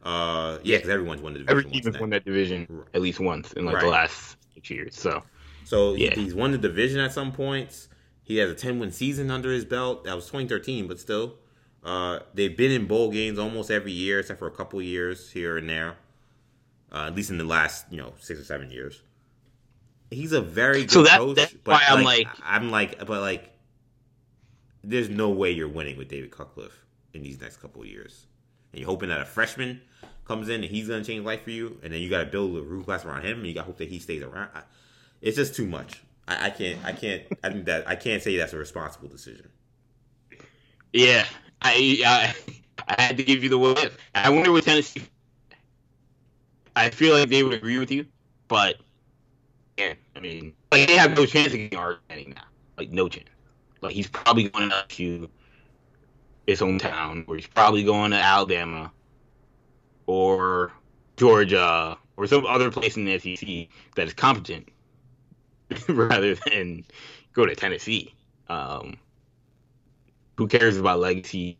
Uh, 0.02 0.60
yeah, 0.64 0.78
because 0.78 0.92
everyone's 0.92 1.22
won 1.22 1.34
the 1.34 1.40
division. 1.40 1.58
Every 1.58 1.72
team 1.72 1.92
has 1.92 2.00
won 2.00 2.10
that 2.12 2.24
division 2.24 2.84
at 2.94 3.02
least 3.02 3.20
once 3.20 3.52
in 3.52 3.66
like 3.66 3.76
right. 3.76 3.84
the 3.84 3.90
last 3.90 4.38
six 4.54 4.70
years. 4.70 4.98
So, 4.98 5.24
so 5.66 5.94
yeah. 5.96 6.16
he's 6.16 6.34
won 6.34 6.54
the 6.54 6.58
division 6.58 7.02
at 7.02 7.12
some 7.12 7.34
points. 7.34 7.90
He 8.24 8.38
has 8.38 8.50
a 8.50 8.56
ten 8.56 8.80
win 8.80 8.94
season 8.94 9.30
under 9.30 9.52
his 9.52 9.66
belt. 9.66 10.06
That 10.06 10.16
was 10.16 10.28
2013, 10.28 10.88
but 10.88 11.02
still, 11.02 11.36
uh, 11.86 12.20
they've 12.34 12.58
been 12.58 12.72
in 12.72 12.88
bowl 12.88 13.12
games 13.12 13.38
almost 13.38 13.70
every 13.70 13.92
year, 13.92 14.20
except 14.20 14.40
for 14.40 14.48
a 14.48 14.52
couple 14.52 14.82
years 14.82 15.32
here 15.32 15.58
and 15.58 15.70
there. 15.70 15.96
Uh, 16.92 17.08
at 17.08 17.16
least 17.16 17.30
in 17.30 17.38
the 17.38 17.44
last 17.44 17.86
you 17.92 17.98
know 17.98 18.14
six 18.20 18.40
or 18.40 18.44
seven 18.44 18.72
years. 18.72 19.02
He's 20.10 20.32
a 20.32 20.42
very 20.42 20.82
good 20.82 20.92
so 20.92 21.04
that, 21.04 21.20
coach. 21.20 21.36
That's 21.36 21.54
but 21.54 21.74
why 21.74 21.84
I'm 21.88 22.04
like, 22.04 22.28
like, 22.28 22.38
I'm 22.44 22.72
like, 22.72 23.00
but 23.06 23.22
like, 23.22 23.52
there's 24.84 25.10
no 25.10 25.30
way 25.30 25.52
you're 25.52 25.68
winning 25.68 25.98
with 25.98 26.10
David 26.10 26.32
Cutcliffe 26.32 26.86
in 27.14 27.22
these 27.22 27.40
next 27.40 27.58
couple 27.58 27.82
of 27.82 27.88
years. 27.88 28.26
And 28.72 28.80
you're 28.80 28.90
hoping 28.90 29.10
that 29.10 29.22
a 29.22 29.26
freshman 29.26 29.82
comes 30.26 30.50
in 30.50 30.64
and 30.64 30.72
he's 30.72 30.88
gonna 30.88 31.04
change 31.04 31.24
life 31.26 31.44
for 31.44 31.52
you, 31.52 31.80
and 31.84 31.94
then 31.94 32.02
you 32.02 32.10
got 32.10 32.20
to 32.20 32.26
build 32.26 32.58
a 32.58 32.62
root 32.62 32.86
class 32.86 33.06
around 33.06 33.24
him, 33.26 33.40
and 33.40 33.48
you 33.48 33.54
got 33.54 33.62
to 33.62 33.68
hope 33.68 33.78
that 33.78 33.90
he 33.90 34.00
stays 34.00 34.24
around. 34.24 34.50
It's 35.22 35.38
just 35.38 35.56
too 35.56 35.68
much. 35.68 36.02
I, 36.28 36.48
I 36.48 36.50
can't. 36.50 36.84
I 36.84 36.92
can't. 36.94 37.24
I 37.44 37.50
think 37.50 37.66
that 37.66 37.88
I 37.88 37.96
can't 37.96 38.24
say 38.24 38.38
that's 38.38 38.54
a 38.54 38.58
responsible 38.58 39.08
decision. 39.08 39.50
Yeah, 40.94 41.26
I, 41.62 42.02
I, 42.06 42.36
I 42.88 43.02
had 43.02 43.18
to 43.18 43.24
give 43.24 43.44
you 43.44 43.50
the 43.50 43.58
whip. 43.58 43.94
I 44.14 44.30
wonder 44.30 44.52
what 44.52 44.64
Tennessee. 44.64 45.04
I 46.76 46.90
feel 46.90 47.18
like 47.18 47.30
they 47.30 47.42
would 47.44 47.54
agree 47.54 47.80
with 47.80 47.92
you, 47.92 48.06
but 48.48 48.76
yeah, 49.78 49.94
I 50.16 50.20
mean, 50.20 50.54
like 50.72 50.88
they 50.88 50.96
have 50.96 51.16
no 51.16 51.26
chance 51.26 51.48
of 51.48 51.54
getting 51.54 51.78
Arch 51.78 52.00
Manning 52.10 52.34
now. 52.36 52.44
Like 52.78 52.92
no 52.92 53.08
chance. 53.08 53.30
Like 53.82 53.94
he's 53.94 54.08
probably 54.08 54.50
going 54.50 54.72
up 54.72 54.90
to 54.90 55.30
his 56.48 56.60
hometown, 56.60 57.26
or 57.28 57.36
he's 57.36 57.48
probably 57.48 57.84
going 57.84 58.12
to 58.12 58.18
Alabama, 58.18 58.92
or 60.06 60.72
Georgia, 61.18 61.98
or 62.18 62.28
some 62.28 62.46
other 62.46 62.72
place 62.72 62.98
in 62.98 63.06
the 63.06 63.20
SEC 63.20 63.68
that 63.96 64.08
is 64.08 64.14
competent, 64.14 64.70
rather 65.88 66.36
than 66.36 66.86
go 67.34 67.46
to 67.46 67.56
Tennessee. 67.56 68.14
Um, 68.48 68.98
who 70.36 70.48
cares 70.48 70.78
about 70.78 71.00
legacy? 71.00 71.58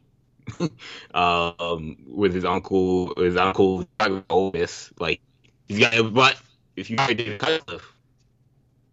um, 1.14 1.98
with 2.08 2.34
his 2.34 2.46
uncle, 2.46 3.14
his 3.16 3.36
uncle, 3.36 3.88
Ole 4.30 4.54
like 5.00 5.20
he's 5.68 5.80
got. 5.80 6.14
But 6.14 6.38
if 6.76 6.90
you 6.90 6.98
get 6.98 7.18
David 7.18 7.40
Cutcliffe, 7.40 7.96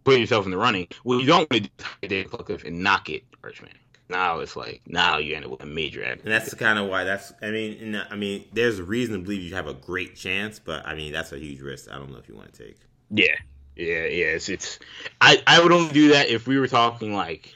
put 0.03 0.19
yourself 0.19 0.45
in 0.45 0.51
the 0.51 0.57
running. 0.57 0.87
Well, 1.03 1.19
you 1.19 1.27
don't 1.27 1.49
want 1.51 1.63
to 1.65 1.69
do 2.01 2.07
David 2.07 2.31
Cutcliffe 2.31 2.63
and 2.63 2.81
knock 2.81 3.09
it, 3.09 3.23
Archman. 3.43 3.73
Now 4.09 4.39
it's 4.39 4.55
like 4.55 4.81
now 4.85 5.17
you 5.17 5.35
end 5.35 5.45
up 5.45 5.51
with 5.51 5.63
a 5.63 5.65
major. 5.65 6.03
And 6.03 6.21
that's 6.23 6.53
kind 6.53 6.77
of 6.77 6.87
why 6.87 7.03
that's. 7.03 7.33
I 7.41 7.51
mean, 7.51 8.01
I 8.09 8.15
mean, 8.15 8.45
there's 8.53 8.79
a 8.79 8.83
reason 8.83 9.15
to 9.15 9.21
believe 9.21 9.41
you 9.41 9.55
have 9.55 9.67
a 9.67 9.73
great 9.73 10.15
chance, 10.15 10.59
but 10.59 10.85
I 10.85 10.93
mean 10.93 11.13
that's 11.13 11.31
a 11.31 11.39
huge 11.39 11.61
risk. 11.61 11.89
I 11.89 11.97
don't 11.97 12.11
know 12.11 12.17
if 12.17 12.27
you 12.27 12.35
want 12.35 12.53
to 12.53 12.65
take. 12.65 12.77
Yeah, 13.09 13.35
yeah, 13.75 14.05
yeah. 14.05 14.25
It's, 14.25 14.49
it's 14.49 14.79
I 15.21 15.41
I 15.47 15.61
would 15.61 15.71
only 15.71 15.93
do 15.93 16.09
that 16.09 16.27
if 16.29 16.47
we 16.47 16.59
were 16.59 16.67
talking 16.67 17.13
like, 17.13 17.53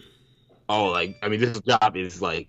oh, 0.70 0.86
like 0.88 1.18
I 1.22 1.30
mean 1.30 1.40
this 1.40 1.60
job 1.62 1.96
is 1.96 2.22
like 2.22 2.48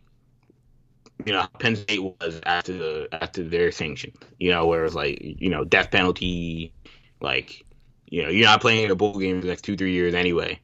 you 1.24 1.32
know 1.32 1.46
Penn 1.58 1.76
State 1.76 2.02
was 2.02 2.40
after 2.44 2.72
the 2.72 3.08
after 3.12 3.42
their 3.42 3.70
sanction. 3.72 4.12
You 4.38 4.50
know, 4.50 4.66
where 4.66 4.80
it 4.80 4.84
was 4.84 4.94
like 4.94 5.18
you 5.20 5.50
know 5.50 5.64
death 5.64 5.90
penalty, 5.90 6.72
like 7.20 7.64
you 8.06 8.22
know 8.22 8.28
you're 8.28 8.46
not 8.46 8.60
playing 8.60 8.84
in 8.84 8.90
a 8.90 8.96
bowl 8.96 9.18
game 9.18 9.36
for 9.40 9.42
the 9.42 9.48
next 9.48 9.62
two 9.62 9.76
three 9.76 9.92
years 9.92 10.14
anyway. 10.14 10.60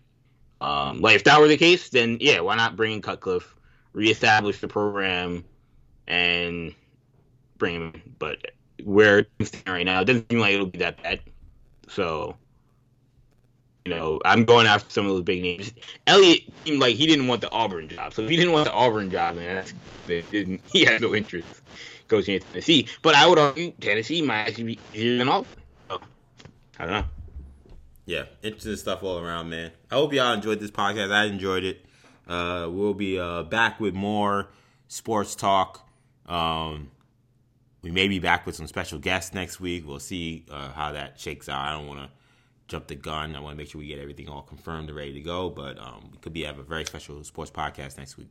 Um, 0.61 1.01
like 1.01 1.17
if 1.17 1.25
that 1.25 1.41
were 1.41 1.49
the 1.49 1.57
case, 1.57 1.91
then 1.91 2.19
yeah, 2.21 2.41
why 2.41 2.57
not 2.57 2.77
bring 2.77 2.93
in 2.93 3.03
Cutcliffe, 3.03 3.55
reestablish 3.93 4.61
the 4.61 4.69
program, 4.69 5.45
and 6.07 6.75
bring 7.59 7.75
him? 7.75 8.15
But 8.19 8.39
where 8.83 9.27
it's 9.39 9.53
right 9.67 9.85
now, 9.85 10.01
it 10.01 10.07
doesn't 10.07 10.31
seem 10.31 10.41
like 10.41 10.55
it'll 10.55 10.67
be 10.67 10.79
that 10.79 11.03
bad. 11.03 11.21
So 11.89 12.37
you 13.85 13.95
know, 13.95 14.19
I'm 14.25 14.45
going 14.45 14.67
after 14.67 14.91
some 14.91 15.05
of 15.05 15.13
those 15.13 15.23
big 15.23 15.43
names. 15.43 15.75
Elliott 16.07 16.43
seemed 16.65 16.81
like 16.81 16.97
he 16.97 17.07
didn't 17.07 17.27
want 17.27 17.43
the 17.43 17.51
Auburn 17.51 17.89
job. 17.89 18.15
So 18.15 18.23
if 18.23 18.31
he 18.31 18.37
didn't 18.37 18.53
want 18.53 18.65
the 18.65 18.73
Auburn 18.73 19.11
job, 19.11 19.37
then 19.37 19.57
that's, 19.57 19.75
didn't, 20.31 20.63
he 20.73 20.85
has 20.87 21.03
no 21.03 21.15
interest 21.15 21.61
coaching 22.09 22.37
at 22.37 22.43
Tennessee. 22.49 22.87
But 23.03 23.15
I 23.15 23.27
would 23.27 23.39
argue 23.39 23.73
Tennessee 23.81 24.23
might 24.23 24.49
actually 24.49 24.65
be 24.65 24.79
easier 24.95 25.19
than 25.19 25.29
Auburn. 25.29 25.49
So, 25.91 26.01
I 26.79 26.85
don't 26.85 26.93
know. 26.93 27.05
Yeah, 28.07 28.25
interesting 28.43 28.77
stuff 28.77 29.03
all 29.03 29.19
around, 29.19 29.51
man. 29.51 29.71
I 29.91 29.97
hope 29.97 30.13
y'all 30.13 30.33
enjoyed 30.33 30.61
this 30.61 30.71
podcast. 30.71 31.13
I 31.13 31.25
enjoyed 31.25 31.65
it. 31.65 31.85
Uh, 32.27 32.69
we'll 32.71 32.95
be 32.95 33.19
uh, 33.19 33.43
back 33.43 33.81
with 33.81 33.95
more 33.95 34.49
sports 34.89 35.35
talk. 35.35 35.87
Um, 36.27 36.91
we 37.83 37.91
may 37.91 38.09
be 38.09 38.19
back 38.19 38.47
with 38.47 38.57
some 38.57 38.67
special 38.67 38.99
guests 38.99 39.35
next 39.35 39.61
week. 39.61 39.87
We'll 39.87 40.01
see 40.01 40.47
uh, 40.51 40.73
how 40.73 40.93
that 40.93 41.21
shakes 41.21 41.51
out. 41.51 41.61
I 41.61 41.73
don't 41.73 41.87
want 41.87 42.01
to 42.01 42.11
jump 42.69 42.87
the 42.87 42.95
gun. 42.95 43.37
I 43.37 43.41
want 43.41 43.55
to 43.55 43.57
make 43.57 43.71
sure 43.71 43.79
we 43.79 43.87
get 43.87 43.99
everything 43.99 44.29
all 44.29 44.43
confirmed 44.43 44.89
and 44.89 44.97
ready 44.97 45.13
to 45.13 45.21
go. 45.21 45.51
But 45.51 45.79
um, 45.79 46.11
we 46.13 46.19
could 46.19 46.33
be 46.33 46.45
have 46.45 46.59
a 46.59 46.63
very 46.63 46.85
special 46.85 47.23
sports 47.25 47.51
podcast 47.51 47.99
next 47.99 48.17
week. 48.17 48.29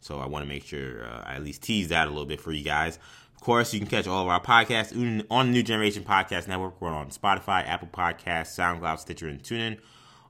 So 0.00 0.18
I 0.18 0.26
want 0.26 0.44
to 0.44 0.48
make 0.48 0.64
sure 0.64 1.04
uh, 1.04 1.22
I 1.24 1.34
at 1.34 1.44
least 1.44 1.62
tease 1.62 1.88
that 1.88 2.08
a 2.08 2.10
little 2.10 2.26
bit 2.26 2.40
for 2.40 2.52
you 2.52 2.64
guys. 2.64 2.98
Of 3.36 3.40
course, 3.42 3.72
you 3.72 3.80
can 3.80 3.88
catch 3.88 4.06
all 4.06 4.22
of 4.22 4.28
our 4.28 4.40
podcasts 4.40 4.92
on 5.30 5.46
the 5.46 5.52
New 5.52 5.62
Generation 5.62 6.04
Podcast 6.04 6.48
Network. 6.48 6.80
We're 6.80 6.90
on 6.90 7.10
Spotify, 7.10 7.66
Apple 7.66 7.88
Podcasts, 7.92 8.56
SoundCloud, 8.56 8.98
Stitcher, 8.98 9.28
and 9.28 9.42
TuneIn. 9.42 9.78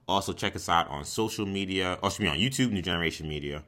Also, 0.07 0.33
check 0.33 0.55
us 0.55 0.67
out 0.67 0.89
on 0.89 1.05
social 1.05 1.45
media. 1.45 1.97
Or 2.01 2.11
should 2.11 2.21
be 2.21 2.27
on 2.27 2.37
YouTube, 2.37 2.71
New 2.71 2.81
Generation 2.81 3.27
Media. 3.27 3.63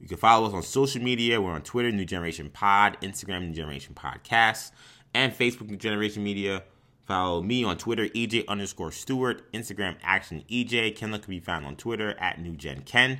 You 0.00 0.08
can 0.08 0.16
follow 0.16 0.46
us 0.46 0.54
on 0.54 0.62
social 0.62 1.02
media. 1.02 1.40
We're 1.40 1.52
on 1.52 1.62
Twitter, 1.62 1.92
New 1.92 2.06
Generation 2.06 2.48
Pod, 2.50 2.96
Instagram, 3.02 3.48
New 3.48 3.54
Generation 3.54 3.94
Podcast, 3.94 4.72
and 5.12 5.32
Facebook, 5.32 5.68
New 5.68 5.76
Generation 5.76 6.24
Media. 6.24 6.62
Follow 7.10 7.42
me 7.42 7.64
on 7.64 7.76
Twitter, 7.76 8.06
EJ 8.10 8.46
underscore 8.46 8.92
Stewart, 8.92 9.50
Instagram, 9.50 9.96
Action 10.00 10.44
EJ. 10.48 10.94
Kendall 10.94 11.18
can 11.18 11.30
be 11.30 11.40
found 11.40 11.66
on 11.66 11.74
Twitter 11.74 12.14
at 12.20 12.38
NewGenKen. 12.38 13.18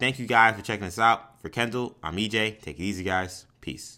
Thank 0.00 0.18
you 0.18 0.26
guys 0.26 0.56
for 0.56 0.62
checking 0.62 0.88
us 0.88 0.98
out. 0.98 1.40
For 1.40 1.48
Kendall, 1.48 1.96
I'm 2.02 2.16
EJ. 2.16 2.60
Take 2.60 2.80
it 2.80 2.82
easy, 2.82 3.04
guys. 3.04 3.46
Peace. 3.60 3.97